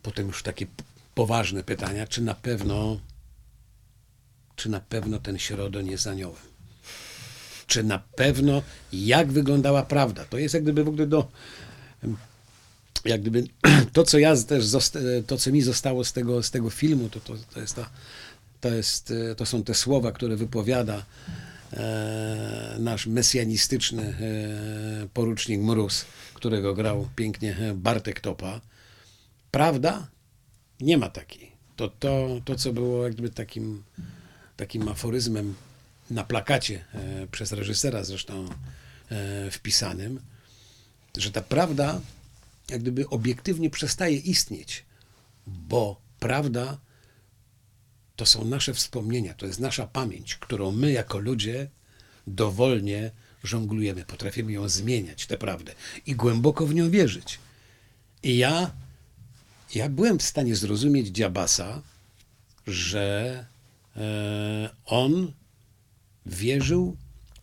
potem 0.03 0.27
już 0.27 0.43
takie 0.43 0.67
poważne 1.15 1.63
pytania, 1.63 2.07
czy 2.07 2.21
na 2.21 2.35
pewno, 2.35 2.99
czy 4.55 4.69
na 4.69 4.79
pewno 4.79 5.19
ten 5.19 5.39
środoń 5.39 5.87
jest 5.87 6.07
aniołem? 6.07 6.48
Czy 7.69 7.83
na 7.83 7.99
pewno, 7.99 8.61
jak 8.93 9.31
wyglądała 9.31 9.83
prawda? 9.83 10.25
To 10.25 10.37
jest 10.37 10.53
jak 10.53 10.63
gdyby 10.63 10.83
w 10.83 10.87
ogóle 10.87 11.07
do, 11.07 11.31
jak 13.05 13.21
gdyby 13.21 13.43
to, 13.93 14.03
co 14.03 14.19
ja 14.19 14.35
też, 14.35 14.65
to, 15.27 15.37
co 15.37 15.51
mi 15.51 15.61
zostało 15.61 16.03
z 16.03 16.13
tego, 16.13 16.43
z 16.43 16.51
tego 16.51 16.69
filmu, 16.69 17.09
to, 17.09 17.19
to, 17.19 17.33
to 17.53 17.59
jest 17.59 17.75
ta, 17.75 17.89
to, 18.61 18.69
jest, 18.69 19.13
to 19.37 19.45
są 19.45 19.63
te 19.63 19.73
słowa, 19.73 20.11
które 20.11 20.35
wypowiada 20.35 21.05
e, 21.73 22.75
nasz 22.79 23.07
mesjanistyczny 23.07 24.03
e, 24.03 25.07
porucznik 25.13 25.61
Mróz, 25.61 26.05
którego 26.33 26.73
grał 26.73 27.09
pięknie 27.15 27.55
Bartek 27.75 28.19
Topa. 28.19 28.61
Prawda 29.51 30.07
nie 30.81 30.97
ma 30.97 31.09
takiej. 31.09 31.51
To, 31.75 31.87
to, 31.99 32.41
to 32.45 32.55
co 32.55 32.73
było 32.73 33.03
jakby 33.03 33.29
takim, 33.29 33.83
takim 34.57 34.87
aforyzmem 34.87 35.55
na 36.09 36.23
plakacie 36.23 36.85
e, 36.93 37.27
przez 37.27 37.51
reżysera 37.51 38.03
zresztą 38.03 38.49
e, 39.11 39.51
wpisanym, 39.51 40.21
że 41.17 41.31
ta 41.31 41.41
prawda 41.41 42.01
jak 42.69 42.81
gdyby 42.81 43.09
obiektywnie 43.09 43.69
przestaje 43.69 44.17
istnieć, 44.17 44.85
bo 45.47 46.01
prawda 46.19 46.77
to 48.15 48.25
są 48.25 48.45
nasze 48.45 48.73
wspomnienia, 48.73 49.33
to 49.33 49.45
jest 49.45 49.59
nasza 49.59 49.87
pamięć, 49.87 50.35
którą 50.35 50.71
my 50.71 50.91
jako 50.91 51.19
ludzie 51.19 51.69
dowolnie 52.27 53.11
żonglujemy, 53.43 54.05
potrafimy 54.05 54.51
ją 54.51 54.69
zmieniać, 54.69 55.25
tę 55.25 55.37
prawdę 55.37 55.73
i 56.05 56.15
głęboko 56.15 56.67
w 56.67 56.73
nią 56.73 56.89
wierzyć. 56.89 57.39
I 58.23 58.37
ja 58.37 58.71
ja 59.75 59.89
byłem 59.89 60.19
w 60.19 60.23
stanie 60.23 60.55
zrozumieć 60.55 61.07
Dziabasa, 61.07 61.81
że 62.67 63.45
e, 63.95 64.69
on 64.85 65.33
wierzył 66.29 66.97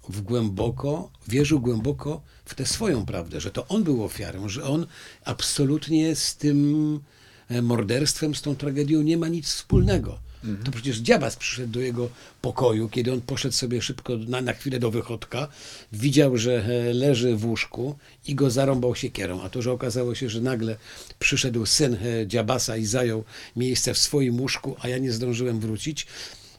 w 0.09 0.21
głęboko, 0.21 1.11
wierzył 1.29 1.61
głęboko 1.61 2.23
w 2.45 2.55
tę 2.55 2.67
swoją 2.67 3.07
prawdę, 3.07 3.41
że 3.41 3.51
to 3.51 3.69
on 3.69 3.85
był 3.85 4.05
ofiarą, 4.05 4.49
że 4.49 4.65
on 4.65 4.87
absolutnie 5.25 6.17
z 6.17 6.37
tym 6.37 7.01
e, 7.49 7.63
morderstwem, 7.63 8.35
z 8.35 8.43
tą 8.43 8.57
tragedią 8.57 9.03
nie 9.03 9.17
ma 9.17 9.29
nic 9.29 9.47
wspólnego. 9.47 10.19
Mhm. 10.45 10.65
To 10.65 10.73
przecież 10.73 10.99
Dziabas 10.99 11.37
przyszedł 11.37 11.73
do 11.73 11.81
jego 11.81 12.09
pokoju, 12.43 12.89
kiedy 12.89 13.13
on 13.13 13.21
poszedł 13.21 13.55
sobie 13.55 13.83
szybko 13.83 14.17
na, 14.17 14.41
na 14.41 14.53
chwilę 14.53 14.79
do 14.79 14.91
wychodka, 14.91 15.49
widział, 15.93 16.37
że 16.37 16.65
e, 16.65 16.93
leży 16.95 17.37
w 17.37 17.47
łóżku 17.47 17.99
i 18.27 18.35
go 18.35 18.51
zarąbał 18.51 18.95
siekierą. 18.95 19.41
A 19.43 19.49
to, 19.49 19.63
że 19.63 19.73
okazało 19.73 20.15
się, 20.15 20.29
że 20.29 20.41
nagle 20.41 20.77
przyszedł 21.19 21.67
syn 21.67 21.95
e, 21.95 22.27
Dziabasa 22.27 22.77
i 22.77 22.85
zajął 22.85 23.25
miejsce 23.57 23.95
w 23.95 23.99
swoim 23.99 24.41
łóżku, 24.41 24.77
a 24.81 24.89
ja 24.89 24.99
nie 24.99 25.13
zdążyłem 25.13 25.61
wrócić, 25.61 26.07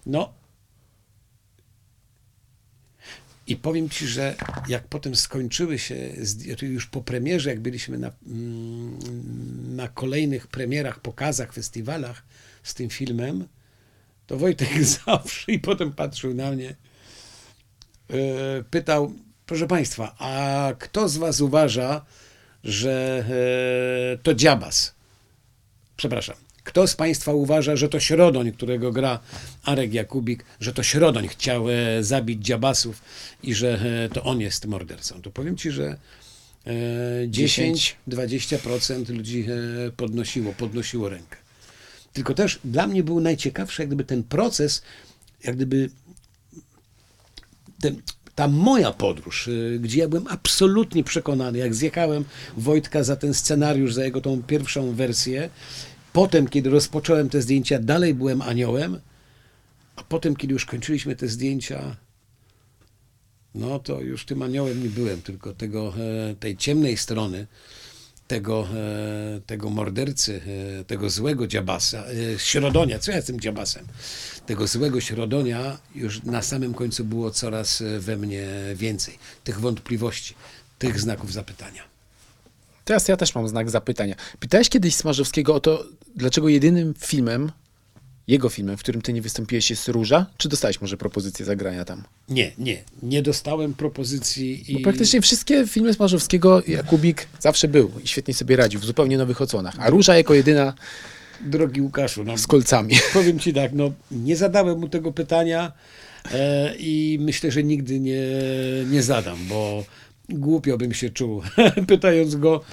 no 0.06 0.34
i 3.48 3.56
powiem 3.56 3.90
ci, 3.90 4.08
że 4.08 4.36
jak 4.68 4.88
potem 4.88 5.16
skończyły 5.16 5.80
się, 5.80 5.96
już 6.62 6.86
po 6.88 7.02
premierze, 7.02 7.50
jak 7.50 7.60
byliśmy 7.60 7.98
na, 7.98 8.12
mm, 8.28 9.00
na 9.76 9.88
kolejnych 9.88 10.48
premierach, 10.48 11.00
pokazach, 11.00 11.54
festiwalach 11.54 12.24
z 12.64 12.74
tym 12.74 12.90
filmem, 12.90 13.48
to 14.28 14.38
Wojtek 14.38 14.84
zawsze 15.06 15.52
i 15.52 15.60
potem 15.60 15.94
patrzył 15.94 16.34
na 16.34 16.52
mnie, 16.52 16.76
e, 18.10 18.64
pytał, 18.64 19.14
proszę 19.46 19.68
Państwa, 19.68 20.16
a 20.20 20.74
kto 20.80 21.10
z 21.10 21.18
Was 21.18 21.42
uważa, 21.42 22.06
że 22.64 23.26
e, 24.14 24.18
to 24.18 24.34
dziabas? 24.34 24.96
Przepraszam. 25.98 26.47
Kto 26.68 26.88
z 26.88 26.96
Państwa 26.96 27.34
uważa, 27.34 27.76
że 27.76 27.90
to 27.90 28.00
Środoń, 28.00 28.52
którego 28.52 28.92
gra 28.92 29.20
Arek 29.64 29.94
Jakubik, 29.94 30.46
że 30.60 30.74
to 30.74 30.84
Środoń 30.84 31.28
chciał 31.28 31.70
e, 31.70 32.04
zabić 32.04 32.46
dziabasów 32.46 33.02
i 33.44 33.54
że 33.54 33.80
to 34.14 34.24
on 34.24 34.42
jest 34.42 34.66
mordercą? 34.66 35.22
To 35.22 35.32
powiem 35.32 35.58
Ci, 35.58 35.72
że 35.72 35.98
10-20% 37.28 39.10
ludzi 39.10 39.46
podnosiło, 39.98 40.54
podnosiło 40.54 41.10
rękę. 41.10 41.38
Tylko 42.14 42.34
też 42.34 42.60
dla 42.64 42.88
mnie 42.88 43.04
był 43.04 43.20
najciekawszy 43.20 43.82
jak 43.82 43.90
gdyby 43.90 44.04
ten 44.04 44.24
proces, 44.24 44.82
jak 45.44 45.56
gdyby 45.56 45.90
ten, 47.82 48.02
ta 48.36 48.48
moja 48.48 48.92
podróż, 48.92 49.50
gdzie 49.80 50.00
ja 50.00 50.08
byłem 50.08 50.28
absolutnie 50.28 51.04
przekonany, 51.04 51.58
jak 51.58 51.76
zjechałem 51.76 52.26
Wojtka 52.58 53.04
za 53.04 53.16
ten 53.16 53.34
scenariusz, 53.34 53.94
za 53.94 54.04
jego 54.04 54.22
tą 54.22 54.44
pierwszą 54.44 54.94
wersję, 54.94 55.50
potem, 56.18 56.48
kiedy 56.48 56.70
rozpocząłem 56.70 57.30
te 57.30 57.42
zdjęcia, 57.42 57.80
dalej 57.80 58.14
byłem 58.14 58.42
aniołem, 58.42 59.00
a 59.96 60.04
potem, 60.04 60.36
kiedy 60.36 60.54
już 60.54 60.66
kończyliśmy 60.66 61.16
te 61.16 61.28
zdjęcia, 61.28 61.96
no 63.56 63.80
to 63.80 64.02
już 64.02 64.26
tym 64.26 64.42
aniołem 64.42 64.84
nie 64.84 64.90
byłem, 64.90 65.22
tylko 65.22 65.54
tego, 65.54 65.94
e, 66.30 66.36
tej 66.36 66.58
ciemnej 66.58 66.98
strony, 66.98 67.48
tego, 68.28 68.68
e, 68.74 69.42
tego 69.46 69.70
mordercy, 69.70 70.42
e, 70.80 70.84
tego 70.84 71.10
złego 71.10 71.48
dziabasa, 71.48 72.06
środonia, 72.38 73.00
co 73.00 73.12
ja 73.12 73.18
jestem 73.18 73.40
dziabasem, 73.40 73.86
tego 74.46 74.68
złego 74.68 75.02
środonia 75.02 75.78
już 75.96 76.24
na 76.24 76.42
samym 76.42 76.74
końcu 76.74 77.06
było 77.06 77.32
coraz 77.32 77.84
we 78.00 78.18
mnie 78.18 78.48
więcej. 78.76 79.18
Tych 79.44 79.60
wątpliwości, 79.60 80.36
tych 80.80 81.00
znaków 81.00 81.34
zapytania. 81.34 81.97
Teraz 82.88 83.08
ja 83.08 83.18
też 83.18 83.36
mam 83.36 83.48
znak 83.48 83.70
zapytania. 83.70 84.16
Pytałeś 84.40 84.70
kiedyś 84.70 84.96
Smarzowskiego 84.96 85.56
o 85.56 85.60
to, 85.60 85.86
dlaczego 86.16 86.50
jedynym 86.50 86.94
filmem, 87.00 87.52
jego 88.28 88.50
filmem, 88.50 88.78
w 88.78 88.80
którym 88.80 89.02
ty 89.02 89.14
nie 89.14 89.22
wystąpiłeś, 89.22 89.70
jest 89.70 89.88
Róża? 89.88 90.26
Czy 90.38 90.50
dostałeś 90.50 90.82
może 90.82 90.98
propozycję 90.98 91.46
zagrania 91.46 91.86
tam? 91.86 92.04
Nie, 92.30 92.52
nie. 92.58 92.84
Nie 93.04 93.22
dostałem 93.22 93.74
propozycji. 93.74 94.72
I... 94.72 94.74
Bo 94.74 94.80
praktycznie 94.80 95.22
wszystkie 95.22 95.68
filmy 95.68 95.94
Smarzowskiego 95.94 96.64
Jakubik 96.68 97.28
zawsze 97.40 97.68
był 97.68 97.92
i 98.04 98.08
świetnie 98.08 98.34
sobie 98.34 98.56
radził 98.56 98.80
w 98.80 98.86
zupełnie 98.86 99.18
nowych 99.18 99.42
odsłonach. 99.42 99.76
A 99.80 99.90
Róża 99.90 100.18
jako 100.18 100.34
jedyna... 100.34 100.74
Drogi 101.42 101.82
Łukaszu, 101.82 102.24
no, 102.24 102.38
z 102.38 102.48
kolcami. 102.48 102.96
Powiem 103.14 103.40
ci 103.40 103.54
tak, 103.54 103.72
no, 103.74 103.92
nie 104.12 104.36
zadałem 104.36 104.80
mu 104.80 104.90
tego 104.90 105.12
pytania 105.12 105.72
e, 106.32 106.76
i 106.76 107.18
myślę, 107.22 107.52
że 107.52 107.64
nigdy 107.64 108.00
nie, 108.00 108.22
nie 108.92 109.04
zadam, 109.04 109.38
bo 109.50 109.86
głupio 110.30 110.78
bym 110.78 110.94
się 110.94 111.10
czuł, 111.10 111.42
pytając 111.88 112.36
go, 112.36 112.64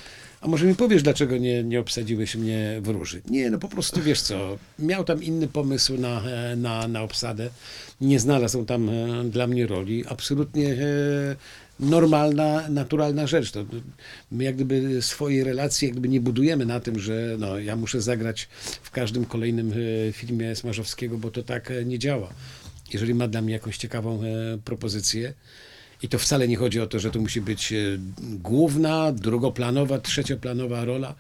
a 0.45 0.49
może 0.49 0.67
mi 0.67 0.75
powiesz, 0.75 1.03
dlaczego 1.03 1.37
nie, 1.37 1.65
nie 1.65 1.81
obsadziłeś 1.81 2.37
mnie 2.37 2.79
w 2.83 2.89
róży? 2.89 3.23
Nie, 3.31 3.51
no 3.51 3.59
po 3.59 3.69
prostu 3.69 4.03
wiesz 4.03 4.21
co, 4.21 4.59
miał 4.79 5.05
tam 5.05 5.23
inny 5.23 5.49
pomysł 5.49 5.97
na, 5.97 6.23
e, 6.23 6.57
na, 6.57 6.89
na 6.89 7.03
obsadę, 7.03 7.51
nie 8.01 8.21
znalazł 8.21 8.65
tam 8.65 8.89
e, 8.89 9.25
dla 9.25 9.47
mnie 9.47 9.67
roli, 9.67 10.05
absolutnie 10.09 10.73
e, 10.73 10.77
normalna, 11.81 12.69
naturalna 12.69 13.27
rzecz. 13.27 13.51
To 13.51 13.65
my 14.33 14.45
jak 14.45 14.55
gdyby 14.55 15.03
swoje 15.03 15.45
relacje 15.45 15.89
jak 15.89 15.95
gdyby 15.95 16.09
nie 16.09 16.21
budujemy 16.21 16.67
na 16.67 16.81
tym, 16.81 16.99
że 16.99 17.37
no, 17.39 17.59
ja 17.59 17.77
muszę 17.77 18.01
zagrać 18.01 18.49
w 18.83 18.91
każdym 18.91 19.25
kolejnym 19.25 19.73
filmie 20.13 20.57
Smarzowskiego, 20.57 21.19
bo 21.19 21.31
to 21.31 21.43
tak 21.43 21.73
nie 21.87 21.99
działa. 21.99 22.29
Jeżeli 22.93 23.15
ma 23.15 23.29
dla 23.29 23.43
mnie 23.43 23.53
jakąś 23.53 23.77
ciekawą 23.77 24.23
propozycję, 24.65 25.35
i 26.05 26.09
to 26.09 26.19
wcale 26.19 26.49
nie 26.49 26.57
chodzi 26.57 26.81
o 26.81 26.87
to, 26.87 26.99
że 26.99 27.11
to 27.11 27.19
musi 27.21 27.41
być 27.41 27.73
e, 27.73 27.77
główna, 28.21 29.13
drugoplanowa, 29.13 29.99
trzecioplanowa 29.99 30.85
rola. 30.85 31.15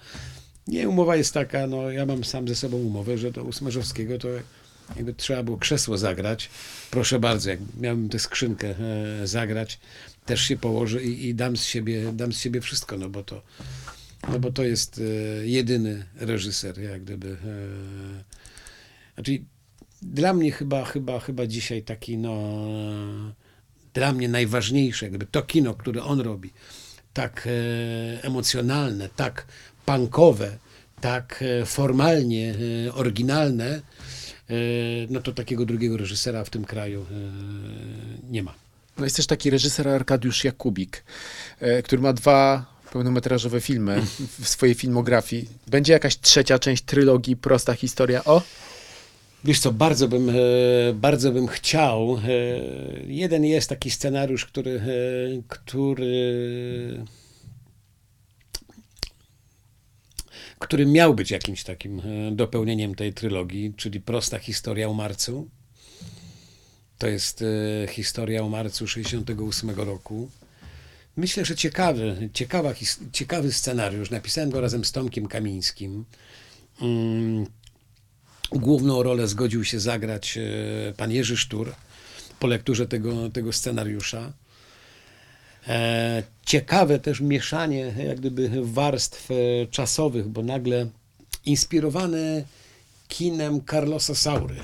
Nie, 0.66 0.88
umowa 0.88 1.16
jest 1.16 1.34
taka, 1.34 1.66
no 1.66 1.90
ja 1.90 2.06
mam 2.06 2.24
sam 2.24 2.48
ze 2.48 2.54
sobą 2.54 2.76
umowę, 2.76 3.18
że 3.18 3.32
to 3.32 3.44
u 3.44 3.52
Smarzowskiego 3.52 4.18
to 4.18 4.28
jakby 4.96 5.14
trzeba 5.14 5.42
było 5.42 5.58
krzesło 5.58 5.98
zagrać. 5.98 6.50
Proszę 6.90 7.20
bardzo, 7.20 7.50
jak 7.50 7.58
miałbym 7.80 8.08
tę 8.08 8.18
skrzynkę 8.18 8.74
e, 8.78 9.26
zagrać, 9.26 9.80
też 10.26 10.40
się 10.40 10.56
położę 10.56 11.02
i, 11.02 11.28
i 11.28 11.34
dam, 11.34 11.56
z 11.56 11.64
siebie, 11.64 12.12
dam 12.12 12.32
z 12.32 12.40
siebie 12.40 12.60
wszystko, 12.60 12.98
no 12.98 13.08
bo 13.08 13.22
to, 13.22 13.42
no 14.32 14.38
bo 14.38 14.52
to 14.52 14.64
jest 14.64 15.00
e, 15.00 15.46
jedyny 15.46 16.04
reżyser, 16.16 16.80
jak 16.80 17.04
gdyby. 17.04 17.36
Znaczy, 19.14 19.38
dla 20.02 20.32
mnie 20.34 20.52
chyba, 20.52 20.84
chyba, 20.84 21.20
chyba 21.20 21.46
dzisiaj 21.46 21.82
taki, 21.82 22.18
no, 22.18 22.34
dla 23.94 24.12
mnie 24.12 24.28
najważniejsze, 24.28 25.06
jakby 25.06 25.26
to 25.26 25.42
kino, 25.42 25.74
które 25.74 26.02
on 26.02 26.20
robi, 26.20 26.50
tak 27.12 27.46
e, 27.46 28.22
emocjonalne, 28.22 29.08
tak 29.16 29.46
punkowe, 29.86 30.58
tak 31.00 31.44
e, 31.62 31.66
formalnie 31.66 32.54
e, 32.86 32.94
oryginalne, 32.94 33.80
no 35.10 35.20
to 35.20 35.32
takiego 35.32 35.66
drugiego 35.66 35.96
reżysera 35.96 36.44
w 36.44 36.50
tym 36.50 36.64
kraju 36.64 37.06
nie 38.30 38.42
ma. 38.42 38.54
No 38.98 39.04
jest 39.04 39.16
też 39.16 39.26
taki 39.26 39.50
reżyser 39.50 39.88
Arkadiusz 39.88 40.44
Jakubik, 40.44 41.04
który 41.84 42.02
ma 42.02 42.12
dwa 42.12 42.66
pełnometrażowe 42.92 43.60
filmy 43.60 44.02
w 44.40 44.48
swojej 44.48 44.74
filmografii. 44.74 45.48
Będzie 45.66 45.92
jakaś 45.92 46.20
trzecia 46.20 46.58
część 46.58 46.82
trylogii 46.82 47.36
Prosta 47.36 47.74
historia 47.74 48.24
o? 48.24 48.42
Wiesz 49.44 49.60
co, 49.60 49.72
bardzo 49.72 50.08
bym, 50.08 50.30
e, 50.30 50.34
bardzo 50.94 51.32
bym 51.32 51.46
chciał. 51.46 52.18
e, 52.18 52.20
Jeden 53.06 53.44
jest 53.44 53.68
taki 53.68 53.90
scenariusz, 53.90 54.46
który, 54.46 54.80
e, 54.80 54.84
który, 55.48 57.04
który 60.58 60.86
miał 60.86 61.14
być 61.14 61.30
jakimś 61.30 61.64
takim 61.64 62.02
dopełnieniem 62.32 62.94
tej 62.94 63.12
trylogii, 63.12 63.74
czyli 63.76 64.00
prosta 64.00 64.38
historia 64.38 64.88
o 64.88 64.94
marcu. 64.94 65.48
To 66.98 67.06
jest 67.06 67.44
historia 67.88 68.42
o 68.42 68.48
marcu 68.48 68.86
68 68.86 69.70
roku. 69.70 70.30
Myślę, 71.16 71.44
że 71.44 71.56
ciekawy, 71.56 72.30
ciekawa, 72.32 72.74
ciekawy 73.12 73.52
scenariusz. 73.52 74.10
Napisałem 74.10 74.50
go 74.50 74.60
razem 74.60 74.84
z 74.84 74.92
Tomkiem 74.92 75.26
Kamińskim. 75.26 76.04
Główną 78.50 79.02
rolę 79.02 79.28
zgodził 79.28 79.64
się 79.64 79.80
zagrać 79.80 80.38
e, 80.38 80.92
pan 80.96 81.10
Jerzy 81.10 81.36
Sztur 81.36 81.72
po 82.40 82.46
lekturze 82.46 82.86
tego, 82.86 83.30
tego 83.30 83.52
scenariusza. 83.52 84.32
E, 85.68 86.22
Ciekawe 86.46 86.98
też 86.98 87.20
mieszanie 87.20 87.94
jak 88.06 88.20
gdyby 88.20 88.50
warstw 88.62 89.30
e, 89.30 89.34
czasowych, 89.66 90.28
bo 90.28 90.42
nagle 90.42 90.86
inspirowany 91.46 92.44
kinem 93.08 93.60
Carlosa 93.70 94.14
Saury. 94.14 94.56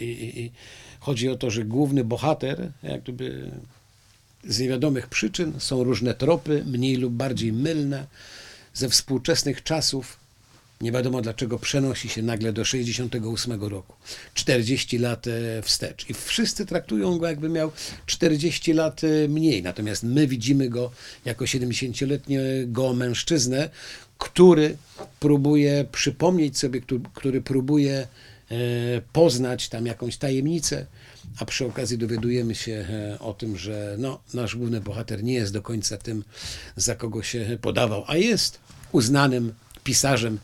I, 0.00 0.04
i 0.36 0.52
chodzi 1.00 1.28
o 1.28 1.36
to, 1.36 1.50
że 1.50 1.64
główny 1.64 2.04
bohater 2.04 2.70
jak 2.82 3.02
gdyby 3.02 3.50
z 4.48 4.58
niewiadomych 4.58 5.06
przyczyn 5.06 5.52
są 5.58 5.84
różne 5.84 6.14
tropy, 6.14 6.64
mniej 6.66 6.96
lub 6.96 7.12
bardziej 7.12 7.52
mylne, 7.52 8.06
ze 8.74 8.88
współczesnych 8.88 9.62
czasów 9.62 10.23
nie 10.84 10.92
wiadomo 10.92 11.20
dlaczego 11.20 11.58
przenosi 11.58 12.08
się 12.08 12.22
nagle 12.22 12.52
do 12.52 12.64
68 12.64 13.62
roku. 13.62 13.94
40 14.34 14.98
lat 14.98 15.26
e, 15.26 15.62
wstecz. 15.62 16.10
I 16.10 16.14
wszyscy 16.14 16.66
traktują 16.66 17.18
go 17.18 17.26
jakby 17.26 17.48
miał 17.48 17.72
40 18.06 18.72
lat 18.72 19.00
e, 19.04 19.28
mniej. 19.28 19.62
Natomiast 19.62 20.02
my 20.02 20.26
widzimy 20.26 20.68
go 20.68 20.90
jako 21.24 21.44
70-letniego 21.44 22.94
mężczyznę, 22.94 23.70
który 24.18 24.76
próbuje 25.20 25.84
przypomnieć 25.92 26.58
sobie, 26.58 26.80
który, 27.14 27.42
próbuje 27.42 27.94
e, 28.50 28.56
poznać 29.12 29.68
tam 29.68 29.86
jakąś 29.86 30.16
tajemnicę, 30.16 30.86
a 31.38 31.44
przy 31.44 31.66
okazji 31.66 31.98
dowiadujemy 31.98 32.54
się 32.54 32.86
o 33.20 33.34
tym, 33.34 33.56
że 33.56 33.96
no, 33.98 34.20
nasz 34.34 34.56
główny 34.56 34.80
bohater 34.80 35.24
nie 35.24 35.34
jest 35.34 35.52
do 35.52 35.62
końca 35.62 35.96
tym, 35.96 36.24
za 36.76 36.94
kogo 36.94 37.22
się 37.22 37.58
podawał, 37.60 38.04
a 38.06 38.16
jest 38.16 38.58
uznanym 38.92 39.54
pisarzem 39.84 40.38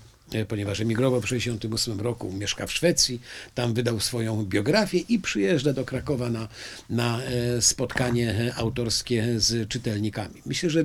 ponieważ 0.48 0.80
emigrował 0.80 1.20
w 1.20 1.24
1968 1.24 2.00
roku, 2.06 2.32
mieszka 2.32 2.66
w 2.66 2.72
Szwecji, 2.72 3.20
tam 3.54 3.74
wydał 3.74 4.00
swoją 4.00 4.44
biografię 4.44 4.98
i 4.98 5.18
przyjeżdża 5.18 5.72
do 5.72 5.84
Krakowa 5.84 6.30
na, 6.30 6.48
na 6.90 7.22
e, 7.22 7.62
spotkanie 7.62 8.30
e, 8.48 8.54
autorskie 8.54 9.40
z 9.40 9.68
czytelnikami. 9.68 10.42
Myślę, 10.46 10.70
że 10.70 10.84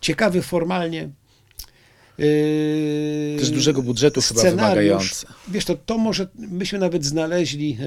ciekawy 0.00 0.42
formalnie. 0.42 1.08
e, 2.18 3.38
Też 3.38 3.50
dużego 3.50 3.82
budżetu 3.82 4.20
chyba 4.20 4.40
wymagający. 4.56 5.26
Wiesz, 5.48 5.64
to, 5.64 5.76
to 5.76 5.98
może 5.98 6.28
myśmy 6.34 6.78
nawet 6.78 7.04
znaleźli, 7.04 7.78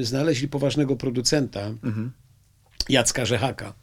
e, 0.00 0.04
znaleźli 0.04 0.48
poważnego 0.48 0.96
producenta, 0.96 1.70
Jacka 2.88 3.24
Rzechaka, 3.26 3.74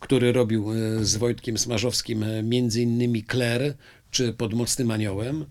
który 0.00 0.32
robił 0.32 0.72
e, 0.72 1.04
z 1.04 1.16
Wojtkiem 1.16 1.58
Smarzowskim 1.58 2.22
e, 2.22 2.42
między 2.42 2.82
innymi 2.82 3.24
Claire 3.30 3.74
czy 4.10 4.32
Pod 4.32 4.54
Mocnym 4.54 4.90
Aniołem. 4.90 5.44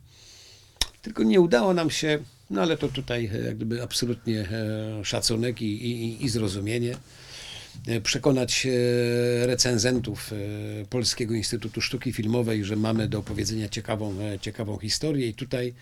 Tylko 1.01 1.23
nie 1.23 1.41
udało 1.41 1.73
nam 1.73 1.89
się, 1.89 2.19
no 2.49 2.61
ale 2.61 2.77
to 2.77 2.87
tutaj 2.87 3.29
e, 3.33 3.37
jak 3.37 3.55
gdyby 3.55 3.83
absolutnie 3.83 4.39
e, 4.39 5.05
szacunek 5.05 5.61
i, 5.61 5.65
i, 5.65 6.25
i 6.25 6.29
zrozumienie, 6.29 6.97
e, 7.87 8.01
przekonać 8.01 8.67
recenzentów 9.41 10.31
Polskiego 10.89 11.33
Instytutu 11.33 11.81
Sztuki 11.81 12.13
Filmowej, 12.13 12.65
że 12.65 12.75
mamy 12.75 13.07
do 13.07 13.19
opowiedzenia 13.19 13.69
ciekawą, 13.69 14.15
ciekawą 14.41 14.77
historię 14.77 15.27
i 15.27 15.33
tutaj 15.33 15.73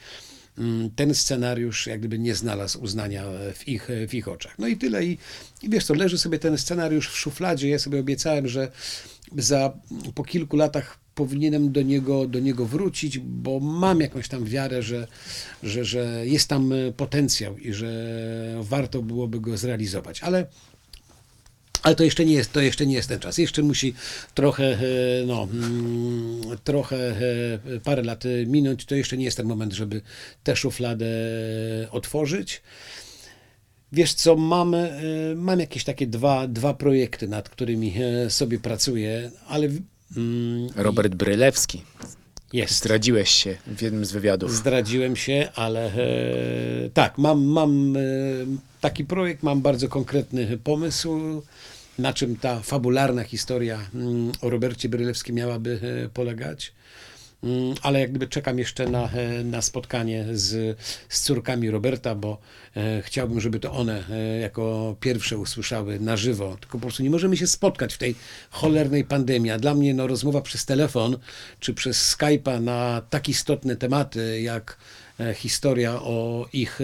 mm, 0.58 0.90
ten 0.96 1.16
scenariusz 1.16 1.88
jak 1.88 2.00
gdyby 2.00 2.20
nie 2.20 2.36
znalazł 2.36 2.84
uznania 2.84 3.26
w 3.54 3.68
ich, 3.68 3.88
w 4.08 4.14
ich 4.14 4.28
oczach. 4.28 4.60
No 4.60 4.68
i 4.68 4.78
tyle. 4.78 5.06
I, 5.06 5.18
I 5.64 5.70
wiesz 5.70 5.86
co, 5.86 5.94
leży 5.94 6.18
sobie 6.18 6.40
ten 6.40 6.58
scenariusz 6.58 7.10
w 7.10 7.18
szufladzie. 7.18 7.70
Ja 7.70 7.80
sobie 7.80 8.00
obiecałem, 8.00 8.48
że 8.48 8.72
za 9.38 9.74
po 10.16 10.24
kilku 10.24 10.58
latach 10.58 11.00
powinienem 11.20 11.72
do 11.72 11.82
niego, 11.82 12.28
do 12.28 12.40
niego 12.40 12.66
wrócić, 12.66 13.20
bo 13.20 13.60
mam 13.60 14.00
jakąś 14.00 14.28
tam 14.28 14.46
wiarę, 14.46 14.84
że, 14.84 15.08
że, 15.64 15.86
że 15.86 16.28
jest 16.28 16.48
tam 16.48 16.72
e, 16.74 16.92
potencjał 16.92 17.58
i 17.58 17.74
że 17.74 17.92
warto 18.62 19.02
byłoby 19.02 19.40
go 19.40 19.58
zrealizować. 19.58 20.22
Ale 20.24 20.48
ale 21.84 21.96
to 21.96 22.04
jeszcze 22.04 22.26
nie 22.26 22.34
jest, 22.34 22.54
to 22.54 22.62
jeszcze 22.62 22.86
nie 22.86 22.96
jest 22.96 23.10
ten 23.10 23.20
czas. 23.20 23.38
Jeszcze 23.38 23.64
musi 23.64 23.94
trochę, 24.34 24.64
e, 24.64 24.80
no, 25.26 25.48
mm, 25.52 26.42
trochę 26.64 26.98
e, 26.98 27.80
parę 27.84 28.04
lat 28.04 28.24
minąć. 28.48 28.86
To 28.86 28.96
jeszcze 28.96 29.18
nie 29.18 29.26
jest 29.26 29.38
ten 29.38 29.48
moment, 29.48 29.74
żeby 29.74 30.02
tę 30.44 30.56
szufladę 30.56 31.08
otworzyć. 31.92 32.62
Wiesz 33.92 34.14
co, 34.14 34.36
mam, 34.36 34.76
mam 35.36 35.60
jakieś 35.60 35.84
takie 35.84 36.08
dwa, 36.08 36.48
dwa 36.48 36.74
projekty, 36.74 37.28
nad 37.28 37.50
którymi 37.50 37.94
sobie 38.30 38.60
pracuję, 38.60 39.32
ale 39.48 39.70
Robert 40.76 41.16
Brylewski. 41.16 41.84
jest. 42.54 42.74
Zdradziłeś 42.74 43.30
się 43.30 43.58
w 43.68 43.82
jednym 43.82 44.06
z 44.06 44.12
wywiadów. 44.12 44.56
Zdradziłem 44.56 45.16
się, 45.16 45.50
ale 45.56 45.86
e, 45.86 46.90
tak, 46.94 47.18
mam, 47.18 47.44
mam 47.44 47.98
e, 47.98 48.00
taki 48.82 49.06
projekt, 49.06 49.44
mam 49.44 49.62
bardzo 49.62 49.88
konkretny 49.90 50.58
pomysł, 50.64 51.42
na 52.00 52.14
czym 52.14 52.36
ta 52.36 52.60
fabularna 52.60 53.24
historia 53.24 53.80
mm, 53.96 54.32
o 54.42 54.50
Robercie 54.50 54.90
Brylewskim 54.90 55.36
miałaby 55.36 55.80
e, 56.06 56.10
polegać. 56.10 56.74
Mm, 57.44 57.76
Ale 57.82 58.00
jak 58.00 58.10
gdyby 58.10 58.28
czekam 58.28 58.60
jeszcze 58.60 58.88
na, 58.88 59.10
e, 59.12 59.44
na 59.44 59.62
spotkanie 59.62 60.26
z, 60.32 60.80
z 61.10 61.22
córkami 61.22 61.72
Roberta, 61.72 62.16
bo 62.16 62.38
e, 62.76 63.02
chciałbym, 63.02 63.42
żeby 63.42 63.60
to 63.60 63.72
one 63.72 64.04
e, 64.10 64.40
jako 64.40 64.96
pierwsze 65.00 65.38
usłyszały 65.38 66.00
na 66.00 66.18
żywo. 66.18 66.58
Tylko 66.60 66.78
po 66.78 66.82
prostu 66.82 67.04
nie 67.04 67.10
możemy 67.10 67.38
się 67.38 67.48
spotkać 67.48 67.94
w 67.94 67.98
tej 67.98 68.16
cholernej 68.50 69.04
pandemii. 69.04 69.52
A 69.52 69.60
dla 69.60 69.74
mnie 69.74 69.94
no, 69.94 70.08
rozmowa 70.08 70.42
przez 70.42 70.66
telefon 70.66 71.18
czy 71.60 71.74
przez 71.74 72.16
Skype'a 72.16 72.62
na 72.62 73.02
tak 73.10 73.30
istotne 73.30 73.76
tematy 73.76 74.42
jak 74.42 74.78
historia 75.36 76.02
o 76.02 76.48
ich, 76.54 76.80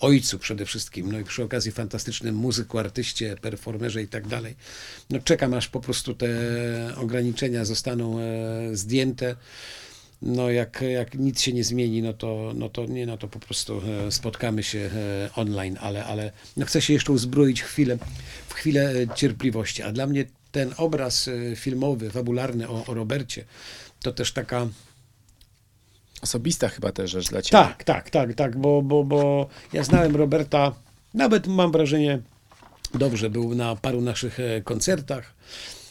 ojcu 0.00 0.38
przede 0.38 0.64
wszystkim, 0.64 1.12
no 1.12 1.18
i 1.18 1.24
przy 1.24 1.44
okazji 1.44 1.72
fantastycznym 1.72 2.34
muzyku, 2.34 2.78
artyście, 2.78 3.36
performerze 3.40 4.02
i 4.02 4.08
tak 4.08 4.28
dalej. 4.28 4.54
No 5.10 5.18
czekam 5.18 5.54
aż 5.54 5.68
po 5.68 5.80
prostu 5.80 6.14
te 6.14 6.28
ograniczenia 6.96 7.64
zostaną 7.64 8.20
e, 8.20 8.76
zdjęte. 8.76 9.36
No 10.22 10.50
jak, 10.50 10.84
jak 10.92 11.14
nic 11.14 11.40
się 11.40 11.52
nie 11.52 11.64
zmieni, 11.64 12.02
no 12.02 12.12
to, 12.12 12.52
no 12.54 12.68
to 12.68 12.86
nie, 12.86 13.06
no 13.06 13.16
to 13.16 13.28
po 13.28 13.38
prostu 13.38 13.82
e, 14.06 14.12
spotkamy 14.12 14.62
się 14.62 14.78
e, 14.78 15.30
online, 15.34 15.76
ale, 15.80 16.04
ale 16.04 16.32
no 16.56 16.66
chcę 16.66 16.82
się 16.82 16.92
jeszcze 16.92 17.12
uzbroić 17.12 17.62
chwilę, 17.62 17.98
w 18.48 18.54
chwilę 18.54 18.94
cierpliwości. 19.14 19.82
A 19.82 19.92
dla 19.92 20.06
mnie 20.06 20.24
ten 20.52 20.74
obraz 20.76 21.30
filmowy, 21.56 22.10
fabularny 22.10 22.68
o, 22.68 22.86
o 22.86 22.94
Robercie, 22.94 23.44
to 24.00 24.12
też 24.12 24.32
taka 24.32 24.68
Osobista 26.22 26.68
chyba 26.68 26.92
też 26.92 27.10
rzecz 27.10 27.28
dla 27.28 27.42
ciebie. 27.42 27.64
tak, 27.64 27.84
tak, 27.84 28.10
tak, 28.10 28.34
tak, 28.34 28.56
bo, 28.56 28.82
bo, 28.82 29.04
bo 29.04 29.48
ja 29.72 29.84
znałem 29.84 30.16
Roberta, 30.16 30.72
nawet 31.14 31.46
mam 31.46 31.72
wrażenie, 31.72 32.20
dobrze, 32.94 33.30
był 33.30 33.54
na 33.54 33.76
paru 33.76 34.00
naszych 34.00 34.40
e, 34.40 34.60
koncertach. 34.60 35.34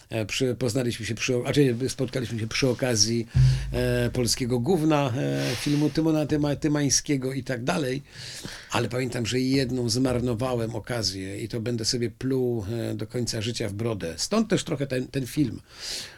E, 0.10 0.26
Przy, 0.26 0.56
poznaliśmy 0.56 1.06
się 1.06 1.16
przy, 1.16 1.34
czyli 1.54 1.90
spotkaliśmy 1.90 2.40
się 2.40 2.48
przy 2.48 2.70
okazji 2.70 3.28
e, 3.72 4.10
polskiego 4.10 4.60
gówna, 4.60 5.14
e, 5.18 5.56
filmu 5.56 5.90
Tymona 5.90 6.26
Tyma, 6.26 6.56
Tymańskiego 6.56 7.34
i 7.34 7.44
tak 7.44 7.64
dalej, 7.64 8.02
ale 8.72 8.90
pamiętam, 8.90 9.26
że 9.26 9.40
jedną 9.40 9.90
zmarnowałem 9.90 10.76
okazję 10.76 11.42
i 11.42 11.48
to 11.48 11.60
będę 11.60 11.86
sobie 11.86 12.10
pluł 12.12 12.66
e, 12.92 12.94
do 12.96 13.08
końca 13.08 13.42
życia 13.42 13.70
w 13.70 13.74
brodę. 13.74 14.14
Stąd 14.18 14.50
też 14.50 14.64
trochę 14.64 14.88
ten, 14.88 15.08
ten 15.08 15.28
film, 15.28 15.62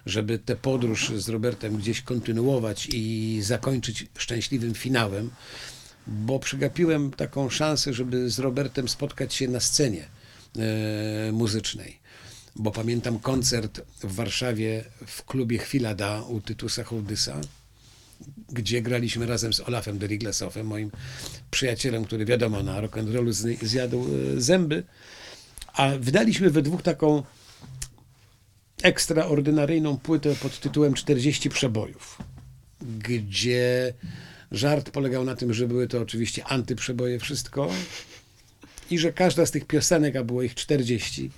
żeby 0.05 0.39
tę 0.39 0.55
podróż 0.55 1.11
z 1.15 1.29
Robertem 1.29 1.77
gdzieś 1.77 2.01
kontynuować 2.01 2.89
i 2.93 3.39
zakończyć 3.41 4.05
szczęśliwym 4.17 4.73
finałem, 4.73 5.29
bo 6.07 6.39
przegapiłem 6.39 7.11
taką 7.11 7.49
szansę, 7.49 7.93
żeby 7.93 8.29
z 8.29 8.39
Robertem 8.39 8.89
spotkać 8.89 9.33
się 9.33 9.47
na 9.47 9.59
scenie 9.59 10.07
e, 10.57 11.31
muzycznej. 11.31 12.06
Bo 12.59 12.71
pamiętam 12.71 13.19
koncert 13.19 13.81
w 14.03 14.15
Warszawie 14.15 14.83
w 15.07 15.25
klubie 15.25 15.57
Chwila 15.57 15.95
Da 15.95 16.21
u 16.21 16.41
Tytusa 16.41 16.83
Hołdysa, 16.83 17.41
gdzie 18.49 18.81
graliśmy 18.81 19.25
razem 19.25 19.53
z 19.53 19.59
Olafem 19.59 19.97
Deriglasowem, 19.97 20.67
moim 20.67 20.91
przyjacielem, 21.51 22.05
który 22.05 22.25
wiadomo 22.25 22.63
na 22.63 22.81
rock'n'rollu 22.81 23.55
zjadł 23.65 24.05
e, 24.05 24.41
zęby, 24.41 24.83
a 25.73 25.89
wydaliśmy 25.99 26.49
we 26.49 26.61
dwóch 26.61 26.81
taką 26.81 27.23
ekstraordynaryjną 28.83 29.97
płytę 29.97 30.35
pod 30.35 30.59
tytułem 30.59 30.93
40 30.93 31.49
przebojów, 31.49 32.17
gdzie 32.99 33.93
żart 34.51 34.89
polegał 34.89 35.23
na 35.23 35.35
tym, 35.35 35.53
że 35.53 35.67
były 35.67 35.87
to 35.87 36.01
oczywiście 36.01 36.45
antyprzeboje 36.45 37.19
wszystko 37.19 37.69
i 38.91 38.97
że 38.97 39.13
każda 39.13 39.45
z 39.45 39.51
tych 39.51 39.65
piosenek, 39.65 40.15
a 40.15 40.23
było 40.23 40.41
ich 40.41 40.55
40, 40.55 41.31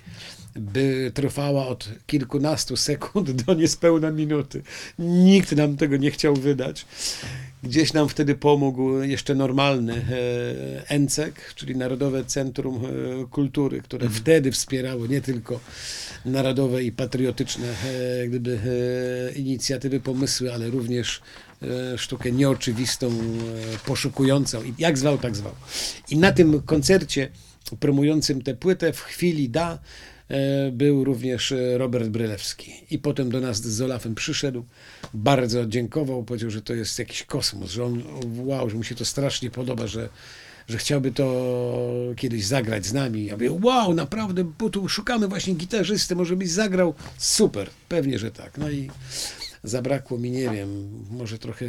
by 0.56 1.10
trwała 1.14 1.66
od 1.66 1.88
kilkunastu 2.06 2.76
sekund 2.76 3.30
do 3.42 3.54
niespełna 3.54 4.10
minuty. 4.10 4.62
Nikt 4.98 5.52
nam 5.52 5.76
tego 5.76 5.96
nie 5.96 6.10
chciał 6.10 6.34
wydać. 6.34 6.86
Gdzieś 7.62 7.92
nam 7.92 8.08
wtedy 8.08 8.34
pomógł 8.34 9.02
jeszcze 9.02 9.34
normalny 9.34 9.94
e, 9.94 10.90
ENCEK, 10.90 11.54
czyli 11.54 11.76
Narodowe 11.76 12.24
Centrum 12.24 12.84
e, 12.84 12.88
Kultury, 13.26 13.82
które 13.82 14.08
wtedy 14.08 14.52
wspierało 14.52 15.06
nie 15.06 15.20
tylko 15.20 15.60
narodowe 16.24 16.82
i 16.82 16.92
patriotyczne 16.92 17.66
e, 17.68 18.28
gdyby, 18.28 18.58
inicjatywy, 19.36 20.00
pomysły, 20.00 20.54
ale 20.54 20.70
również 20.70 21.20
sztukę 21.96 22.32
nieoczywistą, 22.32 23.08
e, 23.08 23.12
poszukującą. 23.86 24.62
I 24.62 24.74
jak 24.78 24.98
zwał, 24.98 25.18
tak 25.18 25.36
zwał. 25.36 25.52
I 26.10 26.16
na 26.18 26.32
tym 26.32 26.62
koncercie 26.62 27.30
promującym 27.80 28.42
tę 28.42 28.54
płytę 28.54 28.92
w 28.92 29.00
chwili 29.00 29.48
da 29.48 29.78
e, 30.28 30.70
był 30.72 31.04
również 31.04 31.52
e, 31.52 31.78
Robert 31.78 32.08
Brylewski. 32.08 32.72
I 32.90 32.98
potem 32.98 33.30
do 33.30 33.40
nas 33.40 33.62
z 33.62 33.80
Olafem 33.80 34.14
przyszedł, 34.14 34.64
bardzo 35.14 35.66
dziękował, 35.66 36.24
powiedział, 36.24 36.50
że 36.50 36.62
to 36.62 36.74
jest 36.74 36.98
jakiś 36.98 37.22
kosmos, 37.22 37.70
że 37.70 37.84
on, 37.84 38.02
wow, 38.36 38.70
że 38.70 38.76
mu 38.76 38.84
się 38.84 38.94
to 38.94 39.04
strasznie 39.04 39.50
podoba, 39.50 39.86
że, 39.86 40.08
że 40.68 40.78
chciałby 40.78 41.12
to 41.12 41.56
kiedyś 42.16 42.46
zagrać 42.46 42.86
z 42.86 42.92
nami. 42.92 43.26
Ja 43.26 43.32
mówię, 43.32 43.52
wow, 43.62 43.94
naprawdę, 43.94 44.44
bo 44.58 44.70
tu 44.70 44.88
szukamy 44.88 45.28
właśnie 45.28 45.54
gitarzysty, 45.54 46.16
może 46.16 46.36
byś 46.36 46.50
zagrał. 46.50 46.94
Super, 47.18 47.70
pewnie, 47.88 48.18
że 48.18 48.30
tak. 48.30 48.58
No 48.58 48.70
i 48.70 48.90
zabrakło 49.64 50.18
mi, 50.18 50.30
nie 50.30 50.50
wiem, 50.50 50.90
może 51.10 51.38
trochę 51.38 51.66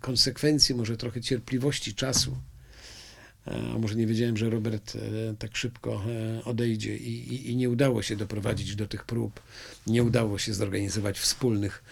konsekwencji, 0.00 0.74
może 0.74 0.96
trochę 0.96 1.20
cierpliwości, 1.20 1.94
czasu. 1.94 2.36
E, 3.46 3.72
A 3.74 3.78
może 3.78 3.94
nie 3.94 4.06
wiedziałem, 4.06 4.36
że 4.36 4.50
Robert 4.50 4.96
e, 4.96 4.98
tak 5.38 5.56
szybko 5.56 6.02
e, 6.06 6.44
odejdzie 6.44 6.96
i, 6.96 7.34
i, 7.34 7.50
i 7.50 7.56
nie 7.56 7.70
udało 7.70 8.02
się 8.02 8.16
doprowadzić 8.16 8.76
do 8.76 8.86
tych 8.86 9.04
prób. 9.04 9.40
Nie 9.86 10.02
udało 10.02 10.38
się 10.38 10.54
zorganizować 10.54 11.18
wspólnych 11.18 11.84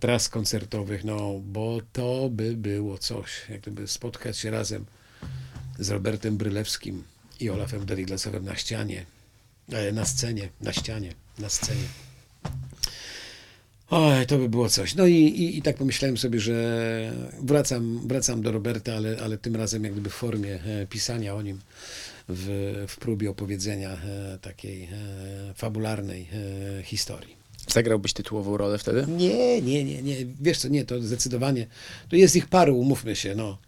tras 0.00 0.28
koncertowych, 0.28 1.04
no 1.04 1.40
bo 1.44 1.80
to 1.92 2.28
by 2.30 2.56
było 2.56 2.98
coś, 2.98 3.48
jak 3.50 3.60
gdyby 3.60 3.88
spotkać 3.88 4.38
się 4.38 4.50
razem 4.50 4.84
z 5.78 5.90
Robertem 5.90 6.36
Brylewskim 6.36 7.04
i 7.40 7.50
Olafem 7.50 7.86
Deriglasowem 7.86 8.44
na 8.44 8.56
ścianie, 8.56 9.06
na 9.92 10.04
scenie, 10.04 10.48
na 10.60 10.72
ścianie, 10.72 11.14
na 11.38 11.48
scenie. 11.48 11.84
Oj, 13.96 14.26
to 14.26 14.38
by 14.38 14.48
było 14.48 14.68
coś. 14.68 14.94
No 14.94 15.06
i, 15.06 15.14
i, 15.14 15.58
i 15.58 15.62
tak 15.62 15.76
pomyślałem 15.76 16.16
sobie, 16.16 16.40
że 16.40 17.12
wracam, 17.42 18.00
wracam 18.08 18.42
do 18.42 18.52
Roberta, 18.52 18.94
ale, 18.94 19.16
ale 19.24 19.38
tym 19.38 19.56
razem 19.56 19.84
jak 19.84 19.92
gdyby 19.92 20.10
w 20.10 20.14
formie 20.14 20.54
e, 20.54 20.86
pisania 20.86 21.34
o 21.34 21.42
nim, 21.42 21.60
w, 22.28 22.84
w 22.88 22.96
próbie 22.96 23.30
opowiedzenia 23.30 23.90
e, 23.90 24.38
takiej 24.38 24.84
e, 24.84 24.88
fabularnej 25.54 26.28
historii. 26.82 27.36
Zagrałbyś 27.68 28.12
tytułową 28.12 28.56
rolę 28.56 28.78
wtedy? 28.78 29.06
Nie, 29.08 29.62
nie, 29.62 29.84
nie, 29.84 30.02
nie. 30.02 30.16
Wiesz 30.40 30.58
co, 30.58 30.68
nie, 30.68 30.84
to 30.84 31.02
zdecydowanie. 31.02 31.66
To 32.08 32.16
jest 32.16 32.36
ich 32.36 32.46
paru, 32.46 32.78
umówmy 32.78 33.16
się, 33.16 33.34
no. 33.34 33.58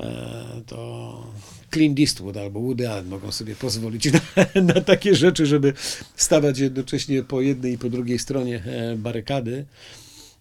E, 0.00 0.62
to 0.66 1.32
Clint 1.74 2.00
Eastwood 2.00 2.36
albo 2.36 2.60
Woody 2.60 2.88
Allen 2.90 3.06
mogą 3.06 3.32
sobie 3.32 3.54
pozwolić 3.56 4.08
na, 4.12 4.20
na 4.74 4.80
takie 4.80 5.14
rzeczy, 5.14 5.46
żeby 5.46 5.72
stawać 6.16 6.58
jednocześnie 6.58 7.22
po 7.22 7.40
jednej 7.40 7.72
i 7.72 7.78
po 7.78 7.90
drugiej 7.90 8.18
stronie 8.18 8.62
e, 8.66 8.96
barykady. 8.96 9.64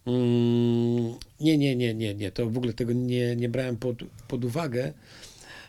Mm, 0.07 1.13
Nie, 1.39 1.57
nie, 1.57 1.75
nie, 1.75 1.93
nie, 1.93 2.15
nie. 2.15 2.31
To 2.31 2.49
w 2.49 2.57
ogóle 2.57 2.73
tego 2.73 2.93
nie, 2.93 3.35
nie 3.35 3.49
brałem 3.49 3.77
pod, 3.77 3.97
pod 4.27 4.45
uwagę. 4.45 4.93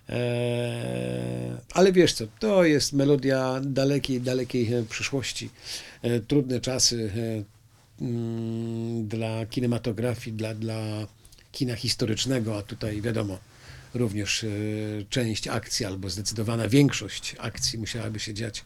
E, 0.08 1.60
Ale 1.72 1.92
wiesz 1.92 2.12
co, 2.12 2.24
to 2.38 2.64
jest 2.64 2.92
melodia 2.92 3.60
dalekiej, 3.64 4.20
dalekiej 4.20 4.74
e, 4.74 4.82
przyszłości. 4.82 5.50
E, 6.02 6.20
Trudne 6.20 6.60
czasy 6.60 7.10
e, 7.16 8.04
mm, 8.04 9.08
dla 9.08 9.46
kinematografii, 9.46 10.36
dla, 10.36 10.54
dla 10.54 11.06
kina 11.52 11.74
historycznego, 11.76 12.58
a 12.58 12.62
tutaj 12.62 13.00
wiadomo, 13.00 13.38
również 13.94 14.44
e, 14.44 14.48
część 15.10 15.48
akcji, 15.48 15.86
albo 15.86 16.10
zdecydowana 16.10 16.68
większość 16.68 17.36
akcji 17.38 17.78
musiałaby 17.78 18.20
się 18.20 18.34
dziać 18.34 18.64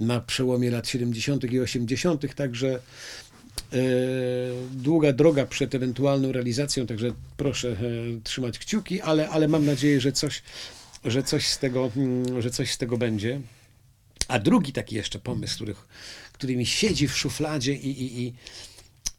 na 0.00 0.20
przełomie 0.20 0.70
lat 0.70 0.88
70. 0.88 1.52
i 1.52 1.60
80., 1.60 2.34
także 2.34 2.80
e, 3.72 3.78
długa 4.72 5.12
droga 5.12 5.46
przed 5.46 5.74
ewentualną 5.74 6.32
realizacją, 6.32 6.86
także 6.86 7.12
proszę 7.36 7.68
e, 7.68 7.76
trzymać 8.24 8.58
kciuki, 8.58 9.00
ale, 9.00 9.28
ale 9.28 9.48
mam 9.48 9.66
nadzieję, 9.66 10.00
że 10.00 10.12
coś, 10.12 10.42
że 11.04 11.22
coś 11.22 11.46
z 11.48 11.58
tego, 11.58 11.90
mm, 11.96 12.42
że 12.42 12.50
coś 12.50 12.72
z 12.72 12.78
tego 12.78 12.98
będzie. 12.98 13.40
A 14.28 14.38
drugi 14.38 14.72
taki 14.72 14.96
jeszcze 14.96 15.18
pomysł, 15.18 15.54
który, 15.54 15.74
który 16.32 16.56
mi 16.56 16.66
siedzi 16.66 17.08
w 17.08 17.16
szufladzie 17.16 17.74
i, 17.74 18.02
i, 18.02 18.22
i, 18.22 18.32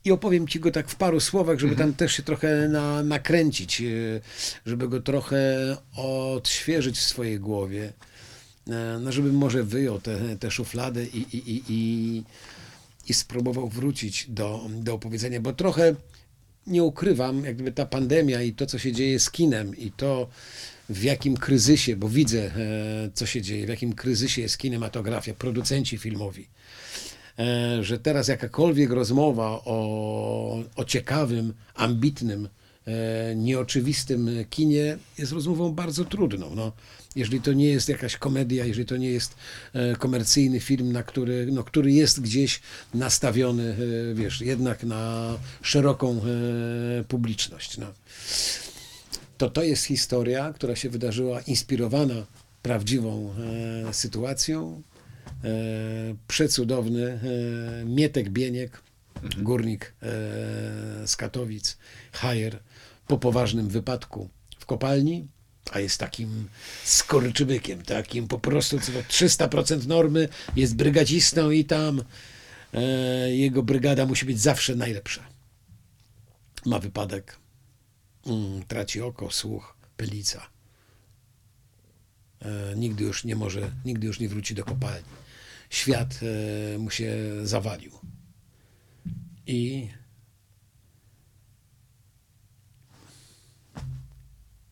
i 0.10 0.12
opowiem 0.12 0.48
ci 0.48 0.60
go 0.60 0.72
tak 0.72 0.90
w 0.90 0.96
paru 0.96 1.20
słowach, 1.20 1.60
żeby 1.60 1.76
tam 1.76 1.94
też 1.94 2.14
się 2.14 2.24
trochę 2.24 2.68
na, 2.68 3.04
nakręcić, 3.04 3.82
e, 3.82 3.86
żeby 4.66 4.88
go 4.88 5.02
trochę 5.02 5.38
odświeżyć 5.96 6.98
w 6.98 7.02
swojej 7.02 7.40
głowie. 7.40 7.94
E, 8.68 9.00
No, 9.00 9.12
żebym 9.12 9.36
może 9.36 9.64
wyjął 9.64 10.02
tę 10.02 10.38
te 10.40 10.52
szufladę 10.52 11.06
i, 11.06 11.18
i, 11.18 11.52
i, 11.52 11.64
i, 11.70 12.24
i 13.10 13.14
spróbował 13.14 13.70
wrócić 13.70 14.26
do, 14.30 14.70
do 14.70 14.94
opowiedzenia, 14.94 15.42
bo 15.42 15.54
trochę 15.54 15.96
nie 16.68 16.84
ukrywam, 16.84 17.46
jak 17.46 17.56
gdyby 17.56 17.72
ta 17.72 17.86
pandemia 17.86 18.42
i 18.42 18.54
to, 18.54 18.66
co 18.66 18.80
się 18.80 18.92
dzieje 18.92 19.20
z 19.20 19.32
kinem 19.32 19.78
i 19.78 19.92
to, 19.92 20.30
w 20.90 21.04
jakim 21.04 21.38
kryzysie, 21.38 21.96
bo 21.96 22.10
widzę, 22.10 22.40
e, 22.40 22.52
co 23.14 23.26
się 23.26 23.42
dzieje, 23.42 23.66
w 23.66 23.70
jakim 23.70 23.94
kryzysie 23.94 24.42
jest 24.42 24.58
kinematografia, 24.58 25.34
producenci 25.34 25.98
filmowi, 25.98 26.48
że 27.82 28.00
teraz 28.00 28.28
jakakolwiek 28.28 28.92
rozmowa 28.92 29.62
o, 29.66 30.64
o 30.76 30.84
ciekawym, 30.86 31.54
ambitnym, 31.76 32.50
e, 32.86 33.36
nieoczywistym 33.36 34.30
kinie 34.50 34.98
jest 35.18 35.32
rozmową 35.32 35.72
bardzo 35.72 36.06
trudną. 36.06 36.56
No, 36.56 36.72
jeżeli 37.16 37.42
to 37.42 37.54
nie 37.54 37.66
jest 37.66 37.90
jakaś 37.90 38.18
komedia, 38.18 38.66
jeżeli 38.66 38.86
to 38.86 38.98
nie 38.98 39.10
jest 39.10 39.36
e, 39.74 39.96
komercyjny 39.96 40.60
film, 40.60 40.92
na 40.92 41.04
który, 41.04 41.48
no, 41.52 41.64
który 41.64 41.92
jest 41.92 42.22
gdzieś 42.22 42.62
nastawiony, 42.94 43.76
e, 44.12 44.14
wiesz, 44.14 44.42
jednak 44.42 44.84
na 44.84 45.34
szeroką 45.62 46.22
e, 46.22 47.04
publiczność. 47.04 47.78
No. 47.78 47.88
to 49.38 49.50
to 49.50 49.64
jest 49.64 49.84
historia, 49.84 50.54
która 50.54 50.76
się 50.76 50.90
wydarzyła 50.90 51.42
inspirowana 51.42 52.26
prawdziwą 52.62 53.34
e, 53.90 53.94
sytuacją. 53.94 54.82
E, 55.44 56.16
przecudowny 56.28 57.06
e, 57.82 57.86
Mietek 57.86 58.30
Bieniek, 58.30 58.82
górnik 59.38 59.86
e, 59.86 60.08
z 61.08 61.16
Katowic, 61.16 61.78
Hajer, 62.12 62.60
po 63.08 63.18
poważnym 63.18 63.68
wypadku 63.68 64.30
w 64.60 64.66
kopalni, 64.66 65.28
a 65.72 65.80
jest 65.80 66.00
takim 66.00 66.48
skorczybykiem, 66.84 67.82
takim 67.82 68.28
po 68.28 68.40
prostu 68.40 68.80
co 68.80 68.92
do 68.92 69.00
300% 69.00 69.88
normy, 69.88 70.30
jest 70.56 70.76
brygadzistą 70.76 71.52
i 71.52 71.66
tam 71.66 72.04
jego 73.30 73.64
brygada 73.64 74.06
musi 74.06 74.26
być 74.26 74.42
zawsze 74.42 74.76
najlepsza. 74.76 75.28
Ma 76.66 76.80
wypadek, 76.80 77.38
mm, 78.26 78.64
traci 78.64 79.02
oko, 79.02 79.32
słuch, 79.32 79.76
pylica. 79.98 80.50
Nigdy 82.76 83.04
już 83.04 83.24
nie 83.24 83.36
może, 83.36 83.72
nigdy 83.86 84.08
już 84.08 84.20
nie 84.20 84.30
wróci 84.30 84.56
do 84.56 84.64
kopalni. 84.64 85.08
Świat 85.70 86.20
e, 86.76 86.78
mu 86.78 86.90
się 86.90 87.16
zawalił. 87.44 87.92
I 89.48 89.88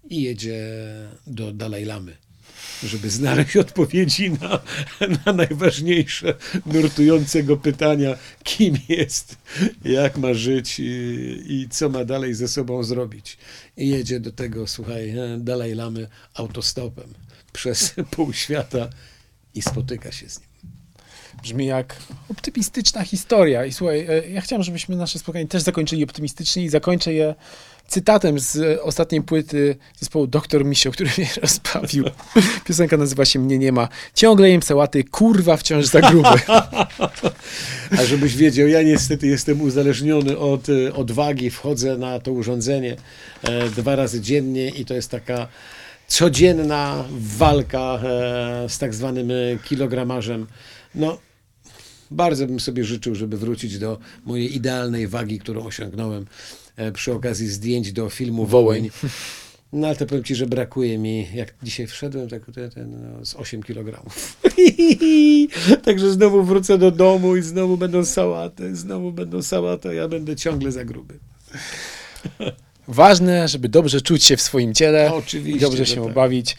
i 0.10 0.22
jedzie 0.22 0.64
do 1.28 1.54
Dalaj 1.54 1.86
Lamy, 1.86 2.18
żeby 2.84 3.10
znaleźć 3.10 3.58
odpowiedzi 3.68 4.32
na, 4.32 4.60
na 5.26 5.34
najważniejsze, 5.34 6.34
nurtujące 6.66 7.44
go 7.44 7.58
pytania, 7.58 8.18
kim 8.44 8.78
jest, 8.90 9.38
jak 9.86 10.18
ma 10.18 10.34
żyć 10.34 10.80
i, 10.80 10.84
i 11.48 11.70
co 11.70 11.90
ma 11.90 12.06
dalej 12.06 12.34
ze 12.34 12.48
sobą 12.48 12.84
zrobić. 12.84 13.38
I 13.78 13.90
jedzie 13.90 14.20
do 14.20 14.32
tego, 14.32 14.68
słuchaj, 14.68 15.14
Dalaj 15.38 15.76
Lamy 15.76 16.08
autostopem 16.34 17.14
przez 17.54 17.94
pół 18.12 18.34
świata 18.34 18.90
i 19.54 19.62
spotyka 19.62 20.12
się 20.12 20.30
z 20.30 20.40
nim. 20.40 20.47
Brzmi 21.44 21.66
jak 21.66 21.96
optymistyczna 22.30 23.04
historia. 23.04 23.66
I 23.66 23.74
słuchaj, 23.74 24.00
e, 24.00 24.30
ja 24.30 24.42
chciałem, 24.42 24.64
żebyśmy 24.64 24.96
nasze 24.96 25.20
spotkanie 25.20 25.48
też 25.48 25.62
zakończyli 25.62 26.04
optymistycznie 26.04 26.64
i 26.64 26.70
zakończę 26.70 27.14
je 27.14 27.36
cytatem 27.88 28.40
z 28.40 28.56
e, 28.56 28.84
ostatniej 28.84 29.22
płyty 29.22 29.76
zespołu 30.00 30.28
Doktor 30.28 30.66
Misio, 30.66 30.92
który 30.92 31.10
mnie 31.18 31.28
rozbawił. 31.42 32.06
Piosenka 32.66 32.98
nazywa 32.98 33.26
się 33.26 33.40
Mnie 33.40 33.58
nie 33.58 33.72
ma. 33.72 33.88
Ciągle 34.14 34.50
jem 34.50 34.62
sałaty, 34.62 35.04
kurwa 35.04 35.58
wciąż 35.58 35.86
za 35.86 36.02
gruby. 36.02 36.30
A 38.00 38.06
żebyś 38.06 38.36
wiedział, 38.36 38.68
ja 38.68 38.82
niestety 38.82 39.28
jestem 39.28 39.62
uzależniony 39.62 40.38
od 40.38 40.68
e, 40.70 40.94
odwagi, 40.94 41.50
wchodzę 41.50 41.98
na 41.98 42.20
to 42.20 42.32
urządzenie 42.32 42.96
dwa 43.76 43.96
razy 43.96 44.22
dziennie 44.22 44.70
i 44.70 44.86
to 44.86 44.94
jest 44.94 45.12
taka 45.12 45.48
codzienna 46.08 47.06
walka 47.12 48.00
z 48.68 48.78
tak 48.78 48.94
zwanym 48.94 49.32
kilogramarzem. 49.64 50.48
No, 50.96 51.18
bardzo 52.12 52.48
bym 52.48 52.60
sobie 52.60 52.84
życzył, 52.84 53.16
żeby 53.16 53.38
wrócić 53.38 53.80
do 53.80 53.98
mojej 54.26 54.56
idealnej 54.56 55.08
wagi, 55.08 55.40
którą 55.40 55.66
osiągnąłem 55.66 56.26
e, 56.76 56.92
przy 56.92 57.14
okazji 57.14 57.48
zdjęć 57.48 57.92
do 57.94 58.10
filmu 58.10 58.46
Wołyń. 58.46 58.90
No 59.74 59.88
ale 59.88 59.96
to 59.96 60.06
powiem 60.06 60.24
Ci, 60.24 60.36
że 60.36 60.46
brakuje 60.46 60.98
mi, 60.98 61.28
jak 61.34 61.54
dzisiaj 61.64 61.88
wszedłem, 61.88 62.30
tak 62.30 62.46
ten, 62.56 62.70
ten, 62.70 63.14
no, 63.14 63.26
z 63.26 63.36
8 63.36 63.64
kg. 63.64 64.02
Także 65.86 66.12
znowu 66.12 66.44
wrócę 66.44 66.78
do 66.78 66.92
domu 66.92 67.36
i 67.36 67.42
znowu 67.42 67.78
będą 67.78 68.06
sałaty, 68.06 68.76
znowu 68.76 69.12
będą 69.12 69.42
sałaty, 69.42 69.90
a 69.90 69.94
ja 69.94 70.08
będę 70.08 70.36
ciągle 70.36 70.72
za 70.72 70.86
gruby. 70.86 71.20
Ważne, 72.88 73.48
żeby 73.48 73.70
dobrze 73.70 74.02
czuć 74.02 74.24
się 74.24 74.38
w 74.38 74.42
swoim 74.42 74.74
ciele 74.74 75.14
Oczywiście, 75.14 75.60
dobrze 75.62 75.86
się 75.86 75.96
tak. 75.96 76.04
obawić, 76.04 76.58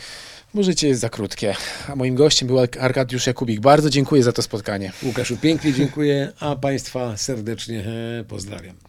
bo 0.55 0.63
życie 0.63 0.89
jest 0.89 1.01
za 1.01 1.09
krótkie. 1.09 1.55
A 1.89 1.97
moim 1.97 2.15
gościem 2.15 2.49
był 2.49 2.59
Arkadiusz 2.81 3.27
Jakubik. 3.27 3.61
Bardzo 3.61 3.91
dziękuję 3.91 4.23
za 4.23 4.33
to 4.33 4.43
spotkanie. 4.43 4.93
Łukaszu, 5.03 5.37
pięknie 5.37 5.73
dziękuję, 5.73 6.33
a 6.41 6.57
Państwa 6.57 7.17
serdecznie 7.17 7.85
e, 8.21 8.25
pozdrawiam. 8.25 8.88